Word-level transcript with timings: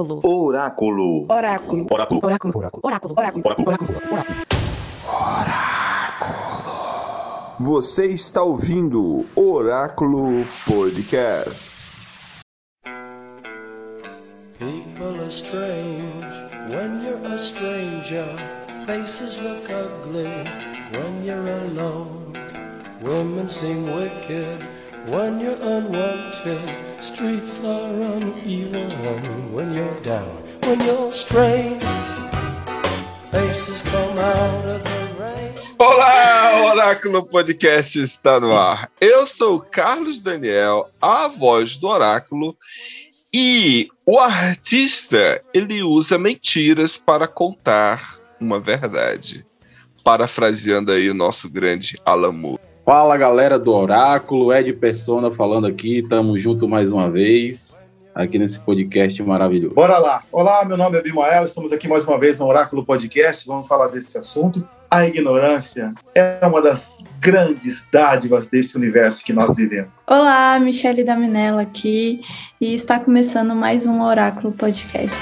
Oráculo. 0.00 1.26
Oráculo. 1.28 1.86
Oráculo. 1.90 2.20
Oráculo. 2.22 2.52
Oráculo. 2.56 2.82
Oráculo. 2.82 3.14
Oráculo. 3.14 3.44
Oráculo. 3.46 3.98
Oráculo. 3.98 4.50
Você 7.58 8.06
está 8.06 8.42
ouvindo 8.42 9.26
Oráculo 9.36 10.46
Podcast. 10.66 11.80
People 14.58 15.20
are 15.20 15.30
strange 15.30 16.32
when 16.68 17.02
you're 17.02 17.22
a 17.26 17.38
stranger. 17.38 18.26
Faces 18.86 19.38
look 19.38 19.68
ugly 19.70 20.30
when 20.92 21.22
you're 21.24 21.48
alone. 21.48 22.32
Women 23.02 23.48
seem 23.48 23.94
wicked 23.94 24.66
when 25.06 25.39
Oráculo 37.00 37.24
Podcast 37.24 37.98
está 37.98 38.38
no 38.38 38.54
ar. 38.54 38.90
Eu 39.00 39.26
sou 39.26 39.56
o 39.56 39.60
Carlos 39.60 40.20
Daniel, 40.20 40.90
a 41.00 41.28
voz 41.28 41.78
do 41.78 41.88
Oráculo, 41.88 42.54
e 43.32 43.88
o 44.04 44.18
artista 44.18 45.40
ele 45.54 45.82
usa 45.82 46.18
mentiras 46.18 46.98
para 46.98 47.26
contar 47.26 48.18
uma 48.38 48.60
verdade. 48.60 49.46
Parafraseando 50.04 50.92
aí 50.92 51.08
o 51.08 51.14
nosso 51.14 51.48
grande 51.48 51.96
Alan 52.04 52.32
Moore. 52.32 52.60
Fala 52.84 53.16
galera 53.16 53.58
do 53.58 53.72
Oráculo, 53.72 54.52
Ed 54.52 54.70
Persona 54.74 55.30
falando 55.30 55.66
aqui, 55.66 56.06
tamo 56.06 56.38
junto 56.38 56.68
mais 56.68 56.92
uma 56.92 57.10
vez, 57.10 57.82
aqui 58.14 58.38
nesse 58.38 58.60
podcast 58.60 59.22
maravilhoso. 59.22 59.74
Bora 59.74 59.96
lá. 59.96 60.22
Olá, 60.30 60.66
meu 60.66 60.76
nome 60.76 60.98
é 60.98 61.02
Bimael, 61.02 61.46
estamos 61.46 61.72
aqui 61.72 61.88
mais 61.88 62.06
uma 62.06 62.18
vez 62.18 62.36
no 62.36 62.44
Oráculo 62.46 62.84
Podcast, 62.84 63.46
vamos 63.46 63.66
falar 63.66 63.86
desse 63.86 64.18
assunto. 64.18 64.68
A 64.92 65.06
ignorância 65.06 65.94
é 66.16 66.44
uma 66.44 66.60
das 66.60 67.04
grandes 67.20 67.86
dádivas 67.92 68.50
desse 68.50 68.76
universo 68.76 69.24
que 69.24 69.32
nós 69.32 69.54
vivemos. 69.54 69.92
Olá, 70.04 70.58
Michele 70.58 71.04
Daminella 71.04 71.62
aqui 71.62 72.22
e 72.60 72.74
está 72.74 72.98
começando 72.98 73.54
mais 73.54 73.86
um 73.86 74.02
Oráculo 74.02 74.52
Podcast. 74.52 75.16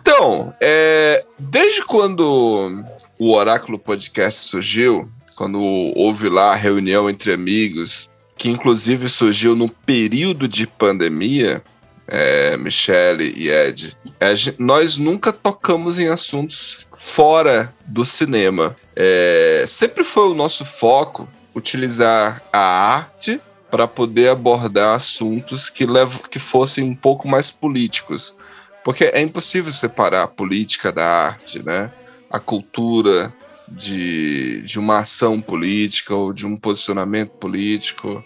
Então, 0.00 0.54
é, 0.60 1.24
desde 1.38 1.82
quando 1.84 2.84
o 3.18 3.32
Oráculo 3.32 3.78
Podcast 3.78 4.40
surgiu, 4.44 5.10
quando 5.36 5.60
houve 5.94 6.28
lá 6.28 6.52
a 6.52 6.56
reunião 6.56 7.08
entre 7.10 7.32
amigos, 7.32 8.10
que 8.36 8.48
inclusive 8.50 9.08
surgiu 9.08 9.54
num 9.56 9.68
período 9.68 10.46
de 10.46 10.66
pandemia, 10.66 11.62
é, 12.08 12.56
Michele 12.56 13.34
e 13.36 13.48
Ed, 13.50 13.96
gen- 14.34 14.54
nós 14.58 14.96
nunca 14.96 15.32
tocamos 15.32 15.98
em 15.98 16.08
assuntos 16.08 16.86
fora 16.96 17.74
do 17.86 18.04
cinema. 18.06 18.76
É, 18.94 19.64
sempre 19.66 20.04
foi 20.04 20.28
o 20.28 20.34
nosso 20.34 20.64
foco 20.64 21.28
utilizar 21.54 22.42
a 22.52 22.58
arte 22.60 23.40
para 23.76 23.86
poder 23.86 24.30
abordar 24.30 24.96
assuntos 24.96 25.68
que, 25.68 25.84
levam, 25.84 26.18
que 26.30 26.38
fossem 26.38 26.82
um 26.82 26.94
pouco 26.94 27.28
mais 27.28 27.50
políticos. 27.50 28.34
Porque 28.82 29.04
é 29.04 29.20
impossível 29.20 29.70
separar 29.70 30.22
a 30.22 30.26
política 30.26 30.90
da 30.90 31.06
arte, 31.06 31.62
né? 31.62 31.92
A 32.30 32.40
cultura 32.40 33.30
de, 33.68 34.62
de 34.62 34.78
uma 34.78 35.00
ação 35.00 35.42
política 35.42 36.14
ou 36.14 36.32
de 36.32 36.46
um 36.46 36.56
posicionamento 36.56 37.32
político. 37.32 38.24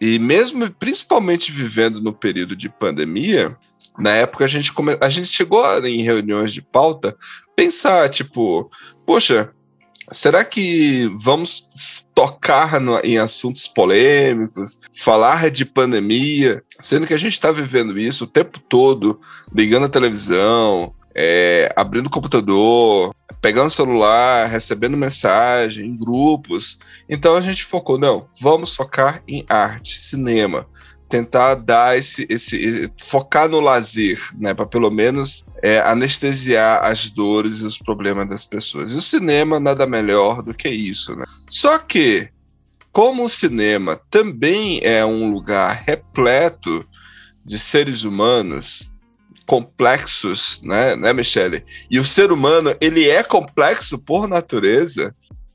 E 0.00 0.16
mesmo, 0.20 0.70
principalmente 0.70 1.50
vivendo 1.50 2.00
no 2.00 2.12
período 2.12 2.54
de 2.54 2.68
pandemia, 2.68 3.58
na 3.98 4.10
época 4.10 4.44
a 4.44 4.48
gente, 4.48 4.72
come, 4.72 4.96
a 5.00 5.08
gente 5.08 5.26
chegou 5.26 5.66
em 5.84 6.02
reuniões 6.02 6.52
de 6.52 6.62
pauta 6.62 7.16
pensar, 7.56 8.08
tipo, 8.10 8.70
poxa, 9.04 9.50
será 10.10 10.44
que 10.44 11.10
vamos 11.18 11.66
tocar 12.14 12.80
no- 12.80 13.00
em 13.00 13.18
assuntos 13.18 13.66
polêmicos, 13.66 14.78
falar 14.94 15.50
de 15.50 15.64
pandemia, 15.64 16.62
sendo 16.80 17.06
que 17.06 17.14
a 17.14 17.18
gente 17.18 17.32
está 17.32 17.50
vivendo 17.50 17.98
isso 17.98 18.24
o 18.24 18.28
tempo 18.28 18.60
todo, 18.60 19.20
ligando 19.52 19.86
a 19.86 19.88
televisão, 19.88 20.94
é, 21.14 21.72
abrindo 21.76 22.06
o 22.06 22.10
computador, 22.10 23.14
pegando 23.40 23.66
o 23.66 23.70
celular, 23.70 24.46
recebendo 24.46 24.96
mensagem 24.96 25.86
em 25.86 25.96
grupos. 25.96 26.78
Então 27.08 27.34
a 27.34 27.40
gente 27.40 27.64
focou, 27.64 27.98
não, 27.98 28.26
vamos 28.40 28.74
focar 28.74 29.22
em 29.28 29.44
arte, 29.48 29.98
cinema. 29.98 30.66
Tentar 31.14 31.54
dar 31.54 31.96
esse, 31.96 32.26
esse 32.28 32.90
focar 33.00 33.48
no 33.48 33.60
lazer, 33.60 34.18
né, 34.36 34.52
para 34.52 34.66
pelo 34.66 34.90
menos 34.90 35.44
é, 35.62 35.78
anestesiar 35.78 36.84
as 36.84 37.08
dores 37.08 37.60
e 37.60 37.64
os 37.64 37.78
problemas 37.78 38.28
das 38.28 38.44
pessoas. 38.44 38.90
E 38.90 38.96
o 38.96 39.00
cinema 39.00 39.60
nada 39.60 39.86
melhor 39.86 40.42
do 40.42 40.52
que 40.52 40.68
isso, 40.68 41.16
né? 41.16 41.24
Só 41.48 41.78
que, 41.78 42.28
como 42.90 43.24
o 43.24 43.28
cinema 43.28 44.00
também 44.10 44.80
é 44.82 45.06
um 45.06 45.30
lugar 45.30 45.84
repleto 45.86 46.84
de 47.44 47.60
seres 47.60 48.02
humanos 48.02 48.90
complexos, 49.46 50.60
né, 50.64 50.96
né, 50.96 51.12
Michele? 51.12 51.64
E 51.88 52.00
o 52.00 52.04
ser 52.04 52.32
humano, 52.32 52.74
ele 52.80 53.08
é 53.08 53.22
complexo 53.22 54.00
por 54.00 54.26
natureza. 54.26 55.14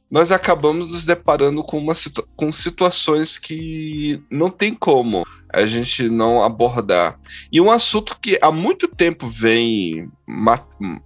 Nós 0.09 0.31
acabamos 0.31 0.87
nos 0.87 1.05
deparando 1.05 1.63
com, 1.63 1.77
uma 1.77 1.93
situ 1.93 2.27
com 2.35 2.51
situações 2.51 3.37
que 3.37 4.21
não 4.29 4.49
tem 4.49 4.73
como 4.73 5.25
a 5.53 5.65
gente 5.65 6.09
não 6.09 6.43
abordar. 6.43 7.19
E 7.51 7.61
um 7.61 7.69
assunto 7.69 8.17
que 8.19 8.37
há 8.41 8.51
muito 8.51 8.87
tempo 8.87 9.27
vem 9.27 10.09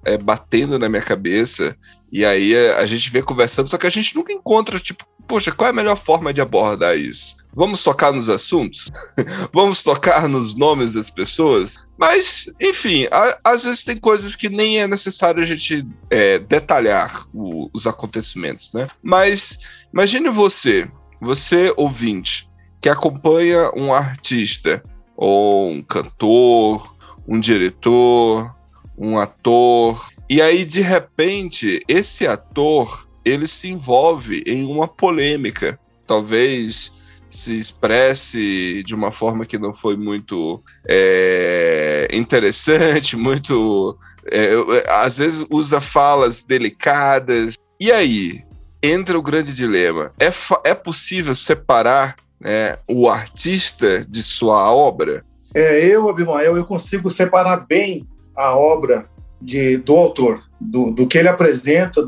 é, 0.05 0.17
batendo 0.17 0.79
na 0.79 0.87
minha 0.87 1.01
cabeça, 1.01 1.77
e 2.11 2.23
aí 2.23 2.55
a 2.55 2.85
gente 2.85 3.09
vem 3.09 3.23
conversando, 3.23 3.67
só 3.67 3.77
que 3.77 3.87
a 3.87 3.89
gente 3.89 4.15
nunca 4.15 4.31
encontra, 4.31 4.79
tipo, 4.79 5.05
poxa, 5.27 5.51
qual 5.51 5.67
é 5.67 5.71
a 5.71 5.75
melhor 5.75 5.97
forma 5.97 6.33
de 6.33 6.41
abordar 6.41 6.97
isso? 6.97 7.42
Vamos 7.55 7.83
tocar 7.83 8.11
nos 8.11 8.29
assuntos? 8.29 8.89
Vamos 9.53 9.83
tocar 9.83 10.27
nos 10.27 10.55
nomes 10.55 10.93
das 10.93 11.09
pessoas? 11.09 11.75
Mas, 11.97 12.49
enfim, 12.59 13.07
a- 13.11 13.37
às 13.43 13.63
vezes 13.63 13.83
tem 13.83 13.97
coisas 13.99 14.35
que 14.35 14.49
nem 14.49 14.79
é 14.81 14.87
necessário 14.87 15.41
a 15.41 15.45
gente 15.45 15.85
é, 16.09 16.39
detalhar 16.39 17.25
o- 17.33 17.69
os 17.73 17.85
acontecimentos, 17.85 18.71
né? 18.73 18.87
Mas 19.01 19.59
imagine 19.93 20.29
você, 20.29 20.89
você 21.21 21.73
ouvinte, 21.77 22.49
que 22.81 22.89
acompanha 22.89 23.71
um 23.75 23.93
artista, 23.93 24.81
ou 25.15 25.69
um 25.71 25.81
cantor, 25.81 26.95
um 27.27 27.39
diretor, 27.39 28.53
um 28.97 29.17
ator, 29.17 30.09
e 30.29 30.41
aí 30.41 30.65
de 30.65 30.81
repente 30.81 31.81
esse 31.87 32.25
ator 32.27 33.07
ele 33.23 33.47
se 33.47 33.69
envolve 33.69 34.43
em 34.45 34.65
uma 34.65 34.87
polêmica, 34.87 35.79
talvez 36.05 36.91
se 37.33 37.57
expresse 37.57 38.83
de 38.83 38.93
uma 38.93 39.11
forma 39.11 39.45
que 39.45 39.57
não 39.57 39.73
foi 39.73 39.97
muito 39.97 40.61
é, 40.87 42.07
interessante, 42.13 43.15
muito. 43.17 43.97
é, 44.31 44.53
às 44.87 45.17
vezes 45.17 45.45
usa 45.49 45.81
falas 45.81 46.43
delicadas. 46.43 47.55
E 47.79 47.91
aí 47.91 48.41
entra 48.81 49.17
o 49.17 49.23
grande 49.23 49.53
dilema: 49.53 50.13
é, 50.19 50.31
é 50.63 50.75
possível 50.75 51.33
separar 51.33 52.15
né, 52.39 52.77
o 52.87 53.09
artista 53.09 54.05
de 54.05 54.21
sua 54.21 54.71
obra? 54.71 55.25
É, 55.55 55.85
eu, 55.85 56.07
Abimael, 56.09 56.57
eu 56.57 56.65
consigo 56.65 57.09
separar 57.09 57.65
bem 57.67 58.07
a 58.35 58.55
obra 58.55 59.07
de, 59.41 59.77
do 59.77 59.95
autor, 59.95 60.43
do, 60.59 60.91
do 60.91 61.07
que 61.07 61.17
ele 61.17 61.27
apresenta, 61.27 62.01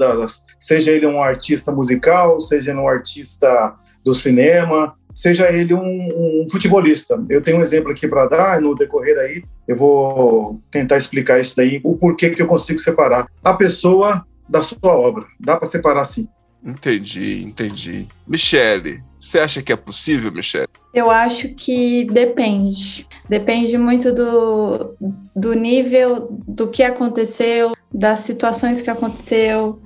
seja 0.60 0.92
ele 0.92 1.06
um 1.06 1.22
artista 1.22 1.72
musical, 1.72 2.39
seja 2.39 2.72
ele 2.72 2.80
um 2.80 2.88
artista 2.88 3.75
do 4.04 4.16
cinema, 4.16 4.95
seja 5.15 5.51
ele 5.51 5.73
um, 5.73 5.79
um 5.79 6.45
futebolista. 6.51 7.23
Eu 7.29 7.41
tenho 7.41 7.57
um 7.57 7.62
exemplo 7.62 7.91
aqui 7.91 8.07
para 8.07 8.27
dar, 8.27 8.62
no 8.62 8.75
decorrer 8.75 9.17
aí, 9.17 9.41
eu 9.65 9.75
vou 9.75 10.62
tentar 10.69 10.97
explicar 10.97 11.39
isso 11.39 11.56
daí, 11.56 11.79
o 11.83 11.95
porquê 11.95 12.29
que 12.29 12.41
eu 12.41 12.47
consigo 12.47 12.77
separar 12.77 13.27
a 13.41 13.53
pessoa 13.53 14.25
da 14.47 14.62
sua 14.62 14.77
obra. 14.83 15.25
Dá 15.39 15.56
para 15.56 15.67
separar 15.67 16.03
sim. 16.03 16.27
Entendi, 16.63 17.44
entendi. 17.44 18.07
Michele, 18.27 19.00
você 19.21 19.39
acha 19.39 19.62
que 19.62 19.71
é 19.71 19.75
possível, 19.75 20.31
Michele? 20.31 20.67
Eu 20.94 21.12
acho 21.12 21.50
que 21.50 22.06
depende. 22.06 23.07
Depende 23.29 23.77
muito 23.77 24.12
do, 24.12 24.95
do 25.35 25.53
nível 25.53 26.27
do 26.47 26.67
que 26.67 26.81
aconteceu, 26.81 27.73
das 27.94 28.21
situações 28.21 28.81
que 28.81 28.89
aconteceu, 28.89 29.79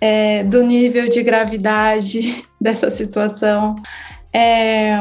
é, 0.00 0.42
do 0.42 0.62
nível 0.62 1.08
de 1.08 1.22
gravidade 1.22 2.44
dessa 2.60 2.90
situação. 2.90 3.76
É, 4.34 4.96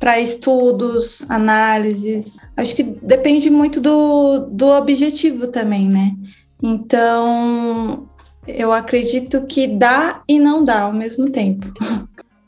para 0.00 0.18
estudos, 0.18 1.30
análises. 1.30 2.38
Acho 2.56 2.74
que 2.74 2.82
depende 2.82 3.50
muito 3.50 3.80
do, 3.80 4.46
do 4.50 4.66
objetivo 4.66 5.48
também, 5.48 5.88
né? 5.88 6.16
Então, 6.62 8.08
eu 8.48 8.72
acredito 8.72 9.46
que 9.46 9.66
dá 9.66 10.22
e 10.26 10.38
não 10.38 10.64
dá 10.64 10.82
ao 10.82 10.92
mesmo 10.92 11.30
tempo. 11.30 11.66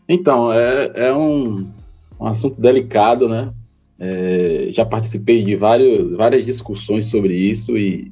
Então, 0.08 0.52
é, 0.52 0.92
é 0.94 1.14
um, 1.14 1.68
um 2.18 2.26
assunto 2.26 2.60
delicado, 2.60 3.28
né? 3.28 3.52
É, 3.98 4.68
já 4.72 4.84
participei 4.84 5.44
de 5.44 5.54
vários, 5.54 6.16
várias 6.16 6.44
discussões 6.44 7.06
sobre 7.06 7.36
isso 7.36 7.76
e 7.76 8.10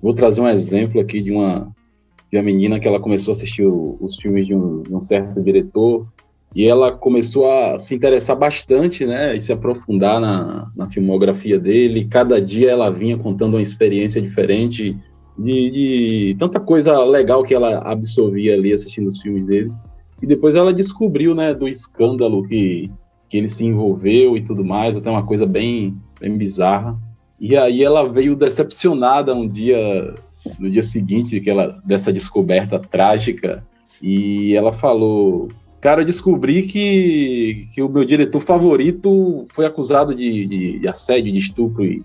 vou 0.00 0.14
trazer 0.14 0.40
um 0.40 0.48
exemplo 0.48 1.00
aqui 1.00 1.20
de 1.20 1.32
uma, 1.32 1.74
de 2.30 2.38
uma 2.38 2.44
menina 2.44 2.78
que 2.78 2.86
ela 2.86 3.00
começou 3.00 3.32
a 3.32 3.34
assistir 3.34 3.64
o, 3.64 3.96
os 4.00 4.16
filmes 4.16 4.46
de 4.46 4.54
um, 4.54 4.82
de 4.82 4.94
um 4.94 5.00
certo 5.00 5.40
diretor 5.42 6.06
e 6.54 6.66
ela 6.66 6.92
começou 6.92 7.50
a 7.50 7.78
se 7.78 7.94
interessar 7.94 8.36
bastante, 8.36 9.06
né, 9.06 9.36
e 9.36 9.40
se 9.40 9.52
aprofundar 9.52 10.20
na, 10.20 10.70
na 10.76 10.86
filmografia 10.86 11.58
dele. 11.58 12.04
Cada 12.04 12.40
dia 12.40 12.70
ela 12.70 12.90
vinha 12.90 13.16
contando 13.16 13.54
uma 13.54 13.62
experiência 13.62 14.20
diferente 14.20 14.96
de, 15.38 15.70
de, 15.70 16.36
tanta 16.38 16.60
coisa 16.60 17.02
legal 17.04 17.42
que 17.42 17.54
ela 17.54 17.78
absorvia 17.78 18.54
ali 18.54 18.72
assistindo 18.72 19.08
os 19.08 19.20
filmes 19.20 19.46
dele. 19.46 19.72
E 20.22 20.26
depois 20.26 20.54
ela 20.54 20.72
descobriu, 20.74 21.34
né, 21.34 21.54
do 21.54 21.66
escândalo 21.66 22.46
que, 22.46 22.90
que 23.30 23.38
ele 23.38 23.48
se 23.48 23.64
envolveu 23.64 24.36
e 24.36 24.42
tudo 24.42 24.62
mais, 24.62 24.96
até 24.96 25.10
uma 25.10 25.24
coisa 25.24 25.46
bem, 25.46 25.96
bem 26.20 26.36
bizarra. 26.36 26.98
E 27.40 27.56
aí 27.56 27.82
ela 27.82 28.06
veio 28.06 28.36
decepcionada 28.36 29.34
um 29.34 29.46
dia, 29.46 30.14
no 30.60 30.70
dia 30.70 30.82
seguinte 30.82 31.40
que 31.40 31.50
ela, 31.50 31.80
dessa 31.84 32.12
descoberta 32.12 32.78
trágica, 32.78 33.64
e 34.02 34.54
ela 34.54 34.72
falou: 34.72 35.48
Cara, 35.82 36.02
eu 36.02 36.04
descobri 36.04 36.62
que, 36.62 37.66
que 37.74 37.82
o 37.82 37.88
meu 37.88 38.04
diretor 38.04 38.40
favorito 38.40 39.46
foi 39.48 39.66
acusado 39.66 40.14
de, 40.14 40.46
de, 40.46 40.78
de 40.78 40.88
assédio, 40.88 41.32
de 41.32 41.40
estupro 41.40 41.84
e 41.84 42.04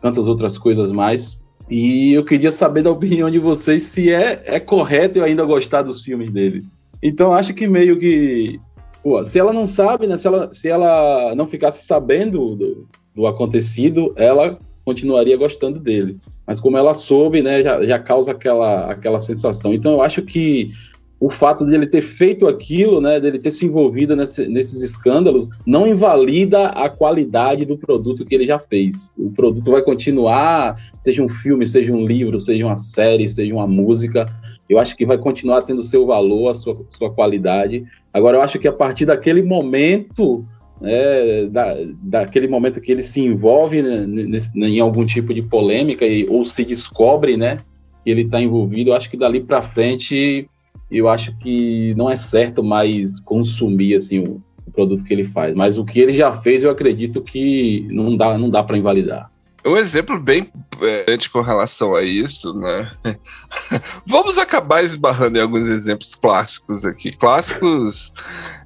tantas 0.00 0.28
outras 0.28 0.56
coisas 0.56 0.92
mais. 0.92 1.36
E 1.68 2.12
eu 2.12 2.24
queria 2.24 2.52
saber 2.52 2.82
da 2.82 2.90
opinião 2.92 3.28
de 3.28 3.40
vocês 3.40 3.82
se 3.82 4.12
é, 4.12 4.44
é 4.46 4.60
correto 4.60 5.18
eu 5.18 5.24
ainda 5.24 5.44
gostar 5.44 5.82
dos 5.82 6.02
filmes 6.02 6.32
dele. 6.32 6.62
Então, 7.02 7.32
acho 7.32 7.52
que 7.52 7.66
meio 7.66 7.98
que. 7.98 8.60
Pô, 9.02 9.24
se 9.24 9.40
ela 9.40 9.52
não 9.52 9.66
sabe, 9.66 10.06
né? 10.06 10.16
Se 10.16 10.28
ela, 10.28 10.54
se 10.54 10.68
ela 10.68 11.34
não 11.34 11.48
ficasse 11.48 11.84
sabendo 11.84 12.54
do, 12.54 12.86
do 13.12 13.26
acontecido, 13.26 14.12
ela 14.14 14.56
continuaria 14.84 15.36
gostando 15.36 15.80
dele. 15.80 16.16
Mas 16.46 16.60
como 16.60 16.78
ela 16.78 16.94
soube, 16.94 17.42
né, 17.42 17.60
já, 17.60 17.84
já 17.84 17.98
causa 17.98 18.30
aquela, 18.30 18.88
aquela 18.88 19.18
sensação. 19.18 19.74
Então, 19.74 19.94
eu 19.94 20.02
acho 20.02 20.22
que 20.22 20.70
o 21.18 21.30
fato 21.30 21.64
dele 21.64 21.86
ter 21.86 22.02
feito 22.02 22.46
aquilo, 22.46 23.00
né, 23.00 23.18
dele 23.18 23.38
ter 23.38 23.50
se 23.50 23.64
envolvido 23.64 24.14
nesse, 24.14 24.46
nesses 24.48 24.82
escândalos, 24.82 25.48
não 25.66 25.86
invalida 25.86 26.66
a 26.66 26.90
qualidade 26.90 27.64
do 27.64 27.78
produto 27.78 28.24
que 28.24 28.34
ele 28.34 28.46
já 28.46 28.58
fez. 28.58 29.12
O 29.16 29.30
produto 29.30 29.70
vai 29.70 29.80
continuar, 29.80 30.76
seja 31.00 31.22
um 31.22 31.28
filme, 31.28 31.66
seja 31.66 31.92
um 31.92 32.06
livro, 32.06 32.38
seja 32.38 32.66
uma 32.66 32.76
série, 32.76 33.30
seja 33.30 33.54
uma 33.54 33.66
música, 33.66 34.26
eu 34.68 34.78
acho 34.78 34.96
que 34.96 35.06
vai 35.06 35.16
continuar 35.16 35.62
tendo 35.62 35.82
seu 35.82 36.04
valor, 36.04 36.50
a 36.50 36.54
sua, 36.54 36.76
sua 36.98 37.10
qualidade. 37.10 37.84
Agora, 38.12 38.36
eu 38.36 38.42
acho 38.42 38.58
que 38.58 38.68
a 38.68 38.72
partir 38.72 39.06
daquele 39.06 39.42
momento, 39.42 40.44
né, 40.80 41.46
da, 41.46 41.76
daquele 42.02 42.48
momento 42.48 42.80
que 42.80 42.92
ele 42.92 43.02
se 43.02 43.20
envolve 43.20 43.80
né, 43.80 44.04
nesse, 44.06 44.50
em 44.58 44.80
algum 44.80 45.06
tipo 45.06 45.32
de 45.32 45.40
polêmica 45.40 46.04
e, 46.04 46.26
ou 46.28 46.44
se 46.44 46.64
descobre, 46.64 47.36
né, 47.36 47.56
que 48.04 48.10
ele 48.10 48.22
está 48.22 48.40
envolvido, 48.40 48.90
eu 48.90 48.94
acho 48.94 49.08
que 49.08 49.16
dali 49.16 49.40
para 49.40 49.62
frente 49.62 50.48
eu 50.90 51.08
acho 51.08 51.36
que 51.38 51.94
não 51.96 52.10
é 52.10 52.16
certo 52.16 52.62
mais 52.62 53.20
consumir 53.20 53.94
assim 53.96 54.20
o, 54.20 54.42
o, 54.66 54.70
produto 54.70 55.04
que 55.04 55.12
ele 55.12 55.24
faz, 55.24 55.54
mas 55.54 55.78
o 55.78 55.84
que 55.84 56.00
ele 56.00 56.12
já 56.12 56.32
fez 56.32 56.62
eu 56.62 56.70
acredito 56.70 57.20
que 57.20 57.86
não 57.90 58.16
dá 58.16 58.36
não 58.36 58.50
dá 58.50 58.62
para 58.62 58.78
invalidar. 58.78 59.30
Um 59.66 59.76
exemplo 59.76 60.16
bem 60.20 60.48
é, 60.80 61.16
com 61.32 61.40
relação 61.40 61.92
a 61.96 62.02
isso, 62.02 62.54
né? 62.54 62.88
Vamos 64.06 64.38
acabar 64.38 64.84
esbarrando 64.84 65.38
em 65.38 65.40
alguns 65.40 65.66
exemplos 65.66 66.14
clássicos 66.14 66.84
aqui. 66.84 67.10
Clássicos 67.10 68.12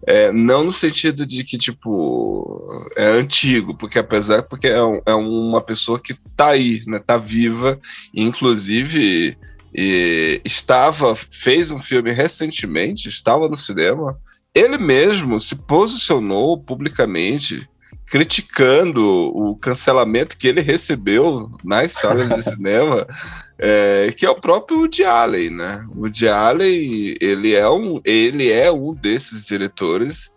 é, 0.07 0.31
não 0.31 0.65
no 0.65 0.73
sentido 0.73 1.25
de 1.25 1.43
que, 1.43 1.57
tipo, 1.57 2.87
é 2.97 3.07
antigo, 3.13 3.75
porque 3.75 3.99
apesar 3.99 4.43
porque 4.43 4.67
é, 4.67 4.83
um, 4.83 5.01
é 5.07 5.15
uma 5.15 5.63
pessoa 5.63 5.99
que 5.99 6.15
tá 6.37 6.49
aí, 6.49 6.83
né? 6.87 6.99
Tá 6.99 7.17
viva, 7.17 7.81
inclusive 8.15 9.39
e 9.75 10.41
estava 10.45 11.15
fez 11.15 11.71
um 11.71 11.79
filme 11.79 12.11
recentemente, 12.11 13.09
estava 13.09 13.49
no 13.49 13.57
cinema. 13.57 14.19
Ele 14.55 14.79
mesmo 14.79 15.39
se 15.39 15.55
posicionou 15.55 16.59
publicamente 16.59 17.69
criticando 18.07 19.01
o 19.03 19.57
cancelamento 19.57 20.37
que 20.37 20.49
ele 20.49 20.61
recebeu 20.61 21.49
nas 21.65 21.93
salas 21.93 22.29
de 22.29 22.43
cinema, 22.51 23.07
é, 23.57 24.13
que 24.17 24.27
é 24.27 24.31
o 24.31 24.41
próprio 24.41 24.81
Woody 24.81 25.05
Allen, 25.05 25.51
né? 25.51 25.87
O 25.95 26.01
Woody 26.01 26.29
Allen, 26.29 27.15
ele 27.21 27.55
é 27.55 27.69
um, 27.71 28.01
ele 28.05 28.51
é 28.51 28.71
um 28.71 28.93
desses 28.93 29.45
diretores 29.45 30.33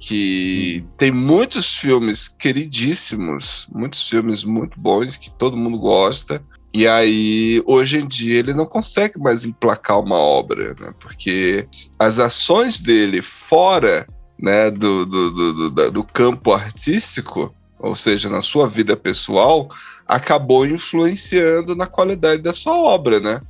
que 0.00 0.86
tem 0.96 1.10
muitos 1.10 1.76
filmes 1.76 2.28
queridíssimos, 2.28 3.66
muitos 3.70 4.08
filmes 4.08 4.44
muito 4.44 4.80
bons 4.80 5.16
que 5.16 5.30
todo 5.30 5.56
mundo 5.56 5.78
gosta, 5.78 6.42
e 6.72 6.86
aí, 6.86 7.62
hoje 7.66 7.98
em 7.98 8.06
dia, 8.06 8.38
ele 8.38 8.52
não 8.52 8.66
consegue 8.66 9.18
mais 9.18 9.44
emplacar 9.44 10.00
uma 10.00 10.16
obra, 10.16 10.74
né? 10.78 10.92
Porque 11.00 11.66
as 11.98 12.18
ações 12.18 12.80
dele 12.80 13.22
fora 13.22 14.06
né, 14.38 14.70
do, 14.70 15.06
do, 15.06 15.30
do, 15.30 15.70
do, 15.70 15.90
do 15.90 16.04
campo 16.04 16.52
artístico, 16.52 17.54
ou 17.78 17.96
seja, 17.96 18.28
na 18.28 18.42
sua 18.42 18.68
vida 18.68 18.96
pessoal, 18.96 19.68
acabou 20.06 20.66
influenciando 20.66 21.74
na 21.74 21.86
qualidade 21.86 22.42
da 22.42 22.52
sua 22.52 22.76
obra, 22.76 23.18
né? 23.18 23.40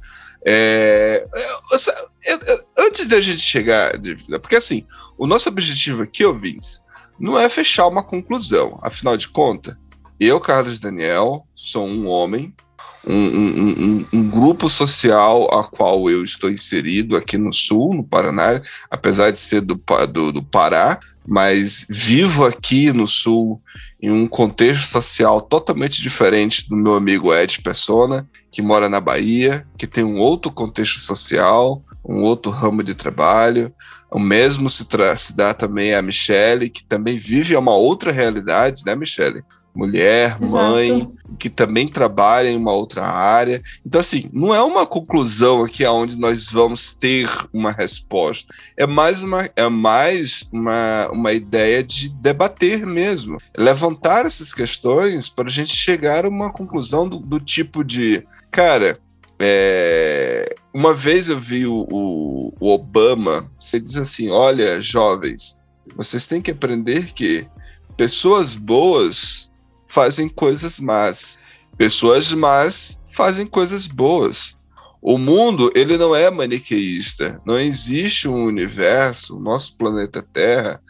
É, 0.46 1.24
antes 2.78 3.06
da 3.06 3.20
gente 3.20 3.40
chegar, 3.40 3.92
porque 4.40 4.56
assim, 4.56 4.86
o 5.18 5.26
nosso 5.26 5.48
objetivo 5.48 6.04
aqui, 6.04 6.24
ouvintes, 6.24 6.80
não 7.18 7.38
é 7.38 7.48
fechar 7.48 7.88
uma 7.88 8.02
conclusão. 8.02 8.78
Afinal 8.80 9.16
de 9.16 9.28
contas, 9.28 9.76
eu, 10.20 10.40
Carlos 10.40 10.78
Daniel, 10.78 11.44
sou 11.54 11.86
um 11.86 12.06
homem 12.06 12.54
um, 13.06 13.14
um, 13.14 14.06
um, 14.12 14.28
grupo 14.28 14.68
social 14.68 15.48
a 15.52 15.64
qual 15.64 16.10
eu 16.10 16.24
estou 16.24 16.50
inserido 16.50 17.16
aqui 17.16 17.38
no 17.38 17.52
Sul, 17.52 17.94
no 17.94 18.04
Paraná, 18.04 18.60
apesar 18.90 19.30
de 19.30 19.38
ser 19.38 19.60
do, 19.60 19.80
do, 20.12 20.32
do 20.32 20.42
Pará, 20.42 20.98
mas 21.26 21.86
vivo 21.88 22.44
aqui 22.44 22.92
no 22.92 23.06
Sul 23.06 23.60
em 24.00 24.10
um 24.10 24.26
contexto 24.26 24.86
social 24.86 25.40
totalmente 25.40 26.00
diferente 26.00 26.68
do 26.68 26.76
meu 26.76 26.94
amigo 26.94 27.34
Ed 27.34 27.60
Persona, 27.60 28.28
que 28.50 28.62
mora 28.62 28.88
na 28.88 29.00
Bahia, 29.00 29.66
que 29.76 29.86
tem 29.86 30.04
um 30.04 30.18
outro 30.18 30.52
contexto 30.52 31.00
social, 31.00 31.82
um 32.04 32.22
outro 32.22 32.50
ramo 32.50 32.82
de 32.82 32.94
trabalho. 32.94 33.72
O 34.10 34.18
mesmo 34.18 34.70
se, 34.70 34.86
se 35.16 35.36
dá 35.36 35.52
também 35.52 35.94
a 35.94 36.00
Michele, 36.00 36.70
que 36.70 36.84
também 36.84 37.18
vive 37.18 37.56
uma 37.56 37.74
outra 37.74 38.12
realidade, 38.12 38.82
né, 38.86 38.94
Michele? 38.94 39.42
Mulher, 39.78 40.36
Exato. 40.42 40.52
mãe, 40.52 41.08
que 41.38 41.48
também 41.48 41.86
trabalha 41.86 42.50
em 42.50 42.56
uma 42.56 42.72
outra 42.72 43.06
área. 43.06 43.62
Então, 43.86 44.00
assim, 44.00 44.28
não 44.32 44.52
é 44.52 44.60
uma 44.60 44.84
conclusão 44.84 45.62
aqui 45.62 45.84
aonde 45.84 46.18
nós 46.18 46.50
vamos 46.50 46.92
ter 46.92 47.30
uma 47.52 47.70
resposta. 47.70 48.52
É 48.76 48.88
mais 48.88 49.22
uma, 49.22 49.48
é 49.54 49.68
mais 49.68 50.44
uma, 50.52 51.08
uma 51.12 51.32
ideia 51.32 51.80
de 51.84 52.08
debater 52.08 52.84
mesmo. 52.84 53.38
Levantar 53.56 54.26
essas 54.26 54.52
questões 54.52 55.28
para 55.28 55.46
a 55.46 55.52
gente 55.52 55.76
chegar 55.76 56.24
a 56.24 56.28
uma 56.28 56.52
conclusão 56.52 57.08
do, 57.08 57.20
do 57.20 57.38
tipo 57.38 57.84
de, 57.84 58.26
cara, 58.50 58.98
é, 59.38 60.56
uma 60.74 60.92
vez 60.92 61.28
eu 61.28 61.38
vi 61.38 61.66
o, 61.66 61.86
o, 61.88 62.52
o 62.58 62.68
Obama, 62.74 63.48
ele 63.72 63.82
diz 63.84 63.94
assim: 63.94 64.28
olha, 64.28 64.82
jovens, 64.82 65.62
vocês 65.94 66.26
têm 66.26 66.42
que 66.42 66.50
aprender 66.50 67.12
que 67.12 67.46
pessoas 67.96 68.56
boas 68.56 69.47
fazem 69.88 70.28
coisas 70.28 70.78
más. 70.78 71.38
Pessoas 71.76 72.32
más 72.32 73.00
fazem 73.10 73.46
coisas 73.46 73.86
boas. 73.86 74.54
O 75.00 75.16
mundo, 75.16 75.72
ele 75.74 75.96
não 75.96 76.14
é 76.14 76.30
maniqueísta. 76.30 77.40
Não 77.46 77.58
existe 77.58 78.28
um 78.28 78.44
universo, 78.44 79.36
o 79.36 79.40
nosso 79.40 79.76
planeta 79.76 80.22
Terra, 80.22 80.80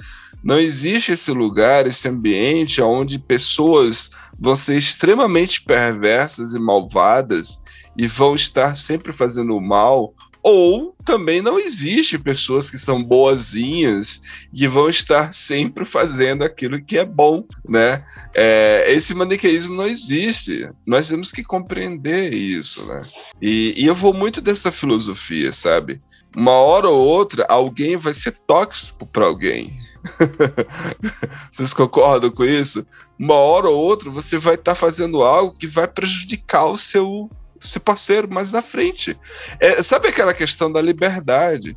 não 0.42 0.58
existe 0.58 1.12
esse 1.12 1.30
lugar, 1.30 1.86
esse 1.86 2.08
ambiente 2.08 2.80
onde 2.80 3.18
pessoas 3.18 4.10
vão 4.38 4.54
ser 4.54 4.78
extremamente 4.78 5.62
perversas 5.62 6.54
e 6.54 6.58
malvadas 6.58 7.58
e 7.96 8.06
vão 8.06 8.34
estar 8.34 8.74
sempre 8.74 9.12
fazendo 9.12 9.60
mal 9.60 10.14
ou 10.42 10.94
também 11.04 11.40
não 11.40 11.58
existe 11.58 12.18
pessoas 12.18 12.70
que 12.70 12.78
são 12.78 13.02
boazinhas 13.02 14.48
e 14.52 14.66
vão 14.66 14.88
estar 14.88 15.32
sempre 15.32 15.84
fazendo 15.84 16.44
aquilo 16.44 16.82
que 16.82 16.98
é 16.98 17.04
bom, 17.04 17.44
né? 17.66 18.04
É, 18.34 18.84
esse 18.88 19.14
maniqueísmo 19.14 19.74
não 19.74 19.86
existe. 19.86 20.68
Nós 20.86 21.08
temos 21.08 21.32
que 21.32 21.42
compreender 21.42 22.34
isso, 22.34 22.84
né? 22.86 23.04
E, 23.40 23.74
e 23.76 23.86
eu 23.86 23.94
vou 23.94 24.12
muito 24.12 24.40
dessa 24.40 24.70
filosofia, 24.70 25.52
sabe? 25.52 26.00
Uma 26.36 26.52
hora 26.52 26.88
ou 26.88 27.06
outra, 27.06 27.46
alguém 27.48 27.96
vai 27.96 28.14
ser 28.14 28.32
tóxico 28.46 29.06
para 29.06 29.24
alguém. 29.24 29.80
Vocês 31.50 31.74
concordam 31.74 32.30
com 32.30 32.44
isso? 32.44 32.86
Uma 33.18 33.34
hora 33.34 33.68
ou 33.68 33.76
outra 33.76 34.10
você 34.10 34.38
vai 34.38 34.54
estar 34.54 34.72
tá 34.72 34.76
fazendo 34.76 35.22
algo 35.22 35.56
que 35.58 35.66
vai 35.66 35.88
prejudicar 35.88 36.66
o 36.66 36.78
seu 36.78 37.28
ser 37.60 37.80
parceiro 37.80 38.28
mais 38.30 38.52
na 38.52 38.62
frente. 38.62 39.18
É, 39.60 39.82
sabe 39.82 40.08
aquela 40.08 40.34
questão 40.34 40.70
da 40.70 40.80
liberdade? 40.80 41.76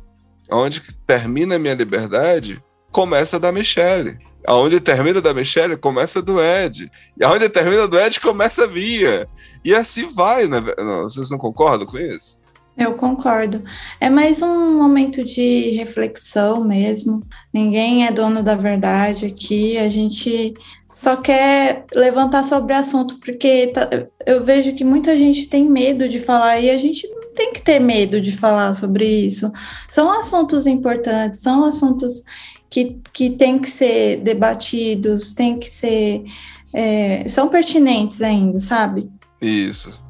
Onde 0.50 0.82
termina 1.06 1.56
a 1.56 1.58
minha 1.58 1.74
liberdade, 1.74 2.62
começa 2.90 3.36
a 3.36 3.38
da 3.38 3.50
Michelle. 3.50 4.18
Aonde 4.46 4.80
termina 4.80 5.20
da 5.20 5.32
Michelle, 5.32 5.76
começa 5.76 6.20
do 6.20 6.40
Ed. 6.40 6.90
E 7.18 7.24
aonde 7.24 7.48
termina 7.48 7.86
do 7.86 7.98
Ed, 7.98 8.20
começa 8.20 8.64
a 8.64 8.68
minha. 8.68 9.26
E 9.64 9.72
assim 9.74 10.12
vai, 10.12 10.48
né? 10.48 10.60
Não, 10.78 11.04
vocês 11.04 11.30
não 11.30 11.38
concordam 11.38 11.86
com 11.86 11.96
isso? 11.96 12.41
Eu 12.76 12.94
concordo. 12.94 13.62
É 14.00 14.08
mais 14.08 14.40
um 14.40 14.78
momento 14.78 15.22
de 15.24 15.70
reflexão 15.70 16.64
mesmo. 16.64 17.20
Ninguém 17.52 18.06
é 18.06 18.10
dono 18.10 18.42
da 18.42 18.54
verdade 18.54 19.26
aqui. 19.26 19.76
A 19.76 19.88
gente 19.90 20.54
só 20.90 21.16
quer 21.16 21.84
levantar 21.94 22.44
sobre 22.44 22.72
o 22.72 22.76
assunto, 22.76 23.18
porque 23.18 23.68
tá, 23.68 23.88
eu 24.26 24.42
vejo 24.42 24.74
que 24.74 24.84
muita 24.84 25.16
gente 25.16 25.48
tem 25.48 25.68
medo 25.68 26.08
de 26.08 26.18
falar 26.18 26.60
e 26.60 26.70
a 26.70 26.78
gente 26.78 27.06
não 27.08 27.34
tem 27.34 27.52
que 27.52 27.62
ter 27.62 27.78
medo 27.78 28.20
de 28.20 28.32
falar 28.32 28.74
sobre 28.74 29.06
isso. 29.06 29.52
São 29.88 30.10
assuntos 30.18 30.66
importantes, 30.66 31.40
são 31.40 31.64
assuntos 31.64 32.24
que, 32.70 32.98
que 33.12 33.30
têm 33.30 33.58
que 33.58 33.68
ser 33.68 34.18
debatidos, 34.18 35.34
têm 35.34 35.58
que 35.58 35.68
ser. 35.68 36.24
É, 36.72 37.28
são 37.28 37.48
pertinentes 37.48 38.22
ainda, 38.22 38.58
sabe? 38.60 39.10
Isso. 39.42 40.00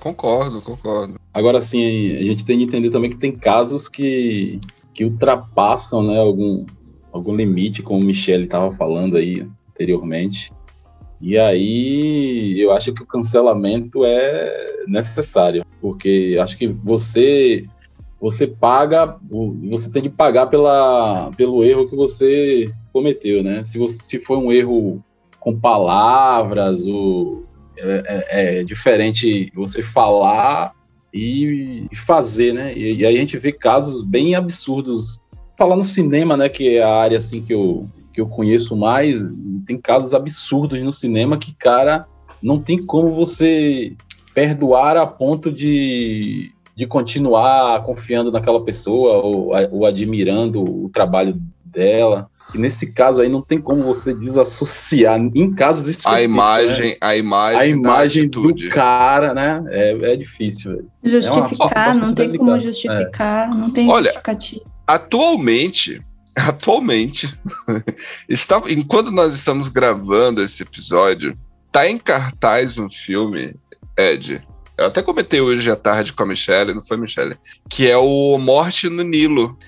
Concordo, 0.00 0.60
concordo. 0.62 1.18
Agora 1.38 1.60
sim, 1.60 2.16
a 2.16 2.24
gente 2.24 2.44
tem 2.44 2.58
que 2.58 2.64
entender 2.64 2.90
também 2.90 3.10
que 3.10 3.16
tem 3.16 3.30
casos 3.30 3.86
que, 3.88 4.58
que 4.92 5.04
ultrapassam 5.04 6.02
né, 6.02 6.18
algum, 6.18 6.66
algum 7.12 7.32
limite, 7.32 7.80
como 7.80 8.00
o 8.00 8.04
Michele 8.04 8.42
estava 8.42 8.74
falando 8.74 9.16
aí 9.16 9.46
anteriormente. 9.70 10.52
E 11.20 11.38
aí 11.38 12.60
eu 12.60 12.72
acho 12.72 12.92
que 12.92 13.04
o 13.04 13.06
cancelamento 13.06 14.04
é 14.04 14.82
necessário, 14.88 15.64
porque 15.80 16.36
acho 16.42 16.58
que 16.58 16.66
você 16.66 17.64
você 18.20 18.48
paga, 18.48 19.16
você 19.70 19.88
tem 19.92 20.02
que 20.02 20.08
pagar 20.08 20.48
pela, 20.48 21.30
pelo 21.36 21.62
erro 21.62 21.88
que 21.88 21.94
você 21.94 22.68
cometeu, 22.92 23.44
né? 23.44 23.62
Se 23.62 23.78
você 23.78 24.02
se 24.02 24.18
foi 24.18 24.38
um 24.38 24.50
erro 24.50 25.00
com 25.38 25.56
palavras, 25.56 26.82
ou 26.82 27.46
é, 27.76 28.26
é, 28.28 28.58
é 28.58 28.64
diferente 28.64 29.52
você 29.54 29.84
falar 29.84 30.72
e, 31.90 31.96
fazer, 31.96 32.52
né? 32.52 32.72
E, 32.76 32.96
e, 32.96 33.06
aí 33.06 33.16
a 33.16 33.20
gente 33.20 33.36
vê 33.38 33.52
casos 33.52 34.02
bem 34.02 34.34
absurdos. 34.34 35.20
Falar 35.56 35.76
no 35.76 35.82
cinema, 35.82 36.36
né? 36.36 36.48
Que 36.48 36.76
é 36.76 36.82
a 36.82 36.94
área 36.94 37.18
assim 37.18 37.42
que 37.42 37.52
eu, 37.52 37.88
que 38.12 38.20
eu 38.20 38.26
conheço 38.26 38.76
mais, 38.76 39.22
tem 39.66 39.78
casos 39.78 40.14
absurdos 40.14 40.80
no 40.80 40.92
cinema 40.92 41.36
que, 41.36 41.54
cara, 41.54 42.06
não 42.42 42.60
tem 42.60 42.80
como 42.80 43.12
você 43.12 43.92
perdoar 44.32 44.96
a 44.96 45.06
ponto 45.06 45.50
de, 45.50 46.52
de 46.76 46.86
continuar 46.86 47.82
confiando 47.82 48.30
naquela 48.30 48.62
pessoa 48.62 49.16
ou, 49.18 49.52
ou 49.72 49.84
admirando 49.84 50.62
o 50.62 50.88
trabalho 50.88 51.34
dela. 51.70 52.28
E 52.54 52.58
nesse 52.58 52.86
caso 52.92 53.20
aí 53.20 53.28
não 53.28 53.42
tem 53.42 53.60
como 53.60 53.82
você 53.82 54.14
desassociar 54.14 55.18
em 55.18 55.54
casos 55.54 55.86
específicos. 55.86 56.14
A 56.14 56.22
imagem, 56.22 56.90
né? 56.90 56.96
a 57.00 57.16
imagem, 57.16 57.60
a 57.60 57.66
imagem 57.66 58.28
do 58.28 58.54
cara, 58.70 59.34
né? 59.34 59.62
É, 59.68 60.12
é 60.12 60.16
difícil. 60.16 60.88
Justificar, 61.04 61.88
é 61.88 61.92
uma... 61.92 62.06
não 62.06 62.14
tem 62.14 62.34
como 62.34 62.58
justificar, 62.58 63.48
é. 63.48 63.54
não 63.54 63.70
tem 63.70 63.90
Olha, 63.90 64.04
justificativo. 64.04 64.62
Atualmente, 64.86 66.00
atualmente, 66.34 67.38
está, 68.28 68.62
enquanto 68.68 69.10
nós 69.10 69.34
estamos 69.34 69.68
gravando 69.68 70.42
esse 70.42 70.62
episódio, 70.62 71.36
tá 71.70 71.88
em 71.88 71.98
cartaz 71.98 72.78
um 72.78 72.88
filme, 72.88 73.54
Ed. 73.96 74.40
Eu 74.78 74.86
até 74.86 75.02
comentei 75.02 75.40
hoje 75.40 75.68
à 75.70 75.76
tarde 75.76 76.12
com 76.12 76.22
a 76.22 76.26
Michelle, 76.26 76.72
não 76.72 76.80
foi 76.80 76.96
Michelle? 76.96 77.36
Que 77.68 77.90
é 77.90 77.96
o 77.96 78.38
Morte 78.38 78.88
no 78.88 79.02
Nilo, 79.02 79.58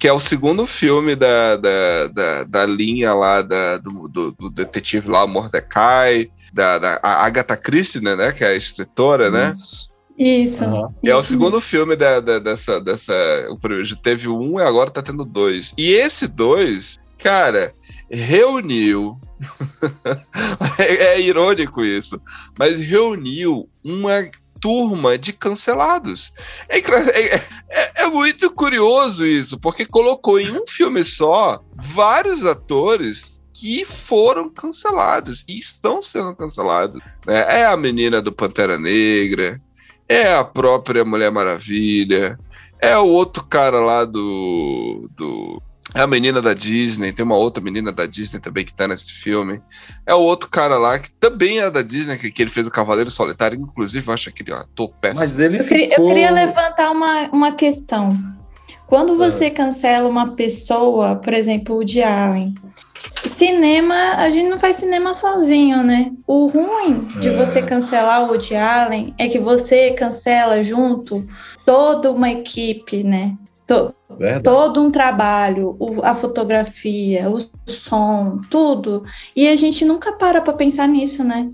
que 0.00 0.08
é 0.08 0.12
o 0.14 0.18
segundo 0.18 0.66
filme 0.66 1.14
da, 1.14 1.56
da, 1.56 2.06
da, 2.06 2.44
da 2.44 2.66
linha 2.66 3.12
lá 3.12 3.42
da, 3.42 3.76
do, 3.76 4.08
do, 4.08 4.32
do, 4.32 4.48
detetive 4.48 5.10
lá, 5.10 5.26
Mordecai, 5.26 6.30
da, 6.54 6.78
da 6.78 6.98
Agatha 7.02 7.54
Christie, 7.54 8.00
né, 8.00 8.32
que 8.32 8.42
é 8.42 8.48
a 8.48 8.56
escritora, 8.56 9.30
né? 9.30 9.50
Isso. 9.50 9.90
Isso. 10.16 10.64
Uhum. 10.64 10.88
É 11.04 11.14
o 11.14 11.22
segundo 11.22 11.60
filme 11.60 11.96
da, 11.96 12.18
da, 12.18 12.38
dessa, 12.38 12.80
dessa. 12.80 13.12
Já 13.82 13.96
teve 13.96 14.28
um 14.28 14.58
e 14.58 14.62
agora 14.62 14.90
tá 14.90 15.02
tendo 15.02 15.24
dois. 15.24 15.72
E 15.78 15.92
esse 15.92 16.26
dois, 16.26 16.98
cara, 17.18 17.72
reuniu. 18.10 19.18
é, 20.78 21.14
é 21.14 21.20
irônico 21.20 21.82
isso, 21.82 22.20
mas 22.58 22.80
reuniu 22.80 23.68
uma 23.82 24.22
turma 24.60 25.16
de 25.16 25.32
cancelados. 25.32 26.32
É, 26.68 26.78
é, 26.78 27.34
é, 27.68 28.02
é, 28.02 28.06
muito 28.06 28.50
curioso 28.50 29.26
isso, 29.26 29.58
porque 29.58 29.86
colocou 29.86 30.38
em 30.38 30.50
um 30.50 30.66
filme 30.66 31.04
só 31.04 31.62
vários 31.76 32.44
atores 32.44 33.40
que 33.52 33.84
foram 33.84 34.48
cancelados 34.48 35.44
e 35.48 35.58
estão 35.58 36.02
sendo 36.02 36.34
cancelados. 36.34 37.02
Né? 37.26 37.60
É 37.60 37.64
a 37.66 37.76
menina 37.76 38.22
do 38.22 38.32
Pantera 38.32 38.78
Negra, 38.78 39.60
é 40.08 40.34
a 40.34 40.44
própria 40.44 41.04
Mulher 41.04 41.30
Maravilha, 41.30 42.38
é 42.80 42.96
o 42.96 43.06
outro 43.06 43.44
cara 43.44 43.80
lá 43.80 44.04
do. 44.04 45.08
do 45.14 45.62
é 45.62 45.69
a 45.94 46.06
menina 46.06 46.40
da 46.40 46.54
Disney, 46.54 47.12
tem 47.12 47.24
uma 47.24 47.36
outra 47.36 47.62
menina 47.62 47.92
da 47.92 48.06
Disney 48.06 48.40
também 48.40 48.64
que 48.64 48.74
tá 48.74 48.86
nesse 48.86 49.12
filme. 49.12 49.60
É 50.06 50.14
o 50.14 50.20
outro 50.20 50.48
cara 50.48 50.78
lá 50.78 50.98
que 50.98 51.10
também 51.12 51.60
é 51.60 51.70
da 51.70 51.82
Disney, 51.82 52.16
que, 52.16 52.30
que 52.30 52.42
ele 52.42 52.50
fez 52.50 52.66
o 52.66 52.70
Cavaleiro 52.70 53.10
Solitário, 53.10 53.58
inclusive 53.58 54.06
eu 54.06 54.14
acho 54.14 54.28
aquele 54.28 54.52
ator 54.52 54.90
péssimo. 55.00 55.20
Mas 55.20 55.38
ele 55.38 55.60
eu, 55.60 55.64
ficou... 55.64 55.78
queria, 55.78 55.96
eu 55.96 56.06
queria 56.08 56.30
levantar 56.30 56.90
uma, 56.90 57.28
uma 57.32 57.52
questão. 57.52 58.18
Quando 58.86 59.16
você 59.16 59.46
é. 59.46 59.50
cancela 59.50 60.08
uma 60.08 60.34
pessoa, 60.34 61.16
por 61.16 61.32
exemplo, 61.32 61.76
o 61.76 61.84
de 61.84 62.02
Allen, 62.02 62.54
Cinema, 63.28 64.14
a 64.16 64.30
gente 64.30 64.48
não 64.48 64.58
faz 64.58 64.78
cinema 64.78 65.14
sozinho, 65.14 65.82
né? 65.82 66.10
O 66.26 66.46
ruim 66.46 67.04
de 67.20 67.28
é. 67.28 67.36
você 67.36 67.60
cancelar 67.60 68.22
o 68.22 68.28
Woody 68.28 68.54
Allen 68.54 69.14
é 69.18 69.28
que 69.28 69.38
você 69.38 69.90
cancela 69.90 70.62
junto 70.62 71.26
toda 71.66 72.10
uma 72.10 72.30
equipe, 72.30 73.02
né? 73.02 73.36
To 73.70 73.94
todo 74.42 74.82
um 74.82 74.90
trabalho, 74.90 75.76
o, 75.78 76.04
a 76.04 76.12
fotografia, 76.12 77.30
o 77.30 77.38
som, 77.70 78.40
tudo. 78.50 79.04
E 79.36 79.48
a 79.48 79.54
gente 79.54 79.84
nunca 79.84 80.12
para 80.12 80.40
para 80.40 80.52
pensar 80.52 80.88
nisso, 80.88 81.22
né? 81.22 81.48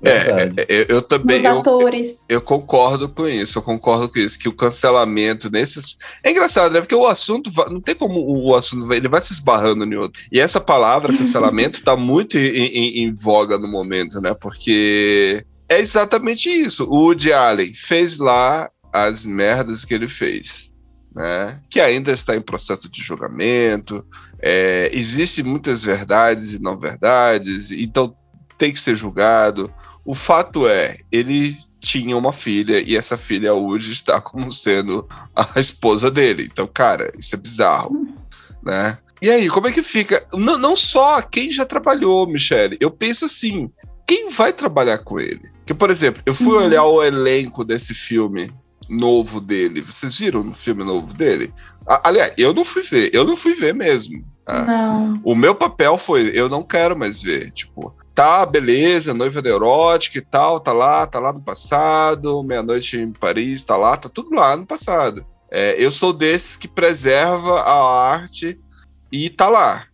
É, 0.00 0.10
é, 0.10 0.66
eu, 0.68 0.96
eu 0.96 1.02
também. 1.02 1.42
eu, 1.42 1.58
atores. 1.58 2.24
Eu, 2.28 2.36
eu, 2.36 2.40
concordo 2.40 3.08
com 3.08 3.26
isso, 3.26 3.58
eu 3.58 3.62
concordo 3.62 4.08
com 4.08 4.18
isso, 4.20 4.38
que 4.38 4.48
o 4.48 4.54
cancelamento 4.54 5.50
nesses. 5.50 5.96
É 6.22 6.30
engraçado, 6.30 6.72
né? 6.72 6.80
Porque 6.80 6.94
o 6.94 7.06
assunto. 7.06 7.50
Não 7.68 7.80
tem 7.80 7.96
como 7.96 8.20
o 8.20 8.54
assunto. 8.54 8.92
Ele 8.92 9.08
vai 9.08 9.20
se 9.20 9.32
esbarrando 9.32 9.84
em 9.84 9.96
outro. 9.96 10.22
E 10.30 10.38
essa 10.38 10.60
palavra, 10.60 11.16
cancelamento, 11.16 11.78
está 11.78 11.96
muito 11.98 12.38
em, 12.38 12.66
em, 12.66 13.04
em, 13.04 13.14
voga 13.14 13.58
no 13.58 13.66
momento, 13.66 14.20
né? 14.20 14.34
Porque 14.34 15.44
é 15.68 15.80
exatamente 15.80 16.48
isso. 16.48 16.84
O 16.84 17.06
Woody 17.06 17.32
Allen 17.32 17.74
fez 17.74 18.18
lá 18.18 18.70
as 18.92 19.26
merdas 19.26 19.84
que 19.84 19.94
ele 19.94 20.08
fez. 20.08 20.70
Né, 21.16 21.58
que 21.70 21.80
ainda 21.80 22.12
está 22.12 22.36
em 22.36 22.42
processo 22.42 22.90
de 22.90 23.02
julgamento, 23.02 24.04
é, 24.38 24.90
existem 24.92 25.42
muitas 25.42 25.82
verdades 25.82 26.52
e 26.52 26.60
não 26.60 26.78
verdades, 26.78 27.70
então 27.70 28.14
tem 28.58 28.70
que 28.70 28.78
ser 28.78 28.94
julgado. 28.94 29.72
O 30.04 30.14
fato 30.14 30.68
é, 30.68 30.98
ele 31.10 31.56
tinha 31.80 32.14
uma 32.18 32.34
filha 32.34 32.80
e 32.86 32.94
essa 32.94 33.16
filha 33.16 33.54
hoje 33.54 33.92
está 33.92 34.20
como 34.20 34.52
sendo 34.52 35.08
a 35.34 35.58
esposa 35.58 36.10
dele. 36.10 36.50
Então, 36.52 36.66
cara, 36.66 37.10
isso 37.18 37.34
é 37.34 37.38
bizarro, 37.38 38.06
né? 38.62 38.98
E 39.22 39.30
aí, 39.30 39.48
como 39.48 39.68
é 39.68 39.72
que 39.72 39.82
fica? 39.82 40.22
Não, 40.34 40.58
não 40.58 40.76
só 40.76 41.22
quem 41.22 41.50
já 41.50 41.64
trabalhou, 41.64 42.26
Michele. 42.26 42.76
Eu 42.78 42.90
penso 42.90 43.24
assim, 43.24 43.70
quem 44.06 44.28
vai 44.28 44.52
trabalhar 44.52 44.98
com 44.98 45.18
ele? 45.18 45.50
Que, 45.64 45.72
por 45.72 45.88
exemplo, 45.88 46.22
eu 46.26 46.34
fui 46.34 46.54
Uhum. 46.58 46.64
olhar 46.66 46.84
o 46.84 47.02
elenco 47.02 47.64
desse 47.64 47.94
filme 47.94 48.52
novo 48.88 49.40
dele. 49.40 49.80
Vocês 49.80 50.16
viram 50.18 50.40
o 50.40 50.54
filme 50.54 50.84
novo 50.84 51.12
dele? 51.14 51.52
Aliás, 51.86 52.32
eu 52.36 52.52
não 52.54 52.64
fui 52.64 52.82
ver, 52.82 53.10
eu 53.14 53.24
não 53.24 53.36
fui 53.36 53.54
ver 53.54 53.74
mesmo. 53.74 54.24
tá? 54.44 54.64
Não. 54.64 55.20
O 55.24 55.34
meu 55.34 55.54
papel 55.54 55.96
foi, 55.98 56.30
eu 56.34 56.48
não 56.48 56.62
quero 56.62 56.96
mais 56.96 57.20
ver. 57.22 57.50
Tipo, 57.52 57.94
tá, 58.14 58.44
beleza, 58.46 59.12
noiva 59.14 59.42
neurótica 59.42 60.18
e 60.18 60.22
tal, 60.22 60.58
tá 60.60 60.72
lá, 60.72 61.06
tá 61.06 61.18
lá 61.18 61.32
no 61.32 61.42
passado, 61.42 62.42
meia-noite 62.42 62.96
em 62.98 63.12
Paris, 63.12 63.64
tá 63.64 63.76
lá, 63.76 63.96
tá 63.96 64.08
tudo 64.08 64.34
lá 64.34 64.56
no 64.56 64.66
passado. 64.66 65.24
É, 65.50 65.76
eu 65.78 65.92
sou 65.92 66.12
desses 66.12 66.56
que 66.56 66.66
preserva 66.68 67.60
a 67.60 68.10
arte 68.10 68.58
e 69.12 69.30
tá 69.30 69.48
lá. 69.48 69.84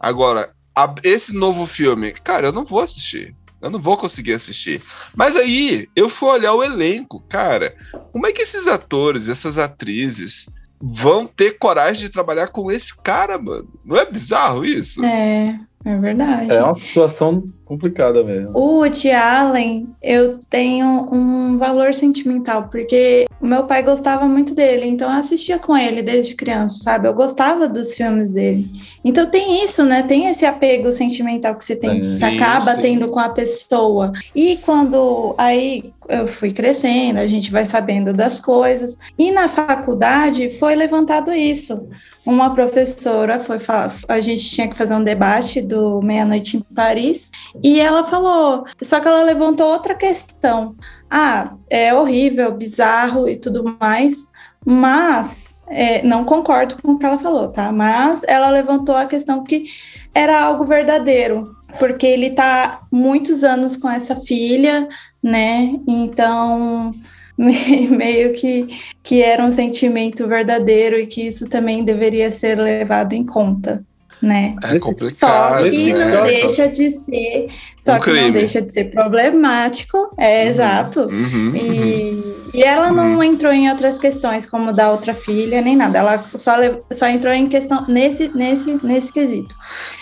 Agora, 0.00 0.52
a- 0.74 0.94
esse 1.04 1.34
novo 1.34 1.66
filme, 1.66 2.12
cara, 2.12 2.48
eu 2.48 2.52
não 2.52 2.64
vou 2.64 2.80
assistir. 2.80 3.34
Eu 3.62 3.70
não 3.70 3.80
vou 3.80 3.96
conseguir 3.96 4.32
assistir. 4.32 4.82
Mas 5.14 5.36
aí, 5.36 5.88
eu 5.94 6.08
fui 6.08 6.28
olhar 6.28 6.52
o 6.52 6.64
elenco. 6.64 7.22
Cara, 7.28 7.74
como 8.12 8.26
é 8.26 8.32
que 8.32 8.42
esses 8.42 8.66
atores, 8.66 9.28
essas 9.28 9.56
atrizes 9.56 10.46
vão 10.82 11.26
ter 11.26 11.58
coragem 11.58 12.04
de 12.04 12.10
trabalhar 12.10 12.48
com 12.48 12.70
esse 12.70 12.96
cara, 13.02 13.38
mano? 13.38 13.68
Não 13.84 13.96
é 13.96 14.04
bizarro 14.04 14.64
isso? 14.64 15.04
É, 15.04 15.60
é 15.84 15.96
verdade. 15.96 16.50
É 16.50 16.62
uma 16.62 16.74
situação 16.74 17.44
complicada 17.64 18.24
mesmo. 18.24 18.50
O 18.58 18.80
Woody 18.80 19.12
Allen, 19.12 19.88
eu 20.02 20.38
tenho 20.50 21.08
um 21.12 21.56
valor 21.56 21.94
sentimental, 21.94 22.68
porque 22.68 23.26
o 23.42 23.46
meu 23.46 23.64
pai 23.64 23.82
gostava 23.82 24.24
muito 24.28 24.54
dele, 24.54 24.86
então 24.86 25.12
eu 25.12 25.18
assistia 25.18 25.58
com 25.58 25.76
ele 25.76 26.00
desde 26.00 26.36
criança, 26.36 26.78
sabe? 26.78 27.08
Eu 27.08 27.12
gostava 27.12 27.68
dos 27.68 27.92
filmes 27.92 28.30
dele. 28.30 28.70
Então 29.04 29.26
tem 29.26 29.64
isso, 29.64 29.84
né? 29.84 30.04
Tem 30.04 30.28
esse 30.28 30.46
apego 30.46 30.92
sentimental 30.92 31.56
que 31.56 31.64
você 31.64 31.74
tem, 31.74 31.98
que 31.98 32.06
você 32.06 32.18
Sim, 32.18 32.36
acaba 32.38 32.76
sim. 32.76 32.82
tendo 32.82 33.08
com 33.08 33.18
a 33.18 33.28
pessoa. 33.28 34.12
E 34.32 34.58
quando 34.58 35.34
aí 35.36 35.92
eu 36.08 36.28
fui 36.28 36.52
crescendo, 36.52 37.18
a 37.18 37.26
gente 37.26 37.50
vai 37.50 37.64
sabendo 37.64 38.12
das 38.12 38.38
coisas. 38.38 38.96
E 39.18 39.32
na 39.32 39.48
faculdade 39.48 40.48
foi 40.50 40.76
levantado 40.76 41.32
isso. 41.32 41.88
Uma 42.24 42.54
professora 42.54 43.40
foi 43.40 43.58
falar, 43.58 43.92
a 44.06 44.20
gente 44.20 44.48
tinha 44.48 44.68
que 44.68 44.76
fazer 44.76 44.94
um 44.94 45.02
debate 45.02 45.60
do 45.60 46.00
Meia-Noite 46.00 46.56
em 46.56 46.60
Paris, 46.60 47.32
e 47.60 47.80
ela 47.80 48.04
falou, 48.04 48.64
só 48.80 49.00
que 49.00 49.08
ela 49.08 49.24
levantou 49.24 49.66
outra 49.66 49.96
questão. 49.96 50.76
Ah, 51.14 51.56
é 51.68 51.92
horrível, 51.94 52.50
bizarro 52.56 53.28
e 53.28 53.36
tudo 53.36 53.76
mais, 53.78 54.16
mas 54.64 55.56
é, 55.68 56.02
não 56.02 56.24
concordo 56.24 56.76
com 56.82 56.92
o 56.92 56.98
que 56.98 57.04
ela 57.04 57.18
falou, 57.18 57.50
tá? 57.52 57.70
Mas 57.70 58.22
ela 58.24 58.48
levantou 58.50 58.96
a 58.96 59.04
questão 59.06 59.44
que 59.44 59.66
era 60.14 60.40
algo 60.40 60.64
verdadeiro, 60.64 61.44
porque 61.78 62.06
ele 62.06 62.30
tá 62.30 62.78
muitos 62.90 63.44
anos 63.44 63.76
com 63.76 63.90
essa 63.90 64.16
filha, 64.22 64.88
né? 65.22 65.74
Então 65.86 66.92
me- 67.36 67.88
meio 67.88 68.32
que, 68.32 68.66
que 69.02 69.22
era 69.22 69.44
um 69.44 69.50
sentimento 69.52 70.26
verdadeiro 70.26 70.96
e 70.98 71.06
que 71.06 71.26
isso 71.26 71.46
também 71.48 71.84
deveria 71.84 72.32
ser 72.32 72.58
levado 72.58 73.12
em 73.12 73.24
conta, 73.24 73.84
né? 74.22 74.54
É 74.62 74.72
Nesse- 74.72 74.86
Só 74.86 74.92
complicado, 74.92 75.70
que 75.70 75.92
né? 75.92 76.04
não 76.14 76.22
deixa 76.24 76.68
de 76.68 76.90
ser, 76.90 77.46
só 77.76 77.96
Um 77.96 78.00
que 78.00 78.06
não 78.08 78.14
crime. 78.18 78.30
deixa 78.30 78.62
de 78.62 78.72
ser 78.72 78.84
problemático, 78.84 80.10
é 80.18 80.44
Uhum, 80.44 80.50
exato. 80.50 81.00
uhum, 81.00 81.48
uhum. 81.48 81.56
E, 81.56 82.36
e 82.54 82.62
ela 82.62 82.92
não 82.92 83.22
entrou 83.22 83.52
em 83.52 83.68
outras 83.70 83.98
questões, 83.98 84.46
como 84.46 84.72
da 84.72 84.90
outra 84.90 85.14
filha, 85.14 85.60
nem 85.60 85.74
nada. 85.76 85.98
Ela 85.98 86.24
só, 86.36 86.52
só 86.90 87.06
entrou 87.08 87.32
em 87.32 87.48
questão 87.48 87.84
nesse, 87.88 88.28
nesse, 88.34 88.78
nesse 88.84 89.12
quesito. 89.12 89.54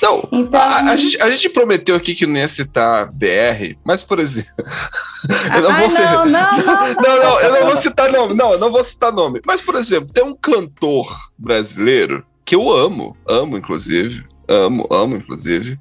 Não, 0.02 0.28
Então, 0.32 0.60
a, 0.60 0.90
a 0.90 0.96
gente, 0.96 1.20
a 1.22 1.30
gente 1.30 1.48
prometeu 1.48 1.94
aqui 1.96 2.14
que 2.14 2.26
não 2.26 2.36
ia 2.36 2.48
citar 2.48 3.10
BR, 3.12 3.76
mas, 3.84 4.02
por 4.02 4.18
exemplo. 4.18 4.50
eu 5.54 5.62
não 5.62 5.70
Ai, 5.70 5.80
vou 5.80 5.90
ser- 5.90 6.02
não, 6.02 6.24
não, 6.26 6.26
não, 6.26 6.94
Não, 7.02 7.22
não, 7.22 7.40
eu 7.40 7.52
não 7.52 7.66
vou 7.66 7.76
citar 7.76 8.12
nome. 8.12 8.34
Não, 8.34 8.52
eu 8.52 8.58
não 8.58 8.70
vou 8.70 8.84
citar 8.84 9.12
nome. 9.12 9.40
Mas, 9.46 9.60
por 9.62 9.76
exemplo, 9.76 10.12
tem 10.12 10.24
um 10.24 10.34
cantor 10.34 11.16
brasileiro 11.38 12.24
que 12.50 12.56
eu 12.56 12.68
amo, 12.72 13.16
amo, 13.28 13.56
inclusive. 13.56 14.24
Amo, 14.48 14.84
amo, 14.90 15.14
inclusive. 15.16 15.78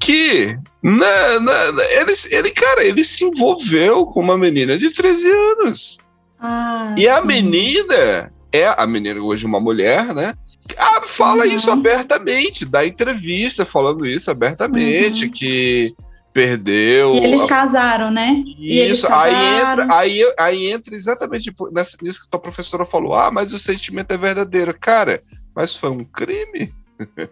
Que, 0.00 0.56
na, 0.80 1.40
na, 1.40 1.72
na- 1.72 1.84
ele, 2.00 2.12
ele, 2.30 2.50
cara, 2.50 2.84
ele 2.84 3.02
se 3.02 3.24
envolveu 3.24 4.06
com 4.06 4.20
uma 4.20 4.38
menina 4.38 4.78
de 4.78 4.92
13 4.92 5.28
anos. 5.30 5.98
Ah, 6.38 6.94
E 6.96 7.08
a 7.08 7.20
sim. 7.20 7.26
menina 7.26 8.30
é 8.52 8.66
a 8.68 8.86
menina 8.86 9.20
hoje 9.20 9.44
uma 9.46 9.58
mulher, 9.58 10.14
né? 10.14 10.32
Ah, 10.78 11.00
fala 11.08 11.44
Uhum. 11.44 11.50
isso 11.56 11.68
abertamente, 11.72 12.64
dá 12.64 12.86
entrevista 12.86 13.66
falando 13.66 14.06
isso 14.06 14.30
abertamente, 14.30 15.24
Uhum. 15.24 15.30
que 15.32 15.92
perdeu. 16.34 17.14
E 17.14 17.18
eles 17.24 17.44
casaram, 17.46 18.10
né? 18.10 18.42
E 18.58 18.80
Isso, 18.82 19.06
aí 19.06 19.32
casaram. 19.32 19.82
entra, 19.84 19.96
aí, 19.96 20.34
aí 20.38 20.66
entra 20.72 20.94
exatamente 20.94 21.52
por- 21.52 21.72
nessa, 21.72 21.96
nisso 22.02 22.20
que 22.20 22.26
a 22.26 22.30
tua 22.32 22.40
professora 22.40 22.84
falou. 22.84 23.14
Ah, 23.14 23.30
mas 23.30 23.52
o 23.52 23.58
sentimento 23.58 24.10
é 24.12 24.18
verdadeiro. 24.18 24.76
Cara, 24.78 25.22
mas 25.54 25.76
foi 25.76 25.90
um 25.90 26.04
crime? 26.04 26.70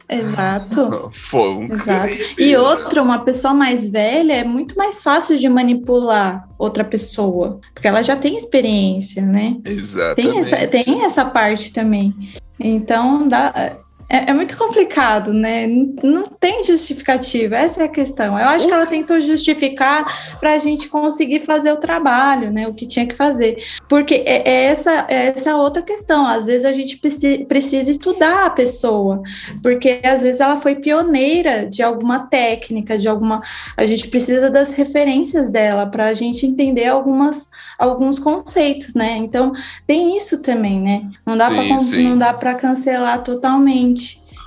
Exato. 0.09 1.11
Foi 1.15 1.49
um 1.51 1.65
Exato. 1.73 2.09
crime. 2.09 2.35
E 2.37 2.57
outra, 2.57 3.01
uma 3.01 3.21
pessoa 3.21 3.55
mais 3.55 3.89
velha 3.89 4.33
é 4.33 4.45
muito 4.45 4.77
mais 4.77 5.03
fácil 5.05 5.39
de 5.39 5.49
manipular 5.49 6.49
outra 6.59 6.83
pessoa, 6.85 7.61
porque 7.73 7.87
ela 7.87 8.03
já 8.03 8.17
tem 8.17 8.37
experiência, 8.37 9.23
né? 9.23 9.57
Exatamente. 9.65 10.17
Tem 10.17 10.39
essa, 10.41 10.67
tem 10.67 11.05
essa 11.05 11.25
parte 11.25 11.73
também. 11.73 12.13
Então, 12.59 13.29
dá, 13.29 13.77
é, 14.13 14.31
é 14.31 14.35
muito 14.35 14.59
complicado, 14.59 15.33
né? 15.33 15.67
Não 15.67 16.25
tem 16.25 16.63
justificativa, 16.63 17.57
essa 17.57 17.83
é 17.83 17.87
a 17.87 17.89
questão. 17.89 18.39
Eu 18.39 18.47
acho 18.49 18.67
que 18.67 18.73
ela 18.73 18.85
tentou 18.87 19.19
justificar 19.21 20.05
para 20.39 20.53
a 20.53 20.59
gente 20.59 20.89
conseguir 20.89 21.41
fazer 21.41 21.73
o 21.73 21.79
trabalho, 21.79 22.53
né? 22.53 22.69
O 22.69 22.75
que 22.75 22.87
tinha 22.87 23.07
que 23.07 23.15
fazer. 23.15 23.57
Porque 23.89 24.23
é, 24.27 24.49
é 24.49 24.65
essa, 24.65 25.07
é 25.09 25.29
essa 25.29 25.57
outra 25.57 25.81
questão. 25.81 26.27
Às 26.27 26.45
vezes 26.45 26.67
a 26.67 26.73
gente 26.73 26.99
preci- 26.99 27.47
precisa 27.49 27.91
estudar 27.91 28.47
a 28.47 28.51
pessoa, 28.51 29.23
porque 29.63 30.01
às 30.05 30.23
vezes 30.23 30.41
ela 30.41 30.59
foi 30.59 30.75
pioneira 30.77 31.67
de 31.67 31.83
alguma 31.83 32.27
técnica, 32.27 32.99
de 32.99 33.09
alguma. 33.09 33.41
A 33.77 33.87
gente 33.87 34.09
precisa 34.09 34.51
das 34.51 34.73
referências 34.73 35.49
dela 35.49 35.87
para 35.87 36.07
a 36.07 36.15
gente 36.15 36.45
entender 36.45 36.87
algumas, 36.87 37.49
alguns 37.79 38.19
conceitos, 38.19 38.93
né? 38.95 39.17
Então, 39.17 39.53
tem 39.87 40.17
isso 40.19 40.43
também, 40.43 40.81
né? 40.83 41.09
Não 42.11 42.19
dá 42.19 42.35
para 42.35 42.55
cancelar 42.55 43.23
totalmente. 43.23 44.02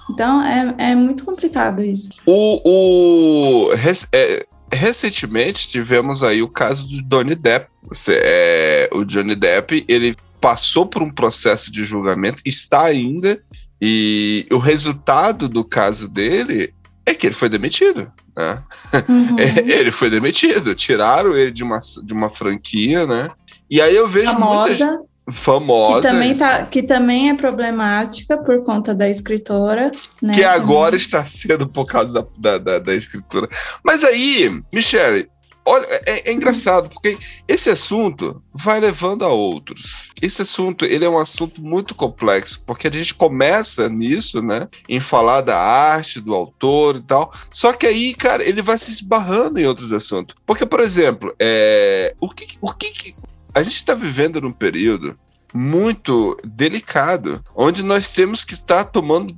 Então 0.09 0.41
é, 0.43 0.75
é 0.77 0.95
muito 0.95 1.23
complicado 1.23 1.83
isso. 1.83 2.09
O, 2.25 3.69
o- 3.69 3.73
rec- 3.75 4.07
é, 4.13 4.45
recentemente 4.71 5.69
tivemos 5.69 6.23
aí 6.23 6.41
o 6.41 6.47
caso 6.47 6.87
do 6.87 7.01
Johnny 7.03 7.35
Depp. 7.35 7.67
Você, 7.89 8.19
é, 8.23 8.89
o 8.93 9.03
Johnny 9.03 9.35
Depp 9.35 9.83
ele 9.87 10.15
passou 10.39 10.85
por 10.85 11.01
um 11.01 11.09
processo 11.11 11.71
de 11.71 11.83
julgamento, 11.85 12.41
está 12.45 12.83
ainda, 12.83 13.39
e 13.81 14.45
o 14.51 14.57
resultado 14.57 15.49
do 15.49 15.63
caso 15.63 16.07
dele 16.07 16.73
é 17.05 17.13
que 17.13 17.25
ele 17.27 17.35
foi 17.35 17.49
demitido. 17.49 18.11
Né? 18.35 18.63
Uhum. 19.09 19.35
É, 19.39 19.71
ele 19.79 19.91
foi 19.91 20.09
demitido, 20.09 20.75
tiraram 20.75 21.35
ele 21.35 21.51
de 21.51 21.63
uma, 21.63 21.79
de 22.03 22.13
uma 22.13 22.29
franquia, 22.29 23.05
né? 23.07 23.29
E 23.69 23.81
aí 23.81 23.95
eu 23.95 24.07
vejo 24.07 24.31
muita 24.37 24.75
gente 24.75 25.04
Famosa, 25.31 25.95
que 25.95 26.07
também, 26.07 26.37
tá, 26.37 26.63
que 26.65 26.83
também 26.83 27.29
é 27.29 27.33
problemática 27.35 28.37
por 28.37 28.63
conta 28.63 28.93
da 28.93 29.09
escritora. 29.09 29.89
Né, 30.21 30.35
que 30.35 30.43
agora 30.43 30.95
está 30.95 31.25
sendo 31.25 31.67
por 31.67 31.85
causa 31.85 32.27
da, 32.37 32.57
da, 32.59 32.79
da, 32.79 32.93
escritura. 32.93 33.49
Mas 33.83 34.03
aí, 34.03 34.61
Michele, 34.71 35.27
olha, 35.65 35.87
é, 36.05 36.29
é 36.29 36.31
engraçado, 36.31 36.89
porque 36.89 37.17
esse 37.47 37.71
assunto 37.71 38.39
vai 38.53 38.79
levando 38.79 39.25
a 39.25 39.29
outros. 39.29 40.11
Esse 40.21 40.43
assunto, 40.43 40.85
ele 40.85 41.03
é 41.03 41.09
um 41.09 41.17
assunto 41.17 41.59
muito 41.59 41.95
complexo, 41.95 42.63
porque 42.63 42.87
a 42.87 42.91
gente 42.91 43.15
começa 43.15 43.89
nisso, 43.89 44.43
né, 44.43 44.67
em 44.87 44.99
falar 44.99 45.41
da 45.41 45.57
arte, 45.57 46.21
do 46.21 46.35
autor 46.35 46.97
e 46.97 47.01
tal, 47.01 47.33
só 47.49 47.73
que 47.73 47.87
aí, 47.87 48.13
cara, 48.13 48.47
ele 48.47 48.61
vai 48.61 48.77
se 48.77 48.91
esbarrando 48.91 49.59
em 49.59 49.65
outros 49.65 49.91
assuntos. 49.91 50.35
Porque, 50.45 50.67
por 50.67 50.81
exemplo, 50.81 51.33
é, 51.39 52.13
o 52.21 52.29
que, 52.29 52.47
o 52.61 52.71
que 52.71 53.15
a 53.55 53.63
gente 53.63 53.77
está 53.77 53.93
vivendo 53.95 54.41
num 54.41 54.51
período 54.51 55.17
muito 55.53 56.37
delicado, 56.43 57.41
onde 57.55 57.81
nós 57.81 58.11
temos 58.11 58.43
que 58.43 58.53
estar 58.53 58.83
tomando 58.83 59.33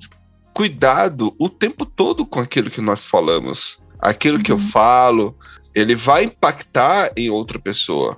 cuidado 0.53 1.35
o 1.39 1.47
tempo 1.47 1.85
todo 1.85 2.25
com 2.25 2.39
aquilo 2.39 2.71
que 2.71 2.81
nós 2.81 3.05
falamos. 3.05 3.79
Aquilo 3.99 4.41
que 4.41 4.51
eu 4.51 4.55
Uhum. 4.55 4.69
falo, 4.69 5.37
ele 5.75 5.93
vai 5.95 6.23
impactar 6.23 7.11
em 7.15 7.29
outra 7.29 7.59
pessoa, 7.59 8.17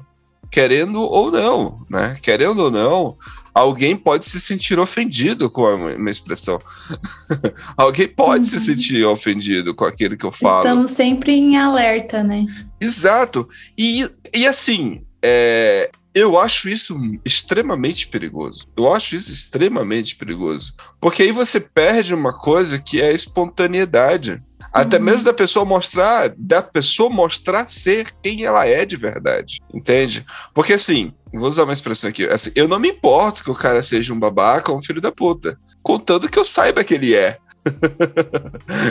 querendo 0.49 1.01
ou 1.01 1.29
não, 1.31 1.85
né? 1.89 2.17
Querendo 2.21 2.59
ou 2.63 2.71
não, 2.71 3.17
alguém 3.53 3.95
pode 3.97 4.23
se 4.25 4.39
sentir 4.39 4.79
ofendido 4.79 5.49
com 5.49 5.65
a 5.65 5.77
minha 5.97 6.11
expressão. 6.11 6.59
alguém 7.75 8.07
pode 8.07 8.45
se 8.47 8.55
Uhum. 8.55 8.61
sentir 8.61 9.03
ofendido 9.05 9.75
com 9.75 9.83
aquilo 9.83 10.15
que 10.17 10.25
eu 10.25 10.31
falo. 10.31 10.59
Estamos 10.59 10.91
sempre 10.91 11.33
em 11.33 11.57
alerta, 11.57 12.23
né? 12.23 12.45
Exato. 12.79 13.47
E, 13.77 14.09
e 14.33 14.47
assim, 14.47 15.03
é, 15.21 15.89
eu 16.13 16.39
acho 16.39 16.69
isso 16.69 16.95
extremamente 17.23 18.07
perigoso. 18.07 18.67
Eu 18.75 18.91
acho 18.91 19.15
isso 19.15 19.31
extremamente 19.31 20.15
perigoso. 20.15 20.73
Porque 20.99 21.23
aí 21.23 21.31
você 21.31 21.59
perde 21.59 22.13
uma 22.13 22.33
coisa 22.33 22.79
que 22.79 23.01
é 23.01 23.09
a 23.09 23.13
espontaneidade. 23.13 24.41
Até 24.71 24.97
Uhum. 24.97 25.03
mesmo 25.03 25.25
da 25.25 25.33
pessoa 25.33 25.65
mostrar, 25.65 26.31
da 26.37 26.61
pessoa 26.61 27.09
mostrar 27.09 27.67
ser 27.67 28.11
quem 28.21 28.43
ela 28.43 28.67
é 28.67 28.85
de 28.85 28.95
verdade, 28.95 29.57
entende? 29.73 30.23
Porque 30.53 30.73
assim, 30.73 31.11
vou 31.33 31.49
usar 31.49 31.63
uma 31.63 31.73
expressão 31.73 32.09
aqui, 32.09 32.25
assim, 32.25 32.51
eu 32.53 32.67
não 32.67 32.77
me 32.77 32.89
importo 32.89 33.43
que 33.43 33.49
o 33.49 33.55
cara 33.55 33.81
seja 33.81 34.13
um 34.13 34.19
babaca 34.19 34.71
ou 34.71 34.77
um 34.77 34.83
filho 34.83 35.01
da 35.01 35.11
puta, 35.11 35.57
contanto 35.81 36.29
que 36.29 36.37
eu 36.37 36.45
saiba 36.45 36.83
que 36.83 36.93
ele 36.93 37.15
é. 37.15 37.39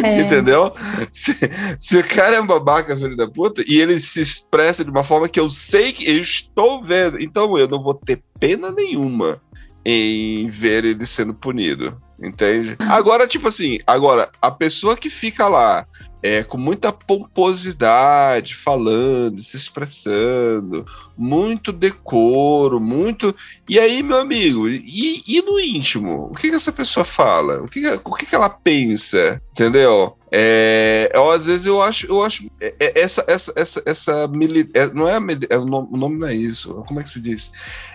É. 0.02 0.20
Entendeu? 0.20 0.72
Se, 1.12 1.34
se 1.78 1.96
o 1.96 2.04
cara 2.04 2.36
é 2.36 2.40
um 2.40 2.46
babaca, 2.46 2.96
filho 2.96 3.16
da 3.16 3.28
puta, 3.28 3.62
e 3.66 3.80
ele 3.80 3.98
se 3.98 4.20
expressa 4.20 4.84
de 4.84 4.90
uma 4.90 5.04
forma 5.04 5.28
que 5.28 5.40
eu 5.40 5.50
sei 5.50 5.92
que 5.92 6.08
eu 6.08 6.20
estou 6.20 6.82
vendo, 6.82 7.20
então 7.20 7.56
eu 7.56 7.68
não 7.68 7.82
vou 7.82 7.94
ter 7.94 8.22
pena 8.38 8.70
nenhuma 8.70 9.40
em 9.84 10.46
ver 10.48 10.84
ele 10.84 11.06
sendo 11.06 11.34
punido. 11.34 12.00
Entende? 12.20 12.76
Agora, 12.80 13.28
tipo 13.28 13.46
assim, 13.46 13.78
agora, 13.86 14.28
a 14.42 14.50
pessoa 14.50 14.96
que 14.96 15.08
fica 15.08 15.46
lá 15.46 15.86
é, 16.20 16.42
com 16.42 16.58
muita 16.58 16.92
pomposidade, 16.92 18.56
falando, 18.56 19.40
se 19.40 19.56
expressando, 19.56 20.84
muito 21.16 21.72
decoro, 21.72 22.80
muito. 22.80 23.32
E 23.68 23.78
aí, 23.78 24.02
meu 24.02 24.18
amigo, 24.18 24.68
e, 24.68 25.22
e 25.28 25.40
no 25.42 25.60
íntimo? 25.60 26.24
O 26.30 26.34
que, 26.34 26.50
que 26.50 26.56
essa 26.56 26.72
pessoa 26.72 27.04
fala? 27.04 27.62
O 27.62 27.68
que, 27.68 27.80
que- 27.80 28.00
o 28.04 28.14
que, 28.14 28.26
que 28.26 28.34
ela 28.34 28.50
pensa? 28.50 29.40
Entendeu? 29.52 30.17
É, 30.30 31.10
eu, 31.14 31.30
às 31.30 31.46
vezes 31.46 31.66
eu 31.66 31.80
acho, 31.80 32.06
eu 32.06 32.22
acho 32.22 32.50
é, 32.60 32.74
é, 32.78 33.00
essa, 33.00 33.24
essa, 33.26 33.52
essa, 33.56 33.82
essa 33.86 34.28
mili- 34.28 34.68
é, 34.74 34.86
não 34.92 35.08
é, 35.08 35.16
a 35.16 35.58
o, 35.58 35.64
nome, 35.64 36.18
não 36.18 36.26
é 36.26 36.34
isso. 36.34 36.74
Como 36.86 37.00
é 37.00 37.02
que 37.02 37.08
se 37.08 37.20
diz? 37.20 37.50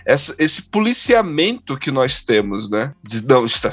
Essa- 0.05 0.35
esse 0.39 0.63
policiamento 0.63 1.77
que 1.77 1.91
nós 1.91 2.23
temos, 2.23 2.69
né? 2.69 2.93
De, 3.03 3.25
não, 3.25 3.45
está, 3.45 3.71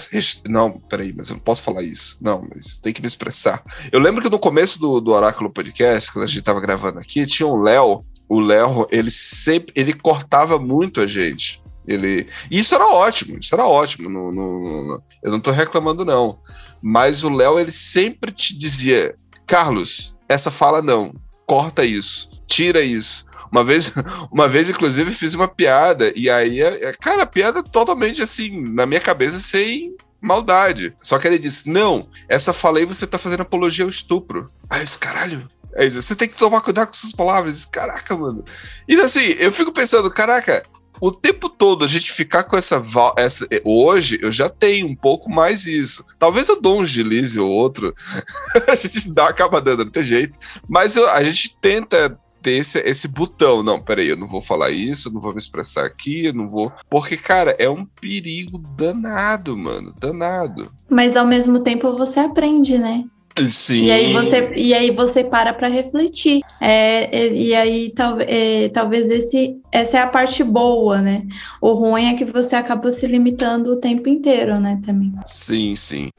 não, 0.48 0.72
peraí, 0.78 1.12
mas 1.16 1.28
eu 1.30 1.34
não 1.36 1.42
posso 1.42 1.62
falar 1.62 1.82
isso. 1.82 2.16
Não, 2.20 2.46
mas 2.54 2.76
tem 2.76 2.92
que 2.92 3.00
me 3.00 3.06
expressar. 3.08 3.62
Eu 3.90 4.00
lembro 4.00 4.22
que 4.22 4.28
no 4.30 4.38
começo 4.38 4.78
do, 4.78 5.00
do 5.00 5.12
Oráculo 5.12 5.50
Podcast, 5.50 6.12
quando 6.12 6.24
a 6.24 6.28
gente 6.28 6.42
tava 6.42 6.60
gravando 6.60 6.98
aqui, 6.98 7.26
tinha 7.26 7.46
um 7.46 7.62
Léo. 7.62 8.04
O 8.28 8.38
Léo, 8.38 8.86
ele 8.92 9.10
sempre, 9.10 9.72
ele 9.74 9.92
cortava 9.92 10.56
muito 10.58 11.00
a 11.00 11.06
gente. 11.06 11.60
Ele, 11.86 12.28
isso 12.50 12.74
era 12.74 12.86
ótimo, 12.86 13.38
isso 13.40 13.52
era 13.54 13.66
ótimo. 13.66 14.08
no- 14.08 14.30
no- 14.30 14.60
no- 14.86 15.02
eu 15.22 15.32
não 15.32 15.40
tô 15.40 15.50
reclamando, 15.50 16.04
não. 16.04 16.38
Mas 16.82 17.22
o 17.24 17.28
Léo, 17.28 17.58
ele 17.58 17.72
sempre 17.72 18.32
te 18.32 18.56
dizia: 18.56 19.14
Carlos, 19.46 20.14
essa 20.28 20.50
fala 20.50 20.80
não, 20.80 21.12
corta 21.46 21.84
isso, 21.84 22.28
tira 22.46 22.80
isso. 22.80 23.24
Uma 23.50 23.64
vez, 23.64 23.92
uma 24.30 24.48
vez, 24.48 24.68
inclusive, 24.68 25.10
fiz 25.10 25.34
uma 25.34 25.48
piada, 25.48 26.12
e 26.14 26.30
aí, 26.30 26.60
é- 26.62 26.92
cara, 27.00 27.22
a 27.24 27.26
piada 27.26 27.62
totalmente 27.62 28.22
assim, 28.22 28.62
na 28.72 28.86
minha 28.86 29.00
cabeça, 29.00 29.40
sem 29.40 29.94
maldade. 30.20 30.94
Só 31.02 31.18
que 31.18 31.26
ele 31.26 31.38
disse: 31.38 31.68
Não, 31.68 32.08
essa 32.28 32.52
fala 32.52 32.78
aí 32.78 32.84
você 32.84 33.06
tá 33.06 33.18
fazendo 33.18 33.40
apologia 33.42 33.84
ao 33.84 33.90
estupro. 33.90 34.46
Aí 34.68 34.80
eu 34.80 34.84
disse, 34.84 34.98
caralho. 34.98 35.48
Eu 35.72 35.84
disse, 35.88 36.02
você 36.02 36.16
tem 36.16 36.28
que 36.28 36.36
tomar 36.36 36.60
cuidado 36.62 36.88
com 36.88 36.94
suas 36.94 37.12
palavras. 37.12 37.64
Caraca, 37.64 38.16
mano. 38.16 38.44
E 38.88 38.96
assim, 39.00 39.36
eu 39.38 39.52
fico 39.52 39.72
pensando, 39.72 40.10
caraca, 40.10 40.64
o 41.00 41.10
tempo 41.10 41.48
todo 41.48 41.84
a 41.84 41.88
gente 41.88 42.12
ficar 42.12 42.44
com 42.44 42.56
essa, 42.56 42.82
essa. 43.16 43.46
Hoje 43.64 44.18
eu 44.22 44.30
já 44.30 44.48
tenho 44.48 44.86
um 44.86 44.94
pouco 44.94 45.30
mais 45.30 45.66
isso. 45.66 46.04
Talvez 46.18 46.48
eu 46.48 46.60
dou 46.60 46.80
um 46.80 46.84
deslize 46.84 47.38
ou 47.38 47.50
outro. 47.50 47.94
a 48.68 48.76
gente 48.76 49.10
dá, 49.10 49.28
acaba 49.28 49.60
dando, 49.60 49.84
não 49.84 49.90
tem 49.90 50.04
jeito. 50.04 50.38
Mas 50.68 50.96
eu- 50.96 51.08
a 51.08 51.22
gente 51.22 51.56
tenta 51.60 52.18
ter 52.42 52.52
esse, 52.52 52.78
esse 52.80 53.08
botão. 53.08 53.62
Não, 53.62 53.80
peraí, 53.80 54.08
eu 54.08 54.16
não 54.16 54.26
vou 54.26 54.40
falar 54.40 54.70
isso, 54.70 55.12
não 55.12 55.20
vou 55.20 55.32
me 55.32 55.38
expressar 55.38 55.84
aqui, 55.84 56.26
eu 56.26 56.32
não 56.34 56.48
vou. 56.48 56.72
Porque, 56.88 57.16
cara, 57.16 57.54
é 57.58 57.68
um 57.68 57.84
perigo 57.84 58.58
danado, 58.76 59.56
mano. 59.56 59.94
Danado. 59.98 60.72
Mas 60.88 61.16
ao 61.16 61.26
mesmo 61.26 61.60
tempo 61.60 61.96
você 61.96 62.20
aprende, 62.20 62.78
né? 62.78 63.04
Sim. 63.48 63.84
E 63.84 63.90
aí 63.90 64.12
você, 64.12 64.52
e 64.56 64.74
aí 64.74 64.90
você 64.90 65.24
para 65.24 65.52
para 65.52 65.68
refletir. 65.68 66.40
É, 66.60 67.28
e, 67.28 67.48
e 67.48 67.54
aí 67.54 67.90
tal, 67.94 68.18
é, 68.20 68.68
talvez 68.68 69.08
esse, 69.10 69.56
essa 69.72 69.98
é 69.98 70.00
a 70.02 70.06
parte 70.06 70.44
boa, 70.44 71.00
né? 71.00 71.26
O 71.60 71.72
ruim 71.72 72.06
é 72.06 72.14
que 72.14 72.24
você 72.24 72.56
acaba 72.56 72.92
se 72.92 73.06
limitando 73.06 73.72
o 73.72 73.80
tempo 73.80 74.08
inteiro, 74.08 74.60
né? 74.60 74.80
Também. 74.84 75.12
Sim, 75.26 75.74
sim. 75.74 76.10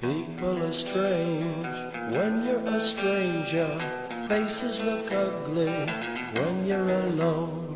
People 0.00 0.62
are 0.62 0.70
strange 0.70 1.76
when 2.12 2.46
you're 2.46 2.76
a 2.76 2.80
stranger. 2.80 3.66
Faces 4.28 4.80
look 4.80 5.10
ugly 5.12 5.66
when 6.34 6.66
you're 6.66 6.92
alone. 6.92 7.74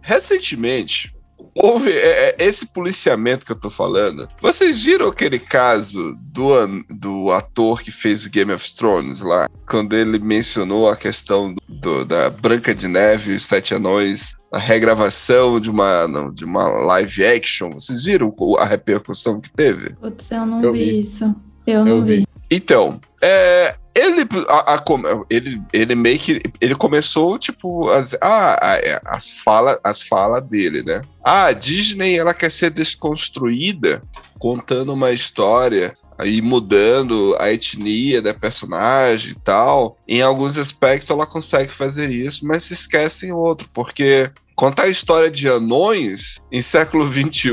Recentemente, 0.00 1.12
houve 1.60 1.90
é, 1.90 2.30
é, 2.30 2.36
esse 2.38 2.66
policiamento 2.66 3.44
que 3.44 3.52
eu 3.52 3.56
tô 3.56 3.68
falando. 3.70 4.28
Vocês 4.40 4.84
viram 4.84 5.08
aquele 5.08 5.38
caso 5.38 6.14
do, 6.32 6.50
do 6.88 7.30
ator 7.32 7.82
que 7.82 7.90
fez 7.90 8.24
o 8.24 8.30
Game 8.30 8.52
of 8.52 8.76
Thrones 8.76 9.20
lá? 9.20 9.48
Quando 9.68 9.94
ele 9.94 10.18
mencionou 10.18 10.88
a 10.88 10.96
questão 10.96 11.54
do- 11.68 12.04
da 12.04 12.30
Branca 12.30 12.74
de 12.74 12.86
Neve 12.88 13.32
e 13.32 13.36
os 13.36 13.44
Sete 13.46 13.74
Anões, 13.74 14.34
a 14.52 14.58
regravação 14.58 15.60
de 15.60 15.70
uma, 15.70 16.08
não, 16.08 16.32
de 16.32 16.44
uma 16.44 16.66
live 16.68 17.24
action. 17.26 17.70
Vocês 17.70 18.04
viram 18.04 18.34
a 18.58 18.64
repercussão 18.64 19.40
que 19.40 19.50
teve? 19.50 19.90
Putz, 19.96 20.30
eu 20.30 20.46
não 20.46 20.62
Eu 20.62 20.72
vi, 20.72 20.84
vi. 20.84 21.00
isso. 21.00 21.34
Eu 21.66 21.84
não 21.84 21.96
Eu 21.98 22.02
vi. 22.04 22.16
vi. 22.18 22.26
Então, 22.50 23.00
é, 23.22 23.74
ele, 23.94 24.26
a- 24.48 24.74
a 24.74 24.84
ele, 25.28 25.60
ele 25.72 25.94
meio 25.94 26.18
que 26.18 26.40
ele 26.60 26.74
começou 26.74 27.38
tipo 27.38 27.88
as, 27.90 28.14
ah, 28.20 28.58
é, 28.82 29.00
as 29.04 29.30
fala, 29.32 29.78
as 29.82 30.02
fala 30.02 30.40
dele, 30.40 30.82
né? 30.82 31.00
Ah, 31.24 31.46
a 31.46 31.52
Disney 31.52 32.16
ela 32.16 32.32
quer 32.32 32.50
ser 32.50 32.70
desconstruída, 32.70 34.00
contando 34.38 34.92
uma 34.92 35.10
história 35.12 35.94
aí 36.16 36.42
mudando 36.42 37.36
a 37.38 37.52
etnia 37.52 38.20
da 38.20 38.34
personagem 38.34 39.32
e 39.32 39.40
tal. 39.40 39.96
Em 40.06 40.20
alguns 40.22 40.58
aspectos 40.58 41.10
ela 41.10 41.26
consegue 41.26 41.70
fazer 41.72 42.10
isso, 42.10 42.46
mas 42.46 42.64
se 42.64 42.72
esquece 42.72 43.26
em 43.26 43.32
outro, 43.32 43.68
porque 43.72 44.30
contar 44.56 44.84
a 44.84 44.88
história 44.88 45.30
de 45.30 45.48
anões 45.48 46.36
em 46.50 46.60
século 46.60 47.06
XXI 47.06 47.50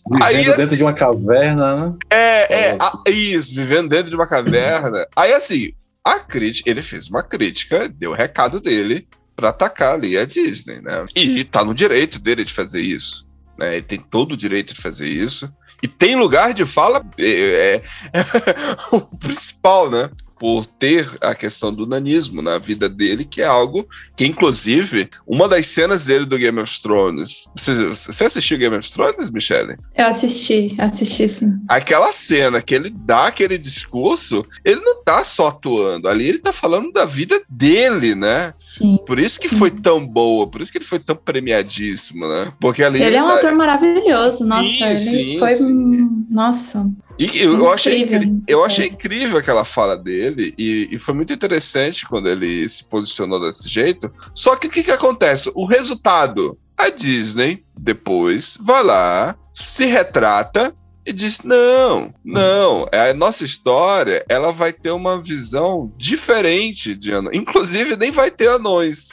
Vivendo 0.06 0.22
Aí, 0.22 0.36
assim, 0.36 0.56
dentro 0.56 0.76
de 0.76 0.82
uma 0.82 0.92
caverna, 0.92 1.76
né? 1.76 1.94
É, 2.10 2.54
é, 2.70 2.76
a- 2.78 3.02
isso, 3.10 3.54
vivendo 3.54 3.88
dentro 3.88 4.10
de 4.10 4.16
uma 4.16 4.26
caverna. 4.28 5.06
Aí, 5.16 5.32
assim, 5.32 5.72
a 6.04 6.18
crítica, 6.18 6.70
ele 6.70 6.82
fez 6.82 7.08
uma 7.08 7.22
crítica, 7.22 7.88
deu 7.88 8.10
o 8.10 8.14
recado 8.14 8.60
dele 8.60 9.08
pra 9.34 9.48
atacar 9.48 9.94
ali 9.94 10.18
a 10.18 10.24
Disney, 10.26 10.80
né? 10.82 11.06
E 11.16 11.42
tá 11.44 11.64
no 11.64 11.74
direito 11.74 12.18
dele 12.18 12.44
de 12.44 12.52
fazer 12.52 12.80
isso, 12.80 13.26
né? 13.58 13.74
Ele 13.74 13.82
tem 13.82 13.98
todo 13.98 14.32
o 14.32 14.36
direito 14.36 14.74
de 14.74 14.80
fazer 14.82 15.08
isso. 15.08 15.50
E 15.82 15.88
tem 15.88 16.16
lugar 16.16 16.54
de 16.54 16.64
fala, 16.64 17.04
é, 17.18 17.76
é, 17.76 17.82
o 18.92 19.18
principal, 19.18 19.90
né? 19.90 20.10
Por 20.44 20.66
ter 20.66 21.08
a 21.22 21.34
questão 21.34 21.72
do 21.72 21.86
nanismo 21.86 22.42
na 22.42 22.58
vida 22.58 22.86
dele, 22.86 23.24
que 23.24 23.40
é 23.40 23.46
algo 23.46 23.88
que, 24.14 24.26
inclusive, 24.26 25.08
uma 25.26 25.48
das 25.48 25.64
cenas 25.64 26.04
dele 26.04 26.26
do 26.26 26.36
Game 26.36 26.60
of 26.60 26.82
Thrones. 26.82 27.48
Você, 27.56 27.86
você 27.88 28.24
assistiu 28.24 28.58
Game 28.58 28.76
of 28.76 28.92
Thrones, 28.92 29.30
Michelle? 29.30 29.74
Eu 29.96 30.06
assisti, 30.06 30.74
assisti 30.78 31.26
sim. 31.30 31.54
aquela 31.66 32.12
cena 32.12 32.60
que 32.60 32.74
ele 32.74 32.90
dá 32.90 33.28
aquele 33.28 33.56
discurso, 33.56 34.44
ele 34.62 34.82
não 34.82 35.02
tá 35.02 35.24
só 35.24 35.46
atuando, 35.48 36.08
ali 36.08 36.28
ele 36.28 36.40
tá 36.40 36.52
falando 36.52 36.92
da 36.92 37.06
vida 37.06 37.40
dele, 37.48 38.14
né? 38.14 38.52
Sim. 38.58 38.98
Por 39.06 39.18
isso 39.18 39.40
que 39.40 39.48
foi 39.48 39.70
tão 39.70 40.06
boa, 40.06 40.46
por 40.46 40.60
isso 40.60 40.70
que 40.70 40.76
ele 40.76 40.84
foi 40.84 40.98
tão 40.98 41.16
premiadíssimo, 41.16 42.28
né? 42.28 42.52
Porque 42.60 42.84
ali 42.84 43.02
Ele 43.02 43.16
é 43.16 43.22
um 43.22 43.28
tá- 43.28 43.36
ator 43.36 43.56
maravilhoso, 43.56 44.44
nossa, 44.44 44.68
Sim, 44.68 44.84
ele 44.84 44.98
sim, 44.98 45.38
foi. 45.38 45.54
sim. 45.54 46.26
Nossa. 46.28 46.86
E 47.18 47.40
eu, 47.40 47.54
eu 47.54 47.72
achei, 47.72 48.02
Incrível, 48.02 48.28
muito 48.28 48.48
eu 48.48 48.58
bom. 48.58 48.64
achei 48.64 48.86
incrível 48.88 49.38
aquela 49.38 49.64
fala 49.64 49.96
dele 49.96 50.54
e, 50.58 50.88
e 50.90 50.98
foi 50.98 51.14
muito 51.14 51.32
interessante 51.32 52.06
quando 52.06 52.28
ele 52.28 52.68
se 52.68 52.84
posicionou 52.84 53.40
desse 53.40 53.68
jeito. 53.68 54.12
Só 54.34 54.56
que 54.56 54.66
o 54.66 54.70
que, 54.70 54.82
que 54.82 54.90
acontece? 54.90 55.50
O 55.54 55.64
resultado, 55.64 56.58
a 56.76 56.88
Disney 56.90 57.62
depois 57.78 58.58
vai 58.60 58.82
lá, 58.82 59.36
se 59.54 59.86
retrata 59.86 60.74
e 61.06 61.12
diz: 61.12 61.40
não, 61.42 62.12
não, 62.24 62.88
é 62.90 63.10
a 63.10 63.14
nossa 63.14 63.44
história, 63.44 64.24
ela 64.28 64.52
vai 64.52 64.72
ter 64.72 64.90
uma 64.90 65.20
visão 65.22 65.92
diferente 65.96 66.94
de 66.94 67.12
anões. 67.12 67.36
Inclusive, 67.36 67.96
nem 67.96 68.10
vai 68.10 68.30
ter 68.30 68.48
anões. 68.48 69.10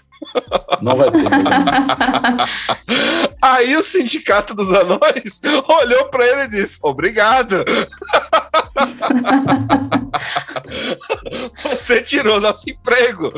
Não 0.81 0.97
vai 0.97 1.09
ter. 1.11 1.21
Aí 3.41 3.75
o 3.75 3.81
sindicato 3.83 4.53
dos 4.53 4.71
anões 4.71 5.41
olhou 5.67 6.05
pra 6.09 6.25
ele 6.27 6.41
e 6.43 6.47
disse: 6.49 6.77
Obrigado. 6.83 7.65
Você 11.69 12.01
tirou 12.01 12.39
nosso 12.39 12.69
emprego. 12.69 13.31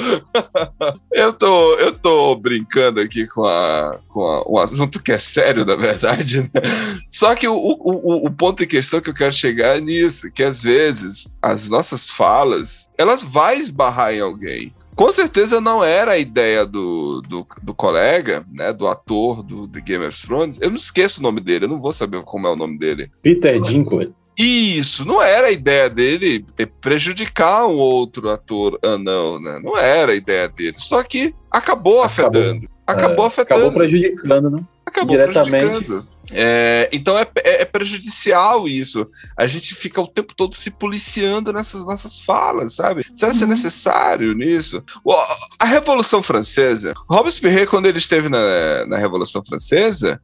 Eu 1.11 1.33
tô, 1.33 1.73
eu 1.75 1.91
tô 1.93 2.35
brincando 2.35 2.99
aqui 2.99 3.27
com, 3.27 3.43
a, 3.45 3.99
com 4.09 4.21
a- 4.25 4.43
um 4.49 4.57
assunto 4.59 5.01
que 5.01 5.11
é 5.11 5.19
sério, 5.19 5.65
na 5.65 5.75
verdade. 5.75 6.41
né? 6.41 6.49
Só 7.09 7.35
que 7.35 7.47
o, 7.47 7.55
o- 7.55 8.25
o 8.27 8.31
ponto 8.31 8.63
em 8.63 8.67
questão 8.67 9.01
que 9.01 9.09
eu 9.09 9.13
quero 9.13 9.33
chegar 9.33 9.77
é 9.77 9.81
nisso, 9.81 10.31
que 10.31 10.43
às 10.43 10.61
vezes 10.63 11.27
as 11.41 11.67
nossas 11.67 12.07
falas, 12.07 12.89
elas 12.97 13.21
vão 13.23 13.51
esbarrar 13.53 14.13
em 14.13 14.21
alguém. 14.21 14.73
Com 14.95 15.11
certeza 15.11 15.59
não 15.59 15.83
era 15.83 16.13
a 16.13 16.17
ideia 16.17 16.65
do, 16.65 17.21
do, 17.21 17.45
do 17.61 17.73
colega, 17.73 18.45
né, 18.51 18.71
do 18.71 18.87
ator 18.87 19.43
do, 19.43 19.67
do 19.67 19.81
Game 19.81 20.05
of 20.05 20.21
Thrones, 20.25 20.59
eu 20.61 20.69
não 20.69 20.77
esqueço 20.77 21.19
o 21.19 21.23
nome 21.23 21.41
dele, 21.41 21.65
eu 21.65 21.69
não 21.69 21.81
vou 21.81 21.93
saber 21.93 22.21
como 22.23 22.47
é 22.47 22.51
o 22.51 22.55
nome 22.55 22.77
dele. 22.77 23.09
Peter 23.21 23.59
Dinklage. 23.59 24.13
Isso, 24.37 25.05
não 25.05 25.21
era 25.21 25.47
a 25.47 25.51
ideia 25.51 25.89
dele 25.89 26.43
prejudicar 26.81 27.67
um 27.67 27.77
outro 27.77 28.29
ator 28.29 28.79
anão, 28.83 29.39
né? 29.39 29.59
Não 29.63 29.77
era 29.77 30.11
a 30.11 30.15
ideia 30.15 30.49
dele. 30.49 30.75
Só 30.77 31.03
que 31.03 31.35
acabou, 31.51 32.01
acabou 32.01 32.01
afetando. 32.01 32.67
Acabou 32.87 33.25
é, 33.25 33.27
afetando. 33.27 33.61
Acabou 33.61 33.77
prejudicando, 33.77 34.49
né? 34.49 34.63
Acabou 34.85 35.17
Diretamente. 35.17 35.67
prejudicando. 35.67 36.12
É, 36.31 36.89
então 36.91 37.17
é, 37.17 37.27
é, 37.37 37.61
é, 37.61 37.65
prejudicial 37.65 38.67
isso. 38.67 39.07
A 39.37 39.45
gente 39.47 39.75
fica 39.75 40.01
o 40.01 40.07
tempo 40.07 40.33
todo 40.35 40.55
se 40.55 40.71
policiando 40.71 41.51
nessas 41.51 41.85
nossas 41.85 42.19
falas, 42.19 42.75
sabe? 42.75 43.05
Será 43.15 43.31
que 43.31 43.43
é 43.43 43.47
necessário 43.47 44.33
nisso? 44.33 44.83
A 45.59 45.65
Revolução 45.65 46.23
Francesa, 46.23 46.93
Robespierre, 47.09 47.67
quando 47.67 47.87
ele 47.87 47.97
esteve 47.97 48.29
na, 48.29 48.85
na 48.85 48.97
Revolução 48.97 49.43
Francesa, 49.43 50.21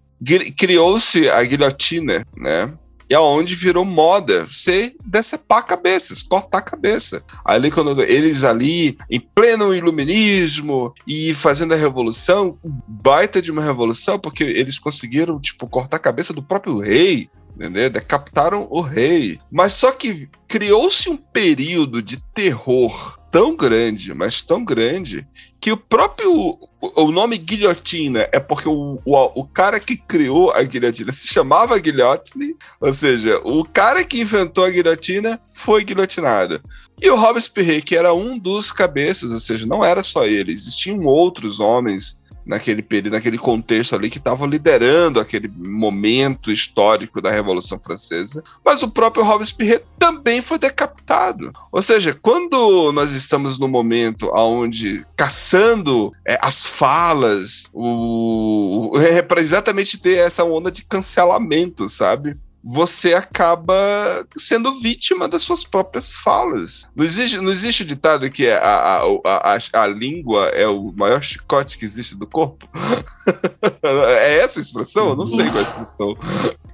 criou-se 0.58 1.30
a 1.30 1.44
guilhotina, 1.44 2.26
né? 2.38 2.72
E 3.10 3.15
aonde 3.15 3.56
virou 3.56 3.84
moda 3.84 4.45
ser 4.50 4.95
decepar 5.06 5.65
cabeças, 5.65 6.22
cortar 6.22 6.60
a 6.60 6.62
cabeça. 6.62 7.24
Ali 7.43 7.72
quando 7.72 8.02
eles 8.02 8.43
ali 8.43 8.98
em 9.10 9.19
pleno 9.19 9.74
iluminismo 9.74 10.93
e 11.08 11.34
fazendo 11.34 11.74
a 11.74 11.78
revolução, 11.78 12.58
baita 12.88 13.41
de 13.41 13.52
uma 13.52 13.63
revolução, 13.63 14.19
porque 14.19 14.43
eles 14.43 14.78
conseguiram 14.78 15.39
tipo 15.39 15.67
cortar 15.67 15.98
a 15.98 16.02
cabeça 16.02 16.34
do 16.34 16.43
próprio 16.43 16.80
rei, 16.80 17.30
entendeu? 17.56 17.89
Decapitaram 17.89 18.67
o 18.69 18.82
rei. 18.82 19.39
Mas 19.52 19.74
só 19.74 19.91
que 19.91 20.30
criou-se 20.48 21.10
um 21.10 21.17
período 21.17 22.02
de 22.02 22.22
terror 22.34 23.18
tão 23.32 23.56
grande, 23.56 24.13
mas 24.13 24.44
tão 24.44 24.63
grande, 24.63 25.28
que 25.60 25.72
o 25.72 25.78
próprio. 25.78 26.58
O 26.82 27.12
nome 27.12 27.38
guilhotina 27.38 28.30
é 28.32 28.39
porque 28.39 28.70
o, 28.70 28.98
o, 29.04 29.42
o 29.42 29.46
cara 29.46 29.80
que 29.82 29.98
criou 29.98 30.52
a 30.52 30.63
guilhotina 30.63 31.12
se 31.12 31.28
chamava 31.28 31.78
guilhotine, 31.78 32.56
ou 32.80 32.94
seja, 32.94 33.39
o 33.44 33.65
cara 33.65 34.04
que 34.04 34.22
inventou 34.22 34.63
a 34.63 34.70
guilhotina 34.70 35.39
foi 35.52 35.84
guilhotinado. 35.84 36.62
E 37.02 37.10
o 37.10 37.20
Robespierre, 37.20 37.82
que 37.82 37.98
era 37.98 38.13
um 38.13 38.39
dos 38.39 38.72
cabeças, 38.72 39.32
ou 39.32 39.39
seja, 39.39 39.65
não 39.65 39.84
era 39.84 40.04
só 40.04 40.26
ele, 40.26 40.54
existiam 40.54 41.02
outros 41.02 41.60
homens 41.60 42.18
naquele 42.45 42.82
período, 42.82 43.13
naquele 43.13 43.38
contexto 43.38 43.95
ali 43.95 44.10
que 44.10 44.17
estavam 44.17 44.47
liderando 44.47 45.19
aquele 45.19 45.47
momento 45.47 46.52
histórico 46.52 47.21
da 47.21 47.30
Revolução 47.30 47.80
Francesa, 47.80 48.43
mas 48.65 48.82
o 48.82 48.89
próprio 48.89 49.23
Robespierre 49.23 49.82
também 49.97 50.41
foi 50.41 50.58
decapitado. 50.58 51.52
Ou 51.71 51.82
seja, 51.82 52.17
quando 52.19 52.91
nós 52.91 53.12
estamos 53.12 53.60
no 53.60 53.67
momento 53.67 54.32
onde 54.34 55.06
caçando 55.15 56.12
é, 56.28 56.38
as 56.41 56.65
falas, 56.65 57.65
o, 57.73 58.91
é 58.97 59.21
para 59.21 59.41
exatamente 59.41 59.97
ter 59.97 60.17
essa 60.17 60.43
onda 60.43 60.71
de 60.71 60.84
cancelamento, 60.84 61.88
sabe? 61.88 62.36
Você 62.63 63.13
acaba 63.13 64.28
sendo 64.38 64.80
vítima 64.80 65.28
das 65.28 65.41
suas 65.41 65.63
próprias 65.63 66.12
falas. 66.12 66.86
Não 66.95 67.06
existe, 67.06 67.38
não 67.38 67.52
existe 67.52 67.84
o 67.84 67.86
ditado 67.86 68.30
que 68.30 68.45
é 68.45 68.58
a, 68.58 69.02
a, 69.26 69.56
a, 69.56 69.58
a 69.74 69.88
língua 69.88 70.48
é 70.50 70.67
o 70.67 70.91
maior 70.95 71.22
chicote 71.22 71.78
que 71.78 71.86
existe 71.86 72.15
do 72.17 72.28
corpo? 72.28 72.67
é 73.84 74.39
essa 74.39 74.60
a 74.60 74.63
expressão? 74.63 75.10
Eu 75.10 75.15
não 75.15 75.26
sei 75.26 75.45
qual 75.45 75.58
é 75.58 75.60
a 75.60 75.62
expressão. 75.62 76.17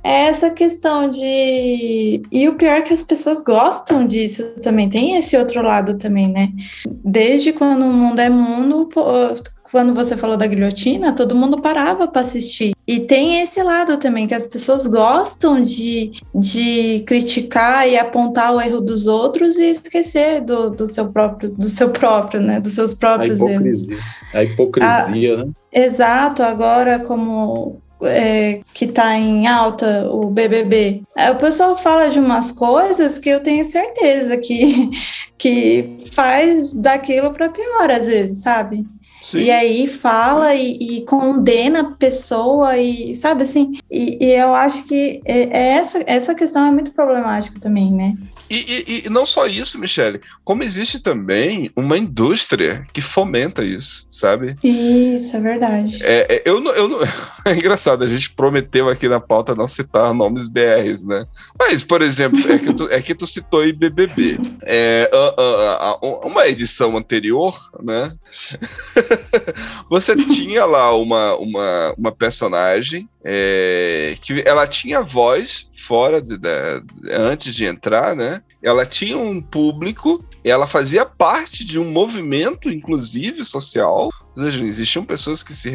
É 0.04 0.26
essa 0.28 0.50
questão 0.52 1.10
de. 1.10 2.21
E 2.32 2.48
o 2.48 2.56
pior 2.56 2.78
é 2.78 2.82
que 2.82 2.93
as 2.93 3.04
pessoas 3.04 3.43
gostam 3.43 4.08
disso 4.08 4.43
também. 4.62 4.89
Tem 4.89 5.17
esse 5.17 5.36
outro 5.36 5.62
lado 5.62 5.98
também, 5.98 6.28
né? 6.28 6.52
Desde 7.04 7.52
quando 7.54 7.86
o 7.86 7.93
mundo 7.93 8.19
é 8.19 8.30
mundo, 8.30 8.88
quando 9.71 9.93
você 9.93 10.15
falou 10.15 10.38
da 10.38 10.47
guilhotina, 10.47 11.13
todo 11.13 11.36
mundo 11.36 11.62
parava 11.62 12.08
para 12.08 12.21
assistir. 12.21 12.75
E 12.88 12.99
tem 12.99 13.41
esse 13.41 13.62
lado 13.63 13.97
também, 13.97 14.28
que 14.28 14.34
as 14.34 14.47
pessoas 14.47 14.86
gostam 14.86 15.62
de, 15.62 16.12
de 16.34 17.04
criticar 17.08 17.88
e 17.89 17.97
apontar 17.97 18.54
o 18.54 18.62
erro 18.62 18.80
dos 18.80 19.08
outros 19.08 19.58
e 19.58 19.71
esquecer 19.71 20.41
do, 20.41 20.69
do 20.69 20.88
seu 20.88 21.08
próprio, 21.10 21.49
do 21.49 21.69
seu 21.69 21.89
próprio, 21.89 22.39
né? 22.39 22.60
Dos 22.60 22.73
seus 22.73 22.93
próprios 22.93 23.41
a 23.41 23.45
hipocrisia. 23.45 23.95
erros. 23.95 24.06
A 24.34 24.43
hipocrisia, 24.43 25.34
a, 25.34 25.45
né? 25.45 25.51
Exato, 25.73 26.43
agora 26.43 26.99
como 26.99 27.82
é, 28.04 28.62
que 28.73 28.86
está 28.86 29.17
em 29.17 29.47
alta, 29.47 30.08
o 30.10 30.30
BBB. 30.30 31.01
É, 31.17 31.32
o 31.32 31.36
pessoal 31.36 31.75
fala 31.75 32.10
de 32.10 32.19
umas 32.19 32.51
coisas 32.51 33.17
que 33.17 33.30
eu 33.30 33.39
tenho 33.39 33.65
certeza 33.65 34.38
que, 34.38 34.91
que 35.38 35.97
faz 36.12 36.71
daquilo 36.71 37.32
para 37.32 37.49
pior 37.49 37.89
às 37.89 38.06
vezes, 38.06 38.43
sabe? 38.43 38.86
Sim. 39.21 39.39
E 39.39 39.51
aí 39.51 39.88
fala 39.88 40.54
e, 40.54 40.78
e, 40.80 41.01
condena 41.06 41.80
a 41.82 41.91
pessoa 41.91 42.78
e 42.78 43.15
sabe 43.15 43.43
assim, 43.43 43.80
e, 43.89 44.23
e 44.23 44.32
eu 44.32 44.54
acho 44.54 44.84
que 44.84 45.21
é, 45.25 45.39
é 45.41 45.67
essa, 45.78 46.04
essa 46.06 46.36
questão 46.36 46.65
é 46.65 46.71
muito 46.71 46.91
problemática 46.91 47.60
também, 47.60 47.91
né? 47.91 48.15
E, 48.49 48.56
e, 48.56 49.06
e, 49.06 49.10
não 49.10 49.25
só 49.25 49.47
isso, 49.47 49.80
Michele, 49.80 50.21
como 50.43 50.63
existe 50.63 50.99
também 50.99 51.71
uma 51.75 51.97
indústria 51.97 52.86
que 52.93 53.01
fomenta 53.01 53.63
isso, 53.63 54.06
sabe? 54.10 54.56
Isso, 54.63 55.36
é 55.36 55.39
verdade. 55.39 56.04
É, 56.04 56.36
é, 56.36 56.43
eu, 56.45 56.63
eu 56.63 56.88
não, 56.88 56.99
é 57.47 57.53
engraçado, 57.53 58.03
a 58.03 58.08
gente 58.08 58.31
prometeu 58.31 58.89
aqui 58.89 59.08
na 59.08 59.19
pauta 59.19 59.53
não 59.53 59.67
citar 59.67 60.13
nomes 60.13 60.47
BRs, 60.47 61.05
né? 61.05 61.25
Mas, 61.58 61.84
por 61.84 62.01
exemplo, 62.01 62.39
é 62.51 62.58
que 62.58 62.73
tu, 62.73 62.89
é 62.89 63.01
que 63.01 63.13
tu 63.13 63.27
citou 63.27 63.65
IBBB. 63.65 64.39
É, 64.63 65.10
uma 66.23 66.47
edição 66.47 66.97
anterior, 66.97 67.55
né? 67.84 68.12
Você 69.91 70.15
tinha 70.15 70.65
lá 70.65 70.95
uma, 70.95 71.36
uma, 71.36 71.95
uma 71.97 72.12
personagem 72.12 73.08
é, 73.23 74.17
que 74.21 74.41
ela 74.45 74.65
tinha 74.65 75.01
voz 75.01 75.67
fora 75.71 76.19
de, 76.19 76.39
antes 77.12 77.53
de 77.53 77.65
entrar, 77.65 78.15
né? 78.15 78.41
Ela 78.62 78.88
tinha 78.88 79.17
um 79.17 79.39
público, 79.39 80.23
ela 80.51 80.67
fazia 80.67 81.05
parte 81.05 81.65
de 81.65 81.79
um 81.79 81.91
movimento, 81.91 82.71
inclusive 82.71 83.43
social. 83.43 84.10
Ou 84.36 84.43
seja, 84.43 84.63
existiam 84.63 85.05
pessoas 85.05 85.41
que 85.41 85.53
se 85.53 85.71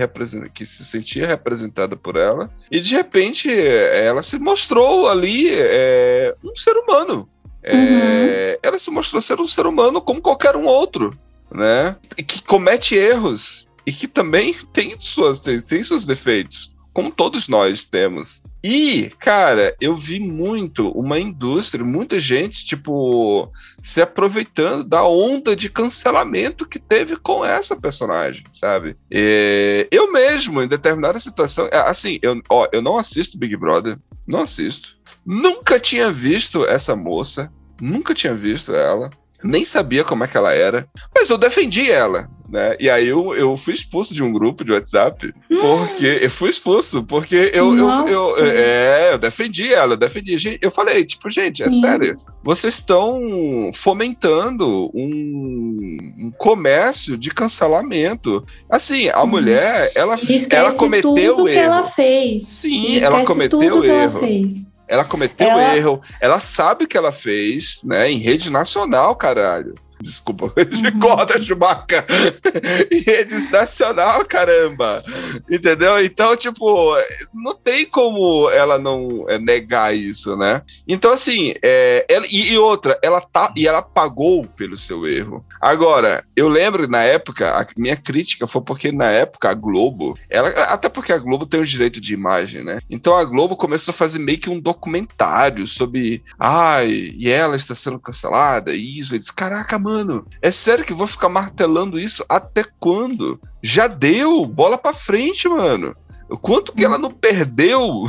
que 0.54 0.64
se 0.64 0.84
sentia 0.84 1.26
representada 1.26 1.96
por 1.96 2.16
ela 2.16 2.50
e 2.70 2.80
de 2.80 2.94
repente 2.94 3.48
ela 3.50 4.22
se 4.22 4.38
mostrou 4.38 5.08
ali 5.08 5.48
é, 5.50 6.34
um 6.44 6.54
ser 6.54 6.76
humano. 6.76 7.28
É, 7.62 7.74
uhum. 7.74 8.58
Ela 8.62 8.78
se 8.78 8.90
mostrou 8.90 9.20
ser 9.20 9.40
um 9.40 9.46
ser 9.46 9.66
humano 9.66 10.00
como 10.00 10.22
qualquer 10.22 10.56
um 10.56 10.66
outro, 10.66 11.12
né? 11.52 11.96
Que 12.26 12.42
comete 12.42 12.94
erros 12.94 13.68
e 13.86 13.92
que 13.92 14.06
também 14.06 14.54
tem 14.72 14.94
suas 14.98 15.40
tem, 15.40 15.60
tem 15.60 15.82
seus 15.82 16.06
defeitos 16.06 16.70
como 16.92 17.12
todos 17.12 17.48
nós 17.48 17.84
temos. 17.84 18.42
E, 18.62 19.10
cara, 19.18 19.74
eu 19.80 19.94
vi 19.96 20.20
muito 20.20 20.90
uma 20.90 21.18
indústria, 21.18 21.84
muita 21.84 22.20
gente, 22.20 22.66
tipo, 22.66 23.50
se 23.82 24.02
aproveitando 24.02 24.84
da 24.84 25.04
onda 25.06 25.56
de 25.56 25.70
cancelamento 25.70 26.68
que 26.68 26.78
teve 26.78 27.16
com 27.16 27.44
essa 27.44 27.80
personagem, 27.80 28.44
sabe? 28.52 28.96
E 29.10 29.88
eu 29.90 30.12
mesmo, 30.12 30.62
em 30.62 30.68
determinada 30.68 31.18
situação, 31.18 31.68
é, 31.72 31.78
assim, 31.88 32.18
eu, 32.20 32.40
ó, 32.50 32.68
eu 32.72 32.82
não 32.82 32.98
assisto 32.98 33.38
Big 33.38 33.56
Brother, 33.56 33.98
não 34.26 34.42
assisto. 34.42 34.98
Nunca 35.24 35.80
tinha 35.80 36.12
visto 36.12 36.66
essa 36.66 36.94
moça, 36.94 37.50
nunca 37.80 38.14
tinha 38.14 38.34
visto 38.34 38.74
ela 38.74 39.10
nem 39.42 39.64
sabia 39.64 40.04
como 40.04 40.24
é 40.24 40.28
que 40.28 40.36
ela 40.36 40.52
era, 40.52 40.88
mas 41.14 41.30
eu 41.30 41.38
defendi 41.38 41.90
ela, 41.90 42.28
né? 42.50 42.76
E 42.80 42.90
aí 42.90 43.06
eu, 43.08 43.34
eu 43.34 43.56
fui 43.56 43.72
expulso 43.72 44.12
de 44.12 44.22
um 44.22 44.32
grupo 44.32 44.64
de 44.64 44.72
WhatsApp, 44.72 45.32
porque 45.48 46.18
eu 46.22 46.30
fui 46.30 46.50
expulso, 46.50 47.04
porque 47.04 47.50
eu, 47.54 47.76
eu, 47.76 47.88
eu, 48.08 48.44
é, 48.44 49.12
eu 49.12 49.18
defendi 49.18 49.72
ela, 49.72 49.92
eu 49.94 49.96
defendi. 49.96 50.58
Eu 50.60 50.70
falei, 50.70 51.04
tipo, 51.04 51.30
gente, 51.30 51.62
é 51.62 51.68
hum. 51.68 51.80
sério, 51.80 52.18
vocês 52.42 52.74
estão 52.74 53.20
fomentando 53.72 54.90
um, 54.92 55.76
um, 56.18 56.32
comércio 56.36 57.16
de 57.16 57.30
cancelamento. 57.30 58.44
Assim, 58.68 59.08
a 59.10 59.22
hum. 59.22 59.26
mulher, 59.28 59.92
ela, 59.94 60.18
ela 60.50 60.72
cometeu 60.72 61.14
tudo 61.14 61.20
erro. 61.20 61.44
Que 61.46 61.58
ela 61.58 61.84
fez. 61.84 62.46
Sim, 62.46 62.98
ela 62.98 63.24
cometeu 63.24 63.84
erro. 63.84 63.84
Ela 63.84 64.69
ela 64.90 65.04
cometeu 65.04 65.46
ela... 65.46 65.76
erro, 65.76 66.00
ela 66.20 66.40
sabe 66.40 66.84
o 66.84 66.88
que 66.88 66.98
ela 66.98 67.12
fez, 67.12 67.80
né? 67.84 68.10
Em 68.10 68.18
rede 68.18 68.50
nacional, 68.50 69.14
caralho. 69.14 69.74
Desculpa, 70.02 70.46
uhum. 70.56 70.98
corta 70.98 71.40
Chewbacca. 71.42 72.06
em 72.90 73.00
rede 73.00 73.50
nacional, 73.50 74.24
caramba. 74.24 75.02
Entendeu? 75.50 76.02
Então, 76.02 76.34
tipo, 76.36 76.94
não 77.34 77.54
tem 77.54 77.84
como 77.84 78.48
ela 78.50 78.78
não 78.78 79.26
é, 79.28 79.38
negar 79.38 79.94
isso, 79.94 80.36
né? 80.36 80.62
Então, 80.88 81.12
assim, 81.12 81.52
é, 81.62 82.06
ela, 82.08 82.26
e, 82.30 82.52
e, 82.52 82.58
outra, 82.58 82.98
ela 83.02 83.20
tá. 83.20 83.52
E 83.54 83.68
ela 83.68 83.82
pagou 83.82 84.46
pelo 84.46 84.76
seu 84.76 85.06
erro. 85.06 85.44
Agora, 85.60 86.24
eu 86.34 86.48
lembro 86.48 86.88
na 86.88 87.02
época, 87.02 87.50
a 87.50 87.66
minha 87.76 87.96
crítica 87.96 88.46
foi 88.46 88.62
porque 88.62 88.90
na 88.90 89.06
época 89.06 89.50
a 89.50 89.54
Globo, 89.54 90.18
ela, 90.30 90.48
até 90.48 90.88
porque 90.88 91.12
a 91.12 91.18
Globo 91.18 91.44
tem 91.44 91.60
o 91.60 91.66
direito 91.66 92.00
de 92.00 92.14
imagem, 92.14 92.64
né? 92.64 92.78
Então 92.88 93.14
a 93.14 93.24
Globo 93.24 93.56
começou 93.56 93.92
a 93.92 93.96
fazer 93.96 94.18
meio 94.18 94.38
que 94.38 94.48
um 94.48 94.60
documentário 94.60 95.66
sobre. 95.66 96.22
Ai, 96.38 97.14
e 97.18 97.28
ela 97.28 97.56
está 97.56 97.74
sendo 97.74 97.98
cancelada, 97.98 98.72
isso. 98.74 99.14
Eu 99.14 99.18
disse, 99.18 99.32
caraca, 99.32 99.78
mano 99.78 99.89
mano, 99.90 100.24
é 100.40 100.52
sério 100.52 100.84
que 100.84 100.94
vou 100.94 101.06
ficar 101.06 101.28
martelando 101.28 101.98
isso 101.98 102.24
até 102.28 102.64
quando? 102.78 103.40
Já 103.62 103.88
deu, 103.88 104.46
bola 104.46 104.78
pra 104.78 104.94
frente, 104.94 105.48
mano. 105.48 105.94
Quanto 106.40 106.72
que 106.72 106.84
ela 106.84 106.96
não 106.96 107.10
perdeu? 107.10 108.08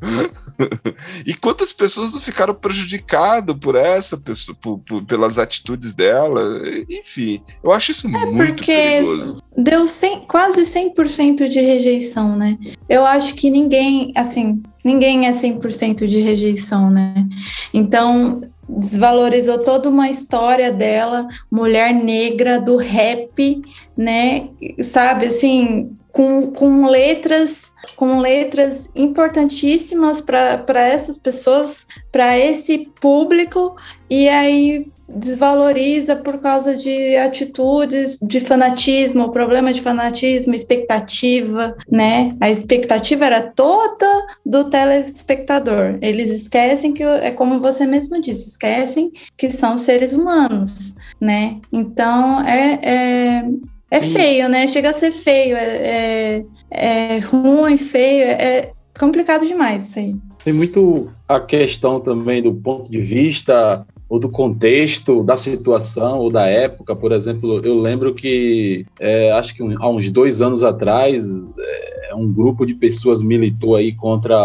e 1.26 1.34
quantas 1.34 1.70
pessoas 1.70 2.14
não 2.14 2.20
ficaram 2.20 2.54
prejudicadas 2.54 3.54
por 3.56 3.74
essa 3.74 4.16
pessoa, 4.16 4.56
por, 4.58 4.78
por, 4.78 5.04
pelas 5.04 5.36
atitudes 5.36 5.94
dela? 5.94 6.40
Enfim, 6.88 7.42
eu 7.62 7.70
acho 7.70 7.92
isso 7.92 8.06
é 8.06 8.10
muito 8.10 8.64
perigoso. 8.64 9.42
Deu 9.54 9.86
100, 9.86 10.26
quase 10.26 10.62
100% 10.62 11.46
de 11.46 11.60
rejeição, 11.60 12.36
né? 12.36 12.56
Eu 12.88 13.04
acho 13.04 13.34
que 13.34 13.50
ninguém, 13.50 14.12
assim, 14.16 14.62
ninguém 14.82 15.26
é 15.26 15.32
100% 15.32 16.06
de 16.06 16.20
rejeição, 16.20 16.90
né? 16.90 17.28
Então, 17.74 18.40
desvalorizou 18.76 19.58
toda 19.58 19.88
uma 19.88 20.10
história 20.10 20.72
dela, 20.72 21.28
mulher 21.50 21.92
negra 21.92 22.60
do 22.60 22.76
rap, 22.76 23.62
né? 23.96 24.48
Sabe, 24.82 25.26
assim, 25.26 25.96
com, 26.10 26.50
com 26.50 26.86
letras 26.86 27.72
com 27.96 28.18
letras 28.18 28.90
importantíssimas 28.94 30.20
para 30.20 30.80
essas 30.80 31.18
pessoas, 31.18 31.86
para 32.10 32.38
esse 32.38 32.90
público, 33.00 33.76
e 34.08 34.28
aí 34.28 34.90
desvaloriza 35.08 36.16
por 36.16 36.38
causa 36.38 36.76
de 36.76 37.16
atitudes 37.16 38.18
de 38.20 38.40
fanatismo, 38.40 39.32
problema 39.32 39.72
de 39.72 39.80
fanatismo, 39.80 40.54
expectativa, 40.54 41.76
né? 41.90 42.34
A 42.40 42.50
expectativa 42.50 43.26
era 43.26 43.42
toda 43.42 44.26
do 44.44 44.64
telespectador. 44.64 45.98
Eles 46.00 46.30
esquecem 46.30 46.92
que 46.92 47.02
é 47.02 47.30
como 47.30 47.60
você 47.60 47.86
mesmo 47.86 48.20
disse, 48.20 48.48
esquecem 48.48 49.12
que 49.36 49.50
são 49.50 49.76
seres 49.76 50.12
humanos, 50.12 50.94
né? 51.20 51.60
Então 51.72 52.40
é, 52.46 52.80
é 52.82 53.44
é 53.92 54.00
feio, 54.00 54.48
né? 54.48 54.66
Chega 54.66 54.88
a 54.88 54.94
ser 54.94 55.12
feio, 55.12 55.54
é, 55.54 56.40
é, 56.40 56.44
é 56.70 57.18
ruim, 57.18 57.76
feio, 57.76 58.24
é 58.24 58.72
complicado 58.98 59.46
demais 59.46 59.86
isso 59.86 59.98
aí. 59.98 60.16
Tem 60.42 60.52
muito 60.54 61.12
a 61.28 61.38
questão 61.38 62.00
também 62.00 62.42
do 62.42 62.54
ponto 62.54 62.90
de 62.90 63.02
vista 63.02 63.86
ou 64.12 64.18
do 64.18 64.28
contexto 64.28 65.24
da 65.24 65.36
situação 65.36 66.18
ou 66.18 66.30
da 66.30 66.46
época. 66.46 66.94
Por 66.94 67.12
exemplo, 67.12 67.62
eu 67.64 67.80
lembro 67.80 68.12
que 68.12 68.84
é, 69.00 69.32
acho 69.32 69.54
que 69.54 69.62
há 69.62 69.88
uns 69.88 70.10
dois 70.10 70.42
anos 70.42 70.62
atrás 70.62 71.26
é, 71.58 72.14
um 72.14 72.28
grupo 72.28 72.66
de 72.66 72.74
pessoas 72.74 73.22
militou 73.22 73.74
aí 73.74 73.94
contra 73.94 74.36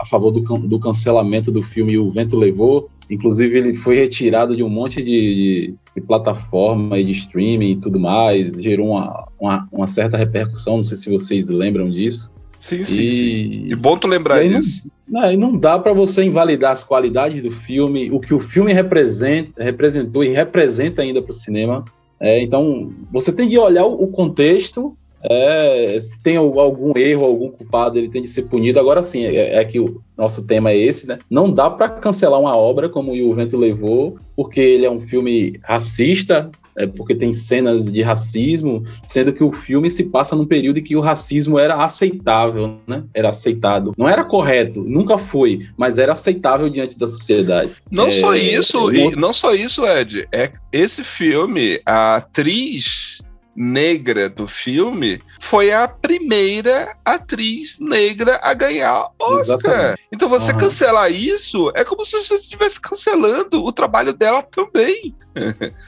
a 0.00 0.06
favor 0.06 0.30
do, 0.30 0.40
do 0.40 0.80
cancelamento 0.80 1.52
do 1.52 1.62
filme 1.62 1.98
O 1.98 2.10
Vento 2.10 2.34
Levou. 2.34 2.88
Inclusive 3.10 3.58
ele 3.58 3.74
foi 3.74 3.94
retirado 3.94 4.56
de 4.56 4.62
um 4.62 4.70
monte 4.70 5.02
de, 5.02 5.34
de 5.34 5.74
de 5.94 6.00
plataforma 6.00 6.98
e 6.98 7.04
de 7.04 7.12
streaming 7.12 7.70
e 7.70 7.76
tudo 7.76 8.00
mais, 8.00 8.52
gerou 8.54 8.88
uma, 8.88 9.28
uma, 9.38 9.68
uma 9.70 9.86
certa 9.86 10.16
repercussão, 10.16 10.78
não 10.78 10.82
sei 10.82 10.96
se 10.96 11.08
vocês 11.08 11.48
lembram 11.48 11.84
disso. 11.84 12.33
Sim, 12.64 12.82
sim, 12.82 13.04
e... 13.04 13.10
sim. 13.10 13.66
E 13.68 13.76
bom 13.76 13.94
tu 13.98 14.08
lembrar 14.08 14.42
disso. 14.42 14.90
Não, 15.06 15.30
e 15.30 15.36
não 15.36 15.54
dá 15.54 15.78
para 15.78 15.92
você 15.92 16.24
invalidar 16.24 16.72
as 16.72 16.82
qualidades 16.82 17.42
do 17.42 17.50
filme, 17.52 18.10
o 18.10 18.18
que 18.18 18.32
o 18.32 18.40
filme 18.40 18.72
representa, 18.72 19.62
representou 19.62 20.24
e 20.24 20.28
representa 20.28 21.02
ainda 21.02 21.20
para 21.20 21.30
o 21.30 21.34
cinema. 21.34 21.84
É, 22.18 22.42
então, 22.42 22.90
você 23.12 23.30
tem 23.30 23.50
que 23.50 23.58
olhar 23.58 23.84
o 23.84 24.06
contexto 24.06 24.96
é, 25.30 25.98
se 26.00 26.22
tem 26.22 26.36
algum 26.36 26.96
erro, 26.96 27.24
algum 27.24 27.50
culpado, 27.50 27.98
ele 27.98 28.08
tem 28.08 28.22
de 28.22 28.28
ser 28.28 28.42
punido. 28.42 28.78
Agora 28.78 29.02
sim, 29.02 29.24
é, 29.24 29.56
é 29.56 29.64
que 29.64 29.80
o 29.80 30.02
nosso 30.16 30.42
tema 30.42 30.70
é 30.70 30.76
esse, 30.76 31.06
né? 31.06 31.18
Não 31.30 31.50
dá 31.50 31.70
para 31.70 31.88
cancelar 31.88 32.40
uma 32.40 32.56
obra 32.56 32.88
como 32.88 33.12
o 33.12 33.34
Vento 33.34 33.56
Levou, 33.56 34.16
porque 34.36 34.60
ele 34.60 34.84
é 34.84 34.90
um 34.90 35.00
filme 35.00 35.58
racista, 35.62 36.50
é 36.76 36.86
porque 36.86 37.14
tem 37.14 37.32
cenas 37.32 37.90
de 37.90 38.02
racismo, 38.02 38.84
sendo 39.06 39.32
que 39.32 39.42
o 39.42 39.52
filme 39.52 39.88
se 39.88 40.04
passa 40.04 40.34
num 40.36 40.46
período 40.46 40.78
em 40.78 40.82
que 40.82 40.96
o 40.96 41.00
racismo 41.00 41.58
era 41.58 41.82
aceitável, 41.82 42.78
né? 42.86 43.04
Era 43.14 43.30
aceitado. 43.30 43.94
Não 43.96 44.08
era 44.08 44.24
correto, 44.24 44.82
nunca 44.82 45.16
foi, 45.16 45.66
mas 45.76 45.98
era 45.98 46.12
aceitável 46.12 46.68
diante 46.68 46.98
da 46.98 47.06
sociedade. 47.06 47.72
Não 47.90 48.06
é, 48.06 48.10
só 48.10 48.34
isso, 48.34 48.90
é 48.90 48.96
e 48.96 49.16
não 49.16 49.32
só 49.32 49.54
isso, 49.54 49.86
Ed. 49.86 50.28
É 50.32 50.50
esse 50.72 51.04
filme, 51.04 51.80
a 51.86 52.16
atriz 52.16 53.22
negra 53.56 54.28
do 54.28 54.46
filme 54.46 55.20
foi 55.40 55.72
a 55.72 55.86
primeira 55.86 56.96
atriz 57.04 57.78
negra 57.78 58.38
a 58.42 58.54
ganhar 58.54 59.10
Oscar. 59.18 59.40
Exatamente. 59.40 60.08
Então 60.12 60.28
você 60.28 60.52
uhum. 60.52 60.58
cancelar 60.58 61.10
isso 61.10 61.72
é 61.74 61.84
como 61.84 62.04
se 62.04 62.16
você 62.16 62.34
estivesse 62.34 62.80
cancelando 62.80 63.64
o 63.64 63.72
trabalho 63.72 64.12
dela 64.12 64.42
também. 64.42 65.14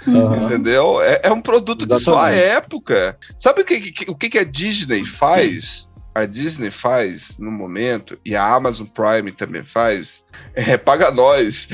Uhum. 0.06 0.34
Entendeu? 0.44 1.02
É, 1.02 1.20
é, 1.24 1.32
um 1.32 1.40
produto 1.40 1.84
Exatamente. 1.84 1.98
de 1.98 2.04
sua 2.04 2.30
época. 2.30 3.18
Sabe 3.38 3.62
o 3.62 3.64
que, 3.64 3.80
que, 3.80 4.10
o 4.10 4.14
que 4.14 4.38
a 4.38 4.44
Disney 4.44 5.04
faz? 5.04 5.88
a 6.16 6.24
Disney 6.24 6.70
faz 6.70 7.36
no 7.38 7.50
momento, 7.50 8.18
e 8.24 8.34
a 8.34 8.54
Amazon 8.54 8.86
Prime 8.86 9.30
também 9.32 9.62
faz, 9.62 10.22
é, 10.54 10.76
paga 10.76 11.10
nós. 11.10 11.68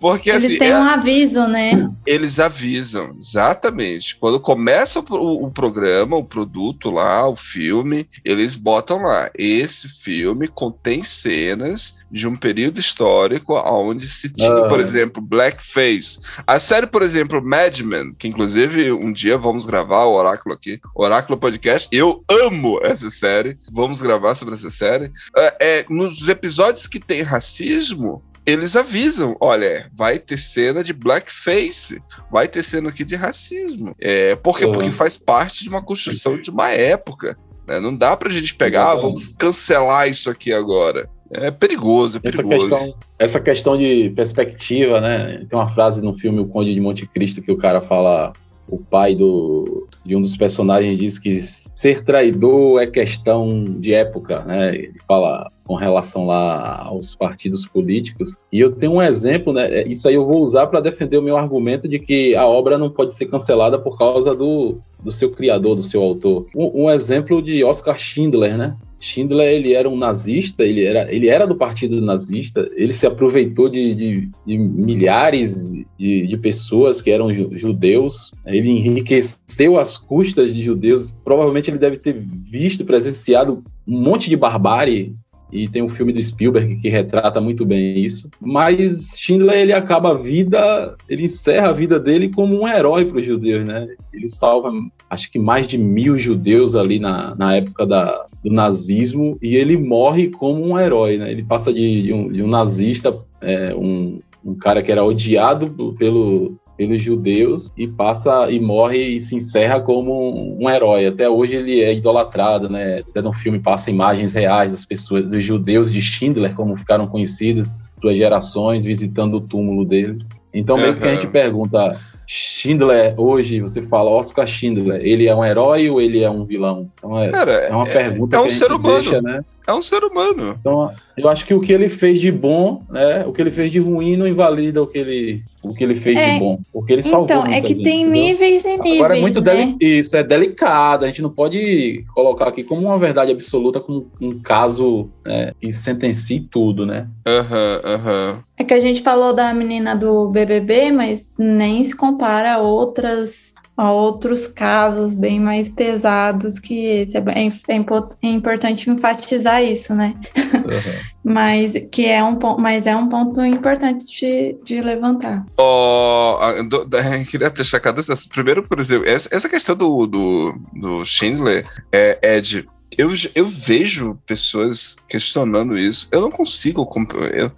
Porque 0.00 0.30
eles 0.30 0.44
assim, 0.44 0.58
têm 0.58 0.70
é, 0.70 0.78
um 0.78 0.84
aviso, 0.84 1.46
né? 1.46 1.72
Eles 2.06 2.38
avisam, 2.38 3.16
exatamente. 3.18 4.16
Quando 4.16 4.38
começa 4.38 5.00
o, 5.00 5.46
o, 5.46 5.50
programa, 5.50 6.16
o 6.16 6.24
produto 6.24 6.90
lá, 6.90 7.28
o 7.28 7.34
filme, 7.34 8.08
eles 8.24 8.54
botam 8.56 9.02
lá. 9.02 9.30
Esse 9.36 9.88
filme 9.88 10.46
contém 10.48 11.02
cenas 11.02 11.96
de 12.10 12.28
um 12.28 12.36
período 12.36 12.78
histórico 12.78 13.54
onde 13.54 14.06
se 14.06 14.32
tinha, 14.32 14.54
uhum. 14.54 14.68
por 14.68 14.78
exemplo, 14.80 15.20
blackface. 15.22 16.20
A 16.46 16.58
série, 16.60 16.86
por 16.86 17.02
exemplo, 17.02 17.42
Mad 17.42 17.80
Men, 17.80 18.14
que 18.14 18.28
inclusive 18.28 18.92
um 18.92 19.12
dia 19.12 19.36
vamos 19.36 19.66
gravar 19.66 20.04
o 20.04 20.14
Oráculo 20.14 20.54
aqui, 20.54 20.78
Oráculo 20.94 21.38
Podcast. 21.38 21.88
Eu 21.90 22.22
amo 22.28 22.78
essa 22.82 23.10
série. 23.10 23.58
Vamos 23.72 24.00
gravar 24.00 24.34
sobre 24.34 24.54
essa 24.54 24.63
série. 24.70 25.10
É, 25.36 25.56
é 25.60 25.84
nos 25.88 26.28
episódios 26.28 26.86
que 26.86 27.00
tem 27.00 27.22
racismo, 27.22 28.22
eles 28.46 28.76
avisam: 28.76 29.36
olha, 29.40 29.90
vai 29.94 30.18
ter 30.18 30.38
cena 30.38 30.84
de 30.84 30.92
blackface, 30.92 32.00
vai 32.30 32.46
ter 32.46 32.62
cena 32.62 32.88
aqui 32.88 33.04
de 33.04 33.16
racismo. 33.16 33.94
É, 34.00 34.36
por 34.36 34.58
quê? 34.58 34.66
Uhum. 34.66 34.72
Porque 34.72 34.90
faz 34.90 35.16
parte 35.16 35.62
de 35.62 35.68
uma 35.68 35.82
construção 35.82 36.40
de 36.40 36.50
uma 36.50 36.70
época. 36.70 37.38
Né? 37.66 37.80
Não 37.80 37.96
dá 37.96 38.16
pra 38.16 38.30
gente 38.30 38.54
pegar, 38.54 38.90
ah, 38.90 38.94
vamos 38.94 39.28
cancelar 39.28 40.08
isso 40.08 40.28
aqui 40.28 40.52
agora. 40.52 41.08
É 41.30 41.50
perigoso, 41.50 42.18
é 42.18 42.20
perigoso. 42.20 42.66
Essa 42.66 42.68
questão, 42.68 42.98
essa 43.18 43.40
questão 43.40 43.78
de 43.78 44.12
perspectiva, 44.14 45.00
né? 45.00 45.44
Tem 45.48 45.58
uma 45.58 45.68
frase 45.68 46.00
no 46.00 46.16
filme 46.16 46.38
O 46.38 46.46
Conde 46.46 46.74
de 46.74 46.80
Monte 46.80 47.06
Cristo 47.06 47.42
que 47.42 47.50
o 47.50 47.56
cara 47.56 47.80
fala 47.80 48.32
o 48.68 48.78
pai 48.78 49.14
do, 49.14 49.86
de 50.04 50.16
um 50.16 50.22
dos 50.22 50.36
personagens 50.36 50.98
diz 50.98 51.18
que 51.18 51.40
ser 51.40 52.04
traidor 52.04 52.80
é 52.80 52.86
questão 52.86 53.62
de 53.64 53.92
época, 53.92 54.40
né? 54.44 54.74
Ele 54.74 54.98
fala 55.06 55.46
com 55.66 55.74
relação 55.74 56.26
lá 56.26 56.82
aos 56.84 57.14
partidos 57.14 57.66
políticos. 57.66 58.36
E 58.52 58.60
eu 58.60 58.72
tenho 58.72 58.92
um 58.92 59.02
exemplo, 59.02 59.52
né? 59.52 59.80
É, 59.80 59.88
isso 59.88 60.06
aí 60.06 60.14
eu 60.14 60.26
vou 60.26 60.44
usar 60.44 60.66
para 60.66 60.80
defender 60.80 61.16
o 61.16 61.22
meu 61.22 61.36
argumento 61.36 61.88
de 61.88 61.98
que 61.98 62.36
a 62.36 62.46
obra 62.46 62.76
não 62.76 62.90
pode 62.90 63.14
ser 63.14 63.26
cancelada 63.26 63.78
por 63.78 63.96
causa 63.96 64.34
do, 64.34 64.78
do 65.02 65.10
seu 65.10 65.30
criador, 65.30 65.76
do 65.76 65.82
seu 65.82 66.02
autor. 66.02 66.46
Um, 66.54 66.84
um 66.84 66.90
exemplo 66.90 67.40
de 67.40 67.64
Oscar 67.64 67.98
Schindler, 67.98 68.56
né? 68.56 68.76
Schindler 69.04 69.52
ele 69.52 69.74
era 69.74 69.88
um 69.88 69.96
nazista, 69.96 70.64
ele 70.64 70.82
era, 70.82 71.12
ele 71.12 71.28
era 71.28 71.46
do 71.46 71.54
partido 71.54 72.00
nazista, 72.00 72.64
ele 72.74 72.92
se 72.92 73.06
aproveitou 73.06 73.68
de, 73.68 73.94
de, 73.94 74.28
de 74.46 74.58
milhares 74.58 75.72
de, 75.98 76.26
de, 76.26 76.36
pessoas 76.38 77.02
que 77.02 77.10
eram 77.10 77.28
judeus, 77.56 78.30
ele 78.46 78.70
enriqueceu 78.70 79.78
as 79.78 79.98
custas 79.98 80.54
de 80.54 80.62
judeus. 80.62 81.12
Provavelmente 81.22 81.70
ele 81.70 81.78
deve 81.78 81.98
ter 81.98 82.14
visto, 82.14 82.84
presenciado 82.84 83.62
um 83.86 84.00
monte 84.00 84.30
de 84.30 84.36
barbárie 84.36 85.14
e 85.54 85.68
tem 85.68 85.82
um 85.82 85.88
filme 85.88 86.12
do 86.12 86.20
Spielberg 86.20 86.76
que 86.76 86.88
retrata 86.88 87.40
muito 87.40 87.64
bem 87.64 88.04
isso. 88.04 88.28
Mas 88.40 89.14
Schindler 89.16 89.60
ele 89.60 89.72
acaba 89.72 90.10
a 90.10 90.14
vida, 90.14 90.96
ele 91.08 91.26
encerra 91.26 91.68
a 91.68 91.72
vida 91.72 92.00
dele 92.00 92.28
como 92.28 92.60
um 92.60 92.66
herói 92.66 93.04
para 93.04 93.18
os 93.18 93.24
judeus, 93.24 93.64
né? 93.64 93.86
Ele 94.12 94.28
salva, 94.28 94.72
acho 95.08 95.30
que 95.30 95.38
mais 95.38 95.68
de 95.68 95.78
mil 95.78 96.18
judeus 96.18 96.74
ali 96.74 96.98
na, 96.98 97.36
na 97.36 97.54
época 97.54 97.86
da, 97.86 98.26
do 98.42 98.52
nazismo 98.52 99.38
e 99.40 99.54
ele 99.54 99.76
morre 99.76 100.28
como 100.28 100.60
um 100.66 100.76
herói, 100.76 101.18
né? 101.18 101.30
Ele 101.30 101.44
passa 101.44 101.72
de, 101.72 102.02
de, 102.02 102.12
um, 102.12 102.28
de 102.28 102.42
um, 102.42 102.48
nazista, 102.48 103.16
é, 103.40 103.72
um, 103.76 104.18
um 104.44 104.56
cara 104.56 104.82
que 104.82 104.90
era 104.90 105.04
odiado 105.04 105.94
pelo 105.96 106.56
pelos 106.76 107.00
judeus 107.00 107.72
e 107.76 107.86
passa 107.86 108.50
e 108.50 108.60
morre 108.60 109.16
e 109.16 109.20
se 109.20 109.36
encerra 109.36 109.80
como 109.80 110.58
um 110.60 110.68
herói. 110.68 111.06
Até 111.06 111.28
hoje 111.28 111.54
ele 111.54 111.82
é 111.82 111.94
idolatrado, 111.94 112.68
né? 112.68 113.00
Até 113.08 113.22
no 113.22 113.32
filme 113.32 113.58
passa 113.58 113.90
imagens 113.90 114.32
reais 114.32 114.70
das 114.70 114.84
pessoas, 114.84 115.24
dos 115.26 115.44
judeus 115.44 115.92
de 115.92 116.00
Schindler, 116.00 116.54
como 116.54 116.76
ficaram 116.76 117.06
conhecidos, 117.06 117.68
suas 118.00 118.16
gerações, 118.16 118.84
visitando 118.84 119.34
o 119.34 119.40
túmulo 119.40 119.84
dele. 119.84 120.18
Então, 120.52 120.76
meio 120.76 120.90
uhum. 120.90 121.00
que 121.00 121.08
a 121.08 121.14
gente 121.14 121.26
pergunta, 121.26 121.98
Schindler, 122.26 123.14
hoje, 123.18 123.60
você 123.60 123.82
fala 123.82 124.10
Oscar 124.10 124.46
Schindler, 124.46 125.00
ele 125.02 125.26
é 125.26 125.34
um 125.34 125.44
herói 125.44 125.90
ou 125.90 126.00
ele 126.00 126.22
é 126.22 126.30
um 126.30 126.44
vilão? 126.44 126.90
Então, 126.96 127.18
é, 127.18 127.28
Cara, 127.28 127.52
é 127.52 127.72
uma 127.72 127.84
pergunta 127.84 128.36
é, 128.36 128.38
é 128.38 128.40
um 128.40 128.44
que 128.44 128.48
a 128.48 128.52
gente 128.52 128.58
ser 128.58 128.72
humano. 128.72 128.94
deixa, 128.94 129.20
né? 129.20 129.44
É 129.66 129.72
um 129.72 129.80
ser 129.80 130.04
humano. 130.04 130.56
Então, 130.60 130.90
eu 131.16 131.28
acho 131.28 131.46
que 131.46 131.54
o 131.54 131.60
que 131.60 131.72
ele 131.72 131.88
fez 131.88 132.20
de 132.20 132.30
bom, 132.30 132.82
né? 132.90 133.24
O 133.26 133.32
que 133.32 133.40
ele 133.40 133.50
fez 133.50 133.70
de 133.72 133.78
ruim 133.78 134.16
não 134.16 134.26
invalida 134.26 134.82
o 134.82 134.86
que 134.86 134.98
ele, 134.98 135.42
o 135.62 135.72
que 135.72 135.82
ele 135.82 135.96
fez 135.96 136.18
É, 136.18 136.34
de 136.34 136.38
bom. 136.38 136.58
Porque 136.72 136.92
ele 136.92 137.02
salvou. 137.02 137.24
Então, 137.24 137.46
é 137.46 137.60
que 137.62 137.68
gente, 137.68 137.82
tem 137.82 138.02
entendeu? 138.02 138.22
níveis 138.22 138.64
e 138.64 138.76
níveis. 138.76 138.94
Agora 138.98 139.16
é 139.16 139.20
muito 139.20 139.40
né? 139.40 139.54
deli- 139.56 139.76
isso, 139.80 140.16
é 140.16 140.22
delicado. 140.22 141.04
A 141.04 141.08
gente 141.08 141.22
não 141.22 141.30
pode 141.30 142.04
colocar 142.14 142.48
aqui 142.48 142.62
como 142.62 142.82
uma 142.82 142.98
verdade 142.98 143.32
absoluta, 143.32 143.80
como 143.80 144.10
um 144.20 144.38
caso 144.40 145.08
né, 145.24 145.52
que 145.58 145.72
sentencie 145.72 146.40
tudo, 146.40 146.84
né? 146.84 147.08
Aham, 147.26 147.80
aham. 147.84 148.44
É 148.58 148.64
que 148.64 148.74
a 148.74 148.80
gente 148.80 149.00
falou 149.02 149.32
da 149.32 149.52
menina 149.54 149.96
do 149.96 150.28
BBB, 150.28 150.92
mas 150.92 151.34
nem 151.38 151.82
se 151.84 151.96
compara 151.96 152.54
a 152.54 152.58
outras 152.58 153.54
a 153.76 153.90
outros 153.90 154.46
casos 154.46 155.14
bem 155.14 155.40
mais 155.40 155.68
pesados 155.68 156.58
que 156.58 156.84
esse. 156.86 157.16
É, 157.16 157.22
é 157.68 157.74
impo- 157.74 158.08
é 158.22 158.28
importante 158.28 158.88
enfatizar 158.88 159.62
isso, 159.62 159.94
né? 159.94 160.14
Mas 161.24 161.72
que 161.90 162.06
é 162.06 162.22
um 162.22 162.36
ponto, 162.36 162.60
mas 162.60 162.86
é 162.86 162.94
um 162.94 163.08
ponto 163.08 163.42
importante 163.42 164.04
de, 164.04 164.58
de 164.62 164.82
levantar. 164.82 165.46
Ó, 165.56 166.38
a- 166.38 166.60
do- 166.60 166.86
queria 167.30 167.48
destacar 167.50 167.94
dois 167.94 168.10
assuntos. 168.10 168.30
Primeiro, 168.30 168.62
por 168.68 168.78
exemplo, 168.78 169.08
essa, 169.08 169.28
essa 169.32 169.48
questão 169.48 169.74
do, 169.74 170.06
do, 170.06 170.54
do 170.74 171.04
Schindler, 171.06 171.66
é, 171.90 172.36
Ed, 172.36 172.68
eu, 172.98 173.10
eu 173.34 173.46
vejo 173.46 174.18
pessoas 174.26 174.96
questionando 175.08 175.76
isso. 175.76 176.08
Eu 176.10 176.20
não 176.20 176.30
consigo. 176.30 176.88
Eu, 177.32 177.50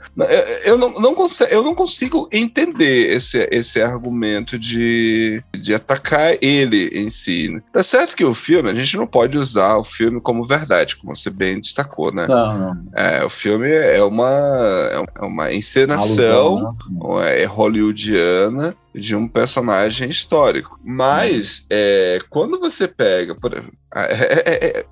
eu, 0.64 0.78
não, 0.78 0.90
não 0.92 1.14
consigo, 1.14 1.50
eu 1.50 1.62
não 1.62 1.74
consigo 1.74 2.28
entender 2.32 3.14
esse, 3.14 3.48
esse 3.50 3.80
argumento 3.80 4.58
de, 4.58 5.42
de 5.52 5.74
atacar 5.74 6.36
ele 6.40 6.88
em 6.88 7.10
si. 7.10 7.62
Tá 7.72 7.82
certo 7.82 8.16
que 8.16 8.24
o 8.24 8.34
filme, 8.34 8.70
a 8.70 8.74
gente 8.74 8.96
não 8.96 9.06
pode 9.06 9.38
usar 9.38 9.76
o 9.76 9.84
filme 9.84 10.20
como 10.20 10.44
verdade, 10.44 10.96
como 10.96 11.14
você 11.14 11.30
bem 11.30 11.60
destacou, 11.60 12.12
né? 12.12 12.26
Não, 12.26 12.58
não. 12.58 12.84
É, 12.94 13.24
o 13.24 13.30
filme 13.30 13.70
é 13.70 14.02
uma, 14.02 14.30
é 15.14 15.24
uma 15.24 15.52
encenação 15.52 16.06
Alusão, 16.06 16.76
né? 16.90 17.42
é 17.42 17.44
hollywoodiana 17.44 18.74
de 18.96 19.14
um 19.14 19.28
personagem 19.28 20.08
histórico. 20.08 20.80
Mas 20.82 21.66
é, 21.70 22.18
quando 22.30 22.58
você 22.58 22.88
pega, 22.88 23.34
por, 23.34 23.52
é, 23.54 23.64
é, 23.94 24.78
é, 24.78 24.86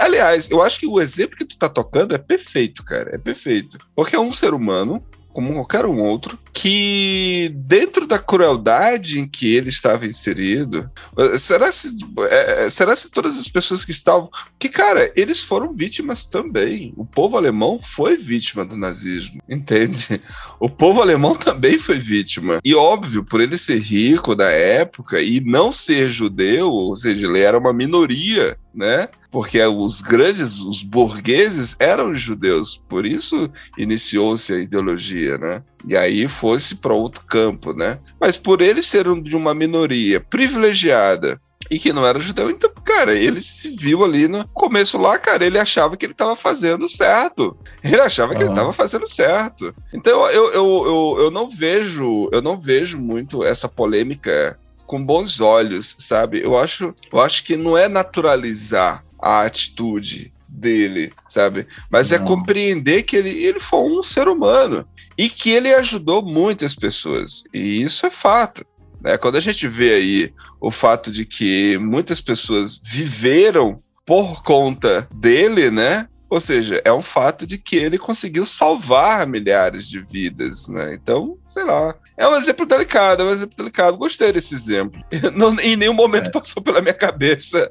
aliás, 0.00 0.50
eu 0.50 0.62
acho 0.62 0.80
que 0.80 0.86
o 0.86 1.00
exemplo 1.00 1.36
que 1.36 1.44
tu 1.44 1.56
tá 1.56 1.68
tocando 1.68 2.14
é 2.14 2.18
perfeito, 2.18 2.84
cara, 2.84 3.14
é 3.14 3.18
perfeito, 3.18 3.78
porque 3.94 4.16
é 4.16 4.20
um 4.20 4.32
ser 4.32 4.52
humano 4.52 5.02
como 5.38 5.54
qualquer 5.54 5.86
um 5.86 6.00
outro, 6.00 6.36
que 6.52 7.52
dentro 7.54 8.08
da 8.08 8.18
crueldade 8.18 9.20
em 9.20 9.28
que 9.28 9.54
ele 9.54 9.68
estava 9.68 10.04
inserido, 10.04 10.90
eh, 11.16 11.38
será 11.38 11.70
se, 11.70 11.96
eh, 12.28 12.68
será 12.68 12.96
se 12.96 13.08
todas 13.08 13.38
as 13.38 13.46
pessoas 13.46 13.84
que 13.84 13.92
estavam. 13.92 14.28
Que, 14.58 14.68
cara, 14.68 15.12
eles 15.14 15.40
foram 15.40 15.72
vítimas 15.72 16.24
também. 16.24 16.92
O 16.96 17.04
povo 17.04 17.36
alemão 17.36 17.78
foi 17.78 18.16
vítima 18.16 18.64
do 18.64 18.76
nazismo, 18.76 19.40
entende? 19.48 20.20
O 20.58 20.68
povo 20.68 21.00
alemão 21.00 21.36
também 21.36 21.78
foi 21.78 22.00
vítima. 22.00 22.58
E 22.64 22.74
óbvio, 22.74 23.22
por 23.22 23.40
ele 23.40 23.56
ser 23.56 23.78
rico 23.78 24.34
da 24.34 24.50
época 24.50 25.22
e 25.22 25.40
não 25.40 25.70
ser 25.70 26.10
judeu, 26.10 26.68
ou 26.68 26.96
seja, 26.96 27.28
ele 27.28 27.38
era 27.38 27.56
uma 27.56 27.72
minoria, 27.72 28.58
né? 28.78 29.08
Porque 29.30 29.60
os 29.60 30.00
grandes, 30.00 30.60
os 30.60 30.82
burgueses 30.82 31.74
eram 31.78 32.14
judeus. 32.14 32.80
Por 32.88 33.04
isso 33.04 33.50
iniciou-se 33.76 34.52
a 34.52 34.58
ideologia, 34.58 35.36
né? 35.36 35.62
E 35.86 35.96
aí 35.96 36.28
fosse 36.28 36.76
para 36.76 36.94
outro 36.94 37.24
campo, 37.26 37.72
né? 37.74 37.98
Mas 38.20 38.36
por 38.36 38.62
ele 38.62 38.82
ser 38.82 39.08
um- 39.08 39.20
de 39.20 39.36
uma 39.36 39.52
minoria 39.52 40.20
privilegiada 40.20 41.40
e 41.70 41.78
que 41.78 41.92
não 41.92 42.06
era 42.06 42.18
judeu, 42.18 42.48
então, 42.48 42.70
cara, 42.84 43.14
ele 43.14 43.42
se 43.42 43.68
viu 43.76 44.02
ali 44.02 44.26
no 44.26 44.46
começo 44.48 44.96
lá, 44.96 45.18
cara, 45.18 45.44
ele 45.44 45.58
achava 45.58 45.96
que 45.96 46.06
ele 46.06 46.12
estava 46.12 46.34
fazendo 46.34 46.88
certo. 46.88 47.54
Ele 47.84 48.00
achava 48.00 48.34
que 48.34 48.42
ele 48.42 48.50
estava 48.50 48.72
fazendo 48.72 49.06
certo. 49.06 49.74
Então 49.92 50.30
eu, 50.30 50.50
eu, 50.52 50.86
eu, 50.86 51.16
eu 51.24 51.30
não 51.30 51.48
vejo, 51.48 52.28
eu 52.32 52.40
não 52.40 52.56
vejo 52.56 52.96
muito 52.98 53.44
essa 53.44 53.68
polêmica 53.68 54.58
com 54.88 55.04
bons 55.04 55.38
olhos, 55.38 55.94
sabe? 55.98 56.40
Eu 56.42 56.58
acho, 56.58 56.94
eu 57.12 57.20
acho 57.20 57.44
que 57.44 57.56
não 57.56 57.76
é 57.76 57.86
naturalizar 57.88 59.04
a 59.20 59.42
atitude 59.42 60.32
dele, 60.48 61.12
sabe? 61.28 61.66
Mas 61.90 62.10
é 62.10 62.18
Não. 62.18 62.24
compreender 62.24 63.02
que 63.02 63.14
ele, 63.14 63.30
ele 63.44 63.60
foi 63.60 63.80
um 63.80 64.02
ser 64.02 64.26
humano 64.28 64.88
e 65.16 65.28
que 65.28 65.50
ele 65.50 65.74
ajudou 65.74 66.22
muitas 66.22 66.74
pessoas. 66.74 67.44
E 67.52 67.82
isso 67.82 68.06
é 68.06 68.10
fato. 68.10 68.64
Né? 69.00 69.18
Quando 69.18 69.36
a 69.36 69.40
gente 69.40 69.68
vê 69.68 69.92
aí 69.94 70.32
o 70.58 70.70
fato 70.70 71.12
de 71.12 71.26
que 71.26 71.76
muitas 71.76 72.22
pessoas 72.22 72.80
viveram 72.82 73.78
por 74.06 74.42
conta 74.42 75.06
dele, 75.14 75.70
né? 75.70 76.08
Ou 76.30 76.40
seja, 76.40 76.80
é 76.82 76.92
um 76.92 77.02
fato 77.02 77.46
de 77.46 77.58
que 77.58 77.76
ele 77.76 77.98
conseguiu 77.98 78.46
salvar 78.46 79.26
milhares 79.26 79.86
de 79.86 80.00
vidas, 80.00 80.66
né? 80.66 80.94
Então, 80.94 81.36
sei 81.58 81.64
lá. 81.66 81.94
É 82.16 82.28
um 82.28 82.36
exemplo 82.36 82.66
delicado, 82.66 83.22
é 83.22 83.26
um 83.26 83.30
exemplo 83.30 83.56
delicado. 83.56 83.98
Gostei 83.98 84.32
desse 84.32 84.54
exemplo. 84.54 85.00
Não- 85.34 85.58
em 85.60 85.76
nenhum 85.76 85.92
momento 85.92 86.30
passou 86.30 86.62
pela 86.62 86.80
minha 86.80 86.94
cabeça. 86.94 87.70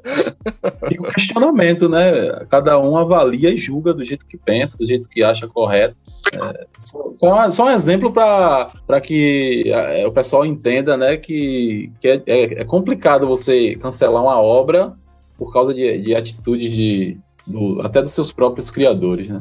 E 0.90 0.98
o 0.98 1.04
questionamento, 1.04 1.88
né? 1.88 2.44
Cada 2.50 2.78
um 2.78 2.96
avalia 2.96 3.50
e 3.50 3.56
julga 3.56 3.94
do 3.94 4.04
jeito 4.04 4.26
que 4.26 4.36
pensa, 4.36 4.76
do 4.76 4.86
jeito 4.86 5.08
que 5.08 5.22
acha 5.22 5.48
correto. 5.48 5.96
É, 6.34 6.66
só, 6.76 7.10
só- 7.14 7.50
só 7.50 7.64
um 7.66 7.70
exemplo 7.70 8.12
para 8.12 9.00
que 9.02 9.64
é, 9.66 10.06
o 10.06 10.12
pessoal 10.12 10.44
entenda, 10.44 10.96
né, 10.96 11.16
que, 11.16 11.90
que 12.00 12.08
é, 12.08 12.22
é- 12.26 12.60
é 12.60 12.64
complicado 12.64 13.26
você 13.26 13.74
cancelar 13.76 14.22
uma 14.22 14.40
obra 14.40 14.92
por 15.38 15.52
causa 15.52 15.72
de, 15.72 15.98
de 15.98 16.14
atitudes 16.14 16.72
de, 16.72 17.16
do- 17.46 17.80
até 17.82 18.02
dos 18.02 18.12
seus 18.12 18.30
próprios 18.32 18.70
criadores, 18.70 19.28
né? 19.28 19.40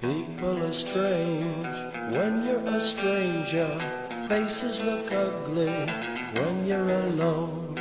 People 0.00 0.60
are 0.62 0.72
stranger. 2.84 3.66
Faces 4.28 4.80
look 4.80 5.10
ugly 5.10 5.72
when 6.34 6.68
you're 6.68 6.92
alone. 6.92 7.74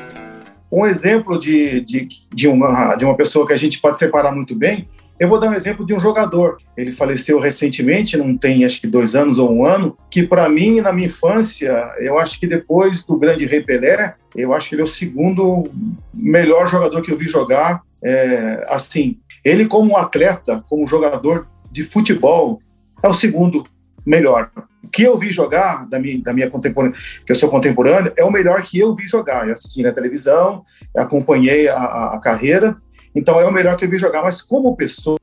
Um 0.72 0.86
exemplo 0.86 1.38
de, 1.38 1.82
de, 1.82 2.08
de, 2.34 2.48
uma, 2.48 2.96
de 2.96 3.06
uma 3.06 3.16
pessoa 3.16 3.46
que 3.46 3.54
a 3.54 3.58
gente 3.58 3.80
pode 3.80 3.98
separar 3.98 4.32
muito 4.32 4.56
bem, 4.56 4.88
eu 5.20 5.28
vou 5.28 5.40
dar 5.40 5.50
um 5.50 5.54
exemplo 5.54 5.86
de 5.86 5.94
um 5.94 6.00
jogador. 6.00 6.58
Ele 6.76 6.92
faleceu 6.92 7.38
recentemente, 7.40 8.18
não 8.18 8.36
tem 8.36 8.66
acho 8.66 8.82
que 8.82 8.88
dois 8.88 9.14
anos 9.14 9.38
ou 9.38 9.52
um 9.52 9.66
ano, 9.66 9.96
que 10.10 10.24
para 10.24 10.50
mim, 10.50 10.82
na 10.82 10.92
minha 10.92 11.08
infância, 11.08 11.94
eu 12.00 12.18
acho 12.18 12.40
que 12.40 12.48
depois 12.48 13.04
do 13.04 13.18
grande 13.18 13.46
Rei 13.46 13.62
Pelé, 13.62 14.16
eu 14.36 14.54
acho 14.54 14.70
que 14.70 14.76
ele 14.76 14.82
é 14.82 14.86
o 14.86 14.88
segundo 14.88 15.70
melhor 16.14 16.68
jogador 16.68 17.02
que 17.02 17.12
eu 17.12 17.18
vi 17.18 17.28
jogar. 17.28 17.82
É, 18.02 18.66
assim, 18.70 19.20
ele 19.44 19.66
como 19.66 19.98
atleta, 19.98 20.64
como 20.68 20.88
jogador 20.88 21.48
de 21.72 21.84
futebol, 21.84 22.60
é 23.04 23.08
o 23.08 23.14
segundo 23.14 23.66
melhor. 24.06 24.52
O 24.84 24.88
que 24.88 25.04
eu 25.04 25.18
vi 25.18 25.32
jogar 25.32 25.88
da 25.88 26.00
minha, 26.00 26.22
da 26.22 26.34
minha 26.34 26.50
contemporânea, 26.50 26.98
que 27.26 27.32
eu 27.32 27.36
sou 27.36 27.50
contemporâneo, 27.50 28.12
é 28.16 28.24
o 28.24 28.32
melhor 28.32 28.62
que 28.64 28.80
eu 28.80 28.94
vi 28.94 29.08
jogar. 29.08 29.48
Eu 29.48 29.54
assisti 29.54 29.82
na 29.82 29.92
televisão, 29.92 30.64
acompanhei 30.96 31.68
a, 31.68 31.76
a, 31.78 32.16
a 32.16 32.20
carreira, 32.20 32.78
então 33.16 33.40
é 33.40 33.46
o 33.46 33.52
melhor 33.52 33.76
que 33.76 33.86
eu 33.86 33.90
vi 33.90 33.98
jogar. 33.98 34.22
Mas 34.24 34.42
como 34.42 34.76
pessoa, 34.76 35.20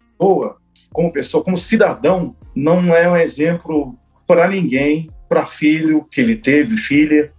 como 0.93 1.13
pessoa, 1.13 1.45
como 1.45 1.57
cidadão, 1.57 2.35
não 2.55 2.95
é 2.95 3.09
um 3.09 3.17
exemplo 3.17 3.97
para 4.27 4.49
ninguém, 4.49 5.09
para 5.29 5.47
filho 5.47 6.05
que 6.11 6.21
ele 6.21 6.37
teve, 6.37 6.77
filha, 6.77 7.33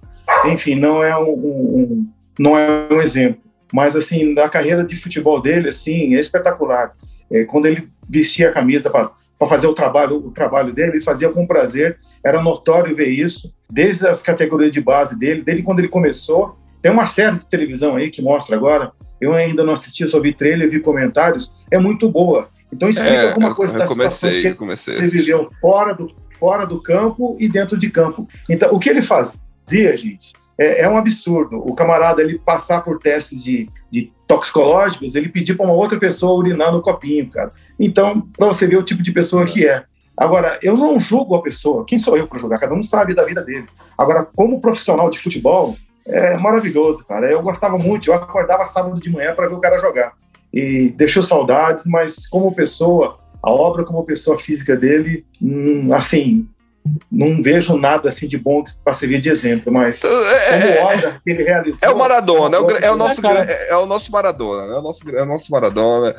enfim, 0.46 0.76
não 0.76 1.04
é 1.04 1.18
um, 1.18 1.30
um- 1.34 2.08
não 2.40 2.58
é 2.58 2.88
um 2.92 3.02
exemplo. 3.02 3.42
Mas 3.74 3.96
assim, 3.96 4.34
da 4.34 4.50
carreira 4.50 4.84
de 4.84 4.96
futebol 4.96 5.42
dele, 5.42 5.70
assim, 5.70 6.16
é 6.16 6.20
espetacular. 6.20 6.94
É, 7.30 7.44
quando 7.46 7.66
ele 7.66 7.90
vestia 8.12 8.50
a 8.50 8.52
camisa 8.52 8.90
para 8.90 9.48
fazer 9.48 9.68
o 9.68 9.74
trabalho, 9.74 10.18
o 10.18 10.32
trabalho 10.32 10.74
dele, 10.74 10.92
ele 10.92 11.02
fazia 11.02 11.30
com 11.30 11.48
prazer. 11.48 11.98
Era 12.24 12.42
notório 12.42 12.96
ver 12.96 13.08
isso, 13.08 13.54
desde 13.72 14.08
as 14.08 14.22
categorias 14.22 14.72
de 14.72 14.82
base 14.82 15.18
dele, 15.18 15.42
desde 15.42 15.64
quando 15.64 15.80
ele 15.80 15.88
começou. 15.88 16.58
Tem 16.82 16.92
uma 16.92 17.06
série 17.06 17.40
de 17.40 17.48
televisão 17.48 17.96
aí 17.96 18.10
que 18.10 18.22
mostra 18.22 18.56
agora. 18.56 18.92
Eu 19.20 19.34
ainda 19.34 19.64
não 19.64 19.74
assisti, 19.74 20.08
só 20.10 20.20
vi 20.20 20.34
trailer, 20.34 20.70
vi 20.70 20.80
comentários. 20.80 21.54
É 21.72 21.78
muito 21.78 22.10
boa. 22.10 22.50
Então 22.74 22.90
explica 22.90 23.14
É, 23.14 23.30
alguma 23.30 23.50
eu, 23.50 23.56
coisa 23.56 23.78
das 23.78 23.90
situações 23.90 24.40
que 24.40 24.54
comecei, 24.54 24.94
ele 24.94 25.02
comecei 25.02 25.20
viveu 25.20 25.50
fora 25.60 25.94
do, 25.94 26.14
fora 26.30 26.66
do 26.66 26.82
campo 26.82 27.38
e 27.40 27.48
dentro 27.48 27.78
de 27.78 27.90
campo. 27.90 28.28
Então, 28.50 28.74
o 28.74 28.80
que 28.80 28.90
ele 28.90 29.02
fazia, 29.02 29.96
gente, 29.96 30.34
é, 30.58 30.82
é 30.82 30.90
um 30.90 30.98
absurdo. 30.98 31.58
O 31.58 31.76
camarada 31.76 32.22
ele 32.22 32.40
passar 32.40 32.82
por 32.82 33.00
testes 33.00 33.44
de, 33.44 33.70
de 33.90 34.12
toxicológicos, 34.32 35.16
ele 35.16 35.28
pedir 35.28 35.56
para 35.56 35.66
uma 35.66 35.76
outra 35.76 36.00
pessoa 36.00 36.40
urinar 36.40 36.72
no 36.72 36.82
copinho, 36.82 37.30
cara. 37.30 37.52
Então, 37.78 38.22
para 38.38 38.48
você 38.48 38.66
ver 38.66 38.78
o 38.78 38.84
tipo 38.84 39.04
de 39.04 39.12
pessoa 39.12 39.46
que 39.46 39.68
é. 39.68 39.84
Agora, 40.16 40.58
eu 40.64 40.78
não 40.78 40.98
julgo 41.02 41.36
a 41.36 41.42
pessoa. 41.42 41.84
Quem 41.84 41.98
sou 41.98 42.16
eu 42.16 42.28
para 42.28 42.40
julgar? 42.40 42.58
Cada 42.58 42.74
um 42.74 42.82
sabe 42.82 43.14
da 43.14 43.26
vida 43.26 43.42
dele. 43.42 43.66
Agora, 43.98 44.24
como 44.24 44.62
profissional 44.62 45.10
de 45.10 45.20
futebol, 45.20 45.76
é 46.08 46.38
maravilhoso, 46.38 47.06
cara. 47.06 47.30
Eu 47.30 47.42
gostava 47.42 47.78
muito. 47.78 48.10
Eu 48.10 48.14
acordava 48.14 48.66
sábado 48.68 49.02
de 49.02 49.10
manhã 49.10 49.36
para 49.36 49.50
ver 49.50 49.56
o 49.56 49.60
cara 49.60 49.78
jogar. 49.78 50.14
E 50.54 50.94
deixou 50.96 51.22
saudades, 51.22 51.86
mas 51.86 52.26
como 52.26 52.56
pessoa, 52.56 53.20
a 53.44 53.52
obra 53.52 53.84
como 53.84 54.06
pessoa 54.06 54.38
física 54.38 54.78
dele, 54.78 55.26
hum, 55.42 55.94
assim, 55.94 56.48
não 57.12 57.42
vejo 57.44 57.78
nada 57.78 58.10
assim 58.10 58.28
de 58.28 58.38
bom 58.38 58.64
para 58.84 58.94
servir 58.94 59.22
de 59.22 59.30
exemplo, 59.30 59.72
mas 59.72 60.04
É, 60.04 60.08
como 60.08 60.64
é, 60.74 60.80
obra 60.96 61.22
que 61.24 61.30
ele 61.30 61.44
realizou. 61.44 61.78
é 61.82 61.90
o 61.90 61.98
Maradona, 61.98 62.58
é 62.58 62.60
o, 62.60 62.72
é 62.72 62.92
o 62.92 62.96
nosso, 62.96 63.26
é, 63.28 63.68
é 63.70 63.78
o 63.78 63.86
nosso 63.86 64.12
Maradona, 64.12 64.74
é 64.74 64.78
o 64.80 64.82
nosso, 64.82 65.10
é 65.16 65.22
o 65.22 65.26
nosso 65.26 65.52
Maradona. 65.52 66.16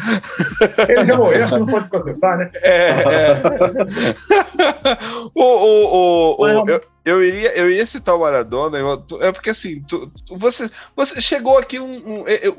Ele 0.88 1.04
já 1.04 1.16
morreu, 1.16 1.44
acho 1.44 1.54
que 1.54 1.60
não 1.60 1.66
pode 1.66 1.88
processar, 1.88 2.36
né? 2.36 2.50
É, 2.62 2.88
é. 2.90 3.42
o, 5.34 5.42
o, 5.42 5.84
o, 5.86 6.42
o- 6.42 6.48
eu, 6.70 6.80
eu 7.04 7.24
iria, 7.24 7.52
eu 7.56 7.70
ia 7.70 7.84
citar 7.86 8.14
o 8.14 8.20
Maradona, 8.20 8.78
eu- 8.78 9.04
é 9.20 9.32
porque 9.32 9.50
assim, 9.50 9.82
tu- 9.88 10.06
tu- 10.26 10.36
você, 10.36 10.70
você 10.96 11.20
chegou 11.20 11.58
aqui 11.58 11.78
um, 11.80 12.20
um- 12.20 12.24
é- 12.28 12.46
é- 12.48 12.52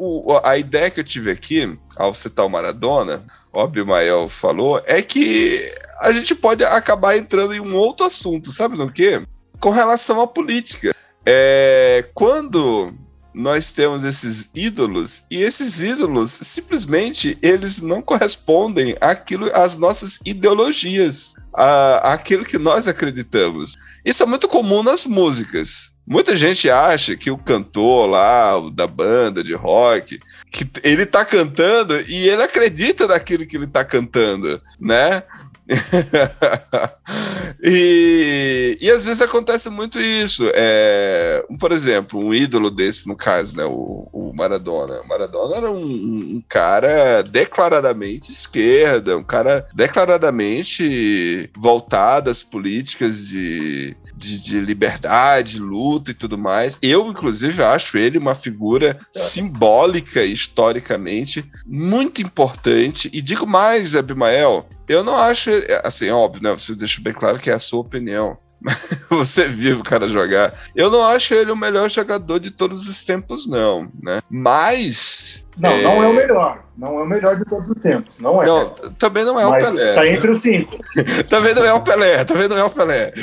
a 0.44 0.58
ideia 0.58 0.90
que 0.90 1.00
eu 1.00 1.04
tive 1.04 1.32
aqui 1.32 1.78
ao 1.96 2.14
citar 2.14 2.46
o 2.46 2.50
Maradona, 2.50 3.24
óbvio, 3.54 3.84
o 3.84 3.88
Mael 3.88 4.28
falou, 4.28 4.82
é 4.86 5.02
que 5.02 5.72
a 6.04 6.12
gente 6.12 6.36
pode 6.36 6.64
acabar 6.66 7.18
entrando 7.18 7.54
em 7.54 7.60
um 7.62 7.76
outro 7.76 8.06
assunto, 8.06 8.52
sabe 8.52 8.78
no 8.78 8.92
quê? 8.92 9.22
Com 9.60 9.70
relação 9.70 10.22
à 10.22 10.28
política. 10.28 10.94
É, 11.26 12.06
quando 12.14 12.94
nós 13.34 13.72
temos 13.72 14.04
esses 14.04 14.50
ídolos 14.54 15.24
e 15.32 15.42
esses 15.42 15.80
ídolos 15.80 16.32
simplesmente 16.42 17.38
eles 17.42 17.82
não 17.82 18.02
correspondem 18.02 18.96
àquilo 19.02 19.50
às 19.56 19.78
nossas 19.78 20.20
ideologias, 20.24 21.34
a, 21.56 22.14
àquilo 22.14 22.46
que 22.46 22.58
nós 22.58 22.88
acreditamos. 22.88 23.74
Isso 24.06 24.22
é 24.22 24.26
muito 24.26 24.48
comum 24.48 24.84
nas 24.84 25.06
músicas. 25.06 25.92
Muita 26.06 26.36
gente 26.36 26.70
acha 26.70 27.16
que 27.16 27.32
o 27.32 27.38
cantor 27.38 28.10
lá, 28.10 28.58
o 28.58 28.70
da 28.70 28.86
banda 28.86 29.42
de 29.42 29.54
rock, 29.54 30.20
que 30.52 30.70
ele 30.84 31.06
tá 31.06 31.24
cantando 31.24 32.00
e 32.02 32.28
ele 32.28 32.44
acredita 32.44 33.08
naquilo 33.08 33.46
que 33.46 33.56
ele 33.56 33.68
tá 33.68 33.86
cantando, 33.86 34.62
né? 34.80 35.24
e, 37.64 38.78
e 38.82 38.92
às 38.92 39.06
vezes 39.06 39.22
acontece 39.22 39.70
muito 39.70 40.00
isso. 40.00 40.44
É, 40.54 41.46
por 41.60 41.72
exemplo, 41.72 42.20
um 42.20 42.34
ídolo 42.34 42.70
desse, 42.70 43.08
no 43.08 43.16
caso, 43.16 43.56
né, 43.56 43.64
o, 43.66 44.10
o 44.12 44.34
Maradona. 44.36 45.02
O 45.02 45.08
Maradona 45.08 45.56
era 45.58 45.72
um, 45.72 46.36
um 46.36 46.44
cara 46.48 47.22
declaradamente 47.24 48.32
esquerda, 48.32 49.18
um 49.18 49.24
cara 49.24 49.66
declaradamente 49.74 51.50
voltado 51.56 52.30
às 52.30 52.44
políticas 52.44 53.28
de, 53.28 53.96
de, 54.16 54.40
de 54.40 54.60
liberdade, 54.60 55.60
luta 55.60 56.12
e 56.12 56.14
tudo 56.14 56.38
mais. 56.38 56.78
Eu, 56.82 57.08
inclusive, 57.08 57.64
acho 57.64 57.98
ele 57.98 58.18
uma 58.18 58.36
figura 58.36 58.98
simbólica, 59.12 60.24
historicamente, 60.24 61.46
muito 61.66 62.22
importante. 62.22 63.10
E 63.14 63.22
digo 63.22 63.48
mais, 63.48 63.96
Abimael, 63.96 64.68
eu 64.88 65.04
não 65.04 65.16
acho, 65.18 65.50
ele- 65.50 65.68
assim, 65.84 66.10
óbvio, 66.10 66.44
né? 66.44 66.52
Você 66.52 66.76
deixa 66.76 67.02
bem 67.02 67.14
claro 67.14 67.40
que 67.40 67.50
é 67.50 67.54
a 67.54 67.60
sua 67.60 67.80
opinião. 67.82 68.38
Você 69.10 69.48
viu 69.48 69.80
o 69.80 69.84
cara 69.84 70.08
jogar. 70.08 70.54
Eu 70.76 70.90
não 70.90 71.04
acho 71.04 71.34
ele 71.34 71.52
o 71.52 71.56
melhor 71.56 71.90
jogador 71.90 72.40
de 72.40 72.50
todos 72.50 72.88
os 72.88 73.04
tempos, 73.04 73.46
não, 73.48 73.92
né? 74.02 74.22
Mas. 74.30 75.43
Não, 75.58 75.82
não 75.82 76.04
é 76.04 76.08
o 76.08 76.14
melhor. 76.14 76.64
Não 76.76 77.00
é 77.00 77.04
o 77.04 77.06
melhor 77.06 77.36
de 77.38 77.46
todos 77.46 77.70
os 77.70 77.80
tempos. 77.80 78.18
Não 78.18 78.42
é. 78.42 78.48
Não, 78.48 78.70
também 78.98 79.24
não 79.24 79.40
é 79.40 79.46
o 79.46 79.52
mas 79.52 79.72
Pelé. 79.76 79.94
tá 79.94 80.08
entre 80.08 80.32
os 80.32 80.40
cinco. 80.42 80.76
Também 81.30 81.54
não 81.54 81.64
é 81.64 81.72
o 81.72 81.82
Pelé, 81.82 82.24
também 82.26 82.48
não 82.48 82.58
é 82.58 82.64
o 82.64 82.70
Pelé. 82.72 83.14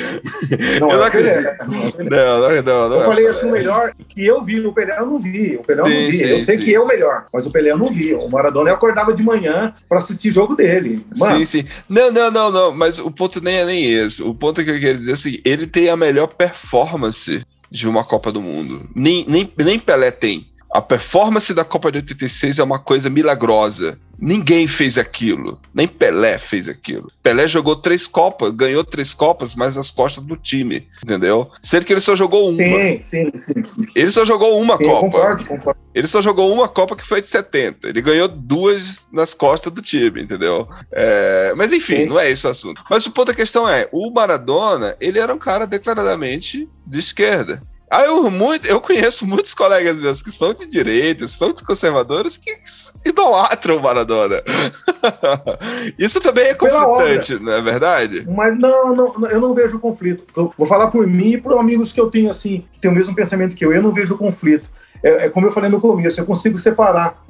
Não 0.79 0.89
Eu 0.89 1.03
é 1.03 1.07
o 1.07 1.11
Pelé. 1.11 1.37
acredito. 1.37 1.67
Não 1.69 1.83
é 1.83 1.87
o 1.87 1.91
Pelé. 1.91 2.09
Não, 2.09 2.39
não, 2.41 2.49
não, 2.63 2.89
não 2.89 2.95
Eu 2.95 3.01
é 3.01 3.05
falei 3.05 3.25
o 3.27 3.31
assim, 3.31 3.47
o 3.47 3.51
melhor 3.51 3.91
que 4.07 4.25
eu 4.25 4.41
vi, 4.41 4.65
o 4.65 4.71
Pelé 4.71 4.97
eu 4.97 5.05
não 5.05 5.19
vi. 5.19 5.57
O 5.57 5.63
Pelé 5.63 5.81
eu 5.81 5.85
Sim, 5.85 5.91
não 5.93 5.99
vi. 6.11 6.15
sim, 6.15 6.25
eu 6.27 6.39
sei 6.39 6.57
sim. 6.57 6.63
que 6.63 6.73
é 6.73 6.79
o 6.79 6.87
melhor, 6.87 7.25
mas 7.33 7.45
o 7.45 7.51
Pelé 7.51 7.71
eu 7.71 7.77
não 7.77 7.93
vi. 7.93 8.13
O 8.13 8.29
Maradona 8.29 8.69
eu 8.69 8.75
acordava 8.75 9.13
de 9.13 9.21
manhã 9.21 9.73
pra 9.89 9.97
assistir 9.99 10.31
jogo 10.31 10.55
dele. 10.55 11.05
Mano, 11.17 11.37
Sim, 11.39 11.45
sim. 11.45 11.65
Não, 11.89 12.09
não, 12.09 12.31
não, 12.31 12.51
não. 12.51 12.71
Mas 12.73 12.99
o 12.99 13.11
ponto 13.11 13.41
nem 13.43 13.57
é 13.57 13.65
nem 13.65 13.83
esse. 13.93 14.23
O 14.23 14.33
ponto 14.33 14.63
que 14.63 14.69
eu 14.71 14.79
quero 14.79 14.97
dizer 14.97 15.11
é 15.11 15.13
assim: 15.15 15.37
ele 15.43 15.67
tem 15.67 15.89
a 15.89 15.97
melhor 15.97 16.27
performance 16.27 17.45
de 17.69 17.87
uma 17.87 18.03
Copa 18.03 18.31
do 18.31 18.41
Mundo. 18.41 18.89
Nem, 18.95 19.25
nem, 19.27 19.51
nem 19.57 19.77
Pelé 19.79 20.09
tem. 20.11 20.45
A 20.73 20.81
performance 20.81 21.53
da 21.53 21.65
Copa 21.65 21.91
de 21.91 21.97
86 21.97 22.59
é 22.59 22.63
uma 22.63 22.79
coisa 22.79 23.09
milagrosa. 23.09 23.99
Ninguém 24.17 24.67
fez 24.67 24.97
aquilo. 24.97 25.59
Nem 25.73 25.87
Pelé 25.87 26.37
fez 26.37 26.69
aquilo. 26.69 27.11
Pelé 27.23 27.47
jogou 27.47 27.75
três 27.75 28.05
Copas, 28.07 28.51
ganhou 28.51 28.83
três 28.83 29.13
Copas, 29.13 29.55
mas 29.55 29.75
as 29.75 29.89
costas 29.89 30.23
do 30.23 30.37
time. 30.37 30.87
Entendeu? 31.03 31.49
Sendo 31.61 31.85
que 31.85 31.91
ele 31.91 31.99
só 31.99 32.15
jogou 32.15 32.49
uma. 32.49 32.57
sim, 32.57 33.01
sim, 33.01 33.31
sim. 33.37 33.63
sim. 33.63 33.85
Ele 33.95 34.11
só 34.11 34.23
jogou 34.23 34.61
uma 34.61 34.77
Sim, 34.77 34.85
Copa. 34.85 35.01
concordo, 35.01 35.45
concordo. 35.45 35.79
Ele 35.93 36.07
só 36.07 36.21
jogou 36.21 36.53
uma 36.53 36.69
Copa 36.69 36.95
que 36.95 37.05
foi 37.05 37.19
de 37.19 37.27
70. 37.27 37.89
Ele 37.89 38.01
ganhou 38.01 38.27
duas 38.27 39.07
nas 39.11 39.33
costas 39.33 39.73
do 39.73 39.81
time, 39.81 40.21
entendeu? 40.21 40.69
É, 40.93 41.53
mas 41.57 41.73
enfim, 41.73 41.95
Sim. 41.97 42.05
não 42.05 42.19
é 42.19 42.29
esse 42.31 42.47
o 42.47 42.49
assunto. 42.49 42.83
Mas 42.89 43.05
o 43.05 43.11
ponto 43.11 43.27
da 43.27 43.33
questão 43.33 43.67
é: 43.67 43.89
o 43.91 44.09
Maradona, 44.11 44.95
ele 45.01 45.19
era 45.19 45.33
um 45.33 45.39
cara 45.39 45.65
declaradamente 45.67 46.69
de 46.85 46.99
esquerda. 46.99 47.61
Ah, 47.93 48.03
eu, 48.03 48.31
muito, 48.31 48.65
eu 48.67 48.79
conheço 48.79 49.27
muitos 49.27 49.53
colegas 49.53 49.97
meus 49.97 50.21
que 50.21 50.31
são 50.31 50.53
de 50.53 50.65
direita, 50.65 51.27
são 51.27 51.51
de 51.51 51.61
conservadores 51.61 52.37
que 52.37 52.49
idolatram 53.05 53.75
o 53.75 53.81
Maradona. 53.81 54.41
Isso 55.99 56.21
também 56.21 56.45
é 56.45 56.53
conflitante, 56.53 57.37
não 57.37 57.51
é 57.51 57.61
verdade? 57.61 58.25
Mas 58.29 58.57
não, 58.57 58.95
não, 58.95 59.29
eu 59.29 59.41
não 59.41 59.53
vejo 59.53 59.77
conflito. 59.77 60.23
Eu 60.37 60.53
vou 60.57 60.65
falar 60.65 60.87
por 60.87 61.05
mim 61.05 61.31
e 61.33 61.37
por 61.37 61.57
amigos 61.59 61.91
que 61.91 61.99
eu 61.99 62.09
tenho, 62.09 62.31
assim, 62.31 62.63
que 62.71 62.79
têm 62.79 62.89
o 62.89 62.95
mesmo 62.95 63.13
pensamento 63.13 63.57
que 63.57 63.65
eu. 63.65 63.73
Eu 63.73 63.83
não 63.83 63.91
vejo 63.91 64.17
conflito. 64.17 64.69
É, 65.03 65.25
é 65.25 65.29
como 65.29 65.47
eu 65.47 65.51
falei 65.51 65.69
no 65.69 65.81
começo, 65.81 66.17
eu 66.17 66.25
consigo 66.25 66.57
separar 66.57 67.21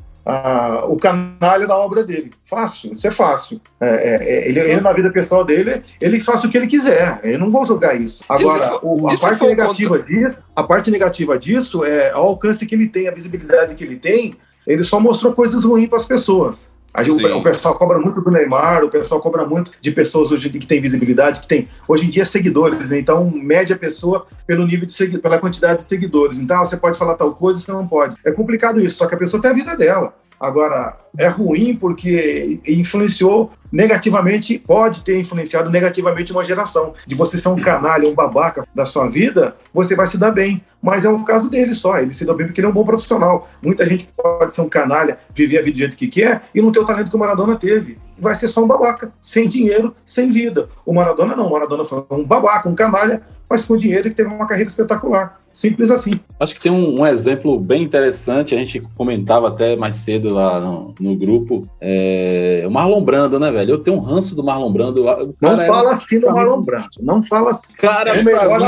o 0.88 0.98
canalha 0.98 1.66
da 1.68 1.76
obra 1.76 2.04
dele. 2.04 2.32
Fácil, 2.44 2.94
isso 2.94 3.08
é 3.08 3.12
fácil. 3.12 3.60
É, 3.80 3.88
é, 3.88 4.16
é, 4.24 4.50
ele, 4.50 4.60
ele, 4.60 4.82
na 4.82 4.94
vida 4.94 5.10
pessoal 5.12 5.44
dele, 5.44 5.82
ele 6.00 6.20
faz 6.20 6.44
o 6.44 6.50
que 6.50 6.58
ele 6.58 6.68
quiser. 6.68 7.20
Eu 7.24 7.40
não 7.40 7.50
vou 7.50 7.66
jogar 7.66 7.96
isso. 8.00 8.24
Agora, 8.30 8.66
Isso- 8.68 8.80
o- 8.84 9.10
a 9.10 9.14
isso 9.14 9.24
parte 9.24 9.46
negativa 9.48 10.00
disso, 10.00 10.44
a 10.56 10.64
parte 10.64 10.92
negativa 10.92 11.40
disso 11.40 11.84
é 11.86 12.12
ao 12.12 12.28
alcance 12.28 12.66
que 12.66 12.76
ele 12.76 12.88
tem, 12.88 13.08
a 13.08 13.12
visibilidade 13.12 13.74
que 13.76 13.84
ele 13.84 13.96
tem, 13.96 14.36
ele 14.68 14.84
só 14.84 15.00
mostrou 15.00 15.34
coisas 15.34 15.64
ruins 15.64 15.88
para 15.90 15.98
as 15.98 16.06
pessoas. 16.06 16.70
Gente- 17.04 17.26
o, 17.26 17.38
o 17.38 17.44
pessoal 17.44 17.76
cobra 17.76 18.00
muito 18.00 18.22
do 18.22 18.32
Neymar, 18.32 18.84
o 18.84 18.90
pessoal 18.90 19.22
cobra 19.22 19.46
muito 19.46 19.72
de 19.80 19.92
pessoas 19.92 20.32
hoje 20.32 20.50
que 20.50 20.68
têm 20.68 20.82
visibilidade, 20.82 21.42
que 21.42 21.48
tem 21.48 21.68
hoje 21.88 22.06
em 22.06 22.10
dia 22.10 22.26
seguidores, 22.26 22.92
né? 22.92 23.00
então 23.00 23.30
mede 23.32 23.72
a 23.72 23.78
pessoa 23.78 24.26
pelo 24.46 24.66
nível 24.66 24.86
de 24.86 25.18
pela 25.20 25.40
quantidade 25.40 25.80
de 25.80 25.86
seguidores. 25.86 26.40
Então 26.40 26.60
você 26.60 26.76
pode 26.78 26.98
falar 26.98 27.16
tal 27.16 27.34
coisa, 27.34 27.60
você 27.60 27.72
não 27.72 27.88
pode. 27.88 28.16
É 28.26 28.32
complicado 28.32 28.80
isso, 28.82 28.98
só 28.98 29.08
que 29.08 29.16
a 29.16 29.18
pessoa 29.18 29.42
tem 29.42 29.52
a 29.52 29.54
vida 29.54 29.76
dela. 29.76 30.14
Agora, 30.42 30.98
é 31.20 31.28
ruim 31.28 31.76
porque 31.76 32.60
influenciou 32.68 33.52
negativamente, 33.72 34.58
pode 34.58 35.04
ter 35.04 35.20
influenciado 35.20 35.70
negativamente 35.70 36.32
uma 36.32 36.44
geração. 36.44 36.94
De 37.06 37.14
você 37.14 37.38
ser 37.38 37.50
um 37.50 37.62
canalha, 37.62 38.10
um 38.10 38.16
babaca 38.16 38.66
da 38.74 38.84
sua 38.84 39.08
vida, 39.08 39.56
você 39.72 39.96
vai 39.96 40.08
se 40.08 40.18
dar 40.18 40.32
bem. 40.32 40.64
Mas 40.82 41.06
é 41.06 41.10
o 41.10 41.24
caso 41.24 41.50
dele 41.50 41.74
só. 41.74 41.98
Ele 41.98 42.14
se 42.14 42.26
deu 42.26 42.36
bem 42.36 42.48
porque 42.48 42.60
ele 42.60 42.68
é 42.68 42.70
um 42.70 42.74
bom 42.74 42.84
profissional. 42.84 43.48
Muita 43.62 43.86
gente 43.86 44.08
pode 44.16 44.54
ser 44.54 44.62
um 44.62 44.70
canalha, 44.70 45.18
viver 45.34 45.60
a 45.60 45.62
vida 45.62 45.76
do 45.76 45.80
jeito 45.80 45.98
que 45.98 46.08
quer 46.08 46.42
e 46.54 46.62
não 46.62 46.72
ter 46.72 46.80
o 46.80 46.86
talento 46.86 47.10
que 47.10 47.16
o 47.16 47.20
Maradona 47.20 47.56
teve. 47.56 47.98
Vai 48.18 48.36
ser 48.36 48.48
só 48.48 48.64
um 48.64 48.68
babaca, 48.68 49.14
sem 49.20 49.48
dinheiro, 49.48 49.94
sem 50.06 50.32
vida. 50.32 50.68
O 50.86 50.94
Maradona 50.94 51.36
não. 51.36 51.48
O 51.48 51.52
Maradona 51.52 51.86
foi 51.86 52.04
um 52.12 52.24
babaca, 52.24 52.68
um 52.68 52.76
canalha, 52.76 53.22
mas 53.50 53.66
com 53.66 53.78
dinheiro 53.78 54.08
e 54.08 54.10
que 54.10 54.16
teve 54.16 54.34
uma 54.34 54.48
carreira 54.48 54.70
espetacular. 54.70 55.42
Simples 55.52 55.92
assim. 55.92 56.20
Acho 56.40 56.56
que 56.56 56.62
tem 56.62 56.72
um, 56.72 57.02
um 57.02 57.06
exemplo 57.06 57.60
bem 57.60 57.84
interessante, 57.84 58.56
a 58.56 58.58
gente 58.58 58.80
comentava 58.96 59.50
até 59.50 59.76
mais 59.76 59.96
cedo 59.96 60.34
lá 60.34 60.60
no, 60.62 60.96
no 60.98 61.16
grupo, 61.16 61.68
é, 61.80 62.64
o 62.66 62.72
Marlon 62.72 63.04
Brando, 63.04 63.38
né, 63.38 63.52
velho? 63.52 63.72
Eu 63.72 63.78
tenho 63.80 63.98
um 63.98 64.00
ranço 64.00 64.34
do 64.34 64.44
Marlon 64.44 64.72
Brando. 64.72 65.04
Não 65.42 65.54
é 65.54 65.68
fala 65.68 65.92
assim 65.92 66.22
do 66.22 66.28
Marlon 66.28 66.62
Brando. 66.62 66.88
Não 67.02 67.22
fala 67.22 67.50
assim. 67.50 67.74
Cara, 67.74 68.10
É 68.12 68.22
o 68.22 68.24
melhor 68.24 68.60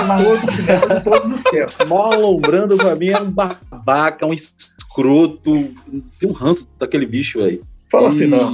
do 0.41 0.51
cinema 0.51 0.95
de 0.95 1.03
todos 1.03 1.31
os 1.31 1.43
tempos. 1.43 1.77
Marlon 2.09 2.37
Brando 2.37 2.77
pra 2.77 2.95
mim 2.95 3.07
é 3.09 3.21
um 3.21 3.31
babaca, 3.31 4.25
um 4.25 4.33
escroto. 4.33 5.51
Tem 6.19 6.29
um 6.29 6.33
ranço 6.33 6.67
daquele 6.79 7.05
bicho, 7.05 7.39
velho. 7.39 7.61
Fala 7.89 8.09
assim, 8.09 8.25
não. 8.27 8.51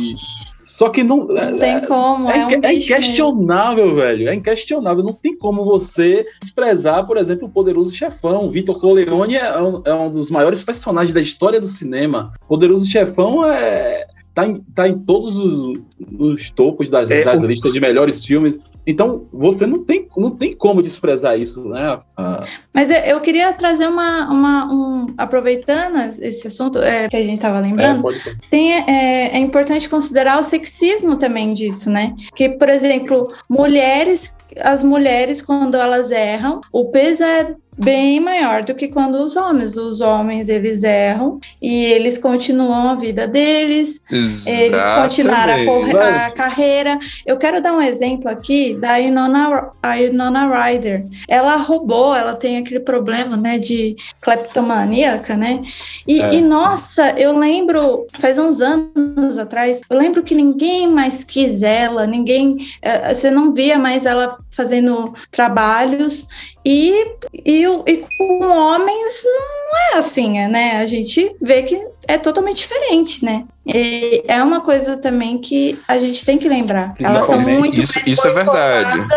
Só 0.66 0.89
que 0.89 1.04
não. 1.04 1.26
Não 1.28 1.58
tem 1.58 1.82
como, 1.82 2.30
É, 2.30 2.39
é, 2.39 2.45
um 2.45 2.50
é 2.52 2.58
mesmo. 2.58 2.84
inquestionável, 2.84 3.95
velho. 3.95 4.30
É 4.30 4.34
inquestionável. 4.34 5.04
Não 5.04 5.12
tem 5.14 5.36
como 5.38 5.66
você 5.66 6.26
desprezar, 6.41 7.06
por 7.06 7.18
exemplo, 7.18 7.47
o 7.47 7.52
poderoso 7.52 7.93
chefão. 7.93 8.50
Vitor 8.50 8.80
Corleone 8.80 9.36
é 9.36 9.62
um, 9.62 9.82
é 9.84 9.93
um 9.93 10.10
dos 10.10 10.30
maiores 10.32 10.64
personagens 10.64 11.14
da 11.14 11.20
história 11.22 11.60
do 11.60 11.68
cinema. 11.68 12.32
Poderoso 12.47 12.86
chefão 12.86 13.45
é. 13.45 14.08
Tá 14.34 14.45
em, 14.47 14.62
tá 14.74 14.88
em 14.88 14.97
todos 14.97 15.36
os, 15.36 15.80
os 16.18 16.50
topos 16.52 16.88
das, 16.89 17.10
É, 17.12 17.26
das 17.26 17.41
o- 17.43 17.45
listas 17.47 17.74
de 17.74 17.82
melhores 17.82 18.24
filmes. 18.24 18.58
Então, 18.86 19.28
você 19.32 19.66
não 19.68 19.84
tem, 19.84 20.08
não 20.18 20.32
tem 20.32 20.56
como 20.56 20.82
desprezar 20.82 21.40
isso, 21.40 21.64
né? 21.68 22.00
Ah, 22.18 22.44
Mas 22.74 22.90
eu- 22.90 23.20
queria 23.22 23.54
trazer 23.54 23.88
uma, 23.88 24.30
uma 24.30 24.66
um, 24.74 25.14
aproveitando 25.18 25.98
esse 26.20 26.48
assunto 26.48 26.80
é, 26.80 27.08
que 27.08 27.16
a 27.16 27.22
gente 27.24 27.34
estava 27.36 27.60
é, 27.60 27.62
lembrando, 27.62 28.02
pode- 28.02 28.20
tem, 28.50 28.74
é, 28.74 29.30
é 29.34 29.38
importante 29.38 29.88
considerar 29.90 30.40
o 30.40 30.44
sexismo 30.44 31.16
também 31.18 31.54
disso, 31.54 31.90
né? 31.90 32.16
Que, 32.36 32.50
por 32.50 32.70
exemplo, 32.70 33.28
mulheres 33.50 34.36
as 34.60 34.84
mulheres, 34.84 35.41
quando 35.41 35.76
elas 35.76 36.12
erram, 36.12 36.62
o 36.72 36.86
peso 36.86 37.24
é 37.24 37.56
bem 37.82 38.20
maior 38.20 38.62
do 38.64 38.76
que 38.76 38.89
quando 38.89 39.16
os 39.24 39.38
homens. 39.38 39.78
Os 39.78 40.02
homens 40.02 40.50
eles 40.50 40.84
erram 40.84 41.39
e 41.62 41.86
eles 41.86 42.18
continuam 42.18 42.89
a 42.89 42.95
vida 42.95 43.26
deles, 43.26 44.04
Exatamente. 44.12 44.62
eles 44.66 44.82
continuaram 45.02 45.54
a, 45.54 45.66
corre- 45.66 45.97
a 45.97 46.32
carreira. 46.32 47.00
Eu 47.26 47.38
quero 47.38 47.62
dar 47.62 47.72
um 47.72 47.82
exemplo 47.82 48.28
aqui 48.30 48.74
da 48.76 49.00
Inona, 49.00 49.70
a 49.82 50.02
Inona 50.02 50.45
Ryder. 50.66 51.06
Ela 51.26 51.56
roubou, 51.56 52.14
ela 52.14 52.34
tem 52.36 52.58
aquele 52.58 52.82
problema, 52.82 53.38
né, 53.38 53.58
de 53.58 53.95
cleptomaníaca, 54.22 55.36
né? 55.38 55.62
E, 56.08 56.22
É. 56.22 56.34
e, 56.34 56.41
nossa, 56.41 57.12
eu 57.12 57.38
lembro, 57.38 58.08
faz 58.20 58.38
uns 58.38 58.62
anos 58.62 59.38
atrás, 59.38 59.80
eu 59.89 59.97
lembro 59.97 60.24
que 60.24 60.36
ninguém 60.36 60.88
mais 60.88 61.24
quis 61.24 61.62
ela, 61.64 62.06
ninguém, 62.06 62.58
eh, 62.82 63.14
você 63.14 63.30
não 63.32 63.54
via 63.54 63.78
mais 63.78 64.06
ela 64.06 64.38
fazendo 64.50 65.14
trabalhos 65.32 66.28
e, 66.66 67.06
e, 67.34 67.64
e 67.64 68.06
com 68.18 68.42
homens 68.44 69.24
não 69.24 69.78
é 69.96 70.00
assim, 70.00 70.48
né? 70.48 70.78
A 70.78 70.86
gente 70.86 71.36
vê 71.42 71.64
que 71.64 71.80
é 72.08 72.18
totalmente 72.18 72.58
diferente, 72.58 73.24
né? 73.24 73.46
E 73.66 74.24
é 74.28 74.42
uma 74.44 74.62
coisa 74.62 74.98
também 74.98 75.38
que 75.38 75.80
a 75.88 75.98
gente 76.00 76.26
tem 76.26 76.38
que 76.38 76.50
lembrar. 76.50 76.94
Elas 77.00 77.28
são 77.28 77.40
muito 77.40 77.80
isso- 77.80 77.96
mais 78.00 78.08
isso 78.08 78.28
é 78.28 78.34
verdade. 78.34 79.08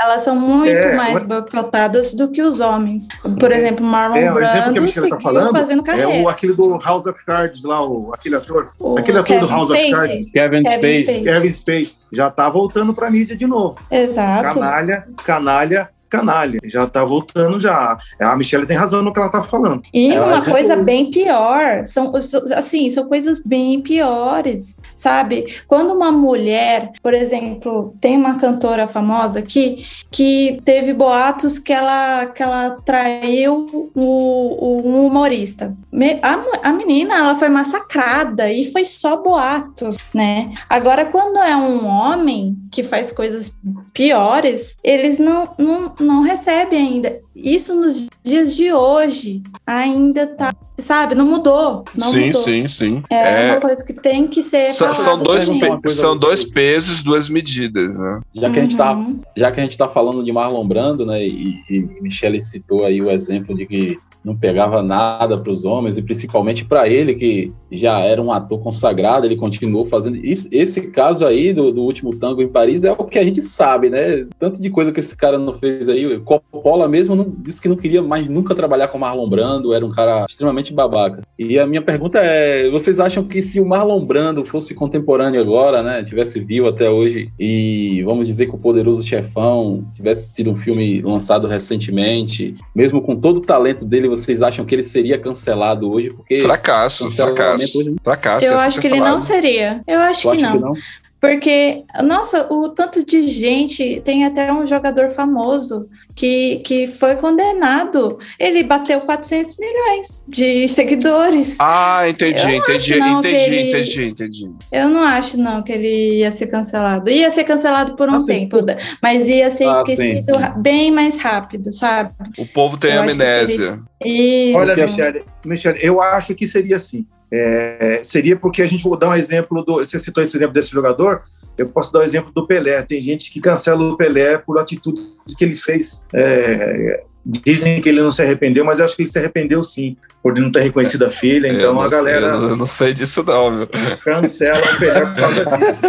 Elas 0.00 0.22
são 0.22 0.34
muito 0.34 0.70
É, 0.70 0.96
mais 0.96 1.12
mas- 1.14 1.22
boicotadas 1.24 2.14
do 2.14 2.28
que 2.30 2.40
os 2.40 2.58
homens. 2.58 3.06
Por 3.38 3.52
exemplo, 3.52 3.84
Marlon 3.84 4.16
É, 4.16 4.20
exemplo 4.20 4.38
que 4.38 4.44
a 4.46 4.62
Brando 4.62 4.82
Michelle 4.82 5.08
tá 5.10 5.16
seguiu 5.16 5.20
falando 5.20 5.50
fazendo 5.52 5.82
É 5.82 5.84
carreira. 5.84 6.22
o, 6.24 6.28
aquele 6.28 6.54
do 6.54 6.78
House 6.78 7.04
of 7.06 7.24
Cards 7.26 7.64
lá, 7.64 7.86
o, 7.86 8.10
aquele 8.14 8.36
ator. 8.36 8.66
O 8.80 8.98
aquele 8.98 9.18
ator 9.18 9.40
do 9.40 9.46
Kevin 9.46 9.52
House 9.58 9.70
of 9.70 9.78
Spacey. 9.78 9.90
Cards. 9.92 10.24
Kevin, 10.30 10.62
Kevin 10.62 10.78
Space. 10.78 11.04
Spacey. 11.04 11.24
Kevin 11.24 11.52
Space 11.52 11.98
já 12.12 12.30
tá 12.30 12.48
voltando 12.48 12.94
pra 12.94 13.10
mídia 13.10 13.36
de 13.36 13.46
novo. 13.46 13.78
Exato. 13.90 14.54
Canalha, 14.54 15.04
canalha, 15.24 15.90
canalha. 16.10 16.58
Já 16.64 16.86
tá 16.86 17.04
voltando 17.04 17.58
já. 17.60 17.96
A 18.18 18.36
Michelle 18.36 18.66
tem 18.66 18.76
razão 18.76 19.02
no 19.02 19.12
que 19.12 19.18
ela 19.20 19.28
tá 19.28 19.42
falando. 19.42 19.82
E 19.94 20.12
É, 20.12 20.20
uma 20.20 20.38
é 20.38 20.50
coisa 20.50 20.76
bem 20.76 21.10
pior, 21.10 21.86
são 21.86 22.10
assim, 22.56 22.90
são 22.90 23.06
coisas 23.08 23.40
bem 23.42 23.80
piores, 23.80 24.78
sabe? 24.96 25.46
Quando 25.66 25.92
uma 25.94 26.10
mulher, 26.12 26.90
por 27.02 27.14
exemplo, 27.14 27.94
tem 28.00 28.16
uma 28.16 28.34
cantora 28.38 28.86
famosa 28.86 29.38
aqui 29.38 29.84
que 30.10 30.60
teve 30.64 30.92
boatos 30.92 31.58
que 31.58 31.72
ela 31.72 32.26
que 32.26 32.42
ela 32.42 32.76
traiu 32.84 33.90
o, 33.94 34.00
o- 34.02 34.82
um 34.88 35.06
humorista. 35.06 35.74
A, 36.22 36.68
a 36.68 36.72
menina, 36.72 37.14
ela 37.16 37.36
foi 37.36 37.48
massacrada 37.48 38.50
e 38.52 38.64
foi 38.70 38.84
só 38.84 39.16
boato, 39.22 39.90
né? 40.14 40.52
Agora, 40.68 41.04
quando 41.06 41.38
é 41.38 41.54
um 41.56 41.86
homem 41.86 42.56
que 42.70 42.82
faz 42.82 43.12
coisas 43.12 43.52
piores, 43.92 44.76
eles 44.82 45.18
não, 45.18 45.48
não, 45.58 45.92
não 46.02 46.22
recebem 46.22 46.78
ainda. 46.78 47.20
Isso 47.34 47.74
nos 47.74 48.08
dias 48.22 48.54
de 48.54 48.72
hoje 48.72 49.42
ainda 49.66 50.26
tá, 50.26 50.54
sabe, 50.78 51.14
não 51.14 51.26
mudou. 51.26 51.84
Não 51.96 52.10
sim, 52.10 52.26
mudou. 52.26 52.42
sim, 52.42 52.66
sim. 52.68 53.02
É, 53.10 53.48
É, 53.48 53.52
uma 53.52 53.60
coisa 53.60 53.84
que 53.84 53.92
tem 53.92 54.26
que 54.28 54.42
ser. 54.42 54.70
são, 54.70 54.92
são 54.92 55.22
dois, 55.22 55.44
são 55.44 55.72
absurda. 55.72 56.18
dois 56.20 56.44
pesos, 56.44 57.02
duas 57.02 57.28
medidas, 57.28 57.98
né? 57.98 58.20
Já 58.34 58.50
que 58.50 58.58
a 58.58 58.62
gente 58.62 58.76
tá 58.76 58.92
Uhum. 58.92 59.20
já 59.36 59.50
que 59.52 59.60
a 59.60 59.62
gente 59.62 59.72
está 59.72 59.88
falando 59.88 60.24
de 60.24 60.32
Marlon 60.32 60.66
Brando, 60.66 61.06
né, 61.06 61.24
e, 61.26 61.54
e 61.70 61.80
Michele 62.00 62.40
citou 62.40 62.84
aí 62.84 63.00
o 63.00 63.10
exemplo 63.10 63.54
de 63.56 63.66
que 63.66 63.98
não 64.24 64.36
pegava 64.36 64.82
nada 64.82 65.38
para 65.38 65.52
os 65.52 65.64
homens 65.64 65.96
e 65.96 66.02
principalmente 66.02 66.64
para 66.64 66.88
ele 66.88 67.14
que 67.14 67.52
já 67.70 68.00
era 68.00 68.20
um 68.20 68.32
ator 68.32 68.60
consagrado, 68.60 69.26
ele 69.26 69.36
continuou 69.36 69.86
fazendo 69.86 70.16
isso. 70.16 70.48
Esse 70.50 70.82
caso 70.90 71.24
aí 71.24 71.52
do, 71.52 71.72
do 71.72 71.82
último 71.82 72.14
tango 72.14 72.42
em 72.42 72.48
Paris 72.48 72.84
é 72.84 72.92
o 72.92 73.04
que 73.04 73.18
a 73.18 73.24
gente 73.24 73.40
sabe, 73.42 73.88
né? 73.88 74.26
Tanto 74.38 74.60
de 74.60 74.70
coisa 74.70 74.92
que 74.92 75.00
esse 75.00 75.16
cara 75.16 75.38
não 75.38 75.54
fez 75.54 75.88
aí. 75.88 76.18
Coppola 76.20 76.88
mesmo 76.88 77.14
não, 77.14 77.32
disse 77.38 77.60
que 77.60 77.68
não 77.68 77.76
queria 77.76 78.02
mais 78.02 78.28
nunca 78.28 78.54
trabalhar 78.54 78.88
com 78.88 78.98
Marlon 78.98 79.28
Brando, 79.28 79.72
era 79.72 79.84
um 79.84 79.90
cara 79.90 80.26
extremamente 80.28 80.72
babaca. 80.72 81.22
E 81.38 81.58
a 81.58 81.66
minha 81.66 81.82
pergunta 81.82 82.18
é: 82.18 82.68
vocês 82.70 83.00
acham 83.00 83.24
que 83.24 83.40
se 83.40 83.60
o 83.60 83.66
Marlon 83.66 84.04
Brando 84.04 84.44
fosse 84.44 84.74
contemporâneo 84.74 85.40
agora, 85.40 85.82
né, 85.82 86.04
tivesse 86.04 86.40
vivo 86.40 86.68
até 86.68 86.90
hoje 86.90 87.30
e 87.38 88.02
vamos 88.04 88.26
dizer 88.26 88.46
que 88.46 88.54
o 88.54 88.58
Poderoso 88.58 89.02
Chefão 89.02 89.84
tivesse 89.94 90.34
sido 90.34 90.50
um 90.50 90.56
filme 90.56 91.00
lançado 91.00 91.46
recentemente, 91.46 92.54
mesmo 92.74 93.00
com 93.00 93.16
todo 93.16 93.38
o 93.38 93.40
talento 93.40 93.84
dele, 93.84 94.08
vocês 94.10 94.42
acham 94.42 94.64
que 94.64 94.74
ele 94.74 94.82
seria 94.82 95.18
cancelado 95.18 95.90
hoje? 95.90 96.10
Porque 96.10 96.38
Fracasso, 96.40 97.08
fracasso. 97.10 97.78
hoje 97.78 97.94
Fracasso. 98.02 98.44
Eu 98.44 98.52
ia 98.52 98.58
ser 98.58 98.66
acho 98.66 98.80
que 98.80 98.86
ele 98.86 99.00
não 99.00 99.14
cancelado. 99.20 99.24
seria. 99.24 99.80
Eu 99.86 100.00
acho 100.00 100.22
Tu 100.22 100.30
que 100.32 100.44
acha 100.44 100.54
não. 100.58 100.74
Porque, 101.20 101.82
nossa, 102.02 102.46
o 102.50 102.70
tanto 102.70 103.04
de 103.04 103.28
gente, 103.28 104.00
tem 104.04 104.24
até 104.24 104.50
um 104.52 104.66
jogador 104.66 105.10
famoso 105.10 105.86
que, 106.16 106.60
que 106.64 106.86
foi 106.86 107.14
condenado. 107.16 108.18
Ele 108.38 108.62
bateu 108.62 109.00
400 109.02 109.56
milhões 109.58 110.24
de 110.26 110.66
seguidores. 110.68 111.56
Ah, 111.58 112.08
entendi, 112.08 112.38
Eu 112.40 112.46
não 112.48 112.54
entendi, 112.56 112.94
acho, 112.94 112.98
não, 112.98 113.18
entendi, 113.20 113.34
que 113.36 113.50
ele- 113.50 113.68
entendi, 113.70 114.04
entendi. 114.08 114.50
Eu 114.72 114.88
não 114.88 115.02
acho, 115.02 115.36
não, 115.36 115.62
que 115.62 115.72
ele 115.72 116.18
ia 116.20 116.32
ser 116.32 116.46
cancelado. 116.46 117.10
Ia 117.10 117.30
ser 117.30 117.44
cancelado 117.44 117.96
por 117.96 118.08
um 118.08 118.14
Ah, 118.14 118.20
sim. 118.20 118.48
tempo, 118.48 118.56
mas 119.02 119.28
ia 119.28 119.50
ser 119.50 119.66
Ah, 119.66 119.82
sim, 119.84 119.92
esquecido 119.92 120.38
sim. 120.38 120.52
bem 120.62 120.90
mais 120.90 121.18
rápido, 121.18 121.70
sabe? 121.72 122.14
O 122.38 122.46
povo 122.46 122.78
tem 122.78 122.94
Eu 122.94 123.02
amnésia. 123.02 123.78
E 124.02 124.54
Olha, 124.56 124.74
Michele, 124.74 125.24
Michele, 125.44 125.78
eu 125.82 126.00
acho 126.00 126.34
que 126.34 126.46
seria 126.46 126.76
assim. 126.76 127.06
É, 127.32 128.00
seria 128.02 128.36
porque 128.36 128.60
a 128.62 128.66
gente 128.66 128.82
vou 128.84 128.96
dar 128.96 129.10
um 129.10 129.14
exemplo 129.14 129.62
do. 129.64 129.74
Você 129.74 129.98
citou 129.98 130.22
esse 130.22 130.36
exemplo 130.36 130.54
desse 130.54 130.70
jogador. 130.70 131.22
Eu 131.56 131.68
posso 131.68 131.92
dar 131.92 132.00
o 132.00 132.02
exemplo 132.02 132.32
do 132.32 132.46
Pelé. 132.46 132.80
Tem 132.82 133.00
gente 133.00 133.30
que 133.30 133.40
cancela 133.40 133.82
o 133.82 133.96
Pelé 133.96 134.38
por 134.38 134.58
atitudes 134.58 135.04
que 135.36 135.44
ele 135.44 135.54
fez. 135.54 136.04
É, 136.14 137.02
dizem 137.24 137.80
que 137.82 137.88
ele 137.88 138.00
não 138.00 138.10
se 138.10 138.22
arrependeu, 138.22 138.64
mas 138.64 138.80
acho 138.80 138.96
que 138.96 139.02
ele 139.02 139.10
se 139.10 139.18
arrependeu 139.18 139.62
sim, 139.62 139.94
por 140.22 140.32
ele 140.32 140.40
não 140.40 140.50
ter 140.50 140.60
reconhecido 140.62 141.04
a 141.04 141.10
filha. 141.10 141.48
eu, 141.52 141.54
Então 141.54 141.74
não 141.74 141.82
a 141.82 141.88
galera 141.88 142.26
eu 142.26 142.40
não- 142.40 142.48
eu 142.50 142.56
não 142.56 142.66
sei 142.66 142.94
disso, 142.94 143.22
não, 143.22 143.58
viu? 143.58 143.68
cancela 144.02 144.58
o 144.74 144.78
Pelé 144.78 145.00
por 145.06 145.14
causa 145.16 145.44
disso. 145.44 145.80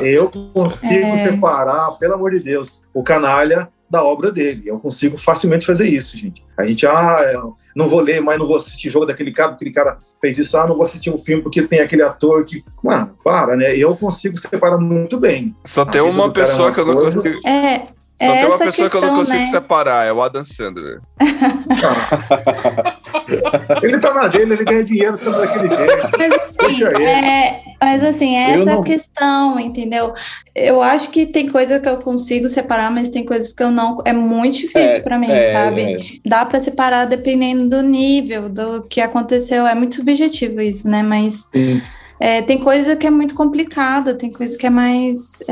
Eu 0.02 0.30
consigo 0.52 1.06
É. 1.06 1.16
separar, 1.16 1.90
pelo 1.98 2.14
amor 2.14 2.30
de 2.30 2.40
Deus, 2.40 2.80
o 2.94 3.02
canalha 3.02 3.68
da 3.88 4.02
obra 4.02 4.32
dele. 4.32 4.64
Eu 4.66 4.78
consigo 4.78 5.16
facilmente 5.16 5.66
fazer 5.66 5.88
isso, 5.88 6.16
gente. 6.16 6.42
A 6.58 6.66
gente, 6.66 6.86
ah, 6.86 7.20
eu 7.32 7.54
não 7.74 7.88
vou 7.88 8.00
ler, 8.00 8.20
mas 8.20 8.38
não 8.38 8.46
vou 8.46 8.56
assistir 8.56 8.90
jogo 8.90 9.06
daquele 9.06 9.32
cara, 9.32 9.50
porque 9.50 9.64
aquele 9.64 9.74
cara 9.74 9.98
fez 10.20 10.38
isso, 10.38 10.56
ah, 10.58 10.66
não 10.66 10.74
vou 10.74 10.84
assistir 10.84 11.10
um 11.10 11.18
filme 11.18 11.42
porque 11.42 11.62
tem 11.62 11.80
aquele 11.80 12.02
ator 12.02 12.44
que. 12.44 12.64
Mano, 12.82 13.16
para, 13.22 13.56
né? 13.56 13.76
Eu 13.76 13.96
consigo 13.96 14.36
separar 14.36 14.78
muito 14.78 15.18
bem. 15.18 15.54
Só 15.64 15.84
tem 15.84 16.00
uma 16.00 16.26
é 16.26 16.30
pessoa 16.30 16.68
uma 16.68 16.74
que 16.74 16.80
eu 16.80 16.86
não 16.86 16.94
coisa. 16.94 17.16
consigo. 17.16 17.40
é, 17.46 17.78
Só 17.78 18.32
tem 18.32 18.44
uma 18.46 18.54
essa 18.54 18.64
pessoa 18.64 18.90
que 18.90 18.96
eu 18.96 19.00
não 19.02 19.16
questão, 19.16 19.24
consigo 19.24 19.38
né? 19.38 19.60
separar, 19.60 20.06
é 20.06 20.12
o 20.12 20.22
Adam 20.22 20.44
Sandler. 20.44 21.00
Ele 23.82 23.98
tá 23.98 24.14
na 24.14 24.28
dele, 24.28 24.54
ele 24.54 24.64
ganha 24.64 24.84
dinheiro 24.84 25.16
sendo 25.16 25.38
daquele 25.38 25.68
jeito. 25.68 26.08
Mas 26.18 26.32
assim, 26.32 26.84
é, 26.84 27.62
mas 27.80 28.02
assim, 28.04 28.34
Eu 28.36 28.62
essa 28.62 28.74
não- 28.76 28.82
questão, 28.82 29.60
entendeu? 29.60 30.12
Eu 30.54 30.80
acho 30.82 31.10
que 31.10 31.26
tem 31.26 31.48
coisa 31.48 31.78
que 31.78 31.88
eu 31.88 31.98
consigo 31.98 32.48
separar, 32.48 32.90
mas 32.90 33.10
tem 33.10 33.24
coisas 33.24 33.52
que 33.52 33.62
eu 33.62 33.70
não. 33.70 33.98
É 34.04 34.12
muito 34.12 34.56
difícil 34.56 34.80
É, 34.80 35.00
pra 35.00 35.18
mim, 35.18 35.30
é, 35.30 35.52
sabe? 35.52 35.82
é. 35.82 35.96
Dá 36.24 36.44
pra 36.44 36.60
separar 36.60 37.04
dependendo 37.06 37.68
do 37.68 37.82
nível, 37.82 38.48
do 38.48 38.82
que 38.84 39.00
aconteceu. 39.00 39.66
É 39.66 39.74
muito 39.74 39.96
subjetivo 39.96 40.60
isso, 40.60 40.88
né? 40.88 41.02
Mas 41.02 41.48
é, 42.18 42.40
tem 42.42 42.58
coisa 42.58 42.96
que 42.96 43.06
é 43.06 43.10
muito 43.10 43.34
complicada, 43.34 44.14
tem 44.14 44.30
coisa 44.32 44.56
que 44.56 44.66
é 44.66 44.70
mais. 44.70 45.42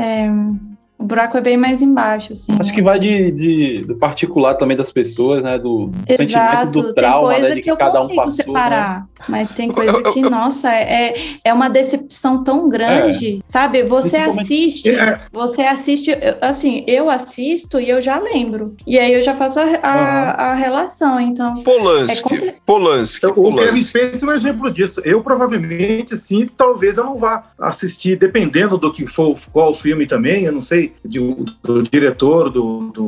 É, 0.99 1.03
o 1.03 1.05
buraco 1.05 1.37
é 1.37 1.41
bem 1.41 1.57
mais 1.57 1.81
embaixo, 1.81 2.33
assim. 2.33 2.55
Acho 2.59 2.73
que 2.73 2.81
vai 2.81 2.97
de, 2.99 3.31
de- 3.31 3.83
do 3.87 3.95
particular 3.95 4.55
também 4.55 4.75
das 4.77 4.91
pessoas, 4.91 5.43
né? 5.43 5.57
Do, 5.57 5.87
do 5.87 5.99
sentimento 6.07 6.31
Exato, 6.31 6.71
do 6.71 6.83
tem 6.85 6.93
trauma, 6.95 7.29
coisa 7.33 7.49
né? 7.49 7.55
De 7.55 7.61
que 7.61 7.71
eu 7.71 7.77
cada 7.77 8.01
um 8.01 8.07
consigo 8.07 8.15
passou. 8.21 8.35
né? 8.35 8.43
separar, 8.45 9.07
mas 9.29 9.49
tem 9.49 9.71
coisa 9.71 10.01
que, 10.11 10.21
nossa, 10.21 10.71
é, 10.73 11.13
é 11.43 11.53
uma 11.53 11.69
decepção 11.69 12.43
tão 12.43 12.67
grande, 12.69 13.41
sabe? 13.45 13.83
Você 13.83 14.17
assiste, 14.17 14.89
É. 14.89 15.17
você 15.31 15.61
assiste, 15.63 16.11
assim, 16.41 16.83
eu 16.87 17.09
assisto 17.09 17.79
e 17.79 17.89
eu 17.89 18.01
já 18.01 18.17
lembro, 18.19 18.75
e 18.87 18.97
aí 18.97 19.13
eu 19.13 19.21
já 19.21 19.35
faço 19.35 19.59
a, 19.59 19.63
a, 19.81 20.51
a 20.51 20.53
relação, 20.55 21.19
então... 21.19 21.59
É 21.59 21.63
Polanski, 21.63 22.21
compli- 22.23 22.53
Polanski, 22.65 23.17
Então, 23.25 23.31
o 23.31 23.43
Kevin 23.43 23.55
Polanski. 23.55 23.83
Spacey 23.83 24.23
é 24.27 24.31
um 24.31 24.35
exemplo 24.35 24.71
disso. 24.71 25.01
Eu 25.03 25.21
provavelmente, 25.21 26.13
assim, 26.13 26.47
talvez 26.55 26.97
eu 26.97 27.03
não 27.03 27.15
vá 27.15 27.43
assistir, 27.59 28.17
dependendo 28.17 28.77
do 28.77 28.91
que 28.91 29.05
for, 29.05 29.35
qual 29.51 29.71
o 29.71 29.73
filme 29.73 30.05
também, 30.05 30.43
eu 30.45 30.51
não 30.51 30.61
sei, 30.61 30.84
de- 31.03 31.19
do 31.63 31.83
diretor, 31.83 32.49
do, 32.49 32.91
do, 32.91 33.07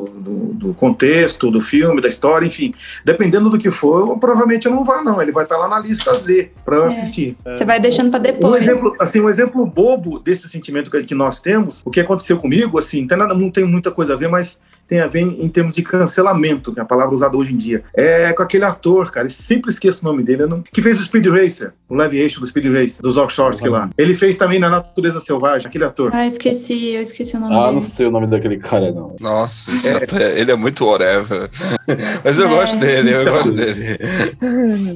do- 0.54 0.74
contexto, 0.74 1.50
do 1.52 1.60
filme, 1.62 2.02
da 2.02 2.08
história, 2.08 2.46
enfim. 2.46 2.74
Dependendo 3.04 3.50
do 3.50 3.58
que 3.58 3.72
for, 3.72 4.08
eu, 4.10 4.18
provavelmente 4.18 4.66
eu 4.68 4.72
não 4.74 4.84
vá, 4.84 5.02
não. 5.02 5.22
Ele 5.22 5.32
vai 5.32 5.44
estar 5.44 5.58
lá 5.58 5.68
na 5.68 5.80
lista 5.80 6.14
Z 6.14 6.52
para 6.66 6.78
eu 6.78 6.84
É. 6.84 6.88
assistir. 6.88 7.36
Você 7.44 7.66
vai 7.66 7.80
deixando 7.80 8.10
pra 8.10 8.20
Um 8.20 8.24
depois. 8.24 8.64
exemplo, 8.64 8.96
assim, 9.00 9.20
um 9.22 9.30
exemplo 9.30 9.66
bobo 9.66 10.20
desse 10.20 10.48
sentimento 10.48 10.90
que, 10.92 11.02
que 11.02 11.16
nós 11.16 11.40
temos, 11.42 11.82
o 11.86 11.90
que 11.92 12.00
aconteceu 12.00 12.38
comigo, 12.38 12.78
assim, 12.78 13.02
não 13.02 13.08
tem, 13.08 13.18
nada, 13.18 13.34
não 13.34 13.50
tem 13.52 13.64
muita 13.66 13.92
coisa 13.92 14.14
a 14.14 14.16
ver, 14.18 14.28
mas 14.30 14.60
tem 14.88 15.00
a 15.02 15.08
ver 15.08 15.20
em, 15.22 15.48
termos 15.50 15.76
de 15.76 15.84
cancelamento, 15.84 16.74
que 16.74 16.80
é 16.80 16.82
a 16.84 16.86
palavra 16.86 17.14
usada 17.14 17.36
hoje 17.36 17.54
em 17.54 17.58
dia. 17.58 17.84
É 17.94 18.32
com 18.34 18.42
aquele 18.44 18.64
ator, 18.66 19.12
cara, 19.12 19.26
eu 19.28 19.32
sempre 19.32 19.70
esqueço 19.72 20.00
o 20.02 20.06
nome 20.06 20.24
dele, 20.24 20.46
não... 20.46 20.62
que 20.62 20.82
fez 20.82 21.00
o 21.00 21.04
Speed 21.04 21.28
Racer, 21.28 21.74
o 21.90 21.96
live 21.96 22.24
action 22.24 22.40
do 22.42 22.48
Speed 22.48 22.66
Racer, 22.68 23.02
dos 23.02 23.18
Offshores 23.18 23.60
que 23.60 23.68
lá. 23.70 23.90
Ele 23.98 24.14
fez 24.16 24.38
também 24.38 24.60
na 24.60 24.70
Natureza 24.70 25.20
Selvagem, 25.20 25.68
aquele 25.68 25.84
ator. 25.84 26.12
Ah, 26.14 26.26
esqueci, 26.26 26.90
eu 26.94 27.02
esqueci 27.02 27.36
o 27.36 27.40
nome 27.40 27.56
Ah, 27.56 27.62
dele. 27.64 27.74
não 27.74 27.82
sei 27.82 28.08
o 28.08 28.12
nome 28.12 28.28
daquele 28.28 28.58
cara, 28.58 28.92
não. 28.92 29.16
Nossa, 29.20 29.72
esse 29.74 29.90
ator, 29.90 30.22
ele 30.22 30.52
é 30.52 30.56
muito 30.56 30.86
whatever. 30.86 31.50
Mas 32.24 32.38
eu 32.38 32.48
É. 32.48 32.50
gosto 32.50 32.78
dele, 32.78 33.14
eu 33.14 33.26
gosto 33.26 33.52
dele. 33.52 33.98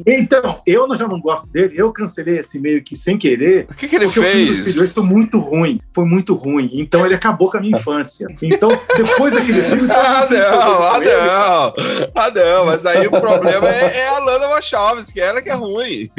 Então, 0.05 0.57
eu 0.65 0.87
não- 0.87 0.95
já 0.95 1.07
não 1.07 1.19
gosto 1.19 1.47
dele, 1.47 1.73
eu 1.75 1.91
cancelei 1.91 2.39
esse 2.39 2.59
meio 2.59 2.83
que 2.83 2.95
sem 2.95 3.17
querer, 3.17 3.65
O 3.69 3.75
que, 3.75 3.87
que 3.87 3.95
ele 3.95 4.05
porque 4.05 4.19
o 4.19 4.23
filme 4.23 4.45
do 4.45 4.51
Speed 4.53 4.63
fez? 4.65 4.77
Racer 4.77 4.93
foi 4.93 5.03
muito 5.03 5.39
ruim, 5.39 5.79
foi 5.91 6.05
muito 6.05 6.33
ruim, 6.35 6.69
então 6.73 7.05
ele 7.05 7.15
acabou 7.15 7.49
com 7.49 7.57
a 7.57 7.61
minha 7.61 7.77
infância. 7.77 8.27
Então, 8.41 8.69
depois 8.97 9.33
daquele 9.35 9.61
filme... 9.63 9.80
Ah, 9.91 10.27
não, 10.29 10.87
ah, 10.87 10.99
não. 10.99 11.73
Ah, 12.15 12.31
não, 12.31 12.65
mas 12.65 12.85
aí 12.85 13.07
o 13.07 13.11
problema 13.11 13.67
é, 13.69 13.97
é 13.97 14.07
a 14.07 14.19
Lana 14.19 14.47
Wachowski, 14.49 15.19
ela 15.19 15.41
que 15.41 15.49
é 15.49 15.53
ruim. 15.53 16.09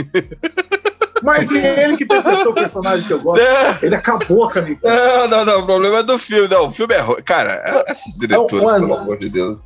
Mas 1.23 1.51
é 1.53 1.85
ele 1.85 1.97
que 1.97 2.05
interpretou 2.05 2.51
o 2.51 2.55
personagem 2.55 3.07
que 3.07 3.13
eu 3.13 3.21
gosto. 3.21 3.43
Ele 3.83 3.95
acabou 3.95 4.51
com 4.51 4.59
a 4.59 4.63
minha 4.63 4.77
não, 4.83 5.29
não, 5.29 5.45
não, 5.45 5.61
o 5.61 5.65
problema 5.65 5.99
é 5.99 6.03
do 6.03 6.19
filme. 6.19 6.49
Não, 6.49 6.67
o 6.69 6.73
filme 6.73 6.95
é 6.95 7.01
ruim. 7.01 7.23
Cara, 7.23 7.85
essas 7.87 8.15
diretoras, 8.19 8.65
Mas- 8.65 8.87
pelo 8.87 8.99
amor 8.99 9.19
de 9.19 9.29
Deus. 9.29 9.61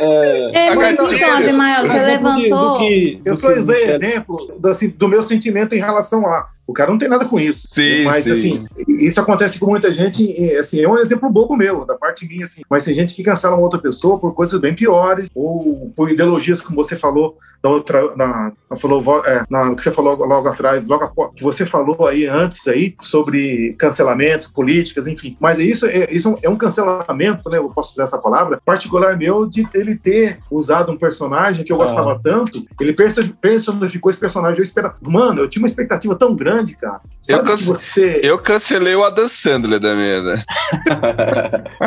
É, 0.00 0.66
É, 0.70 0.76
gatinha. 0.76 1.16
então, 1.16 1.36
Abimael, 1.38 1.86
você 1.86 1.98
levantou. 1.98 2.72
do 2.72 2.78
que- 2.78 3.20
Eu 3.24 3.34
só 3.34 3.56
usei 3.56 3.84
exemplo 3.90 4.36
do, 4.58 4.68
assim, 4.68 4.88
do 4.88 5.08
meu 5.08 5.22
sentimento 5.22 5.74
em 5.74 5.78
relação 5.78 6.26
a. 6.26 6.46
O 6.66 6.72
cara 6.72 6.90
não 6.90 6.96
tem 6.96 7.10
nada 7.10 7.26
com 7.26 7.38
isso. 7.38 7.68
Sim, 7.70 8.04
mas 8.04 8.24
sim. 8.24 8.32
assim, 8.32 8.64
isso 8.88 9.20
acontece 9.20 9.58
com 9.58 9.66
muita 9.66 9.92
gente. 9.92 10.34
Assim, 10.56 10.80
é 10.80 10.88
um 10.88 10.96
exemplo 10.98 11.28
bobo 11.28 11.54
meu, 11.58 11.84
da 11.84 11.94
parte 11.94 12.26
minha, 12.26 12.44
assim. 12.44 12.62
Mas 12.70 12.84
tem 12.84 12.94
gente 12.94 13.14
que 13.14 13.22
cancela 13.22 13.54
uma 13.54 13.62
outra 13.62 13.78
pessoa 13.78 14.18
por 14.18 14.32
coisas 14.34 14.58
bem 14.58 14.74
piores, 14.74 15.28
ou 15.34 15.92
por 15.94 16.10
ideologias, 16.10 16.62
como 16.62 16.82
você 16.82 16.96
falou 16.96 17.36
da 17.62 17.68
outra. 17.68 18.16
Na, 18.16 18.50
falou, 18.78 19.02
é, 19.26 19.44
na, 19.50 19.74
que 19.74 19.82
você 19.82 19.90
falou 19.90 20.16
logo 20.16 20.48
atrás, 20.48 20.86
logo 20.86 21.04
após, 21.04 21.34
que 21.34 21.42
você 21.42 21.66
falou 21.66 22.06
aí 22.06 22.26
antes 22.26 22.66
aí 22.66 22.94
sobre 23.02 23.74
cancelamentos, 23.78 24.46
políticas, 24.46 25.06
enfim. 25.06 25.36
Mas 25.38 25.58
isso 25.58 25.84
é, 25.84 26.08
isso 26.10 26.38
é 26.42 26.48
um 26.48 26.56
cancelamento, 26.56 27.50
né? 27.50 27.58
Eu 27.58 27.68
posso 27.68 27.92
usar 27.92 28.04
essa 28.04 28.18
palavra, 28.18 28.58
particular 28.64 29.18
meu, 29.18 29.43
de 29.48 29.66
ele 29.74 29.96
ter 29.96 30.38
usado 30.50 30.90
um 30.92 30.96
personagem 30.98 31.64
que 31.64 31.72
eu 31.72 31.80
Ah. 31.80 31.84
gostava 31.86 32.20
tanto, 32.22 32.62
ele 32.80 32.92
perso- 32.92 33.34
personificou 33.40 34.10
esse 34.10 34.20
personagem. 34.20 34.58
Eu 34.58 34.64
esperava. 34.64 34.96
Mano, 35.02 35.40
eu 35.42 35.48
tinha 35.48 35.62
uma 35.62 35.66
expectativa 35.68 36.14
tão 36.14 36.34
grande, 36.34 36.76
cara. 36.76 37.00
Eu 37.28 37.36
Sabe 37.36 37.48
cance- 37.48 37.62
que 37.62 37.68
você. 37.68 38.20
Eu 38.22 38.38
cancelei 38.38 38.94
o 38.94 39.04
Adam 39.04 39.28
Sandler 39.28 39.80
da 39.80 39.94
mesa. 39.94 40.42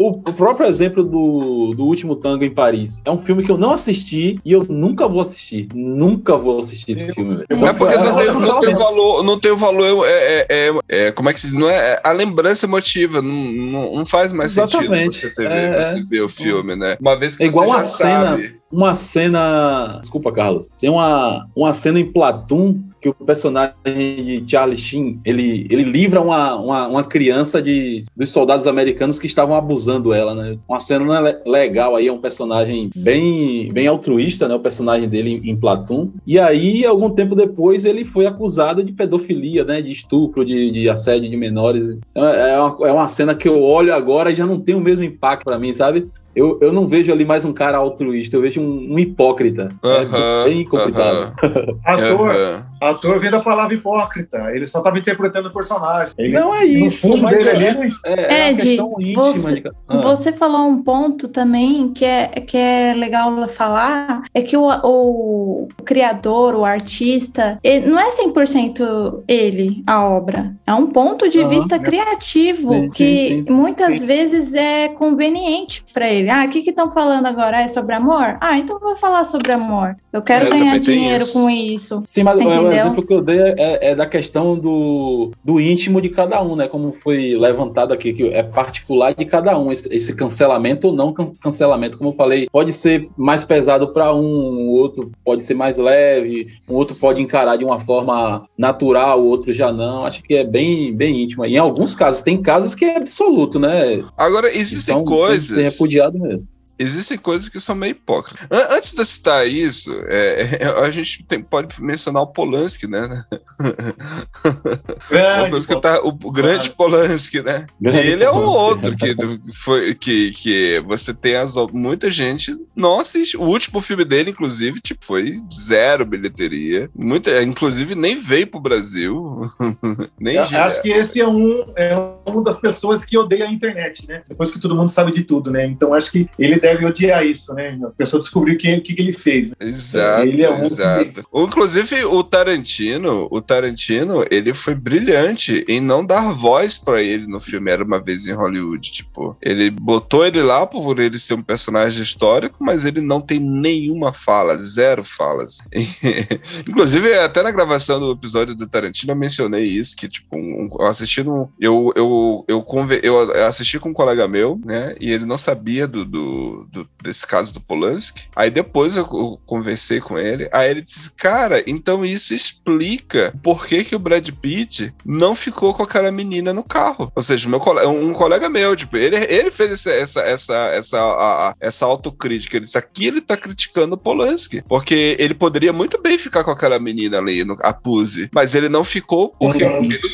O, 0.00 0.10
o 0.10 0.32
próprio 0.32 0.66
exemplo 0.68 1.02
do, 1.02 1.72
do 1.76 1.84
Último 1.84 2.14
Tango 2.14 2.44
em 2.44 2.54
Paris 2.54 3.02
é 3.04 3.10
um 3.10 3.20
filme 3.20 3.42
que 3.42 3.50
eu 3.50 3.58
não 3.58 3.72
assisti 3.72 4.38
e 4.44 4.52
eu 4.52 4.64
nunca 4.68 5.08
vou 5.08 5.20
assistir. 5.20 5.66
Nunca 5.74 6.36
vou 6.36 6.58
assistir 6.60 6.92
esse 6.92 7.12
filme, 7.12 7.34
velho. 7.36 7.46
Eu 7.50 7.66
É 7.66 7.72
porque 7.72 7.94
É, 7.94 7.98
não 7.98 8.16
tem, 8.16 8.26
é, 8.28 8.32
não 8.32 8.60
tem 8.60 8.70
é, 8.72 8.76
valor, 8.76 9.22
não 9.24 9.40
tem 9.40 9.50
o 9.50 9.56
valor, 9.56 10.06
é, 10.06 10.10
é, 10.12 10.46
é- 10.50 10.72
é- 11.08 11.12
como 11.12 11.28
é 11.28 11.32
que 11.34 11.40
se 11.40 11.48
diz? 11.48 11.58
Não 11.58 11.68
é, 11.68 11.94
é 11.94 12.00
a 12.04 12.12
lembrança 12.12 12.64
emotiva, 12.66 13.20
não, 13.20 13.32
não, 13.34 13.96
não 13.96 14.06
faz 14.06 14.32
mais 14.32 14.52
Exatamente. 14.52 15.16
sentido 15.16 15.34
você, 15.34 15.42
ter, 15.42 15.50
É, 15.50 15.82
você 15.94 16.02
ver 16.04 16.20
o 16.20 16.28
filme, 16.28 16.67
né? 16.76 16.96
Uma 17.00 17.16
vez 17.18 17.36
que 17.36 17.44
É 17.44 17.46
igual 17.46 17.66
uma 17.68 17.80
cena- 17.80 18.26
sabe. 18.28 18.58
Uma 18.70 18.92
cena. 18.92 19.98
Desculpa, 20.00 20.30
Carlos. 20.30 20.68
Tem 20.78 20.90
uma, 20.90 21.46
uma 21.56 21.72
cena 21.72 21.98
em 21.98 22.04
Platum 22.04 22.78
que 23.00 23.08
o 23.08 23.14
personagem 23.14 23.74
de 23.84 24.44
Charlie 24.46 24.76
Sheen 24.76 25.20
ele, 25.24 25.66
ele 25.70 25.84
livra 25.84 26.20
uma, 26.20 26.56
uma, 26.56 26.86
uma 26.88 27.04
criança 27.04 27.62
de, 27.62 28.04
dos 28.16 28.30
soldados 28.30 28.66
americanos 28.66 29.18
que 29.20 29.26
estavam 29.26 29.54
abusando 29.56 30.12
ela, 30.12 30.34
né? 30.34 30.56
Uma 30.68 30.80
cena 30.80 31.20
le- 31.20 31.38
legal 31.46 31.94
aí, 31.96 32.08
é 32.08 32.12
um 32.12 32.18
personagem 32.20 32.90
bem, 32.96 33.68
bem 33.72 33.86
altruísta, 33.86 34.48
né? 34.48 34.54
O 34.54 34.60
personagem 34.60 35.08
dele 35.08 35.40
em, 35.42 35.50
em 35.50 35.56
Platum. 35.56 36.10
E 36.26 36.38
aí, 36.38 36.84
algum 36.84 37.08
tempo 37.10 37.34
depois, 37.34 37.84
ele 37.84 38.04
foi 38.04 38.26
acusado 38.26 38.82
de 38.82 38.92
pedofilia, 38.92 39.64
né? 39.64 39.80
De 39.80 39.92
estupro, 39.92 40.44
de, 40.44 40.70
de 40.72 40.90
assédio 40.90 41.30
de 41.30 41.36
menores. 41.36 41.96
Então, 42.10 42.24
É 42.24 42.60
uma, 42.60 42.88
é 42.88 42.92
uma 42.92 43.08
cena 43.08 43.34
que 43.34 43.48
eu 43.48 43.62
olho 43.62 43.94
agora 43.94 44.30
e 44.30 44.34
já 44.34 44.44
não 44.44 44.60
tem 44.60 44.74
o 44.74 44.80
mesmo 44.80 45.04
impacto 45.04 45.44
pra 45.44 45.58
mim, 45.58 45.72
sabe? 45.72 46.06
Eu, 46.38 46.56
eu 46.60 46.72
não 46.72 46.86
vejo 46.86 47.10
ali 47.10 47.24
mais 47.24 47.44
um 47.44 47.52
cara 47.52 47.78
altruísta, 47.78 48.36
eu 48.36 48.40
vejo 48.40 48.60
um, 48.60 48.92
um 48.94 48.98
hipócrita. 48.98 49.68
Aham, 49.82 50.44
é 50.46 50.48
bem 50.48 50.64
complicado. 50.64 51.34
aham, 51.42 51.74
Ator, 51.84 52.30
aham. 52.30 52.64
Ator 52.80 53.18
vem 53.20 53.30
da 53.30 53.40
palavra 53.40 53.74
hipócrita. 53.74 54.50
Ele 54.52 54.66
só 54.66 54.78
estava 54.78 54.98
interpretando 54.98 55.48
o 55.48 55.52
personagem. 55.52 56.14
Ele, 56.18 56.32
Não 56.38 56.54
é 56.54 56.64
isso, 56.64 57.06
no 57.08 57.12
fundo 57.14 57.22
mas 57.24 57.36
dele 57.38 57.48
é, 57.48 57.52
ali, 57.52 57.64
é, 58.04 58.12
é 58.12 58.42
uma 58.42 58.50
Ed, 58.50 58.62
questão 58.62 58.94
íntima. 59.00 59.22
você- 59.22 59.60
de 59.60 59.70
Ah. 59.88 59.96
Você 59.98 60.32
falou 60.32 60.66
um 60.68 60.82
ponto 60.82 61.28
também 61.28 61.88
que 61.92 62.04
é, 62.04 62.26
que 62.28 62.56
é 62.56 62.94
legal 62.94 63.48
falar, 63.48 64.22
é 64.34 64.42
que 64.42 64.56
o, 64.56 64.68
o 64.84 65.68
criador, 65.84 66.54
o 66.54 66.64
artista, 66.64 67.58
ele- 67.62 67.86
não 67.86 67.98
é 67.98 68.10
100% 68.10 69.22
ele, 69.26 69.82
a 69.86 70.04
obra. 70.04 70.54
É 70.66 70.74
um 70.74 70.86
ponto 70.88 71.28
de 71.28 71.40
Aham. 71.40 71.48
vista 71.48 71.78
criativo 71.78 72.72
Sim, 72.72 72.90
que 72.90 73.28
sim, 73.28 73.44
sim. 73.46 73.52
muitas 73.52 74.00
Sim. 74.00 74.06
vezes 74.06 74.54
é 74.54 74.88
conveniente 74.88 75.84
para 75.92 76.08
ele. 76.10 76.30
Ah, 76.30 76.44
o 76.44 76.48
que 76.48 76.58
estão 76.68 76.90
falando 76.90 77.26
agora? 77.26 77.62
É 77.62 77.68
sobre 77.68 77.94
amor? 77.94 78.36
Ah, 78.40 78.58
então 78.58 78.76
eu 78.76 78.80
vou 78.80 78.96
falar 78.96 79.24
sobre 79.24 79.52
amor. 79.52 79.96
Eu 80.12 80.22
quero 80.22 80.46
É, 80.46 80.50
ganhar 80.50 80.78
dinheiro 80.78 81.22
isso. 81.24 81.32
com 81.32 81.48
isso. 81.50 82.02
Sim, 82.04 82.22
mas 82.24 82.38
o 82.68 82.72
Entendeu? 82.72 82.86
exemplo 82.92 83.06
que 83.06 83.12
eu 83.14 83.20
dei 83.22 83.38
é, 83.40 83.90
é 83.90 83.94
da 83.94 84.06
questão 84.06 84.58
do, 84.58 85.30
do 85.44 85.60
íntimo 85.60 86.00
de 86.00 86.08
cada 86.08 86.42
um, 86.42 86.54
né? 86.56 86.68
Como 86.68 86.92
foi 86.92 87.36
levantado 87.36 87.92
aqui, 87.92 88.12
que 88.12 88.28
é 88.28 88.42
particular 88.42 89.14
de 89.14 89.24
cada 89.24 89.58
um, 89.58 89.70
esse, 89.72 89.88
esse 89.94 90.14
cancelamento 90.14 90.88
ou 90.88 90.92
não 90.92 91.12
can- 91.12 91.32
cancelamento. 91.42 91.96
Como 91.98 92.10
eu 92.10 92.14
falei, 92.14 92.48
pode 92.50 92.72
ser 92.72 93.08
mais 93.16 93.44
pesado 93.44 93.88
para 93.92 94.14
um, 94.14 94.22
o 94.22 94.70
outro 94.72 95.10
pode 95.24 95.42
ser 95.42 95.54
mais 95.54 95.78
leve, 95.78 96.48
o 96.68 96.74
outro 96.74 96.94
pode 96.94 97.20
encarar 97.22 97.56
de 97.56 97.64
uma 97.64 97.80
forma 97.80 98.44
natural, 98.56 99.20
o 99.20 99.26
outro 99.28 99.52
já 99.52 99.72
não. 99.72 100.04
Acho 100.06 100.22
que 100.22 100.34
é 100.34 100.44
bem, 100.44 100.94
bem 100.94 101.22
íntimo. 101.24 101.44
Em 101.44 101.56
alguns 101.58 101.94
casos, 101.94 102.22
tem 102.22 102.40
casos 102.40 102.74
que 102.74 102.84
é 102.84 102.96
absoluto, 102.96 103.58
né? 103.58 104.02
Agora, 104.16 104.48
existem 104.54 104.94
Então, 104.94 105.04
tem 105.04 105.14
que 105.14 105.20
coisas. 105.20 105.44
ser 105.46 105.62
repudiado 105.64 106.18
mesmo. 106.18 106.46
Existem 106.78 107.18
coisas 107.18 107.48
que 107.48 107.58
são 107.60 107.74
meio 107.74 107.90
hipócritas. 107.92 108.46
An- 108.50 108.76
Antes 108.76 108.92
de 108.92 109.00
eu 109.00 109.04
citar 109.04 109.48
isso, 109.48 109.90
é, 110.06 110.58
é, 110.60 110.64
a 110.66 110.90
gente 110.90 111.24
tem- 111.24 111.42
pode 111.42 111.82
mencionar 111.82 112.22
o 112.22 112.26
Polanski, 112.28 112.86
né? 112.86 113.24
O, 114.44 115.10
grande, 115.10 115.50
Polanski 115.50 115.80
tá- 115.80 116.00
o- 116.02 116.08
o 116.08 116.32
grande 116.32 116.70
Polanski, 116.70 117.42
né? 117.42 117.66
E 117.82 117.88
ele 117.88 118.24
é 118.24 118.30
um 118.30 118.44
outro 118.46 118.94
que 118.96 119.14
foi 119.54 119.94
que, 119.94 120.32
que 120.32 120.80
você 120.86 121.12
tem 121.14 121.36
as, 121.36 121.54
muita 121.72 122.10
gente 122.10 122.54
não 122.74 123.00
assiste. 123.00 123.36
O 123.36 123.42
último 123.42 123.80
filme 123.80 124.04
dele, 124.04 124.30
inclusive, 124.30 124.80
tipo, 124.80 125.04
foi 125.04 125.36
zero 125.52 126.04
bilheteria. 126.04 126.88
Muita, 126.94 127.42
inclusive, 127.42 127.94
nem 127.94 128.16
veio 128.16 128.46
pro 128.46 128.60
Brasil. 128.60 129.40
nem 130.18 130.36
Eu 130.36 130.42
acho 130.44 130.82
que 130.82 130.88
esse 130.90 131.20
é 131.20 131.26
um, 131.26 131.64
é 131.76 131.96
um 132.26 132.42
das 132.42 132.60
pessoas 132.60 133.04
que 133.04 133.16
odeia 133.16 133.46
a 133.46 133.50
internet, 133.50 134.06
né? 134.06 134.22
Depois 134.28 134.50
que 134.50 134.60
todo 134.60 134.74
mundo 134.74 134.88
sabe 134.90 135.12
de 135.12 135.22
tudo, 135.22 135.50
né? 135.50 135.66
Então 135.66 135.94
acho 135.94 136.10
que 136.12 136.28
ele 136.38 136.58
deve 136.60 136.67
odiar 136.76 137.24
isso, 137.26 137.54
né? 137.54 137.78
A 137.82 137.90
pessoa 137.90 138.20
descobriu 138.20 138.54
o 138.54 138.58
que, 138.58 138.80
que, 138.80 138.94
que 138.94 139.02
ele 139.02 139.12
fez. 139.12 139.50
né? 139.50 139.56
Exato, 139.60 140.26
Ele 140.26 140.42
é 140.42 140.50
um 140.50 140.60
exato. 140.60 141.24
Inclusive, 141.34 142.04
o 142.04 142.22
Tarantino, 142.22 143.28
o 143.30 143.40
Tarantino, 143.40 144.24
ele 144.30 144.54
foi 144.54 144.74
brilhante 144.74 145.64
em 145.68 145.80
não 145.80 146.04
dar 146.04 146.32
voz 146.32 146.78
pra 146.78 147.02
ele 147.02 147.26
no 147.26 147.40
filme 147.40 147.70
Era 147.70 147.84
Uma 147.84 148.00
Vez 148.00 148.26
em 148.26 148.32
Hollywood, 148.32 148.90
tipo, 148.90 149.36
ele 149.40 149.70
botou 149.70 150.24
ele 150.24 150.42
lá 150.42 150.66
por 150.66 150.98
ele 150.98 151.18
ser 151.18 151.34
um 151.34 151.42
personagem 151.42 152.02
histórico, 152.02 152.58
mas 152.60 152.84
ele 152.84 153.00
não 153.00 153.20
tem 153.20 153.38
nenhuma 153.38 154.12
fala, 154.12 154.56
zero 154.56 155.04
falas. 155.04 155.58
Inclusive, 156.68 157.14
até 157.14 157.42
na 157.42 157.50
gravação 157.50 158.00
do 158.00 158.12
episódio 158.12 158.54
do 158.54 158.66
Tarantino, 158.66 159.12
eu 159.12 159.16
mencionei 159.16 159.64
isso, 159.64 159.96
que, 159.96 160.08
tipo, 160.08 160.36
um, 160.36 160.68
eu 160.78 160.86
assisti 160.86 161.22
no, 161.22 161.50
eu, 161.60 161.92
eu, 161.96 162.44
eu, 162.48 162.62
conver, 162.62 163.00
eu 163.04 163.18
assisti 163.46 163.78
com 163.78 163.90
um 163.90 163.94
colega 163.94 164.28
meu, 164.28 164.60
né, 164.64 164.94
e 165.00 165.10
ele 165.10 165.24
não 165.24 165.38
sabia 165.38 165.86
do, 165.86 166.04
do, 166.04 166.57
do- 166.64 166.88
desse 167.02 167.26
caso 167.26 167.52
do 167.52 167.60
Polanski, 167.60 168.24
aí 168.34 168.50
depois 168.50 168.96
eu, 168.96 169.02
eu 169.02 169.40
conversei 169.46 170.00
com 170.00 170.18
ele, 170.18 170.48
aí 170.52 170.70
ele 170.70 170.82
disse, 170.82 171.10
cara, 171.12 171.62
então 171.66 172.04
isso 172.04 172.34
explica 172.34 173.32
por 173.42 173.66
que 173.66 173.84
que 173.84 173.94
o 173.96 173.98
Brad 173.98 174.28
Pitt 174.30 174.92
não 175.04 175.34
ficou 175.34 175.72
com 175.74 175.82
aquela 175.82 176.10
menina 176.10 176.52
no 176.52 176.62
carro. 176.62 177.10
Ou 177.14 177.22
seja, 177.22 177.48
meu 177.48 177.60
colega, 177.60 177.88
um 177.88 178.12
colega 178.12 178.48
meu, 178.48 178.74
tipo, 178.76 178.96
ele, 178.96 179.16
ele 179.28 179.50
fez 179.50 179.72
essa, 179.72 179.90
essa, 179.90 180.20
essa, 180.22 180.54
essa, 180.74 180.98
a- 181.00 181.48
a- 181.50 181.54
essa 181.60 181.86
autocrítica. 181.86 182.56
Ele 182.56 182.64
disse, 182.64 182.78
aqui 182.78 183.06
ele 183.06 183.20
tá 183.20 183.36
criticando 183.36 183.94
o 183.94 183.98
Polanski. 183.98 184.62
Porque 184.68 185.16
ele 185.18 185.34
poderia 185.34 185.72
muito 185.72 186.00
bem 186.00 186.18
ficar 186.18 186.44
com 186.44 186.50
aquela 186.50 186.78
menina 186.78 187.18
ali, 187.18 187.44
no, 187.44 187.56
a 187.60 187.72
Puse. 187.72 188.28
Mas 188.32 188.54
ele 188.54 188.68
não 188.68 188.84
ficou 188.84 189.34
porque 189.38 189.64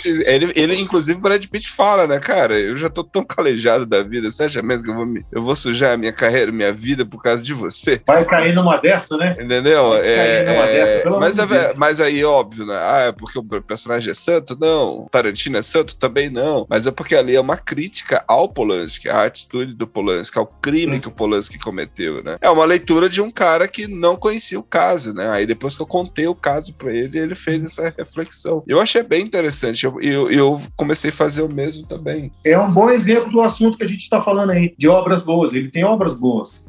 ele, 0.05 0.25
ele, 0.27 0.53
ele, 0.55 0.81
inclusive, 0.81 1.19
o 1.19 1.23
Brad 1.23 1.45
Pitt 1.47 1.71
fala, 1.71 2.07
né, 2.07 2.19
cara, 2.19 2.59
eu 2.59 2.77
já 2.77 2.89
tô 2.91 3.03
tão 3.03 3.25
calejado 3.25 3.87
da 3.87 4.03
vida, 4.03 4.31
você 4.31 4.45
acha 4.45 4.63
mesmo 4.63 4.85
que 4.85 4.91
eu 4.91 4.97
vou, 4.97 5.07
me- 5.07 5.25
eu 5.33 5.43
vou 5.43 5.57
sujar 5.57 5.93
a 5.95 5.97
minha 5.97 6.13
carreira 6.13 6.34
carreira, 6.35 6.53
minha 6.53 6.73
vida 6.73 7.07
por 7.07 7.23
causa 7.23 7.43
de 7.43 7.55
você. 7.55 8.01
Vai 8.05 8.25
cair 8.25 8.53
numa 8.55 8.77
dessa, 8.77 9.17
né? 9.17 9.37
Entendeu? 9.41 9.91
Vai 9.91 10.01
cair 10.01 10.09
É, 10.19 10.45
numa 10.45 10.65
é, 10.67 10.73
dessa, 10.73 11.03
pelo 11.03 11.21
mas, 11.21 11.35
de 11.37 11.41
é- 11.41 11.47
Deus. 11.47 11.77
mas 11.77 12.01
aí, 12.01 12.25
óbvio, 12.25 12.67
né? 12.67 12.75
Ah, 12.77 13.01
é 13.09 13.13
porque 13.13 13.39
o 13.39 13.45
personagem 13.63 14.11
é 14.11 14.15
santo? 14.15 14.57
Não. 14.61 15.07
Tarantino 15.11 15.57
é 15.57 15.63
santo? 15.63 15.97
Também 15.97 16.29
não. 16.29 16.67
Mas 16.69 16.87
é 16.87 16.91
porque 16.91 17.15
ali 17.15 17.37
é 17.37 17.41
uma 17.41 17.57
crítica 17.57 18.25
ao 18.27 18.49
Polanski, 18.49 19.09
à 19.09 19.25
atitude 19.25 19.75
do 19.75 19.87
Polanski, 19.87 20.39
ao 20.39 20.47
crime 20.47 20.97
Hum. 20.97 21.01
que 21.01 21.09
o 21.09 21.13
Polanski 21.13 21.59
cometeu, 21.59 22.23
né? 22.23 22.37
É 22.41 22.51
uma 22.51 22.65
leitura 22.65 23.09
de 23.09 23.23
um 23.23 23.31
cara 23.31 23.69
que 23.69 23.87
não 23.87 24.17
conhecia 24.17 24.59
o 24.59 24.63
caso, 24.63 25.13
né? 25.15 25.29
Aí 25.31 25.47
depois 25.47 25.77
que 25.77 25.83
eu 25.83 25.87
contei 25.87 26.27
o 26.27 26.35
caso 26.35 26.75
pra 26.75 26.93
ele, 26.93 27.19
ele 27.19 27.35
fez 27.35 27.63
essa 27.65 27.93
reflexão. 27.97 28.63
Eu 28.67 28.81
achei 28.81 29.03
bem 29.03 29.23
interessante. 29.23 29.85
Eu, 29.85 30.01
eu, 30.01 30.31
eu 30.31 30.61
comecei 30.77 31.11
a 31.11 31.13
fazer 31.13 31.43
o 31.43 31.49
mesmo 31.53 31.87
também. 31.87 32.31
É 32.45 32.59
um 32.59 32.73
bom 32.73 32.91
exemplo 32.91 33.31
do 33.31 33.41
assunto 33.41 33.79
que 33.79 33.85
a 33.85 33.89
gente 33.89 34.01
está 34.01 34.21
falando 34.21 34.51
aí, 34.51 34.75
de 34.77 34.89
obras 34.89 35.23
boas. 35.23 35.53
Ele 35.53 35.71
tem 35.71 35.85
obras 35.85 36.15
boas. 36.15 36.24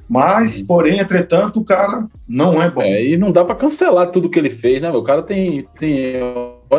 Mas, 0.08 0.62
porém, 0.62 1.00
entretanto, 1.00 1.60
o 1.60 1.64
cara 1.64 2.08
não 2.28 2.62
é 2.62 2.70
bom. 2.70 2.82
É, 2.82 3.04
e 3.04 3.18
não 3.18 3.32
dá 3.32 3.44
pra 3.44 3.56
cancelar 3.56 4.12
tudo 4.12 4.30
que 4.30 4.38
ele 4.38 4.50
fez, 4.50 4.82
né? 4.82 4.90
O 4.92 5.04
cara 5.04 5.24
tem, 5.24 5.68
tem 5.80 6.16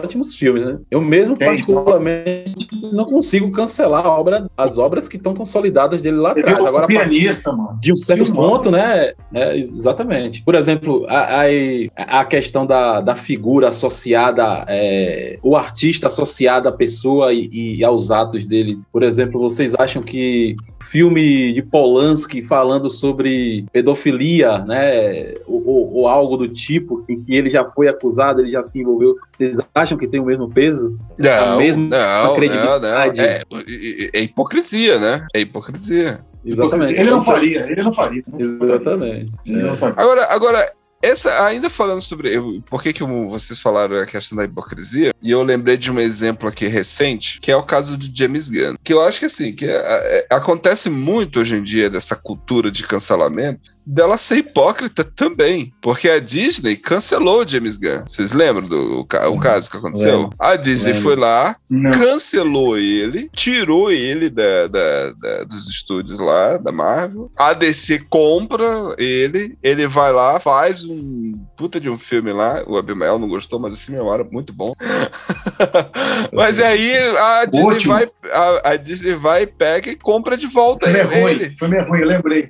ótimos 0.05 0.35
filmes, 0.35 0.65
né? 0.65 0.79
Eu 0.91 1.01
mesmo, 1.01 1.37
Tem. 1.37 1.49
particularmente, 1.49 2.67
não 2.93 3.05
consigo 3.05 3.51
cancelar 3.51 4.07
obra, 4.07 4.49
as 4.57 4.79
obras 4.79 5.09
que 5.09 5.17
estão 5.17 5.35
consolidadas 5.35 6.03
dele 6.03 6.17
lá 6.19 6.31
atrás. 6.33 6.59
um 6.59 6.67
Agora, 6.67 6.87
partir 6.87 6.99
pianista, 6.99 7.53
mano. 7.53 7.79
de 7.81 7.93
um 7.93 7.97
certo 7.97 8.33
ponto, 8.33 8.71
né? 8.71 9.13
É, 9.33 9.57
exatamente. 9.57 10.43
Por 10.43 10.55
exemplo, 10.55 11.05
a, 11.09 11.43
a, 11.43 12.21
a 12.21 12.25
questão 12.25 12.67
da, 12.67 13.01
da 13.01 13.15
figura 13.17 13.69
associada, 13.69 14.65
é, 14.69 15.39
o 15.43 15.57
artista 15.57 16.07
associado 16.07 16.69
à 16.69 16.73
pessoa 16.73 17.33
e, 17.33 17.49
e 17.79 17.85
aos 17.85 18.11
atos 18.11 18.47
dele. 18.47 18.79
Por 18.93 19.03
exemplo, 19.03 19.41
vocês 19.41 19.75
acham 19.75 20.03
que 20.03 20.57
filme 20.83 21.53
de 21.53 21.63
Polanski 21.63 22.43
falando 22.43 22.89
sobre 22.89 23.65
pedofilia, 23.73 24.59
né? 24.59 25.35
Ou, 25.47 25.67
ou- 25.67 25.95
ou 25.97 26.09
algo 26.09 26.37
do 26.37 26.49
tipo, 26.49 27.05
em 27.09 27.17
que 27.17 27.35
ele 27.35 27.51
já 27.51 27.65
foi 27.65 27.89
acusado, 27.89 28.41
ele 28.41 28.51
já 28.51 28.63
se 28.63 28.79
envolveu, 28.79 29.17
vocês 29.37 29.59
acham 29.75 29.86
que 29.95 30.09
tem 30.09 30.19
o 30.21 30.25
mesmo 30.25 30.49
peso? 30.51 30.97
Não, 31.19 31.59
mesmo 31.59 31.87
não, 31.89 32.35
credibilidade. 32.35 33.19
não, 33.51 33.59
não. 33.59 33.65
É, 33.67 34.11
é 34.15 34.23
hipocrisia, 34.23 34.99
né? 34.99 35.27
É 35.35 35.41
hipocrisia. 35.41 36.21
Exatamente. 36.45 36.93
Ele 36.99 37.11
não 37.11 37.23
faria, 37.23 37.71
ele 37.71 37.83
não 37.83 37.93
faria. 37.93 38.23
Exatamente. 38.39 39.33
Ele 39.45 39.63
não 39.63 39.77
faria. 39.77 39.95
Agora, 39.99 40.25
agora 40.33 40.73
essa, 41.03 41.45
ainda 41.45 41.69
falando 41.69 42.01
sobre 42.01 42.35
eu- 42.37 42.63
por 42.69 42.83
que, 42.83 42.93
que 42.93 43.05
vocês 43.05 43.61
falaram 43.61 43.97
a 43.97 44.07
questão 44.07 44.37
da 44.37 44.45
hipocrisia, 44.45 45.13
e 45.23 45.31
eu 45.31 45.43
lembrei 45.43 45.77
de 45.77 45.91
um 45.93 46.01
exemplo 46.01 46.49
aqui 46.49 46.67
recente, 46.67 47.39
que 47.41 47.51
é 47.53 47.57
o 47.57 47.63
caso 47.63 47.97
de 47.97 48.11
James 48.17 48.49
Gunn. 48.49 48.77
Que 48.83 48.93
eu 48.93 49.03
acho 49.03 49.21
que 49.21 49.27
assim, 49.27 49.53
que 49.53 49.67
é- 49.67 49.71
é- 49.77 50.27
acontece 50.31 50.89
muito 50.89 51.41
hoje 51.41 51.57
em 51.57 51.63
dia 51.63 51.91
dessa 51.91 52.17
cultura 52.17 52.71
de 52.71 52.85
cancelamento, 52.87 53.76
dela 53.87 54.19
ser 54.19 54.39
hipócrita 54.39 55.05
também. 55.05 55.73
Porque 55.81 56.09
a 56.09 56.19
Disney 56.19 56.77
cancelou 56.77 57.43
o 57.43 57.49
James 57.49 57.77
Gunn. 57.77 58.03
Vocês 58.07 58.33
lembram 58.33 58.67
do 58.69 59.01
o 59.01 59.07
o 59.33 59.39
caso 59.41 59.71
que 59.71 59.77
aconteceu? 59.77 60.23
Lembro. 60.23 60.37
A 60.39 60.57
Disney 60.57 60.93
Lembro. 60.95 61.03
foi 61.09 61.17
lá, 61.17 61.57
Não. 61.71 61.91
cancelou 61.91 62.77
ele, 62.77 63.31
tirou 63.35 63.91
ele 63.93 64.29
da, 64.29 64.67
da- 64.67 65.13
da- 65.13 65.45
dos 65.45 65.69
estúdios 65.69 66.19
lá, 66.19 66.57
da 66.57 66.73
Marvel. 66.73 67.31
A 67.37 67.53
DC 67.53 68.01
compra 68.11 68.95
ele, 68.99 69.57
ele 69.63 69.87
vai 69.87 70.13
lá, 70.13 70.41
faz 70.41 70.85
um 70.85 71.33
puta 71.57 71.79
de 71.81 71.89
um 71.89 71.97
filme 71.99 72.33
lá. 72.33 72.63
O 72.67 72.77
Abimael 72.77 73.19
não 73.19 73.29
gostou, 73.29 73.59
mas 73.61 73.75
o 73.75 73.79
filme 73.79 74.01
era 74.01 74.25
muito 74.25 74.53
bom. 74.53 74.73
mas 76.33 76.59
aí 76.59 76.97
a 77.19 77.45
Disney, 77.45 77.67
Ótimo. 77.67 77.95
vai, 77.95 78.09
a, 78.33 78.71
a 78.71 78.77
Disney 78.77 79.15
vai, 79.15 79.47
pega 79.47 79.91
e 79.91 79.97
compra 79.97 80.37
de 80.37 80.47
volta 80.47 80.89
é 80.89 80.91
ele. 80.91 81.03
ruim, 81.45 81.55
filme 81.55 81.77
é 81.77 81.83
ruim, 81.83 82.01
eu 82.01 82.07
lembrei. 82.09 82.49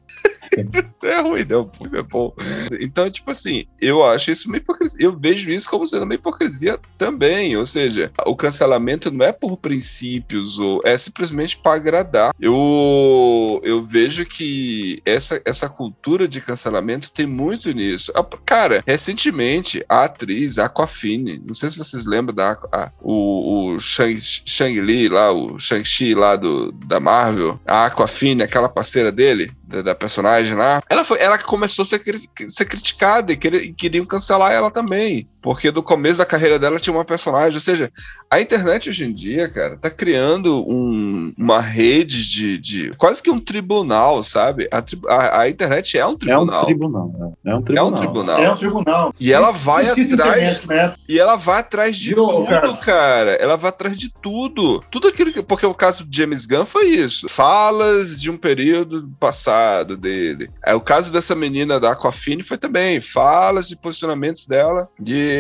É 1.03 1.21
ruim, 1.21 1.45
não, 1.49 1.71
filme 1.77 1.99
é 1.99 2.03
bom. 2.03 2.33
Então, 2.81 3.09
tipo 3.11 3.31
assim, 3.31 3.65
eu 3.81 4.05
acho 4.05 4.31
isso 4.31 4.49
uma 4.49 4.57
hipocrisia. 4.57 4.99
Eu 5.01 5.17
vejo 5.19 5.51
isso 5.51 5.69
como 5.71 5.87
sendo 5.87 6.05
uma 6.05 6.15
hipocrisia 6.15 6.79
também. 6.99 7.57
Ou 7.57 7.65
seja, 7.67 8.11
o 8.27 8.35
cancelamento 8.37 9.11
não 9.11 9.25
é 9.25 9.33
por 9.33 9.57
princípios, 9.57 10.59
ou 10.59 10.81
é 10.85 10.97
simplesmente 10.97 11.57
para 11.57 11.77
agradar. 11.77 12.33
Eu, 12.41 13.61
eu 13.65 13.85
vejo 13.85 14.25
que 14.27 15.01
essa, 15.05 15.41
essa 15.45 15.69
cultura 15.69 16.27
de 16.27 16.41
cancelamento 16.41 17.11
tem 17.13 17.27
muito 17.27 17.71
nisso. 17.73 18.13
Cara, 18.45 18.83
recentemente, 18.87 19.85
a 19.89 20.05
atriz 20.05 20.59
Aquafine, 20.59 21.41
não 21.47 21.55
sei 21.55 21.71
se 21.71 21.79
vocês 21.79 22.05
lembram 22.05 22.35
da 22.35 22.53
a- 22.73 22.91
o, 23.01 23.73
o 23.75 23.79
Shang- 23.79 24.21
Shang-Li 24.21 25.09
lá, 25.09 25.33
o 25.33 25.59
Shang-Chi 25.59 26.15
lá 26.15 26.37
do, 26.37 26.73
da 26.73 26.99
Marvel, 27.01 27.59
a 27.67 27.87
Aquafine, 27.87 28.43
aquela 28.43 28.69
parceira 28.69 29.11
dele, 29.13 29.51
da, 29.67 29.83
da 29.83 29.95
personagem 29.95 30.55
lá, 30.55 30.83
ela, 30.89 31.05
foi, 31.05 31.19
ela 31.21 31.39
começou 31.39 31.83
a 31.83 31.87
ser, 31.87 32.03
ser 32.49 32.65
criticada 32.67 33.33
e, 33.33 33.37
e 33.37 33.73
queriam 33.73 34.07
cancelar 34.07 34.53
ela 34.53 34.71
também. 34.71 35.29
Porque 35.47 35.71
do 35.71 35.81
começo 35.81 36.19
da 36.19 36.27
carreira 36.27 36.59
dela 36.59 36.81
tinha 36.81 36.93
uma 36.93 37.05
personagem. 37.05 37.55
Ou 37.55 37.61
seja, 37.61 37.89
a 38.29 38.41
internet 38.41 38.89
hoje 38.91 39.05
em 39.05 39.13
dia, 39.13 39.49
cara, 39.49 39.77
tá 39.77 39.89
criando 39.89 40.65
um- 40.69 41.33
uma 41.39 41.61
rede 41.61 42.29
de, 42.29 42.59
de. 42.59 42.91
quase 42.99 43.23
que 43.23 43.31
um 43.31 43.39
tribunal, 43.39 44.25
sabe? 44.25 44.67
A, 44.73 44.83
tri- 44.83 44.99
a- 45.09 45.43
a 45.43 45.49
internet 45.49 45.97
é 45.97 46.05
um 46.05 46.09
É 46.09 46.13
um 46.13 46.17
tribunal. 46.17 46.65
tribunal. 46.65 47.13
né? 47.17 47.33
É 47.47 47.55
um 47.55 47.59
É 47.59 47.63
tribunal. 47.63 47.87
um 47.87 47.95
tribunal. 47.95 48.41
É 48.41 48.51
um 48.51 48.57
tribunal. 48.57 49.11
E 49.21 49.33
ela 49.33 49.53
vai 49.53 49.89
atrás- 49.89 50.11
internet, 50.11 50.67
né? 50.69 50.95
E 51.09 51.17
ela 51.17 51.37
vai 51.37 51.61
atrás 51.61 51.97
de 51.97 52.13
tudo, 52.13 52.45
cara. 52.45 52.73
cara? 52.79 53.31
Ela 53.35 53.55
vai 53.55 53.69
atrás 53.69 53.97
de 53.97 54.13
tudo. 54.21 54.83
Tudo 54.91 55.07
aquilo 55.07 55.33
que. 55.33 55.45
Porque 55.45 55.65
o 55.65 55.73
caso 55.75 56.05
de 56.05 56.17
James 56.19 56.45
Gunn 56.45 56.67
foi 56.67 56.89
isso. 56.89 57.29
Falas 57.29 58.21
de 58.21 58.29
um 58.33 58.37
período 58.37 59.09
passado 59.21 59.97
dele. 59.97 60.51
É, 60.67 60.75
o 60.75 60.81
caso 60.81 61.13
dessa 61.13 61.37
menina 61.37 61.79
da 61.79 61.93
Aquafine 61.93 62.43
foi 62.43 62.59
também. 62.59 63.01
Falas 63.01 63.69
de 63.69 63.77
posicionamentos 63.77 64.45
dela, 64.45 64.89
de, 64.99 65.36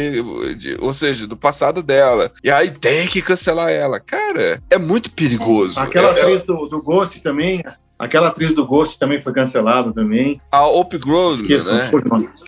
de- 0.56 0.76
ou 0.80 0.92
seja, 0.94 1.26
do 1.26 1.36
passado 1.36 1.82
dela. 1.82 2.32
E 2.42 2.50
aí 2.50 2.70
tem 2.70 3.06
que 3.06 3.22
cancelar 3.22 3.70
ela. 3.70 3.98
Cara, 4.00 4.62
é 4.70 4.78
muito 4.78 5.10
perigoso. 5.10 5.78
Aquela 5.78 6.14
É- 6.16 6.18
é- 6.18 6.22
atriz 6.22 6.42
do, 6.42 6.66
do 6.66 6.82
Ghost 6.82 7.20
também. 7.20 7.62
Aquela 7.98 8.28
atriz 8.28 8.52
do 8.52 8.66
Ghost 8.66 8.98
também 8.98 9.18
foi 9.18 9.32
cancelada 9.32 9.90
também. 9.92 10.38
a 10.52 10.66
Op 10.66 10.98
Grossman, 10.98 11.42
Esqueçam, 11.56 11.74
né? 11.76 11.90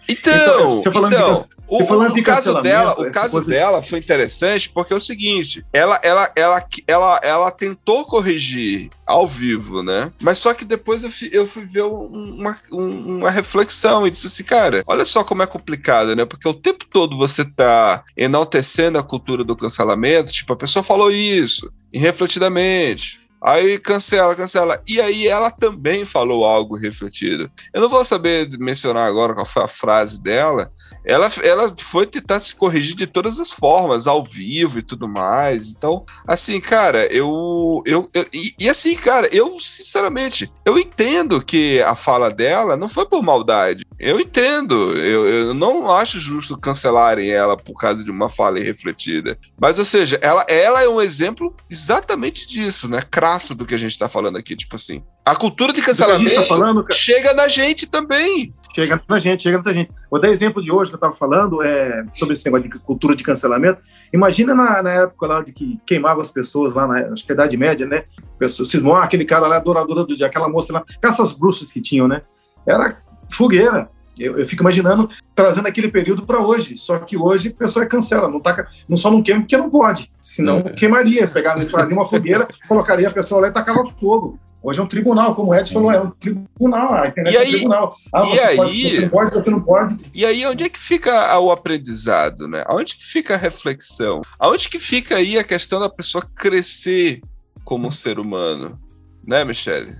Então, 0.07 0.35
Então, 0.37 0.71
você 0.71 0.93
falando 0.93 1.11
de 1.11 1.17
então, 1.17 1.35
o, 1.35 1.79
você 1.79 1.87
falando 1.87 2.11
o 2.11 2.13
de 2.15 2.23
caso 2.23 2.61
dela, 2.61 2.93
o 3.01 3.11
caso 3.11 3.31
coisa- 3.31 3.49
dela 3.51 3.83
foi 3.83 3.99
interessante 3.99 4.69
porque 4.69 4.93
é 4.93 4.97
o 4.97 5.01
seguinte, 5.01 5.65
ela, 5.73 5.99
ela, 6.03 6.31
ela, 6.37 6.63
ela, 6.87 7.21
ela 7.23 7.51
tentou 7.51 8.05
corrigir 8.05 8.91
ao 9.07 9.27
vivo, 9.27 9.83
né? 9.83 10.13
Mas 10.21 10.37
só 10.39 10.53
que 10.53 10.67
depois 10.67 11.03
eu 11.03 11.11
fui, 11.11 11.31
eu 11.33 11.47
fui 11.47 11.65
ver 11.65 11.85
um- 11.85 12.37
uma, 12.39 12.59
um- 12.71 13.17
uma 13.19 13.31
reflexão 13.31 14.07
e 14.07 14.11
disse 14.11 14.27
assim, 14.27 14.45
cara, 14.45 14.83
olha 14.87 15.05
só 15.07 15.25
como 15.25 15.43
é 15.43 15.47
complicado, 15.47 16.15
né? 16.15 16.27
Porque 16.27 16.47
o 16.47 16.53
tempo 16.55 16.85
todo 16.85 17.17
você 17.17 17.43
tá 17.45 18.05
enaltecendo 18.15 18.99
a 18.99 19.03
cultura 19.03 19.43
do 19.43 19.57
cancelamento, 19.57 20.31
tipo, 20.31 20.53
a 20.53 20.57
pessoa 20.57 20.83
falou 20.83 21.11
isso, 21.11 21.71
irrefletidamente. 21.93 23.19
Aí 23.43 23.79
cancela, 23.79 24.35
cancela. 24.35 24.83
E 24.87 25.01
aí 25.01 25.29
ela 25.29 25.51
também 25.51 26.05
falou 26.05 26.45
algo 26.45 26.77
refletido. 26.77 27.51
Eu 27.73 27.81
não 27.81 27.89
vou 27.89 28.05
saber 28.05 28.49
mencionar 28.59 29.07
agora 29.09 29.35
qual 29.35 29.47
foi 29.47 29.63
a 29.63 29.69
frase 29.69 30.21
dela. 30.21 30.71
Ela, 31.05 31.31
ela 31.43 31.75
foi 31.79 32.07
tentar 32.07 32.41
se 32.41 32.55
corrigir 32.55 32.97
de 32.97 33.07
todas 33.07 33.39
as 33.39 33.51
formas, 33.53 34.07
ao 34.07 34.23
vivo 34.25 34.79
e 34.79 34.83
tudo 34.83 35.09
mais. 35.09 35.69
Então, 35.69 36.05
assim, 36.27 36.61
cara, 36.61 37.07
eu. 37.13 37.83
eu, 37.87 38.11
eu- 38.13 38.27
e, 38.33 38.55
e 38.59 38.69
assim, 38.69 38.97
cara, 38.97 39.29
eu, 39.33 39.59
sinceramente, 39.61 40.51
eu 40.65 40.79
entendo 40.79 41.43
que 41.43 41.81
a 41.83 41.95
fala 41.95 42.31
dela 42.31 42.77
não 42.77 42.89
foi 42.89 43.07
por 43.07 43.23
maldade. 43.23 43.85
Eu 43.99 44.21
entendo. 44.21 44.97
Eu, 44.97 45.27
eu 45.27 45.55
não 45.55 45.91
acho 45.91 46.21
justo 46.21 46.59
cancelarem 46.59 47.31
ela 47.31 47.57
por 47.57 47.75
causa 47.75 48.05
de 48.05 48.11
uma 48.11 48.29
fala 48.29 48.61
irrefletida. 48.61 49.37
Mas, 49.61 49.79
ou 49.79 49.85
seja, 49.85 50.19
ela, 50.23 50.47
ela 50.49 50.83
é 50.83 50.89
um 50.89 51.01
exemplo 51.01 51.55
exatamente 51.69 52.47
disso, 52.47 52.89
né? 52.89 53.03
Crasso 53.11 53.55
do 53.55 53.67
que 53.67 53.75
a 53.75 53.79
gente 53.79 53.99
tá 53.99 54.09
falando 54.09 54.39
aqui. 54.39 54.55
Tipo 54.55 54.77
assim, 54.77 55.03
a 55.25 55.35
cultura 55.35 55.73
de 55.73 55.81
gente 55.81 55.87
cancelamento 55.87 56.35
tá 56.37 56.45
falando, 56.45 56.87
chega 56.93 57.35
na 57.35 57.49
gente 57.49 57.87
também. 57.87 58.55
chega 58.73 59.03
na 59.09 59.19
gente, 59.19 59.43
chega 59.43 59.61
na 59.65 59.73
gente. 59.73 59.91
Vou 60.09 60.21
dar 60.21 60.29
exemplo 60.29 60.63
de 60.63 60.71
hoje 60.71 60.91
que 60.91 60.95
eu 60.95 60.99
estava 60.99 61.13
falando 61.13 61.61
é, 61.63 62.05
sobre 62.13 62.35
esse 62.35 62.45
negócio 62.45 62.71
de 62.71 62.79
cultura 62.79 63.17
de 63.17 63.25
cancelamento. 63.25 63.81
Imagina 64.13 64.55
na, 64.55 64.83
na 64.83 64.91
época 64.91 65.27
lá 65.27 65.43
de 65.43 65.53
que 65.53 65.79
queimava 65.85 66.23
as 66.23 66.31
pessoas 66.31 66.73
lá, 66.75 66.87
na, 66.87 67.13
acho 67.13 67.27
que 67.27 67.33
é 67.33 67.35
Idade 67.35 67.57
Média, 67.57 67.85
né? 67.85 68.05
Pessoas, 68.39 68.69
cismou, 68.69 68.95
ah, 68.95 69.03
aquele 69.03 69.25
cara 69.25 69.49
lá, 69.49 69.57
adoradora 69.57 70.05
do 70.05 70.17
dia, 70.17 70.27
aquela 70.27 70.49
moça 70.49 70.73
lá, 70.73 70.85
caças 71.01 71.33
bruxas 71.33 71.73
que 71.73 71.81
tinham, 71.81 72.07
né? 72.07 72.21
Era 72.67 72.97
fogueira. 73.31 73.89
Eu, 74.19 74.37
eu 74.37 74.45
fico 74.45 74.63
imaginando 74.65 75.09
trazendo 75.35 75.69
aquele 75.69 75.89
período 75.89 76.27
para 76.27 76.41
hoje. 76.45 76.77
Só 76.77 76.99
que 76.99 77.17
hoje 77.17 77.51
a 77.55 77.59
pessoa 77.59 77.87
cancela, 77.87 78.29
não, 78.29 78.41
taca, 78.41 78.67
não 78.89 78.97
só 78.97 79.11
não 79.11 79.23
queima 79.23 79.43
porque 79.43 79.57
não 79.57 79.71
pode. 79.71 80.11
Senão 80.21 80.59
É. 80.59 80.71
queimaria, 80.71 81.29
pegava, 81.29 81.65
fazia 81.67 81.95
uma 81.95 82.05
fogueira, 82.07 82.49
colocaria 82.67 83.07
a 83.09 83.13
pessoa 83.13 83.43
lá 83.43 83.49
e 83.49 83.53
tacava 83.53 83.85
fogo. 83.85 84.39
Hoje 84.61 84.81
é 84.81 84.83
um 84.83 84.89
tribunal, 84.89 85.37
como 85.37 85.53
o 85.53 85.55
Ed 85.55 85.73
falou, 85.73 85.93
é 85.93 86.01
um 86.01 86.11
tribunal, 86.11 86.93
a 86.93 87.07
internet 87.07 87.33
E 87.33 87.37
é 87.37 87.39
um 87.39 87.43
aí- 87.45 87.51
tribunal. 87.53 87.95
Ah, 88.13 88.21
e 88.23 88.25
você, 88.31 88.57
pode, 88.57 88.71
aí- 88.73 88.91
você 88.91 89.01
não 89.03 89.09
pode, 89.09 89.31
você 89.31 89.51
não 89.51 89.63
pode. 89.63 89.97
E 90.13 90.27
aí, 90.27 90.47
onde 90.47 90.65
é 90.65 90.69
que 90.69 90.81
fica 90.81 91.39
o 91.39 91.53
aprendizado, 91.53 92.49
né? 92.49 92.65
Onde 92.69 92.97
que 92.97 93.07
fica 93.07 93.35
a 93.35 93.39
reflexão? 93.39 94.21
Aonde 94.37 94.69
que 94.69 94.81
fica 94.81 95.15
aí 95.15 95.39
a 95.39 95.45
questão 95.45 95.79
da 95.79 95.89
pessoa 95.89 96.25
crescer 96.35 97.21
como 97.65 97.87
um 97.87 97.91
ser 97.93 98.19
humano? 98.19 98.77
Né, 99.25 99.45
Michele? 99.45 99.95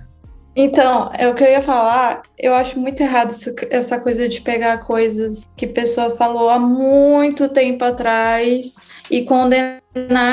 Então, 0.55 1.11
é 1.17 1.27
o 1.27 1.35
que 1.35 1.43
eu 1.43 1.47
ia 1.47 1.61
falar. 1.61 2.23
Eu 2.37 2.53
acho 2.53 2.79
muito 2.79 3.01
errado 3.01 3.33
essa 3.69 3.99
coisa 3.99 4.27
de 4.27 4.41
pegar 4.41 4.79
coisas 4.79 5.41
que 5.55 5.65
a 5.65 5.69
pessoa 5.73 6.15
falou 6.15 6.49
há 6.49 6.59
muito 6.59 7.47
tempo 7.49 7.83
atrás 7.85 8.75
e 9.09 9.23
condenar 9.23 9.81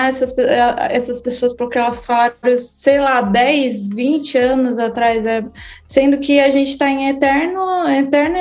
essas, 0.09 0.37
eh, 0.37 0.89
essas 0.91 1.21
pessoas 1.21 1.55
porque 1.55 1.79
elas 1.79 2.05
falaram, 2.05 2.35
sei 2.59 3.01
lá, 3.01 3.23
10, 3.23 3.89
20 3.89 4.37
anos 4.37 4.79
atrás. 4.79 5.25
É, 5.25 5.45
sendo 5.87 6.19
que 6.19 6.39
a 6.39 6.51
gente 6.51 6.71
está 6.71 6.89
em 6.89 7.09
eterno, 7.09 7.89
eterno. 7.89 8.37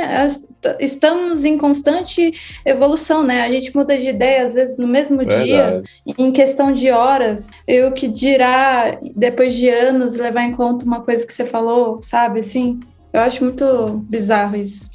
Estamos 0.80 1.46
em 1.46 1.58
constante 1.58 2.34
evolução, 2.66 3.24
né? 3.24 3.44
A 3.44 3.52
gente 3.52 3.76
muda 3.76 3.98
de 3.98 4.10
ideia, 4.10 4.46
às 4.46 4.54
vezes, 4.56 4.78
no 4.78 4.88
mesmo 4.88 5.24
dia 5.24 5.64
Verdade. 5.64 5.90
em 6.18 6.32
questão 6.32 6.72
de 6.72 6.90
horas, 6.90 7.50
eu 7.68 7.92
que 7.92 8.08
dirá, 8.08 8.98
depois 9.16 9.54
de 9.54 9.70
anos, 9.70 10.16
levar 10.16 10.44
em 10.44 10.52
conta 10.52 10.86
uma 10.86 11.02
coisa 11.02 11.26
que 11.26 11.34
você 11.34 11.46
falou, 11.46 12.02
sabe? 12.02 12.40
Assim, 12.40 12.80
eu 13.14 13.22
acho 13.22 13.44
muito 13.44 14.04
bizarro 14.10 14.56
isso. 14.58 14.95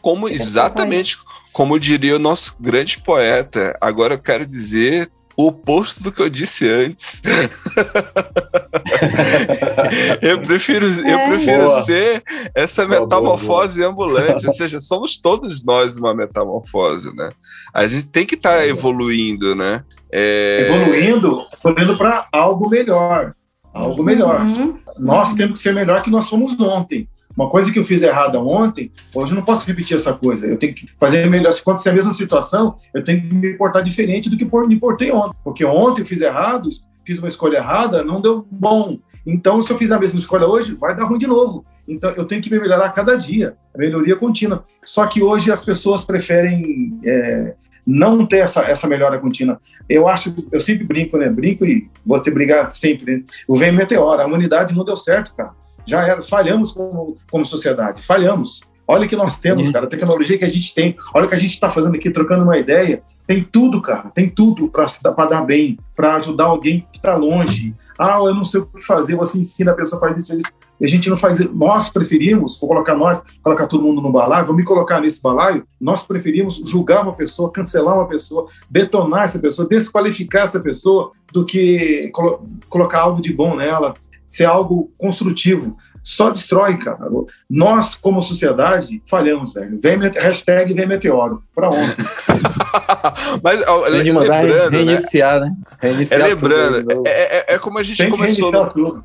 Como 0.00 0.28
exatamente 0.28 1.18
como 1.52 1.78
diria 1.78 2.16
o 2.16 2.18
nosso 2.18 2.56
grande 2.58 2.98
poeta. 3.00 3.76
Agora 3.80 4.14
eu 4.14 4.18
quero 4.18 4.44
dizer 4.44 5.08
o 5.36 5.48
oposto 5.48 6.02
do 6.02 6.10
que 6.12 6.20
eu 6.22 6.28
disse 6.28 6.68
antes. 6.68 7.22
eu 10.22 10.40
prefiro, 10.42 10.86
eu 10.86 11.18
É. 11.18 11.28
prefiro 11.28 11.64
Boa. 11.64 11.82
ser 11.82 12.22
essa 12.54 12.86
Boa, 12.86 13.00
metamorfose 13.00 13.82
ambulante. 13.82 14.46
Ou 14.46 14.52
seja, 14.52 14.80
somos 14.80 15.18
todos 15.18 15.64
nós 15.64 15.96
uma 15.96 16.14
metamorfose, 16.14 17.14
né? 17.14 17.30
A 17.72 17.86
gente 17.86 18.06
tem 18.06 18.26
que 18.26 18.34
estar 18.34 18.66
evoluindo, 18.66 19.54
né? 19.54 19.82
É, 20.12 20.66
Evoluindo, 20.68 21.44
evoluindo 21.58 21.96
para 21.96 22.26
algo 22.32 22.68
melhor. 22.68 23.34
Algo 23.72 24.04
melhor. 24.04 24.40
Uhum. 24.42 24.78
Nós 24.98 25.34
temos 25.34 25.58
que 25.58 25.62
ser 25.64 25.74
melhor 25.74 26.00
que 26.02 26.10
nós 26.10 26.28
fomos 26.28 26.58
ontem. 26.60 27.08
Uma 27.36 27.48
coisa 27.48 27.72
que 27.72 27.78
eu 27.78 27.84
fiz 27.84 28.02
errada 28.02 28.40
ontem, 28.40 28.92
hoje 29.14 29.32
eu 29.32 29.36
não 29.36 29.44
posso 29.44 29.66
repetir 29.66 29.96
essa 29.96 30.12
coisa. 30.12 30.46
Eu 30.46 30.56
tenho 30.56 30.72
que 30.72 30.86
fazer 30.98 31.28
melhor. 31.28 31.52
Se 31.52 31.60
acontecer 31.60 31.90
a 31.90 31.94
mesma 31.94 32.14
situação, 32.14 32.74
eu 32.94 33.02
tenho 33.02 33.20
que 33.20 33.34
me 33.34 33.54
portar 33.54 33.82
diferente 33.82 34.30
do 34.30 34.36
que 34.36 34.44
me 34.44 34.76
portei 34.78 35.10
ontem. 35.10 35.36
Porque 35.42 35.64
ontem 35.64 36.02
eu 36.02 36.06
fiz 36.06 36.20
errado, 36.20 36.68
fiz 37.04 37.18
uma 37.18 37.28
escolha 37.28 37.58
errada, 37.58 38.04
não 38.04 38.20
deu 38.20 38.46
bom. 38.50 38.98
Então, 39.26 39.62
se 39.62 39.72
eu 39.72 39.78
fiz 39.78 39.90
a 39.90 39.98
mesma 39.98 40.18
escolha 40.18 40.46
hoje, 40.46 40.76
vai 40.78 40.94
dar 40.94 41.04
ruim 41.04 41.18
de 41.18 41.26
novo. 41.26 41.64
Então, 41.88 42.10
eu 42.10 42.24
tenho 42.24 42.40
que 42.40 42.50
me 42.50 42.60
melhorar 42.60 42.90
cada 42.90 43.16
dia. 43.16 43.56
Melhoria 43.76 44.16
contínua. 44.16 44.62
Só 44.84 45.06
que 45.06 45.22
hoje 45.22 45.50
as 45.50 45.64
pessoas 45.64 46.04
preferem 46.04 46.98
é, 47.04 47.54
não 47.86 48.24
ter 48.24 48.38
essa, 48.38 48.62
essa 48.62 48.86
melhora 48.86 49.18
contínua. 49.18 49.58
Eu 49.88 50.08
acho, 50.08 50.34
eu 50.52 50.60
sempre 50.60 50.84
brinco, 50.84 51.16
né? 51.16 51.28
Brinco 51.28 51.64
e 51.64 51.88
vou 52.04 52.20
ter 52.20 52.30
brigar 52.30 52.72
sempre. 52.72 53.16
Né? 53.16 53.22
O 53.48 53.56
vem 53.56 53.72
meteoro, 53.72 54.20
a 54.20 54.26
humanidade 54.26 54.74
não 54.74 54.84
deu 54.84 54.96
certo, 54.96 55.34
cara. 55.34 55.52
Já 55.86 56.06
era, 56.06 56.22
falhamos 56.22 56.72
como, 56.72 57.16
como 57.30 57.44
sociedade, 57.44 58.02
falhamos. 58.02 58.60
Olha 58.86 59.06
o 59.06 59.08
que 59.08 59.16
nós 59.16 59.38
temos, 59.38 59.66
Sim. 59.66 59.72
cara, 59.72 59.86
a 59.86 59.88
tecnologia 59.88 60.38
que 60.38 60.44
a 60.44 60.50
gente 60.50 60.74
tem, 60.74 60.94
olha 61.14 61.24
o 61.24 61.28
que 61.28 61.34
a 61.34 61.38
gente 61.38 61.52
está 61.52 61.70
fazendo 61.70 61.94
aqui, 61.94 62.10
trocando 62.10 62.44
uma 62.44 62.58
ideia. 62.58 63.02
Tem 63.26 63.42
tudo, 63.42 63.80
cara, 63.80 64.10
tem 64.10 64.28
tudo 64.28 64.68
para 64.68 65.26
dar 65.26 65.42
bem, 65.42 65.78
para 65.96 66.16
ajudar 66.16 66.44
alguém 66.44 66.86
que 66.92 66.98
está 66.98 67.16
longe. 67.16 67.74
Ah, 67.98 68.18
eu 68.18 68.34
não 68.34 68.44
sei 68.44 68.60
o 68.60 68.66
que 68.66 68.84
fazer, 68.84 69.16
você 69.16 69.38
ensina, 69.38 69.72
a 69.72 69.74
pessoa 69.74 69.98
faz 69.98 70.18
isso, 70.18 70.28
faz 70.28 70.40
isso. 70.40 70.52
E 70.80 70.84
a 70.84 70.88
gente 70.88 71.08
não 71.08 71.16
faz. 71.16 71.38
Nós 71.54 71.88
preferimos, 71.88 72.58
vou 72.58 72.68
colocar 72.68 72.94
nós, 72.94 73.22
colocar 73.42 73.66
todo 73.66 73.82
mundo 73.82 74.00
no 74.00 74.10
balaio, 74.10 74.46
vou 74.46 74.56
me 74.56 74.64
colocar 74.64 75.00
nesse 75.00 75.22
balaio. 75.22 75.64
Nós 75.80 76.02
preferimos 76.02 76.60
julgar 76.64 77.02
uma 77.02 77.12
pessoa, 77.12 77.50
cancelar 77.50 77.94
uma 77.94 78.08
pessoa, 78.08 78.46
detonar 78.68 79.24
essa 79.24 79.38
pessoa, 79.38 79.68
desqualificar 79.68 80.42
essa 80.42 80.60
pessoa, 80.60 81.12
do 81.32 81.44
que 81.44 82.10
colo 82.12 82.46
colocar 82.68 83.00
algo 83.00 83.22
de 83.22 83.32
bom 83.32 83.56
nela, 83.56 83.94
ser 84.26 84.44
algo 84.44 84.92
construtivo. 84.98 85.76
Só 86.02 86.28
destrói, 86.30 86.76
cara. 86.76 86.98
Nós, 87.48 87.94
como 87.94 88.20
sociedade, 88.20 89.02
falhamos, 89.06 89.54
velho. 89.54 89.78
Vem, 89.80 89.98
hashtag 89.98 90.74
vem 90.74 90.86
meteoro. 90.86 91.42
Para 91.54 91.68
ontem. 91.70 92.04
Mas 93.42 93.62
ó, 93.66 93.84
Tem 93.90 94.02
lembrando, 94.12 94.70
né? 94.70 94.78
reiniciar, 94.84 95.40
né? 95.40 95.54
É 95.80 95.88
Reiniciar 95.88 96.20
tudo 96.20 96.34
lembrando, 96.34 97.02
é, 97.06 97.52
é- 97.52 97.54
é 97.54 97.58
como 97.58 97.78
a 97.78 97.82
gente 97.82 97.98
Tem 97.98 98.10
que 98.10 98.16
começou 98.16 98.50
reiniciar 98.50 98.64
no, 98.66 98.72
tudo. 98.72 99.04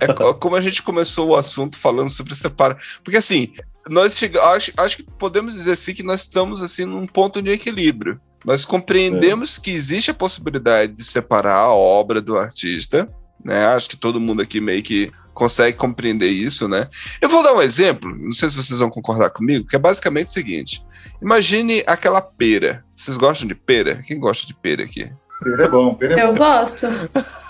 É 0.00 0.12
co- 0.12 0.34
como 0.34 0.56
a 0.56 0.60
gente 0.60 0.82
começou 0.82 1.28
o 1.28 1.36
assunto 1.36 1.78
falando 1.78 2.10
sobre 2.10 2.34
separa. 2.34 2.76
Porque 3.04 3.16
assim, 3.18 3.52
nós 3.88 4.16
chega, 4.16 4.42
acho, 4.52 4.72
acho 4.76 4.96
que 4.96 5.02
podemos 5.04 5.54
dizer 5.54 5.72
assim 5.72 5.94
que 5.94 6.02
nós 6.02 6.22
estamos 6.22 6.62
assim 6.62 6.84
num 6.84 7.06
ponto 7.06 7.40
de 7.40 7.50
equilíbrio. 7.50 8.20
Nós 8.44 8.64
compreendemos 8.64 9.58
que 9.58 9.70
existe 9.70 10.10
a 10.10 10.14
possibilidade 10.14 10.92
de 10.92 11.04
separar 11.04 11.56
a 11.58 11.72
obra 11.74 12.20
do 12.22 12.38
artista, 12.38 13.06
né? 13.44 13.66
Acho 13.66 13.88
que 13.88 13.96
todo 13.96 14.20
mundo 14.20 14.42
aqui 14.42 14.60
meio 14.60 14.82
que 14.82 15.10
consegue 15.32 15.76
compreender 15.76 16.28
isso, 16.28 16.68
né? 16.68 16.86
Eu 17.20 17.28
vou 17.28 17.42
dar 17.42 17.54
um 17.54 17.62
exemplo, 17.62 18.14
não 18.16 18.32
sei 18.32 18.50
se 18.50 18.56
vocês 18.56 18.78
vão 18.78 18.90
concordar 18.90 19.30
comigo, 19.30 19.66
que 19.66 19.76
é 19.76 19.78
basicamente 19.78 20.28
o 20.28 20.32
seguinte: 20.32 20.82
imagine 21.22 21.82
aquela 21.86 22.20
pera. 22.20 22.84
Vocês 22.96 23.16
gostam 23.16 23.48
de 23.48 23.54
pera? 23.54 24.00
Quem 24.06 24.18
gosta 24.18 24.46
de 24.46 24.54
pera 24.54 24.84
aqui? 24.84 25.10
Pera 25.42 25.64
é 25.64 25.68
bom, 25.68 25.94
pera 25.94 26.20
é 26.20 26.24
Eu 26.24 26.34
bom. 26.34 26.44
gosto. 26.44 26.86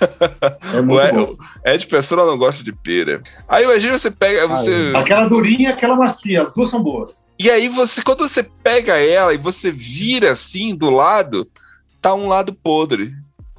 É 0.73 0.81
muito 0.81 0.97
Ué, 0.97 1.13
bom. 1.13 1.37
Ed 1.67 1.87
Pessoa 1.87 2.25
não 2.25 2.39
gosta 2.39 2.65
de 2.65 2.73
pera. 2.73 3.23
Aí 3.47 3.65
imagina 3.65 3.99
você 3.99 4.11
pega, 4.11 4.47
você 4.47 4.93
Aquela 4.95 5.29
durinha 5.29 5.69
e 5.69 5.73
aquela 5.73 5.95
macia, 5.95 6.43
as 6.43 6.55
duas 6.55 6.71
são 6.71 6.83
boas. 6.83 7.27
E 7.39 7.51
aí 7.51 7.69
você, 7.69 8.01
quando 8.01 8.27
você 8.27 8.43
pega 8.43 8.97
ela 8.97 9.35
e 9.35 9.37
você 9.37 9.71
vira 9.71 10.33
assim 10.33 10.75
do 10.75 10.89
lado, 10.89 11.47
tá 12.01 12.15
um 12.15 12.29
lado 12.29 12.55
podre. 12.55 13.13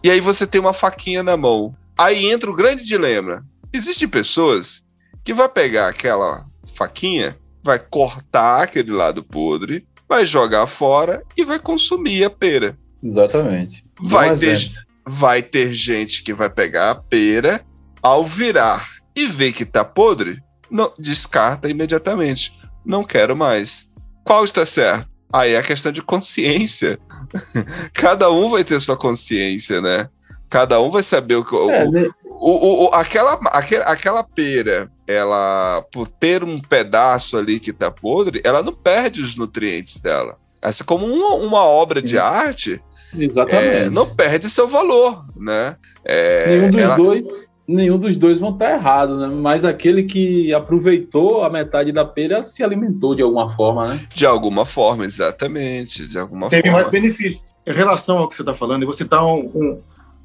E 0.03 0.09
aí 0.09 0.19
você 0.19 0.47
tem 0.47 0.59
uma 0.59 0.73
faquinha 0.73 1.21
na 1.21 1.37
mão. 1.37 1.75
Aí 2.01 2.31
entra 2.31 2.49
o 2.49 2.55
grande 2.55 2.83
dilema. 2.83 3.45
Existem 3.71 4.07
pessoas 4.07 4.83
que 5.23 5.35
vai 5.35 5.47
pegar 5.47 5.87
aquela 5.87 6.45
faquinha, 6.75 7.37
vai 7.63 7.77
cortar 7.77 8.63
aquele 8.63 8.91
lado 8.91 9.23
podre, 9.23 9.85
vai 10.09 10.25
jogar 10.25 10.65
fora 10.65 11.23
e 11.37 11.45
vai 11.45 11.59
consumir 11.59 12.23
a 12.23 12.29
pera. 12.29 12.75
Exatamente. 13.03 13.85
Vai 14.01 14.35
ter, 14.35 14.71
vai 15.05 15.43
ter 15.43 15.71
gente 15.73 16.23
que 16.23 16.33
vai 16.33 16.49
pegar 16.49 16.89
a 16.89 16.95
pera, 16.95 17.63
ao 18.01 18.25
virar 18.25 18.87
e 19.15 19.27
ver 19.27 19.53
que 19.53 19.63
tá 19.63 19.85
podre, 19.85 20.41
não, 20.71 20.91
descarta 20.97 21.69
imediatamente. 21.69 22.51
Não 22.83 23.03
quero 23.03 23.35
mais. 23.35 23.87
Qual 24.23 24.43
está 24.43 24.65
certo? 24.65 25.07
Aí 25.31 25.51
é 25.51 25.57
a 25.57 25.63
questão 25.63 25.91
de 25.91 26.01
consciência. 26.01 26.99
Cada 27.93 28.31
um 28.31 28.49
vai 28.49 28.63
ter 28.63 28.81
sua 28.81 28.97
consciência, 28.97 29.81
né? 29.81 30.09
Cada 30.51 30.79
um 30.81 30.91
vai 30.91 31.01
saber 31.01 31.35
o 31.37 31.45
que. 31.45 31.55
o- 31.55 31.71
É, 31.71 31.89
né? 31.89 32.09
o, 32.25 32.51
o- 32.51 32.85
o- 32.85 32.93
aquela, 32.93 33.39
aquela, 33.45 33.85
aquela 33.85 34.23
pera, 34.23 34.91
ela, 35.07 35.81
por 35.93 36.07
ter 36.07 36.43
um 36.43 36.59
pedaço 36.59 37.37
ali 37.37 37.59
que 37.59 37.71
tá 37.71 37.89
podre, 37.89 38.41
ela 38.43 38.61
não 38.61 38.73
perde 38.73 39.21
os 39.21 39.35
nutrientes 39.37 40.01
dela. 40.01 40.35
Essa, 40.61 40.83
como 40.83 41.05
uma, 41.07 41.35
uma 41.35 41.63
obra 41.65 42.01
de 42.01 42.11
Sim. 42.11 42.17
arte, 42.17 42.81
Exatamente. 43.17 43.65
é, 43.65 43.89
não 43.89 44.13
perde 44.15 44.49
seu 44.49 44.67
valor, 44.67 45.25
né? 45.35 45.75
É, 46.05 46.47
nenhum 46.57 46.71
dos 46.71 46.81
ela- 46.81 46.95
dois, 46.97 47.27
nenhum 47.67 47.97
dos 47.97 48.17
dois 48.17 48.39
vão 48.39 48.49
estar 48.49 48.71
errados, 48.73 49.19
né? 49.19 49.27
Mas 49.27 49.63
aquele 49.63 50.03
que 50.03 50.53
aproveitou 50.53 51.43
a 51.43 51.49
metade 51.49 51.91
da 51.91 52.03
pera 52.05 52.43
se 52.43 52.63
alimentou 52.63 53.15
de 53.15 53.21
alguma 53.21 53.55
forma, 53.55 53.87
né? 53.87 53.99
De 54.13 54.25
alguma 54.25 54.65
forma, 54.65 55.05
exatamente. 55.05 56.07
De 56.07 56.17
alguma 56.17 56.49
Teve 56.49 56.63
forma. 56.63 56.77
mais 56.77 56.89
benefícios. 56.89 57.51
Em 57.65 57.71
relação 57.73 58.17
ao 58.17 58.27
que 58.29 58.35
você 58.35 58.41
está 58.41 58.53
falando, 58.55 58.81
eu 58.81 58.87
vou 58.87 58.93
citar 58.95 59.23
um, 59.25 59.49
um, 59.53 59.77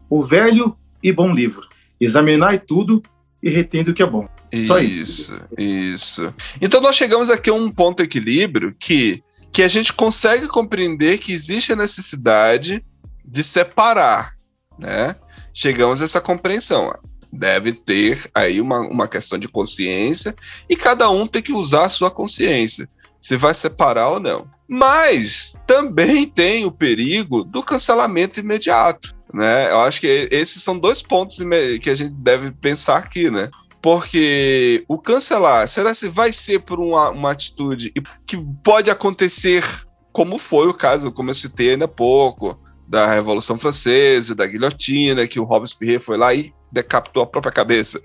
o 0.08 0.22
velho 0.22 0.76
e 1.02 1.12
bom 1.12 1.32
livro. 1.32 1.66
Examinai 2.00 2.58
tudo 2.58 3.02
e 3.42 3.50
retendo 3.50 3.90
o 3.90 3.94
que 3.94 4.02
é 4.02 4.06
bom. 4.06 4.28
Só 4.66 4.78
isso. 4.78 5.32
Isso, 5.32 5.40
isso. 5.58 6.34
Então 6.60 6.80
nós 6.80 6.96
chegamos 6.96 7.30
aqui 7.30 7.50
a 7.50 7.54
um 7.54 7.70
ponto 7.70 7.98
de 7.98 8.04
equilíbrio 8.04 8.74
que, 8.78 9.22
que 9.52 9.62
a 9.62 9.68
gente 9.68 9.92
consegue 9.92 10.48
compreender 10.48 11.18
que 11.18 11.32
existe 11.32 11.72
a 11.72 11.76
necessidade 11.76 12.84
de 13.24 13.42
separar, 13.42 14.32
né? 14.78 15.16
Chegamos 15.52 16.02
a 16.02 16.04
essa 16.04 16.20
compreensão. 16.20 16.92
Deve 17.32 17.72
ter 17.72 18.30
aí 18.34 18.60
uma, 18.60 18.80
uma 18.80 19.08
questão 19.08 19.38
de 19.38 19.48
consciência 19.48 20.34
e 20.68 20.76
cada 20.76 21.10
um 21.10 21.26
tem 21.26 21.42
que 21.42 21.52
usar 21.52 21.86
a 21.86 21.90
sua 21.90 22.10
consciência, 22.10 22.88
se 23.20 23.36
vai 23.36 23.54
separar 23.54 24.10
ou 24.10 24.20
não. 24.20 24.48
Mas 24.68 25.56
também 25.66 26.26
tem 26.26 26.64
o 26.64 26.70
perigo 26.70 27.44
do 27.44 27.62
cancelamento 27.62 28.40
imediato, 28.40 29.15
né? 29.32 29.70
Eu 29.70 29.80
acho 29.80 30.00
que 30.00 30.28
esses 30.30 30.62
são 30.62 30.78
dois 30.78 31.02
pontos 31.02 31.38
que 31.82 31.90
a 31.90 31.94
gente 31.94 32.14
deve 32.14 32.50
pensar 32.52 32.98
aqui, 32.98 33.30
né? 33.30 33.50
Porque 33.82 34.84
o 34.88 34.98
cancelar, 34.98 35.68
será 35.68 35.94
se 35.94 36.08
vai 36.08 36.32
ser 36.32 36.60
por 36.60 36.80
uma, 36.80 37.10
uma 37.10 37.30
atitude 37.30 37.92
que 38.26 38.36
pode 38.64 38.90
acontecer, 38.90 39.64
como 40.12 40.38
foi 40.38 40.66
o 40.66 40.74
caso, 40.74 41.12
como 41.12 41.30
eu 41.30 41.34
citei 41.34 41.70
ainda 41.70 41.84
há 41.84 41.88
pouco, 41.88 42.58
da 42.88 43.06
Revolução 43.06 43.58
Francesa, 43.58 44.34
da 44.34 44.46
guilhotina, 44.46 45.26
que 45.26 45.40
o 45.40 45.44
Robespierre 45.44 45.98
foi 45.98 46.16
lá 46.16 46.32
e 46.34 46.52
decapitou 46.70 47.22
a 47.22 47.26
própria 47.26 47.52
cabeça. 47.52 48.00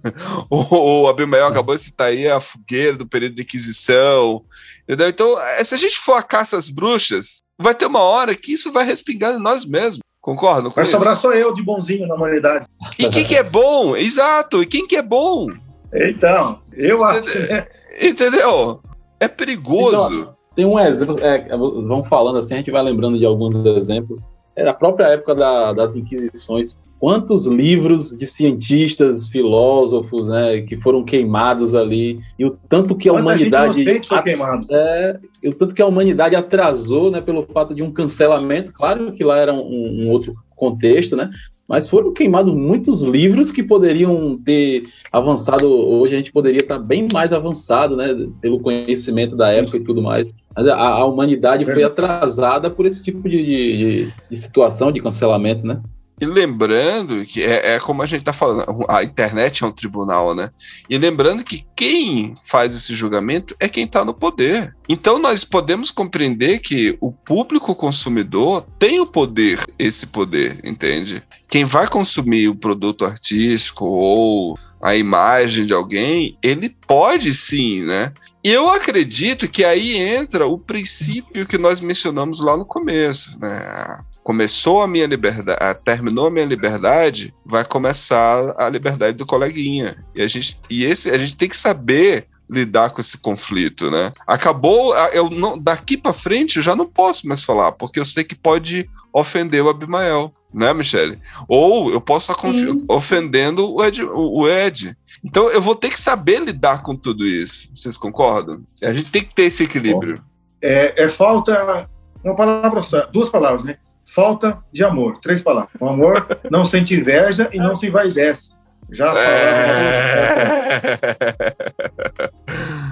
o, 0.50 1.02
o 1.02 1.08
Abimael 1.08 1.46
acabou 1.46 1.74
de 1.74 1.82
citar 1.82 2.08
aí 2.08 2.28
a 2.28 2.40
fogueira 2.40 2.96
do 2.96 3.06
período 3.06 3.36
de 3.36 3.42
Inquisição. 3.42 4.44
Entendeu? 4.84 5.08
Então, 5.08 5.40
eh, 5.40 5.64
se 5.64 5.74
a 5.74 5.78
gente 5.78 5.98
for 5.98 6.14
a 6.14 6.22
caça 6.22 6.56
às 6.56 6.68
bruxas, 6.68 7.42
vai 7.58 7.74
ter 7.74 7.86
uma 7.86 8.00
hora 8.00 8.34
que 8.34 8.52
isso 8.52 8.72
vai 8.72 8.84
respingar 8.84 9.34
em 9.34 9.42
nós 9.42 9.64
mesmos. 9.64 10.00
Concordam 10.26 10.72
com 10.72 10.74
Vai 10.74 10.82
isso? 10.82 10.90
sobrar 10.92 11.14
só 11.14 11.32
eu 11.32 11.54
de 11.54 11.62
bonzinho 11.62 12.04
na 12.08 12.16
humanidade. 12.16 12.66
E 12.98 13.08
quem 13.08 13.22
que 13.22 13.36
é 13.36 13.44
bom? 13.44 13.96
Exato. 13.96 14.60
E 14.60 14.66
quem 14.66 14.84
que 14.84 14.96
é 14.96 15.02
bom? 15.02 15.46
Então, 15.94 16.58
eu 16.72 17.04
acho, 17.04 17.38
né? 17.48 17.64
Entendeu? 18.02 18.80
É 19.20 19.28
perigoso. 19.28 20.12
Então, 20.12 20.34
tem 20.56 20.64
um 20.64 20.80
exemplo, 20.80 21.16
é, 21.20 21.46
vamos 21.56 22.08
falando 22.08 22.38
assim, 22.38 22.54
a 22.54 22.56
gente 22.56 22.72
vai 22.72 22.82
lembrando 22.82 23.16
de 23.20 23.24
alguns 23.24 23.54
exemplos. 23.76 24.20
É 24.56 24.66
a 24.66 24.74
própria 24.74 25.04
época 25.08 25.32
da, 25.34 25.72
das 25.72 25.94
Inquisições. 25.94 26.76
Quantos 26.98 27.46
livros 27.46 28.16
de 28.16 28.26
cientistas, 28.26 29.28
filósofos, 29.28 30.26
né, 30.26 30.62
que 30.62 30.76
foram 30.80 31.04
queimados 31.04 31.74
ali 31.74 32.16
e 32.36 32.44
o 32.44 32.58
tanto 32.68 32.96
que 32.96 33.08
a 33.08 33.12
Quanta 33.12 33.22
humanidade 33.22 33.74
gente 33.74 33.84
inocente 33.84 34.08
foi 34.08 34.22
queimado. 34.22 34.66
é, 34.72 35.20
e 35.46 35.48
o 35.48 35.54
tanto 35.54 35.76
que 35.76 35.80
a 35.80 35.86
humanidade 35.86 36.34
atrasou, 36.34 37.08
né, 37.08 37.20
pelo 37.20 37.44
fato 37.44 37.72
de 37.72 37.80
um 37.80 37.92
cancelamento. 37.92 38.72
Claro 38.72 39.12
que 39.12 39.22
lá 39.22 39.38
era 39.38 39.54
um, 39.54 40.02
um 40.02 40.08
outro 40.08 40.34
contexto, 40.56 41.14
né? 41.14 41.30
Mas 41.68 41.88
foram 41.88 42.12
queimados 42.12 42.52
muitos 42.52 43.00
livros 43.00 43.52
que 43.52 43.62
poderiam 43.62 44.36
ter 44.44 44.88
avançado. 45.12 45.70
Hoje 45.70 46.14
a 46.14 46.18
gente 46.18 46.32
poderia 46.32 46.62
estar 46.62 46.80
bem 46.80 47.06
mais 47.12 47.32
avançado, 47.32 47.96
né? 47.96 48.08
Pelo 48.40 48.58
conhecimento 48.58 49.36
da 49.36 49.52
época 49.52 49.76
e 49.76 49.84
tudo 49.84 50.02
mais. 50.02 50.26
Mas 50.56 50.66
a, 50.66 50.76
a 50.76 51.04
humanidade 51.04 51.64
foi 51.64 51.84
atrasada 51.84 52.68
por 52.68 52.84
esse 52.84 53.00
tipo 53.00 53.28
de, 53.28 53.44
de, 53.44 54.12
de 54.28 54.36
situação, 54.36 54.90
de 54.90 55.00
cancelamento, 55.00 55.64
né? 55.64 55.80
E 56.18 56.24
lembrando 56.24 57.26
que 57.26 57.42
é, 57.42 57.74
é, 57.74 57.80
como 57.80 58.02
a 58.02 58.06
gente 58.06 58.24
tá 58.24 58.32
falando, 58.32 58.64
a 58.88 59.02
internet 59.02 59.62
é 59.62 59.66
um 59.66 59.72
tribunal, 59.72 60.34
né? 60.34 60.50
E 60.88 60.96
lembrando 60.96 61.44
que 61.44 61.66
quem 61.76 62.34
faz 62.42 62.74
esse 62.74 62.94
julgamento 62.94 63.54
é 63.60 63.68
quem 63.68 63.84
está 63.84 64.02
no 64.02 64.14
poder. 64.14 64.74
Então 64.88 65.18
nós 65.18 65.44
podemos 65.44 65.90
compreender 65.90 66.60
que 66.60 66.96
o 67.02 67.12
público 67.12 67.74
consumidor 67.74 68.66
tem 68.78 68.98
o 68.98 69.06
poder, 69.06 69.62
esse 69.78 70.06
poder, 70.06 70.58
entende? 70.64 71.22
Quem 71.50 71.64
vai 71.64 71.86
consumir 71.86 72.48
o 72.48 72.56
produto 72.56 73.04
artístico 73.04 73.84
ou 73.84 74.58
a 74.80 74.96
imagem 74.96 75.66
de 75.66 75.74
alguém, 75.74 76.38
ele 76.42 76.74
pode 76.86 77.34
sim, 77.34 77.82
né? 77.82 78.12
E 78.42 78.50
eu 78.50 78.70
acredito 78.70 79.48
que 79.48 79.64
aí 79.64 79.96
entra 79.96 80.46
o 80.46 80.58
princípio 80.58 81.46
que 81.46 81.58
nós 81.58 81.80
mencionamos 81.80 82.40
lá 82.40 82.56
no 82.56 82.64
começo, 82.64 83.38
né? 83.38 83.98
Começou 84.26 84.82
a 84.82 84.88
minha 84.88 85.06
liberdade, 85.06 85.78
terminou 85.84 86.26
a 86.26 86.30
minha 86.32 86.44
liberdade, 86.44 87.32
vai 87.44 87.64
começar 87.64 88.56
a 88.58 88.68
liberdade 88.68 89.16
do 89.16 89.24
coleguinha. 89.24 90.04
E 90.16 90.20
a 90.20 90.26
gente, 90.26 90.58
e 90.68 90.84
esse, 90.84 91.08
a 91.08 91.16
gente 91.16 91.36
tem 91.36 91.48
que 91.48 91.56
saber 91.56 92.26
lidar 92.50 92.90
com 92.90 93.00
esse 93.00 93.16
conflito, 93.18 93.88
né? 93.88 94.10
Acabou, 94.26 94.96
eu 95.12 95.30
não, 95.30 95.56
daqui 95.56 95.96
para 95.96 96.12
frente 96.12 96.56
eu 96.56 96.62
já 96.64 96.74
não 96.74 96.88
posso 96.88 97.28
mais 97.28 97.44
falar, 97.44 97.70
porque 97.70 98.00
eu 98.00 98.04
sei 98.04 98.24
que 98.24 98.34
pode 98.34 98.90
ofender 99.12 99.62
o 99.62 99.68
Abimael, 99.68 100.34
né, 100.52 100.74
Michele? 100.74 101.16
Ou 101.46 101.92
eu 101.92 102.00
posso 102.00 102.32
estar 102.32 102.48
ofendendo 102.88 103.76
o 103.76 103.84
Ed, 103.84 104.02
o 104.02 104.48
Ed. 104.48 104.96
Então 105.24 105.48
eu 105.50 105.62
vou 105.62 105.76
ter 105.76 105.90
que 105.90 106.00
saber 106.00 106.42
lidar 106.42 106.82
com 106.82 106.96
tudo 106.96 107.24
isso. 107.24 107.70
Vocês 107.72 107.96
concordam? 107.96 108.64
A 108.82 108.92
gente 108.92 109.08
tem 109.08 109.22
que 109.22 109.36
ter 109.36 109.44
esse 109.44 109.62
equilíbrio. 109.62 110.20
É, 110.60 111.04
é 111.04 111.08
falta 111.08 111.88
uma 112.24 112.34
palavra 112.34 112.82
só, 112.82 113.06
duas 113.06 113.28
palavras, 113.28 113.62
né? 113.62 113.78
Falta 114.06 114.58
de 114.72 114.84
amor. 114.84 115.18
Três 115.18 115.42
palavras. 115.42 115.74
O 115.80 115.88
amor 115.88 116.26
não 116.50 116.64
sente 116.64 116.94
inveja 116.94 117.50
e 117.52 117.58
não 117.58 117.74
se 117.74 117.88
envaidece. 117.88 118.54
Já 118.90 119.12
É. 119.18 119.96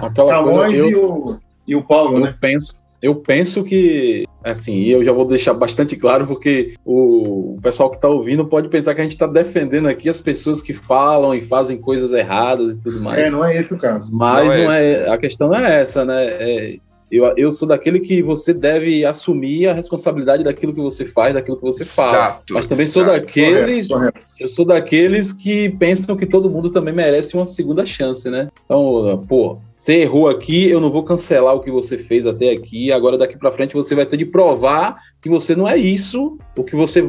Aquela 0.05 0.33
Camões 0.33 0.79
coisa, 0.79 0.83
eu, 0.83 0.89
e, 0.89 0.95
o, 0.95 1.39
e 1.69 1.75
o 1.75 1.81
Paulo, 1.81 2.17
eu 2.17 2.21
né? 2.25 2.35
penso, 2.39 2.77
eu 3.01 3.15
penso 3.15 3.63
que, 3.63 4.25
assim, 4.43 4.75
e 4.77 4.91
eu 4.91 5.03
já 5.03 5.11
vou 5.11 5.27
deixar 5.27 5.53
bastante 5.53 5.95
claro, 5.95 6.27
porque 6.27 6.73
o, 6.83 7.55
o 7.55 7.59
pessoal 7.61 7.89
que 7.89 7.95
está 7.95 8.07
ouvindo 8.07 8.45
pode 8.45 8.67
pensar 8.67 8.95
que 8.95 9.01
a 9.01 9.03
gente 9.03 9.13
está 9.13 9.27
defendendo 9.27 9.87
aqui 9.87 10.09
as 10.09 10.19
pessoas 10.19 10.61
que 10.61 10.73
falam 10.73 11.33
e 11.33 11.41
fazem 11.41 11.77
coisas 11.77 12.11
erradas 12.13 12.73
e 12.73 12.77
tudo 12.77 12.99
mais. 13.01 13.19
É, 13.19 13.29
não 13.29 13.45
é 13.45 13.55
esse 13.55 13.73
o 13.73 13.77
caso. 13.77 14.09
Mas 14.15 14.45
Não 14.45 14.51
é 14.51 14.63
não 14.65 14.71
é, 14.71 15.09
a 15.09 15.17
questão 15.17 15.49
não 15.49 15.57
é 15.57 15.81
essa, 15.81 16.03
né? 16.03 16.25
É, 16.25 16.77
eu, 17.11 17.33
eu 17.37 17.51
sou 17.51 17.67
daquele 17.67 17.99
que 17.99 18.21
você 18.21 18.53
deve 18.53 19.05
assumir 19.05 19.67
a 19.67 19.73
responsabilidade 19.73 20.43
daquilo 20.43 20.73
que 20.73 20.81
você 20.81 21.05
faz, 21.05 21.33
daquilo 21.33 21.57
que 21.57 21.63
você 21.63 21.85
fala. 21.85 22.39
Mas 22.49 22.65
também 22.65 22.85
sou 22.85 23.03
exato. 23.03 23.19
daqueles 23.19 23.87
Correto, 23.87 24.11
correto. 24.11 24.35
eu 24.39 24.47
sou 24.47 24.65
daqueles 24.65 25.31
que 25.31 25.69
pensam 25.71 26.15
que 26.15 26.25
todo 26.25 26.49
mundo 26.49 26.69
também 26.69 26.93
merece 26.93 27.35
uma 27.35 27.45
segunda 27.45 27.85
chance, 27.85 28.29
né? 28.29 28.49
Então, 28.65 29.21
pô, 29.27 29.59
você 29.77 30.01
errou 30.01 30.27
aqui, 30.27 30.67
eu 30.67 30.81
não 30.81 30.91
vou 30.91 31.03
cancelar 31.03 31.55
o 31.55 31.59
que 31.59 31.69
você 31.69 31.97
fez 31.97 32.25
até 32.25 32.51
aqui. 32.51 32.91
Agora, 32.91 33.17
daqui 33.17 33.37
pra 33.37 33.51
frente, 33.51 33.73
você 33.73 33.93
vai 33.93 34.05
ter 34.05 34.17
de 34.17 34.25
provar 34.25 34.97
que 35.21 35.29
você 35.29 35.55
não 35.55 35.67
é 35.67 35.77
isso, 35.77 36.37
o 36.57 36.63
que 36.63 36.75
você 36.75 37.07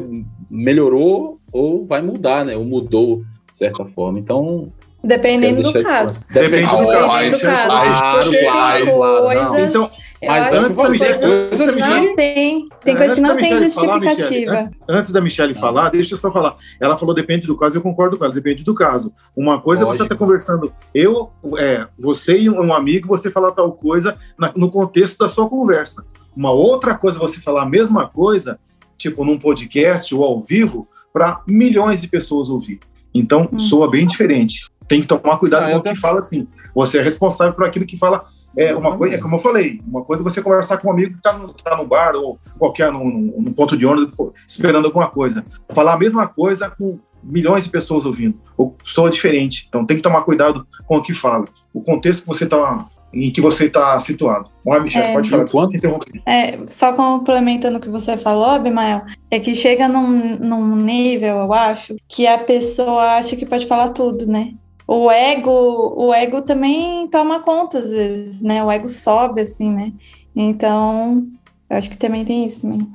melhorou 0.49 1.39
ou 1.51 1.85
vai 1.85 2.01
mudar, 2.01 2.45
né? 2.45 2.55
Ou 2.55 2.63
mudou, 2.63 3.23
de 3.49 3.57
certa 3.57 3.83
forma. 3.85 4.19
Então. 4.19 4.71
Dependendo 5.03 5.61
do 5.61 5.73
caso. 5.83 6.19
isso 6.19 6.25
claro. 6.27 6.49
Depende 6.49 6.67
do 6.67 6.87
caso. 6.87 7.09
Dependendo 7.09 7.37
do 7.37 7.39
caso. 7.39 7.67
Claro, 7.67 7.89
claro, 7.99 8.29
tem 8.31 8.45
claro. 8.45 9.59
Então, 9.59 9.91
eu 10.19 10.29
Mas 10.31 10.47
acho 10.47 10.55
antes 10.57 10.77
que 10.77 10.83
da 10.83 10.89
Michelle- 10.89 11.19
coisas 11.49 11.75
que 11.75 11.81
não 11.81 12.15
tem. 12.15 12.69
Tem 12.83 12.95
coisa 12.97 13.15
que 13.15 13.21
não 13.21 13.35
tem 13.37 13.57
justificativa. 13.59 14.53
antes, 14.55 14.71
antes 14.89 15.11
da 15.11 15.21
Michelle 15.21 15.53
falar, 15.55 15.89
deixa 15.91 16.15
eu 16.15 16.17
só 16.17 16.31
falar. 16.31 16.55
Ela 16.81 16.97
falou 16.97 17.13
depende 17.13 17.45
do 17.45 17.55
caso, 17.55 17.77
eu 17.77 17.81
concordo 17.81 18.17
com 18.17 18.25
ela, 18.25 18.33
depende 18.33 18.63
do 18.63 18.73
caso. 18.73 19.13
Uma 19.35 19.61
coisa 19.61 19.83
é 19.83 19.85
você 19.85 19.99
Lógico. 19.99 20.03
está 20.05 20.15
conversando, 20.15 20.73
eu, 20.93 21.29
é, 21.59 21.85
você 21.99 22.35
e 22.37 22.49
um 22.49 22.73
amigo, 22.73 23.07
você 23.07 23.29
falar 23.29 23.51
tal 23.51 23.71
coisa 23.73 24.17
na- 24.37 24.51
no 24.55 24.71
contexto 24.71 25.19
da 25.19 25.29
sua 25.29 25.47
conversa. 25.47 26.03
Uma 26.35 26.51
outra 26.51 26.95
coisa 26.95 27.17
é 27.17 27.21
você 27.21 27.39
falar 27.39 27.61
a 27.63 27.69
mesma 27.69 28.07
coisa, 28.07 28.59
tipo 28.97 29.23
num 29.23 29.37
podcast 29.37 30.13
ou 30.15 30.23
ao 30.23 30.39
vivo, 30.39 30.87
para 31.13 31.41
milhões 31.47 32.01
de 32.01 32.07
pessoas 32.07 32.49
ouvir. 32.49 32.79
Então, 33.13 33.47
Hum. 33.53 33.59
soa 33.59 33.89
bem 33.89 34.05
diferente. 34.07 34.65
Tem 34.87 35.01
que 35.01 35.07
tomar 35.07 35.37
cuidado 35.37 35.65
Ah, 35.65 35.71
com 35.71 35.77
o 35.77 35.83
que 35.83 35.95
fala 35.95 36.19
assim. 36.19 36.47
Você 36.73 36.99
é 36.99 37.01
responsável 37.01 37.53
por 37.53 37.65
aquilo 37.65 37.85
que 37.85 37.97
fala. 37.97 38.23
É 38.55 38.73
uma 38.75 38.97
coisa, 38.97 39.15
é 39.15 39.17
como 39.19 39.35
eu 39.35 39.39
falei, 39.39 39.79
uma 39.87 40.03
coisa 40.03 40.23
é 40.23 40.25
você 40.25 40.41
conversar 40.41 40.77
com 40.77 40.87
um 40.87 40.91
amigo 40.91 41.11
que 41.11 41.17
está 41.17 41.33
no, 41.37 41.53
tá 41.53 41.75
no 41.77 41.85
bar 41.85 42.15
ou 42.15 42.37
qualquer 42.57 42.91
num, 42.91 43.05
num- 43.07 43.53
ponto 43.53 43.77
de 43.77 43.85
ônibus 43.85 44.31
esperando 44.47 44.85
alguma 44.85 45.07
coisa. 45.09 45.45
Falar 45.73 45.93
a 45.93 45.97
mesma 45.97 46.27
coisa 46.27 46.69
com 46.69 46.97
milhões 47.23 47.65
de 47.65 47.69
pessoas 47.69 48.05
ouvindo. 48.05 48.39
Ou 48.57 48.75
soa 48.83 49.09
diferente. 49.11 49.65
Então 49.69 49.85
tem 49.85 49.97
que 49.97 50.03
tomar 50.03 50.21
cuidado 50.23 50.63
com 50.87 50.97
o 50.97 51.01
que 51.03 51.13
fala. 51.13 51.45
O 51.73 51.81
contexto 51.81 52.21
que 52.21 52.27
você 52.27 52.45
tá, 52.47 52.87
em 53.13 53.29
que 53.31 53.41
você 53.41 53.65
está 53.65 53.99
situado. 53.99 54.49
Vai, 54.65 54.79
Michel, 54.79 55.03
É. 55.03 55.13
pode 55.13 55.29
falar. 55.29 55.43
Enquanto- 55.43 55.75
Interrompi. 55.75 56.21
É, 56.25 56.57
só 56.65 56.93
complementando 56.93 57.77
o 57.77 57.81
que 57.81 57.89
você 57.89 58.17
falou, 58.17 58.45
Abimael, 58.45 59.03
é 59.29 59.39
que 59.39 59.53
chega 59.53 59.87
num, 59.87 60.37
num 60.39 60.75
nível, 60.75 61.37
eu 61.45 61.53
acho, 61.53 61.95
que 62.07 62.25
a 62.25 62.39
pessoa 62.39 63.17
acha 63.17 63.35
que 63.35 63.45
pode 63.45 63.67
falar 63.67 63.89
tudo, 63.89 64.25
né? 64.25 64.53
O 64.87 65.11
ego, 65.11 65.93
o 65.97 66.13
ego 66.13 66.41
também 66.41 67.07
toma 67.09 67.41
conta 67.41 67.79
às 67.79 67.89
vezes, 67.89 68.41
né? 68.41 68.63
O 68.63 68.71
ego 68.71 68.87
sobe, 68.87 69.41
assim, 69.41 69.69
né? 69.71 69.91
Então, 70.35 71.27
eu 71.69 71.77
acho 71.77 71.89
que 71.89 71.97
também 71.97 72.23
tem 72.23 72.45
isso 72.45 72.61
também. 72.61 72.87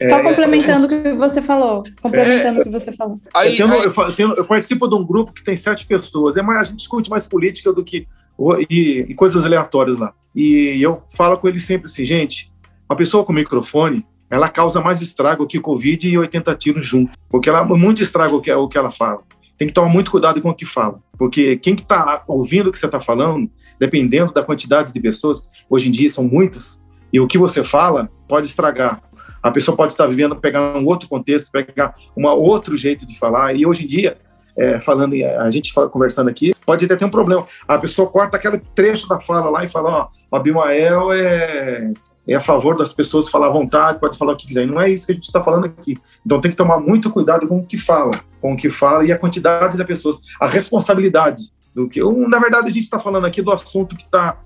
É, 0.00 0.08
só 0.10 0.22
complementando 0.22 0.86
o 0.86 0.88
que 0.88 1.12
você 1.12 1.40
falou. 1.40 1.82
Complementando 2.02 2.60
o 2.60 2.64
que 2.64 2.70
você 2.70 2.90
falou. 2.92 3.20
Aí, 3.34 3.56
eu, 3.58 3.66
tenho- 3.68 3.80
aí- 3.80 3.86
eu 3.86 4.12
tenho- 4.14 4.34
eu 4.34 4.44
participo 4.44 4.88
de 4.88 4.94
um 4.96 5.04
grupo 5.06 5.32
que 5.32 5.44
tem 5.44 5.56
sete 5.56 5.86
pessoas. 5.86 6.36
É 6.36 6.42
mais, 6.42 6.58
a 6.58 6.64
gente 6.64 6.76
discute 6.78 7.08
mais 7.10 7.26
política 7.28 7.72
do 7.72 7.84
que 7.84 8.06
o- 8.36 8.56
e, 8.68 9.06
e 9.08 9.14
coisas 9.14 9.44
aleatórias 9.44 9.96
lá. 9.96 10.12
E 10.34 10.80
eu 10.82 11.02
falo 11.16 11.36
com 11.38 11.48
eles 11.48 11.64
sempre 11.64 11.86
assim, 11.86 12.04
gente, 12.04 12.52
a 12.88 12.94
pessoa 12.96 13.24
com 13.24 13.32
microfone, 13.32 14.04
ela 14.30 14.48
causa 14.48 14.80
mais 14.80 15.00
estrago 15.00 15.46
que 15.46 15.58
Covid 15.60 16.08
e 16.08 16.18
80 16.18 16.54
tiros 16.54 16.84
junto. 16.84 17.12
Porque 17.28 17.48
ela 17.48 17.64
muito 17.64 18.02
estraga 18.02 18.34
o 18.34 18.40
que, 18.40 18.52
o 18.52 18.68
que 18.68 18.76
ela 18.78 18.90
fala. 18.90 19.20
Tem 19.58 19.66
que 19.66 19.74
tomar 19.74 19.88
muito 19.88 20.10
cuidado 20.10 20.40
com 20.40 20.50
o 20.50 20.54
que 20.54 20.64
fala. 20.64 21.00
Porque 21.18 21.56
quem 21.56 21.74
que 21.74 21.82
está 21.82 22.22
ouvindo 22.28 22.68
o 22.68 22.72
que 22.72 22.78
você 22.78 22.86
está 22.86 23.00
falando, 23.00 23.50
dependendo 23.78 24.32
da 24.32 24.42
quantidade 24.42 24.92
de 24.92 25.00
pessoas, 25.00 25.48
hoje 25.68 25.88
em 25.88 25.92
dia 25.92 26.08
são 26.08 26.24
muitas, 26.24 26.82
e 27.12 27.20
o 27.20 27.26
que 27.26 27.36
você 27.36 27.64
fala 27.64 28.08
pode 28.28 28.46
estragar. 28.46 29.02
A 29.42 29.50
pessoa 29.50 29.76
pode 29.76 29.92
estar 29.92 30.06
vivendo, 30.06 30.36
pegar 30.36 30.76
um 30.76 30.84
outro 30.86 31.08
contexto, 31.08 31.50
pegar 31.50 31.92
um 32.16 32.26
outro 32.26 32.76
jeito 32.76 33.06
de 33.06 33.18
falar. 33.18 33.54
E 33.54 33.64
hoje 33.64 33.84
em 33.84 33.86
dia, 33.86 34.18
é, 34.56 34.80
falando, 34.80 35.14
a 35.14 35.50
gente 35.50 35.72
fala, 35.72 35.88
conversando 35.88 36.28
aqui, 36.28 36.52
pode 36.66 36.84
até 36.84 36.96
ter 36.96 37.04
um 37.04 37.10
problema. 37.10 37.44
A 37.66 37.78
pessoa 37.78 38.10
corta 38.10 38.36
aquele 38.36 38.58
trecho 38.74 39.08
da 39.08 39.20
fala 39.20 39.48
lá 39.48 39.64
e 39.64 39.68
fala: 39.68 40.08
Ó, 40.30 40.36
Abimael 40.36 41.12
é, 41.12 41.92
é 42.28 42.34
a 42.34 42.40
favor 42.40 42.76
das 42.76 42.92
pessoas 42.92 43.28
falar 43.30 43.46
à 43.46 43.50
vontade, 43.50 43.98
pode 43.98 44.18
falar 44.18 44.34
o 44.34 44.36
que 44.36 44.46
quiser. 44.46 44.64
E 44.64 44.66
não 44.66 44.80
é 44.80 44.90
isso 44.90 45.06
que 45.06 45.12
a 45.12 45.14
gente 45.14 45.24
está 45.24 45.42
falando 45.42 45.64
aqui. 45.64 45.96
Então 46.24 46.40
tem 46.40 46.50
que 46.50 46.56
tomar 46.56 46.78
muito 46.78 47.10
cuidado 47.10 47.48
com 47.48 47.58
o 47.58 47.64
que 47.64 47.78
fala, 47.78 48.12
com 48.40 48.52
o 48.52 48.56
que 48.56 48.68
fala 48.68 49.04
e 49.04 49.10
a 49.10 49.18
quantidade 49.18 49.76
de 49.76 49.84
pessoas, 49.84 50.18
a 50.40 50.46
responsabilidade 50.46 51.50
do 51.74 51.88
que. 51.88 52.00
Na 52.28 52.38
verdade, 52.38 52.66
a 52.66 52.70
gente 52.70 52.84
está 52.84 52.98
falando 52.98 53.26
aqui 53.26 53.40
do 53.40 53.50
assunto 53.50 53.96
que 53.96 54.04
está 54.04 54.36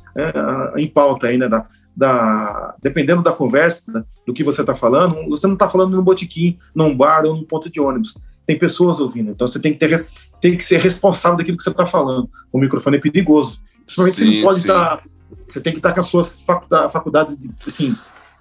em 0.77 0.87
pauta 0.87 1.27
aí, 1.27 1.37
né? 1.37 1.49
Da, 1.49 1.67
da- 1.97 2.75
dependendo 2.81 3.23
da 3.23 3.33
conversa, 3.33 4.07
do 4.27 4.33
que 4.33 4.45
você 4.45 4.61
está 4.61 4.77
falando, 4.77 5.29
você 5.29 5.47
não 5.47 5.55
está 5.55 5.69
falando 5.69 5.97
num 5.97 6.03
botequim, 6.03 6.57
num 6.75 6.97
bar 6.97 7.25
ou 7.25 7.35
num 7.35 7.45
ponto 7.45 7.69
de 7.69 7.81
ônibus. 7.81 8.15
Tem 8.47 8.59
pessoas 8.59 8.99
ouvindo, 8.99 9.31
então 9.31 9.47
você 9.47 9.61
tem 9.61 9.73
que, 9.73 9.79
ter, 9.79 10.07
tem 10.41 10.57
que 10.57 10.65
ser 10.65 10.81
responsável 10.81 11.39
daquilo 11.39 11.57
que 11.57 11.63
você 11.63 11.71
está 11.71 11.87
falando. 11.87 12.29
O 12.53 12.59
microfone 12.59 12.97
é 12.97 13.01
perigoso. 13.01 13.61
Principalmente 13.85 14.17
você 14.19 14.25
Sim, 14.25 14.37
não 14.37 14.43
pode 14.43 14.59
estar. 14.61 15.03
Você 15.47 15.61
tem 15.61 15.73
que 15.73 15.79
estar 15.79 15.93
com 15.93 16.01
as 16.01 16.07
suas 16.07 16.41
faculda- 16.41 16.89
faculdades 16.91 17.39
de, 17.39 17.49
assim, 17.67 17.97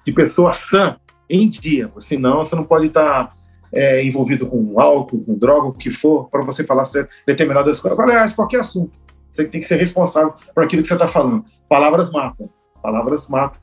de 0.06 0.12
pessoa 0.12 0.54
sã 0.54 0.98
em 1.30 1.50
dia. 1.50 1.92
Senão 2.00 2.38
você 2.38 2.56
não 2.56 2.64
pode 2.64 2.88
estar 2.88 3.32
é, 3.72 4.04
envolvido 4.04 4.46
com 4.48 4.80
álcool, 4.80 5.24
com 5.24 5.38
droga, 5.38 5.68
o 5.68 5.74
que 5.74 5.92
for, 5.92 6.30
para 6.30 6.44
você 6.44 6.64
falar 6.64 6.86
certo, 6.86 7.12
determinadas 7.26 7.80
coisas. 7.80 8.00
Aliás, 8.00 8.34
qualquer 8.34 8.60
assunto. 8.62 9.00
Você 9.32 9.46
tem 9.46 9.62
que 9.62 9.68
ser 9.68 9.78
responsável 9.78 10.34
por 10.54 10.64
aquilo 10.64 10.82
que 10.82 10.88
você 10.88 10.94
está 10.94 11.08
falando. 11.08 11.46
Palavras 11.70 12.12
matam. 12.12 12.50
Palavras 12.82 13.28
matam. 13.28 13.61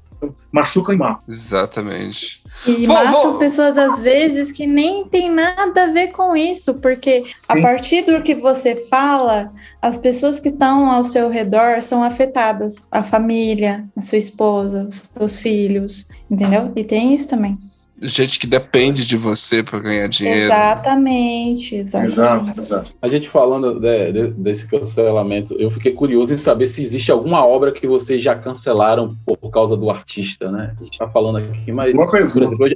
Machucam 0.51 0.95
e 0.95 0.99
matam. 0.99 1.23
Exatamente. 1.29 2.43
E 2.67 2.87
Vou- 2.87 2.97
matam 2.97 3.23
vou- 3.23 3.39
pessoas 3.39 3.77
às 3.79 3.99
vezes 3.99 4.51
que 4.51 4.67
nem 4.67 5.05
tem 5.07 5.31
nada 5.31 5.85
a 5.85 5.87
ver 5.93 6.09
com 6.09 6.35
isso, 6.37 6.75
porque 6.75 7.25
a 7.49 7.55
Sim. 7.55 7.63
partir 7.63 8.03
do 8.03 8.23
que 8.23 8.35
você 8.35 8.75
fala, 8.89 9.53
as 9.81 9.99
pessoas 9.99 10.41
que 10.41 10.49
estão 10.49 10.91
ao 10.91 11.05
seu 11.05 11.29
redor 11.29 11.81
são 11.83 12.03
afetadas. 12.03 12.77
A 12.91 13.03
família, 13.03 13.87
a 13.97 14.03
sua 14.03 14.19
esposa, 14.19 14.89
os 14.89 15.09
seus 15.17 15.37
filhos, 15.39 16.07
entendeu? 16.31 16.73
E 16.75 16.83
tem 16.83 17.15
isso 17.15 17.29
também. 17.29 17.59
Gente 18.01 18.39
que 18.39 18.47
depende 18.47 19.05
de 19.07 19.17
você 19.17 19.63
para 19.63 19.81
ganhar 19.81 20.07
dinheiro. 20.09 20.45
Exatamente, 20.45 21.75
exatamente. 21.75 22.13
Exato, 22.13 22.61
exato. 22.61 22.93
A 23.03 23.09
gente 23.09 23.29
falando 23.29 23.81
de- 23.81 24.13
de- 24.13 24.31
desse 24.35 24.67
cancelamento, 24.69 25.55
eu 25.59 25.69
fiquei 25.71 25.93
curioso 25.93 26.33
em 26.33 26.39
saber 26.39 26.69
se 26.69 26.81
existe 26.81 27.11
alguma 27.11 27.45
obra 27.45 27.73
que 27.73 27.87
vocês 27.89 28.23
já 28.23 28.37
cancelaram 28.37 29.09
por, 29.27 29.51
causa 29.51 29.77
do 29.77 29.91
artista, 29.91 30.51
né? 30.51 30.75
A 30.81 30.85
gente 30.85 30.97
tá 30.97 31.09
falando 31.09 31.39
aqui, 31.39 31.73
mas. 31.73 31.97
Pergunta. 31.97 32.11
por 32.11 32.19
exemplo, 32.21 32.67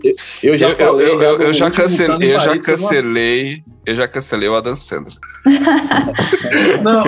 eu, 0.43 0.51
eu 0.53 0.57
já 0.59 0.69
Eu, 0.71 0.77
falei. 0.77 1.07
eu, 1.09 1.19
né, 1.19 1.27
eu, 1.27 1.39
do 1.39 1.45
eu 1.45 1.53
já 1.53 1.71
cancelei, 1.71 2.35
eu 2.35 2.41
já 2.41 2.59
cancelei, 2.59 3.63
eu 3.87 3.95
já 3.97 4.09
cancelei 4.09 4.49
o 4.49 4.55
Adam 4.55 4.77
Sandler. 4.77 5.15
Não, 6.83 7.03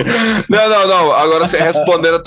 Não, 0.49 0.69
não, 0.69 0.87
não. 0.87 1.11
Agora, 1.11 1.47
você 1.47 1.57
respondendo, 1.57 2.21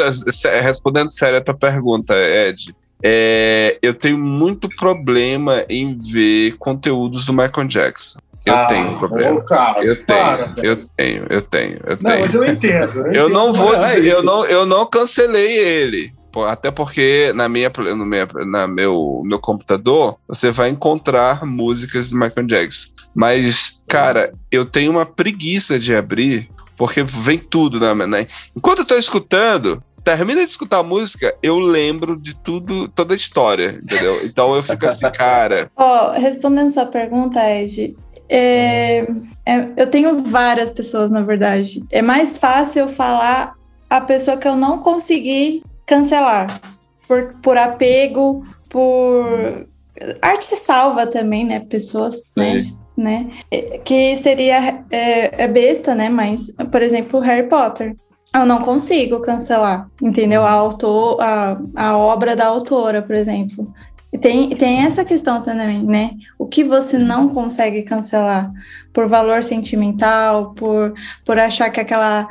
respondendo 0.63 1.11
sério 1.11 1.39
a 1.39 1.41
tua 1.41 1.55
pergunta, 1.55 2.15
Ed. 2.15 2.75
É, 3.03 3.79
eu 3.83 3.95
tenho 3.95 4.19
muito 4.19 4.69
problema 4.69 5.65
em 5.69 5.97
ver 5.99 6.57
conteúdos 6.59 7.25
do 7.25 7.33
Michael 7.33 7.69
Jackson. 7.69 8.19
Eu 8.45 8.55
Ah, 8.55 8.67
tenho 8.67 8.99
problema. 8.99 9.37
ô, 9.37 9.43
cara, 9.45 9.85
eu 9.85 9.97
para, 10.05 10.49
tenho, 10.49 10.67
eu 10.67 10.77
tenho, 10.97 11.27
eu 11.29 11.43
tenho, 11.43 11.79
eu 11.85 11.99
não, 12.01 12.11
tenho. 12.11 12.21
mas 12.21 12.35
eu 12.35 12.45
entendo. 12.45 12.99
Eu 12.99 13.11
entendo. 13.11 13.29
não 13.29 13.53
vou 13.53 13.75
é 13.75 13.79
dizer, 13.79 14.07
eu 14.07 14.23
não, 14.23 14.45
eu 14.47 14.65
não 14.65 14.87
cancelei 14.87 15.59
ele. 15.59 16.13
Até 16.47 16.71
porque 16.71 17.33
na 17.35 17.49
minha, 17.49 17.71
no 17.97 18.07
minha, 18.07 18.29
na 18.47 18.69
meu, 18.69 19.23
meu 19.25 19.39
computador 19.41 20.17
você 20.29 20.51
vai 20.51 20.69
encontrar 20.69 21.45
músicas 21.45 22.11
do 22.11 22.17
Michael 22.17 22.47
Jackson. 22.47 22.91
Mas, 23.15 23.83
cara, 23.89 24.33
eu 24.51 24.65
tenho 24.65 24.93
uma 24.93 25.05
preguiça 25.05 25.79
de 25.79 25.95
abrir, 25.95 26.49
porque 26.77 27.03
vem 27.03 27.39
tudo 27.39 27.81
na 27.81 27.95
né? 28.07 28.27
Enquanto 28.57 28.81
eu 28.81 28.85
tô 28.85 28.97
escutando, 28.97 29.83
termina 30.17 30.43
de 30.43 30.51
escutar 30.51 30.79
a 30.79 30.83
música, 30.83 31.37
eu 31.43 31.59
lembro 31.59 32.19
de 32.19 32.35
tudo, 32.35 32.89
toda 32.89 33.13
a 33.13 33.17
história, 33.17 33.79
entendeu? 33.83 34.25
Então 34.25 34.57
eu 34.57 34.63
fico 34.63 34.87
assim, 34.87 35.05
cara. 35.13 35.71
Ó, 35.77 36.13
respondendo 36.13 36.71
sua 36.71 36.87
pergunta, 36.87 37.39
Ed, 37.47 37.95
é, 38.27 39.07
é, 39.45 39.69
eu 39.77 39.87
tenho 39.87 40.23
várias 40.23 40.71
pessoas, 40.71 41.11
na 41.11 41.21
verdade. 41.21 41.85
É 41.91 42.01
mais 42.01 42.39
fácil 42.39 42.85
eu 42.85 42.89
falar 42.89 43.55
a 43.91 44.01
pessoa 44.01 44.39
que 44.39 44.49
eu 44.49 44.57
não 44.57 44.79
consegui 44.79 45.63
cancelar. 45.85 46.59
Por, 47.07 47.35
por 47.43 47.59
apego, 47.59 48.47
por. 48.71 49.67
Arte 50.23 50.57
salva 50.57 51.07
também, 51.07 51.45
né? 51.45 51.61
Pessoas, 51.61 52.33
né? 52.35 52.63
Sim. 52.63 52.79
né? 52.97 53.31
É, 53.51 53.79
Que 53.79 54.17
seria. 54.17 54.85
É, 54.91 55.45
é 55.45 55.49
besta, 55.49 55.95
né? 55.95 56.09
Mas, 56.09 56.51
por 56.73 56.81
exemplo, 56.81 57.21
Harry 57.21 57.47
Potter. 57.47 57.95
Eu 58.35 58.45
não 58.45 58.61
consigo 58.61 59.21
cancelar, 59.21 59.89
entendeu? 60.03 60.45
A, 60.45 60.51
autor, 60.51 61.21
a, 61.21 61.59
a 61.75 61.97
obra 61.97 62.37
da 62.37 62.47
autora, 62.47 63.01
por 63.01 63.15
exemplo. 63.15 63.73
E 64.13 64.19
tem, 64.19 64.49
tem 64.51 64.85
essa 64.85 65.05
questão 65.05 65.43
também, 65.43 65.83
né? 65.83 66.13
O 66.39 66.47
que 66.47 66.65
você 66.65 66.99
não 66.99 67.29
consegue 67.29 67.83
cancelar 67.83 68.51
por 68.93 69.07
valor 69.07 69.45
sentimental, 69.45 70.53
por, 70.55 70.95
por 71.25 71.39
achar 71.39 71.71
que 71.71 71.81
aquela, 71.81 72.29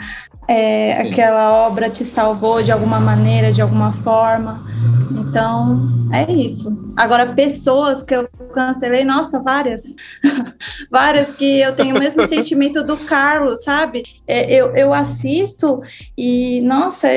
é, 0.48 0.94
aquela 1.02 1.68
obra 1.68 1.90
te 1.90 2.03
salvou 2.03 2.64
de 2.64 2.72
alguma 2.72 2.99
maneira, 2.99 3.52
de 3.52 3.61
alguma 3.61 3.94
forma. 3.94 4.64
Então, 5.11 5.79
é 6.11 6.31
isso. 6.31 6.93
Agora, 6.95 7.34
pessoas 7.34 8.01
que 8.01 8.15
eu 8.15 8.27
cancelei, 8.53 9.03
nossa, 9.03 9.41
várias. 9.41 9.95
várias 10.89 11.35
que 11.35 11.59
eu 11.59 11.75
tenho 11.75 11.95
o 11.95 11.99
mesmo 11.99 12.25
sentimento 12.27 12.84
do 12.84 12.97
Carlos, 12.97 13.63
sabe? 13.63 14.03
É, 14.27 14.53
eu, 14.53 14.75
eu 14.75 14.93
assisto 14.93 15.81
e, 16.17 16.61
nossa, 16.61 17.07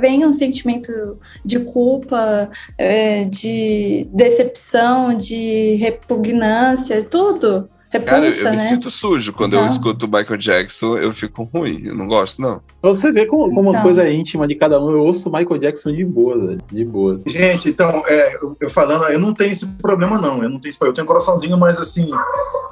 vem 0.00 0.24
um 0.24 0.32
sentimento 0.32 1.18
de 1.44 1.60
culpa, 1.60 2.48
é, 2.78 3.24
de 3.24 4.08
decepção, 4.12 5.14
de 5.14 5.74
repugnância, 5.76 7.02
tudo. 7.02 7.68
Cara, 8.00 8.26
eu, 8.26 8.32
Repulsa, 8.32 8.46
eu 8.46 8.50
me 8.50 8.56
né? 8.56 8.62
sinto 8.62 8.90
sujo 8.90 9.32
quando 9.32 9.54
eu 9.54 9.60
Então. 9.60 9.72
escuto 9.72 10.06
o 10.06 10.08
Michael 10.10 10.36
Jackson, 10.38 10.96
eu 10.98 11.12
fico 11.12 11.44
ruim. 11.44 11.82
Eu 11.84 11.94
não 11.94 12.06
gosto, 12.06 12.40
não. 12.40 12.60
Você 12.82 13.10
vê 13.12 13.26
como, 13.26 13.48
como 13.54 13.62
uma 13.62 13.70
Então. 13.70 13.82
coisa 13.82 14.08
íntima 14.10 14.46
de 14.48 14.54
cada 14.54 14.80
um. 14.80 14.90
Eu 14.90 15.00
ouço 15.00 15.30
Michael 15.30 15.58
Jackson 15.58 15.92
de 15.92 16.04
boa, 16.04 16.38
velho, 16.38 16.58
de 16.70 16.84
boa. 16.84 17.16
Gente, 17.26 17.68
então, 17.68 18.02
é, 18.06 18.34
eu, 18.36 18.56
eu 18.60 18.70
falando, 18.70 19.04
eu 19.04 19.18
não 19.18 19.32
tenho 19.32 19.52
esse 19.52 19.66
problema, 19.66 20.18
não. 20.18 20.42
Eu 20.42 20.48
não 20.50 20.58
tenho 20.58 20.70
esse 20.70 20.78
problema. 20.78 20.92
Eu 20.92 20.94
tenho 20.96 21.04
um 21.04 21.08
coraçãozinho 21.08 21.56
mais 21.58 21.78
assim, 21.78 22.10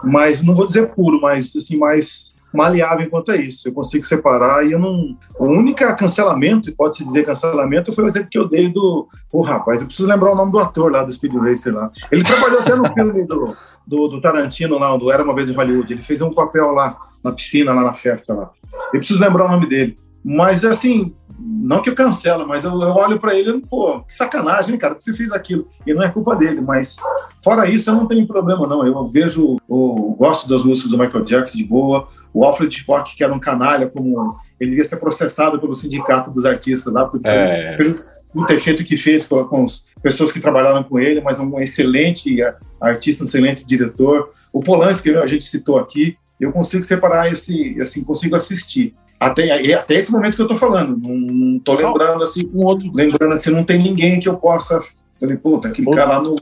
mas 0.03 0.43
não 0.43 0.55
vou 0.55 0.66
dizer 0.66 0.89
puro, 0.94 1.20
mas 1.20 1.55
assim, 1.57 1.77
mais 1.78 2.32
maleável 2.53 3.07
enquanto 3.07 3.32
é 3.32 3.36
isso. 3.39 3.66
Eu 3.66 3.73
consigo 3.73 4.05
separar 4.05 4.66
e 4.66 4.73
eu 4.73 4.78
não. 4.78 5.16
O 5.39 5.47
único 5.47 5.78
cancelamento, 5.97 6.69
e 6.69 6.73
pode-se 6.73 7.03
dizer 7.03 7.24
cancelamento, 7.24 7.93
foi 7.93 8.05
o 8.05 8.07
exemplo 8.07 8.28
que 8.31 8.39
eu 8.39 8.47
dei 8.49 8.69
do. 8.69 9.09
Ô, 9.32 9.40
rapaz, 9.40 9.81
eu 9.81 9.86
preciso 9.86 10.07
lembrar 10.09 10.32
o 10.32 10.35
nome 10.35 10.53
do 10.53 10.59
ator 10.59 10.93
lá 10.93 11.03
do 11.03 11.11
Speed 11.12 11.35
Racer 11.35 11.74
lá. 11.74 11.90
Ele 12.11 12.23
trabalhou 12.23 12.61
até 12.61 12.74
no 12.74 12.93
filme 12.93 13.27
do, 13.27 13.57
do, 13.87 14.09
do 14.09 14.21
Tarantino 14.21 14.79
lá, 14.79 14.97
do 14.97 15.11
Era 15.11 15.23
uma 15.23 15.35
Vez 15.35 15.49
em 15.49 15.55
Hollywood. 15.55 15.93
Ele 15.93 16.03
fez 16.03 16.21
um 16.23 16.33
papel 16.33 16.73
lá 16.73 16.99
na 17.23 17.33
piscina, 17.33 17.73
lá 17.73 17.83
na 17.83 17.95
festa 17.95 18.35
lá. 18.35 18.51
Eu 18.93 18.99
preciso 18.99 19.21
lembrar 19.21 19.47
o 19.47 19.51
nome 19.51 19.67
dele. 19.67 19.97
Mas 20.25 20.65
assim, 20.65 21.15
não 21.39 21.83
que 21.83 21.91
eu 21.91 21.95
cancelo, 21.95 22.47
mas 22.47 22.65
eu, 22.65 22.71
eu 22.81 22.91
olho 22.95 23.19
para 23.19 23.35
ele 23.35 23.51
e 23.51 23.61
pô, 23.61 24.01
que 24.03 24.13
sacanagem, 24.13 24.77
cara, 24.79 24.95
que 24.95 25.03
você 25.03 25.15
fez 25.15 25.33
aquilo. 25.33 25.67
E 25.87 25.93
não 25.93 26.03
é 26.03 26.09
culpa 26.09 26.37
dele, 26.37 26.61
mas 26.65 26.97
fora 27.43 27.69
isso, 27.69 27.91
eu 27.91 27.95
não 27.95 28.07
tenho 28.07 28.27
problema, 28.27 28.67
não. 28.67 28.87
Eu 28.87 29.05
vejo, 29.07 29.57
o 29.69 30.15
gosto 30.15 30.49
das 30.49 30.63
músicas 30.63 30.91
do 30.91 30.99
Michael 30.99 31.25
Jackson 31.25 31.59
de 31.59 31.65
boa. 31.65 32.07
O 32.33 32.45
Alfred 32.45 32.75
Hitchcock, 32.75 33.17
que 33.17 33.25
era 33.25 33.33
um 33.33 33.41
canalha, 33.41 33.89
como 33.89 34.37
ele 34.61 34.71
devia 34.71 34.85
ser 34.85 34.97
processado 34.97 35.59
pelo 35.59 35.75
sindicato 35.75 36.31
dos 36.31 36.47
artistas 36.47 36.93
lá, 36.93 37.07
porque 37.07 37.29
É. 37.29 37.77
pelo 37.77 37.97
o 38.35 38.51
efeito 38.51 38.85
que 38.85 38.97
fez 38.97 39.29
com, 39.29 39.45
com 39.45 39.65
as 39.65 39.85
pessoas 40.03 40.33
que 40.33 40.41
trabalharam 40.41 40.83
com 40.83 40.99
ele, 40.99 41.20
mas 41.20 41.39
um 41.39 41.61
excelente 41.61 42.37
artista, 42.81 43.23
um 43.23 43.27
excelente 43.27 43.65
diretor. 43.65 44.31
O 44.53 44.61
Polanski, 44.61 45.11
que 45.11 45.16
a 45.16 45.27
gente 45.27 45.45
citou 45.45 45.79
aqui, 45.79 46.16
eu 46.41 46.53
consigo 46.53 46.83
separar 46.83 47.33
esse, 47.33 47.81
assim, 47.81 48.03
consigo 48.03 48.35
assistir. 48.35 48.93
Até, 49.19 49.73
até 49.74 49.95
esse 49.95 50.11
momento 50.11 50.35
que 50.35 50.43
eu 50.43 50.49
tô 50.49 50.57
falando, 50.57 50.99
não, 51.01 51.59
tô 51.61 51.74
lembrando 51.74 52.24
assim, 52.24 52.51
Um 52.53 52.65
outro 52.65 52.91
lembrando 52.93 53.33
assim, 53.33 53.51
não 53.51 53.62
tem 53.62 53.81
ninguém 53.81 54.19
que 54.19 54.29
eu 54.29 54.37
possa. 54.37 54.81
Falei, 55.20 55.37
puta, 55.37 55.69
aquele 55.69 55.89
cara 55.93 56.19
lá 56.19 56.23
não, 56.23 56.37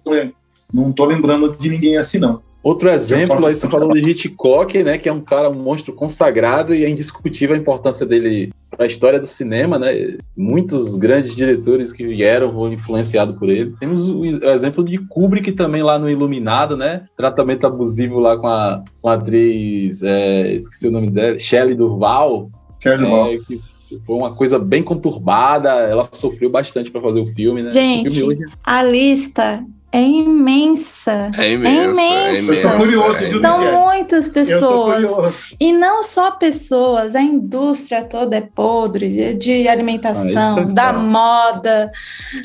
não 0.73 0.91
tô 0.91 1.05
lembrando 1.05 1.55
de 1.59 1.69
ninguém 1.69 1.99
assim, 1.99 2.19
não. 2.19 2.43
Outro 2.62 2.91
exemplo, 2.91 3.28
posso 3.28 3.47
aí 3.47 3.55
você 3.55 3.69
falou 3.69 3.93
de 3.95 4.01
Hitchcock, 4.01 4.82
né, 4.82 4.99
que 4.99 5.09
é 5.09 5.12
um 5.12 5.20
cara, 5.20 5.49
um 5.49 5.62
monstro 5.62 5.95
consagrado 5.95 6.74
e 6.74 6.85
é 6.85 6.89
indiscutível 6.91 7.55
a 7.55 7.59
importância 7.59 8.05
dele 8.05 8.53
para 8.70 8.85
a 8.85 8.87
história 8.87 9.19
do 9.19 9.27
cinema, 9.27 9.78
né? 9.78 10.16
Muitos 10.37 10.95
grandes 10.97 11.35
diretores 11.35 11.93
que 11.93 12.07
vieram 12.07 12.53
foram 12.53 12.73
influenciados 12.73 13.37
por 13.37 13.49
ele. 13.49 13.74
Temos 13.81 14.09
o 14.09 14.24
exemplo 14.24 14.85
de 14.85 14.99
Kubrick 14.99 15.53
também 15.53 15.82
lá 15.82 15.99
no 15.99 16.09
Iluminado, 16.09 16.77
né? 16.77 17.05
Tratamento 17.16 17.66
abusivo 17.66 18.19
lá 18.19 18.37
com 18.37 18.47
a, 18.47 18.85
com 19.03 19.09
a 19.09 19.15
atriz, 19.15 20.03
é, 20.03 20.53
esqueci 20.53 20.87
o 20.87 20.91
nome 20.91 21.11
dela, 21.11 21.39
Shelley 21.39 21.74
Durval, 21.74 22.51
Charlie 22.82 23.07
é, 23.07 23.11
Brown. 23.11 23.39
que 23.47 23.61
foi 24.07 24.16
uma 24.16 24.35
coisa 24.35 24.59
bem 24.59 24.82
conturbada. 24.82 25.70
Ela 25.70 26.07
sofreu 26.11 26.49
bastante 26.49 26.91
para 26.91 27.01
fazer 27.01 27.20
o 27.20 27.27
filme, 27.35 27.62
né? 27.62 27.70
Gente, 27.70 28.09
o 28.09 28.12
filme 28.12 28.35
hoje 28.35 28.53
A 28.62 28.82
lista 28.82 29.65
é 29.93 30.03
imensa. 30.03 31.31
É 31.37 31.53
imenso, 31.53 32.01
é 32.01 32.33
imenso. 32.33 32.43
imenso. 32.53 32.67
Eu 32.67 32.71
tô 32.73 32.77
curioso, 32.79 33.19
é 33.25 33.29
viu. 33.29 33.41
São 33.41 33.85
muitas 33.87 34.29
pessoas. 34.29 35.35
E 35.59 35.73
não 35.73 36.03
só 36.03 36.31
pessoas, 36.33 37.15
a 37.17 37.21
indústria 37.23 38.03
toda 38.05 38.37
é 38.37 38.41
podre 38.41 39.35
de 39.35 39.67
Ah, 39.69 39.73
alimentação, 39.73 40.27
isso 40.27 40.59
é 40.61 40.65
da 40.67 40.93
claro. 40.93 41.01
moda, 41.01 41.93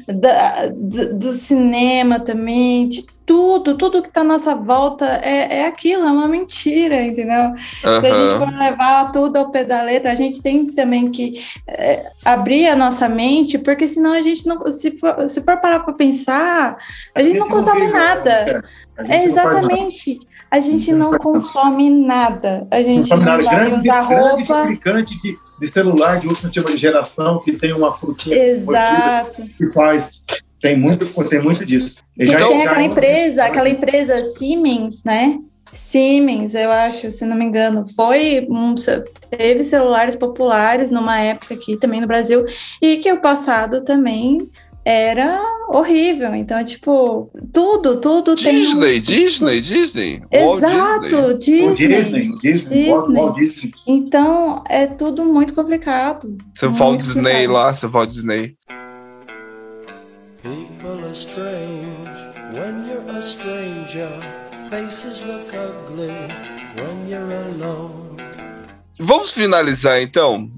da- 0.08 0.68
do, 0.74 1.20
do 1.20 1.34
cinema 1.34 2.20
também, 2.20 2.90
de 2.90 3.06
tudo, 3.26 3.76
tudo 3.78 4.02
que 4.02 4.08
está 4.08 4.22
à 4.22 4.24
nossa 4.24 4.54
volta 4.56 5.06
é, 5.24 5.60
é 5.62 5.68
aquilo, 5.68 6.04
é 6.04 6.12
uma 6.12 6.28
mentira, 6.28 7.04
entendeu? 7.04 7.54
Se 7.58 7.86
a 7.88 8.00
gente 8.02 8.38
for 8.38 8.58
levar 8.58 9.12
tudo 9.12 9.38
ao 9.38 9.50
pé 9.52 9.64
da 9.64 9.82
letra, 9.82 10.12
a 10.12 10.16
gente 10.16 10.42
tem 10.42 10.66
também 10.68 11.10
que 11.12 11.44
é, 11.68 12.12
abrir 12.24 12.68
a 12.68 12.76
nossa 12.76 13.10
mente, 13.10 13.58
porque 13.58 13.90
senão 13.90 14.14
a 14.14 14.22
gente 14.22 14.46
não, 14.48 14.72
se 14.72 14.92
for, 14.92 15.30
se 15.30 15.42
for 15.44 15.58
parar 15.58 15.80
para 15.80 15.94
pensar, 15.94 16.78
a, 17.14 17.24
gente, 17.24 17.40
não 17.40 17.48
consome 17.48 17.82
vive, 17.82 17.94
nada. 17.94 18.32
é, 18.32 18.62
a 18.98 19.04
gente 19.04 19.14
É, 19.14 19.28
não 19.28 19.36
nada. 19.36 19.58
exatamente. 19.60 20.20
A 20.52 20.60
gente 20.60 20.94
Não 20.94 21.12
não 21.12 21.20
consome 21.20 21.90
nada. 21.90 22.66
A 22.72 22.78
Não 22.78 22.86
gente 22.86 23.10
não 23.10 23.18
nada. 23.18 23.44
vai 23.44 23.56
Grande, 23.56 23.76
usar 23.76 24.08
grande 24.08 24.44
roupa. 24.44 24.46
fabricante 24.62 25.20
de, 25.22 25.38
de 25.60 25.68
celular 25.68 26.20
de 26.20 26.28
última 26.28 26.50
tipo 26.50 26.72
de 26.72 26.78
geração 26.78 27.40
que 27.40 27.52
tem 27.54 27.74
uma 27.74 27.92
frutinha 27.92 28.38
Exato. 28.38 29.42
que 29.58 29.66
faz. 29.74 30.24
Tem 30.66 30.78
muito, 30.78 31.06
tem 31.30 31.42
muito 31.42 31.66
disso. 31.66 32.02
E 32.18 32.24
E 32.24 32.26
já- 32.26 32.38
tem 32.38 32.60
já- 32.64 32.72
aquela 32.72 32.84
empresa, 32.84 33.44
aquela 33.46 33.70
empresa 33.70 34.22
Siemens, 34.22 35.04
né? 35.04 35.38
Siemens, 35.74 36.56
eu 36.56 36.72
acho, 36.72 37.12
se 37.12 37.26
não 37.26 37.36
me 37.36 37.44
engano, 37.46 37.86
foi 37.96 38.48
um, 38.50 38.76
teve 39.30 39.64
celulares 39.64 40.16
populares 40.16 40.90
numa 40.90 41.20
época 41.20 41.54
aqui 41.54 41.78
também 41.78 42.00
no 42.00 42.08
Brasil 42.08 42.46
e 42.82 42.98
que 42.98 43.12
o 43.12 43.20
passado 43.20 43.84
também 43.84 44.38
era 44.86 45.42
horrível. 45.68 46.34
Então, 46.36 46.64
tipo, 46.64 47.30
tudo, 47.52 48.00
tudo 48.00 48.36
Disney, 48.36 49.02
tem. 49.02 49.02
Disney, 49.02 49.60
Disney. 49.60 50.22
Exato, 50.32 51.34
Disney. 51.40 51.76
Disney. 51.76 51.76
Disney, 51.76 52.32
Disney. 52.42 53.34
Disney. 53.36 53.72
Então, 53.86 54.64
é 54.70 54.86
tudo 54.88 55.26
muito 55.26 55.54
complicado. 55.54 56.38
Você 56.54 56.68
Walt 56.68 57.00
Disney 57.02 57.48
lá, 57.48 57.74
você 57.74 57.88
Walt 57.88 58.12
Disney. 58.12 58.56
Strange 61.16 62.18
when 62.52 62.86
you're 62.86 63.08
a 63.08 63.22
stranger. 63.22 64.12
Faces 64.70 65.24
look 65.24 65.48
ugly 65.54 66.12
when 66.76 67.08
you're 67.08 67.32
alone. 67.32 68.18
Vamos 69.00 69.34
finalizar 69.34 70.02
então. 70.02 70.52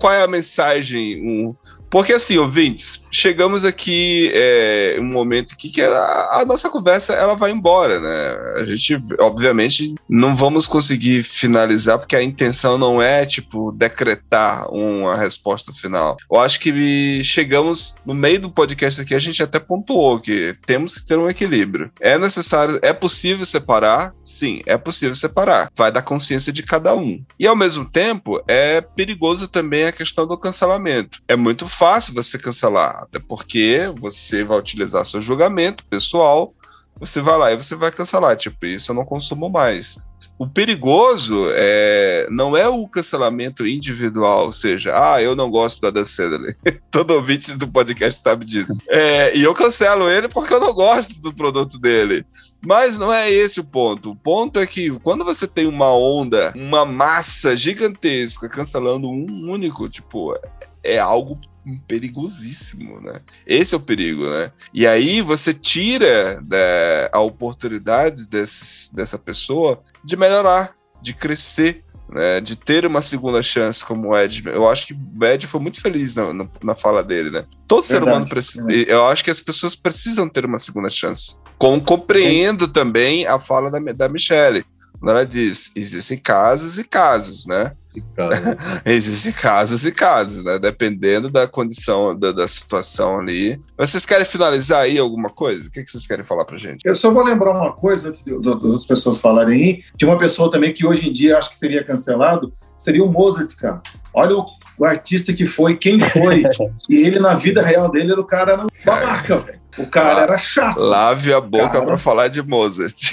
Qual 0.00 0.12
é 0.12 0.24
a 0.24 0.26
mensagem? 0.26 1.54
Porque 1.88 2.12
assim, 2.12 2.38
ouvintes, 2.38 3.04
chegamos 3.10 3.64
aqui 3.64 4.30
é, 4.34 4.96
um 4.98 5.04
momento 5.04 5.54
aqui 5.54 5.70
que 5.70 5.82
a, 5.82 6.40
a, 6.40 6.44
nossa 6.44 6.70
conversa 6.70 7.12
ela 7.12 7.34
vai 7.34 7.50
embora, 7.50 8.00
né? 8.00 8.62
A 8.62 8.64
gente, 8.64 9.02
obviamente, 9.18 9.94
não 10.08 10.34
vamos 10.34 10.66
conseguir 10.66 11.24
finalizar 11.24 11.98
porque 11.98 12.16
a 12.16 12.22
intenção 12.22 12.78
não 12.78 13.00
é 13.00 13.26
tipo 13.26 13.72
decretar 13.72 14.72
uma 14.72 15.16
resposta 15.16 15.72
final. 15.72 16.16
Eu 16.30 16.40
acho 16.40 16.60
que 16.60 17.22
chegamos 17.24 17.94
no 18.04 18.14
meio 18.14 18.40
do 18.40 18.50
podcast 18.50 19.00
aqui 19.00 19.14
a 19.14 19.18
gente 19.18 19.42
até 19.42 19.58
pontuou 19.58 20.20
que 20.20 20.54
temos 20.66 20.96
que 20.96 21.06
ter 21.06 21.18
um 21.18 21.28
equilíbrio. 21.28 21.90
É 22.00 22.18
necessário, 22.18 22.78
é 22.82 22.92
possível 22.92 23.44
separar? 23.44 24.14
Sim, 24.24 24.60
é 24.66 24.76
possível 24.76 25.16
separar. 25.16 25.70
Vai 25.76 25.90
da 25.90 26.02
consciência 26.02 26.52
de 26.52 26.62
cada 26.62 26.94
um. 26.94 27.22
E 27.38 27.46
ao 27.46 27.56
mesmo 27.56 27.84
tempo 27.84 28.42
é 28.46 28.80
perigoso 28.80 29.48
também 29.48 29.84
a 29.84 29.92
questão 29.92 30.26
do 30.26 30.38
cancelamento. 30.38 31.20
É 31.26 31.36
muito 31.36 31.66
fácil 31.66 32.14
você 32.14 32.38
cancelar, 32.38 32.99
até 33.02 33.18
porque 33.18 33.92
você 33.98 34.44
vai 34.44 34.58
utilizar 34.58 35.04
seu 35.04 35.20
julgamento 35.20 35.84
pessoal, 35.86 36.54
você 36.98 37.22
vai 37.22 37.38
lá 37.38 37.52
e 37.52 37.56
você 37.56 37.74
vai 37.74 37.90
cancelar, 37.90 38.36
tipo, 38.36 38.66
isso 38.66 38.90
eu 38.90 38.94
não 38.94 39.06
consumo 39.06 39.48
mais. 39.48 39.98
O 40.38 40.46
perigoso 40.46 41.46
é, 41.52 42.28
não 42.30 42.54
é 42.54 42.68
o 42.68 42.86
cancelamento 42.86 43.66
individual, 43.66 44.46
ou 44.46 44.52
seja, 44.52 44.92
ah, 44.94 45.22
eu 45.22 45.34
não 45.34 45.50
gosto 45.50 45.80
da 45.80 45.90
Dan 45.90 46.04
Sandler. 46.04 46.54
Todo 46.90 47.14
ouvinte 47.14 47.56
do 47.56 47.66
podcast 47.66 48.22
sabe 48.22 48.44
disso. 48.44 48.76
É, 48.90 49.34
e 49.34 49.42
eu 49.42 49.54
cancelo 49.54 50.10
ele 50.10 50.28
porque 50.28 50.52
eu 50.52 50.60
não 50.60 50.74
gosto 50.74 51.22
do 51.22 51.34
produto 51.34 51.78
dele. 51.78 52.22
Mas 52.62 52.98
não 52.98 53.10
é 53.10 53.30
esse 53.30 53.60
o 53.60 53.64
ponto. 53.64 54.10
O 54.10 54.16
ponto 54.16 54.58
é 54.58 54.66
que 54.66 54.90
quando 55.00 55.24
você 55.24 55.46
tem 55.46 55.66
uma 55.66 55.90
onda, 55.94 56.52
uma 56.54 56.84
massa 56.84 57.56
gigantesca 57.56 58.46
cancelando 58.46 59.08
um 59.08 59.50
único, 59.50 59.88
tipo, 59.88 60.34
é 60.82 60.98
algo 60.98 61.38
perigosíssimo, 61.76 63.00
né? 63.00 63.20
Esse 63.46 63.74
é 63.74 63.76
o 63.76 63.80
perigo, 63.80 64.28
né? 64.28 64.52
E 64.72 64.86
aí 64.86 65.20
você 65.20 65.52
tira 65.52 66.40
né, 66.42 67.08
a 67.12 67.20
oportunidade 67.20 68.26
desse, 68.26 68.92
dessa 68.94 69.18
pessoa 69.18 69.82
de 70.04 70.16
melhorar, 70.16 70.74
de 71.02 71.14
crescer, 71.14 71.82
né, 72.12 72.40
de 72.40 72.56
ter 72.56 72.84
uma 72.84 73.02
segunda 73.02 73.42
chance 73.42 73.84
como 73.84 74.08
o 74.08 74.18
Ed. 74.18 74.42
Eu 74.46 74.68
acho 74.68 74.88
que 74.88 74.94
o 74.94 75.24
Ed 75.24 75.46
foi 75.46 75.60
muito 75.60 75.80
feliz 75.80 76.16
na, 76.16 76.32
na, 76.32 76.48
na 76.62 76.74
fala 76.74 77.02
dele, 77.02 77.30
né? 77.30 77.44
Todo 77.68 77.82
Verdade, 77.82 77.86
ser 77.86 78.02
humano 78.02 78.28
precisa. 78.28 78.72
Eu 78.72 79.06
acho 79.06 79.22
que 79.24 79.30
as 79.30 79.40
pessoas 79.40 79.76
precisam 79.76 80.28
ter 80.28 80.44
uma 80.44 80.58
segunda 80.58 80.90
chance. 80.90 81.36
Com, 81.56 81.80
compreendo 81.80 82.66
também 82.66 83.26
a 83.26 83.38
fala 83.38 83.70
da, 83.70 83.78
da 83.92 84.08
Michelle. 84.08 84.64
Ela 85.02 85.24
diz: 85.24 85.70
existem 85.74 86.18
casos 86.18 86.78
e 86.78 86.84
casos, 86.84 87.46
né? 87.46 87.72
Existem 88.86 89.32
casos 89.32 89.84
e 89.84 89.90
casos, 89.90 90.44
né? 90.44 90.58
Dependendo 90.58 91.28
da 91.28 91.46
condição, 91.48 92.16
da, 92.16 92.30
da, 92.30 92.46
situação 92.46 93.18
ali. 93.18 93.60
Mas 93.76 93.90
vocês 93.90 94.06
querem 94.06 94.24
finalizar 94.24 94.82
aí 94.82 94.98
alguma 94.98 95.28
coisa? 95.28 95.68
O 95.68 95.72
que, 95.72 95.82
que 95.82 95.90
vocês 95.90 96.06
querem 96.06 96.24
falar 96.24 96.44
pra 96.44 96.56
gente? 96.56 96.82
Eu 96.84 96.94
só 96.94 97.12
vou 97.12 97.24
lembrar 97.24 97.50
uma 97.50 97.72
coisa, 97.72 98.08
antes 98.08 98.22
de, 98.24 98.30
de, 98.30 98.40
de 98.40 98.48
outras 98.48 98.86
pessoas 98.86 99.20
falarem 99.20 99.60
aí, 99.60 99.82
de 99.96 100.06
uma 100.06 100.16
pessoa 100.16 100.50
também 100.50 100.72
que 100.72 100.86
hoje 100.86 101.08
em 101.08 101.12
dia 101.12 101.38
acho 101.38 101.50
que 101.50 101.56
seria 101.56 101.82
cancelado, 101.82 102.52
seria 102.78 103.02
o 103.02 103.10
Mozart, 103.10 103.54
cara. 103.56 103.82
Olha 104.14 104.36
o, 104.36 104.46
o 104.78 104.84
artista 104.84 105.32
que 105.32 105.46
foi, 105.46 105.76
quem 105.76 105.98
foi. 105.98 106.44
e 106.88 106.96
ele, 106.96 107.18
na 107.18 107.34
vida 107.34 107.60
real 107.60 107.90
dele, 107.90 108.12
era 108.12 108.20
o 108.20 108.24
cara 108.24 108.56
no 108.56 108.68
babaca, 108.84 109.38
velho. 109.38 109.60
O 109.78 109.86
cara 109.86 110.14
La 110.14 110.22
era 110.22 110.38
chato. 110.38 110.80
Lave 110.80 111.32
a 111.32 111.40
boca 111.40 111.68
cara... 111.68 111.86
para 111.86 111.98
falar 111.98 112.28
de 112.28 112.42
Mozart. 112.42 113.12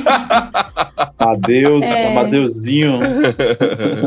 Adeus, 1.18 1.84
é. 1.84 2.08
Amadeuzinho. 2.08 3.00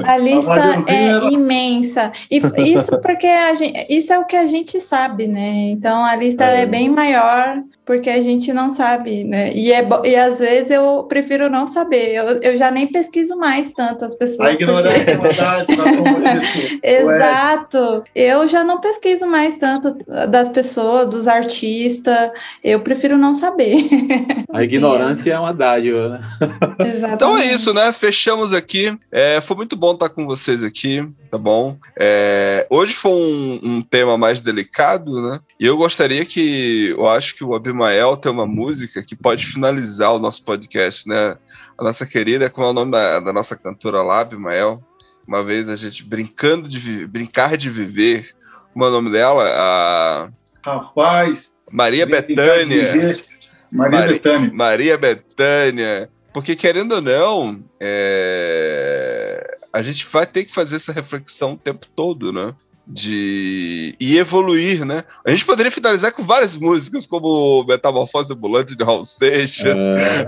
A 0.06 0.18
lista 0.18 0.91
é 0.91 1.06
era... 1.06 1.31
imensa. 1.31 2.11
E 2.30 2.38
isso 2.38 2.99
porque 3.02 3.27
a 3.27 3.53
gente, 3.56 3.88
isso 3.90 4.14
é 4.14 4.19
o 4.19 4.26
que 4.26 4.36
a 4.36 4.45
gente 4.45 4.80
sabe, 4.80 5.27
né? 5.27 5.69
Então 5.72 6.03
a 6.03 6.15
lista 6.15 6.45
é, 6.45 6.61
é 6.61 6.65
bem 6.65 6.90
maior 6.90 7.64
porque 7.90 8.11
a 8.11 8.22
gente 8.22 8.53
não 8.53 8.70
sabe, 8.70 9.24
né? 9.24 9.52
E, 9.52 9.74
é, 9.74 9.84
e 10.06 10.16
às 10.16 10.38
vezes 10.38 10.70
eu 10.70 11.06
prefiro 11.10 11.49
não 11.49 11.66
saber. 11.66 12.14
Eu, 12.14 12.40
eu 12.40 12.56
já 12.56 12.70
nem 12.70 12.86
pesquiso 12.86 13.36
mais 13.36 13.74
tanto 13.74 14.06
as 14.06 14.14
pessoas. 14.14 14.49
A 14.49 14.53
ignorância 14.53 15.18
porque... 15.18 15.41
é 16.84 17.02
Exato. 17.02 18.03
Eu 18.14 18.48
já 18.48 18.64
não 18.64 18.80
pesquiso 18.80 19.26
mais 19.26 19.57
tanto 19.57 19.98
das 20.30 20.49
pessoas, 20.49 21.10
dos 21.10 21.28
artistas. 21.28 22.30
Eu 22.64 22.82
prefiro 22.82 23.18
não 23.18 23.34
saber. 23.34 23.78
A 24.53 24.64
ignorância 24.64 25.34
é 25.34 25.40
uma 25.40 25.53
dádiva, 25.53 26.10
né? 26.10 26.22
Exatamente. 26.80 27.16
Então 27.16 27.38
é 27.40 27.53
isso, 27.53 27.74
né? 27.74 27.91
Fechamos 27.91 28.53
aqui. 28.53 28.95
É, 29.11 29.41
foi 29.41 29.57
muito 29.57 29.76
bom 29.76 29.94
estar 29.94 30.10
com 30.10 30.28
vocês 30.28 30.64
aqui 30.64 31.03
tá 31.30 31.38
bom? 31.38 31.78
É, 31.98 32.66
hoje 32.70 32.94
foi 32.94 33.11
um, 33.11 33.60
um, 33.64 33.82
tema 33.82 34.18
mais 34.18 34.41
delicado, 34.41 35.22
né? 35.22 35.40
E 35.60 35.66
eu 35.66 35.78
gostaria 35.78 36.26
que, 36.26 36.90
eu 36.90 37.07
acho 37.07 37.36
que 37.36 37.44
o 37.44 37.53
Abimael 37.80 38.18
tem 38.18 38.31
uma 38.31 38.45
música 38.45 39.03
que 39.03 39.15
pode 39.15 39.45
finalizar 39.45 40.14
o 40.14 40.19
nosso 40.19 40.43
podcast, 40.43 41.07
né? 41.07 41.35
A 41.77 41.84
nossa 41.84 42.06
querida, 42.06 42.49
como 42.49 42.68
é 42.68 42.69
o 42.69 42.73
nome 42.73 42.91
da, 42.91 43.19
da 43.19 43.34
nossa 43.34 43.56
cantora 43.56 44.01
lá, 44.03 44.22
Abimael? 44.22 44.84
Uma 45.27 45.43
vez 45.43 45.69
a 45.69 45.76
gente 45.76 46.03
brincando 46.03 46.68
de 46.68 47.07
brincar 47.07 47.56
de 47.56 47.69
viver, 47.69 48.30
como 48.73 48.85
é 48.85 48.88
o 48.89 48.91
nome 48.91 49.11
dela? 49.11 49.43
A... 49.45 50.30
Rapaz! 50.64 51.51
Maria 51.72 52.06
Bethânia. 52.06 53.23
Maria 53.72 54.07
Bethânia. 54.07 54.51
Maria 54.53 54.97
Bethânia. 54.97 56.10
Porque, 56.34 56.56
querendo 56.56 56.93
ou 56.95 57.01
não, 57.01 57.64
é 57.80 59.57
a 59.72 59.81
gente 59.81 60.06
vai 60.07 60.26
ter 60.26 60.45
que 60.45 60.53
fazer 60.53 60.77
essa 60.77 60.91
reflexão 60.91 61.53
o 61.53 61.57
tempo 61.57 61.88
todo, 61.95 62.34
né? 62.34 62.53
De 62.91 63.95
e 63.99 64.18
evoluir, 64.18 64.84
né? 64.84 65.03
A 65.24 65.30
gente 65.30 65.45
poderia 65.45 65.72
finalizar 65.72 66.11
com 66.11 66.24
várias 66.24 66.56
músicas, 66.56 67.06
como 67.06 67.64
Metamorfose 67.68 68.34
Ambulante 68.34 68.76
de 68.76 68.84
Raul 68.84 69.06
Seixas. 69.06 69.78
É. 69.78 70.26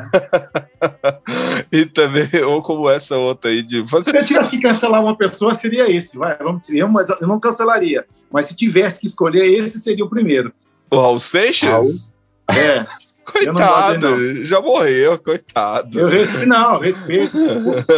e 1.74 1.86
também, 1.88 2.30
ou 2.46 2.62
como 2.62 2.88
essa 2.88 3.18
outra 3.18 3.50
aí 3.50 3.64
de. 3.64 3.84
Se 4.04 4.16
eu 4.16 4.26
tivesse 4.26 4.52
que 4.52 4.62
cancelar 4.62 5.02
uma 5.02 5.18
pessoa, 5.18 5.56
seria 5.56 5.90
esse. 5.90 6.18
Vai, 6.18 6.38
vamos, 6.38 6.70
eu, 6.70 6.88
mas 6.88 7.10
eu 7.10 7.28
não 7.28 7.40
cancelaria. 7.40 8.06
Mas 8.32 8.46
se 8.46 8.56
tivesse 8.56 9.00
que 9.00 9.08
escolher, 9.08 9.46
esse 9.46 9.82
seria 9.82 10.06
o 10.06 10.10
primeiro. 10.10 10.54
O 10.92 10.98
Raul 10.98 11.20
Seixas? 11.20 12.16
Raul? 12.48 12.62
É. 12.62 12.86
Coitado, 13.24 14.44
já 14.44 14.60
morreu, 14.60 15.18
coitado. 15.18 15.98
Eu 15.98 16.08
respeito, 16.08 16.48
não, 16.48 16.80
respeito, 16.80 17.38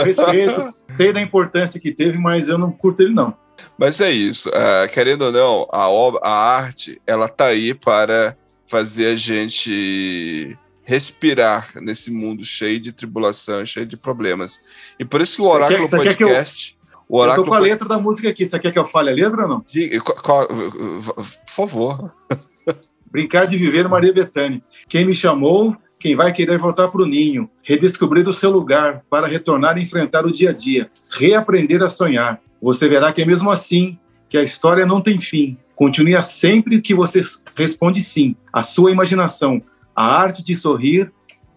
respeito, 0.03 0.76
sei 0.95 1.14
da 1.14 1.22
importância 1.22 1.80
que 1.80 1.91
teve, 1.91 2.18
mas 2.18 2.49
eu 2.49 2.57
não 2.57 2.72
curto 2.72 3.02
ele, 3.02 3.14
não. 3.14 3.34
Mas 3.77 3.99
é 4.01 4.11
isso, 4.11 4.49
uh, 4.49 4.91
querendo 4.93 5.23
ou 5.23 5.31
não, 5.31 5.67
a, 5.71 5.89
obra, 5.89 6.21
a 6.23 6.31
arte, 6.31 7.01
ela 7.05 7.27
tá 7.27 7.47
aí 7.47 7.73
para 7.73 8.38
fazer 8.67 9.07
a 9.07 9.15
gente 9.15 10.57
respirar 10.84 11.69
nesse 11.81 12.11
mundo 12.11 12.43
cheio 12.43 12.80
de 12.80 12.91
tribulação, 12.91 13.65
cheio 13.65 13.85
de 13.85 13.97
problemas. 13.97 14.59
E 14.99 15.05
por 15.05 15.21
isso 15.21 15.38
que 15.38 15.41
o 15.41 15.45
Oráculo 15.45 15.89
quer, 15.89 15.97
Podcast... 15.97 16.77
Eu... 16.77 16.84
O 17.07 17.19
Oráculo 17.19 17.41
eu 17.41 17.45
tô 17.45 17.51
com 17.51 17.57
a 17.57 17.59
letra 17.59 17.88
da 17.88 17.99
música 17.99 18.30
aqui. 18.30 18.45
Você 18.45 18.57
quer 18.57 18.71
que 18.71 18.80
eu 18.80 18.85
fale 18.85 19.11
a 19.11 19.13
letra 19.13 19.43
ou 19.43 19.47
não? 19.47 19.59
Por 19.61 21.23
favor. 21.47 22.11
Brincar 23.11 23.45
de 23.45 23.57
viver 23.57 23.88
Maria 23.88 24.11
Bethânia. 24.11 24.63
Quem 24.88 25.05
me 25.05 25.13
chamou, 25.13 25.77
quem 25.99 26.15
vai 26.15 26.34
querer 26.34 26.57
voltar 26.57 26.88
para 26.88 27.01
o 27.03 27.05
ninho, 27.05 27.47
redescobrir 27.61 28.27
o 28.27 28.34
seu 28.34 28.49
lugar 28.49 29.03
para 29.09 29.27
retornar 29.27 29.77
a 29.77 29.80
enfrentar 29.80 30.25
o 30.25 30.31
dia 30.31 30.49
a 30.49 30.53
dia, 30.53 30.89
reaprender 31.15 31.84
a 31.84 31.89
sonhar. 31.89 32.41
Você 32.64 32.88
verá 32.88 33.11
que 33.11 33.22
é 33.22 33.26
mesmo 33.26 33.52
assim 33.52 33.98
que 34.30 34.38
a 34.38 34.41
história 34.41 34.85
não 34.85 35.02
tem 35.02 35.19
fim. 35.19 35.57
Continue 35.76 36.22
sempre 36.23 36.80
que 36.80 36.95
você 36.95 37.22
responde 37.57 38.02
sim. 38.02 38.38
A 38.53 38.64
sua 38.64 38.90
imaginação, 38.90 39.61
a 39.94 40.06
arte 40.06 40.41
de 40.41 40.56
sorrir 40.56 41.11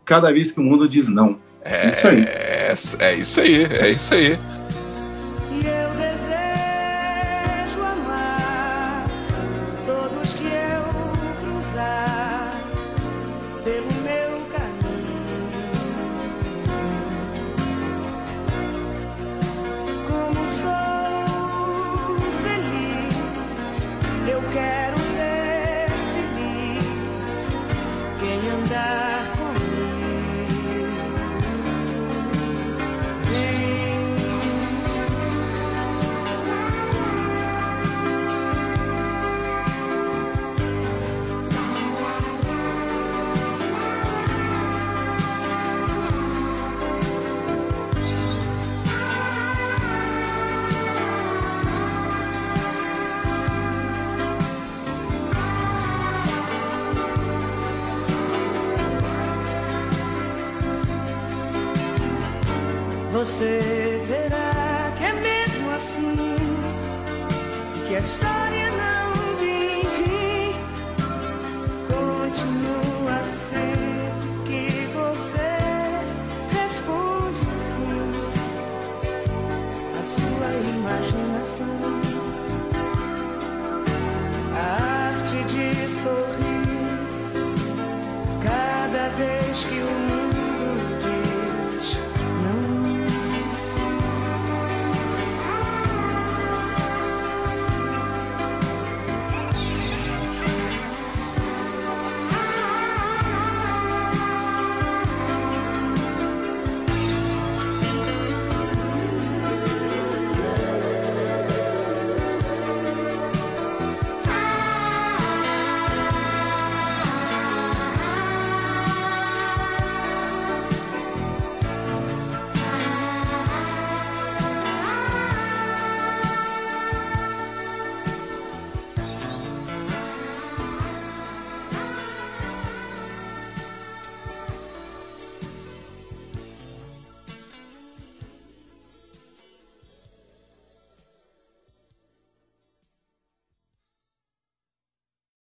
cada 0.04 0.32
vez 0.32 0.50
que 0.50 0.58
o 0.58 0.64
mundo 0.64 0.88
diz 0.88 1.06
não. 1.06 1.38
É 1.62 1.90
isso 1.90 2.08
aí. 2.08 2.24
É, 2.26 2.74
é 2.98 3.14
isso 3.14 3.40
aí, 3.40 3.64
é 3.64 3.90
isso 3.90 4.14
aí. 4.14 4.38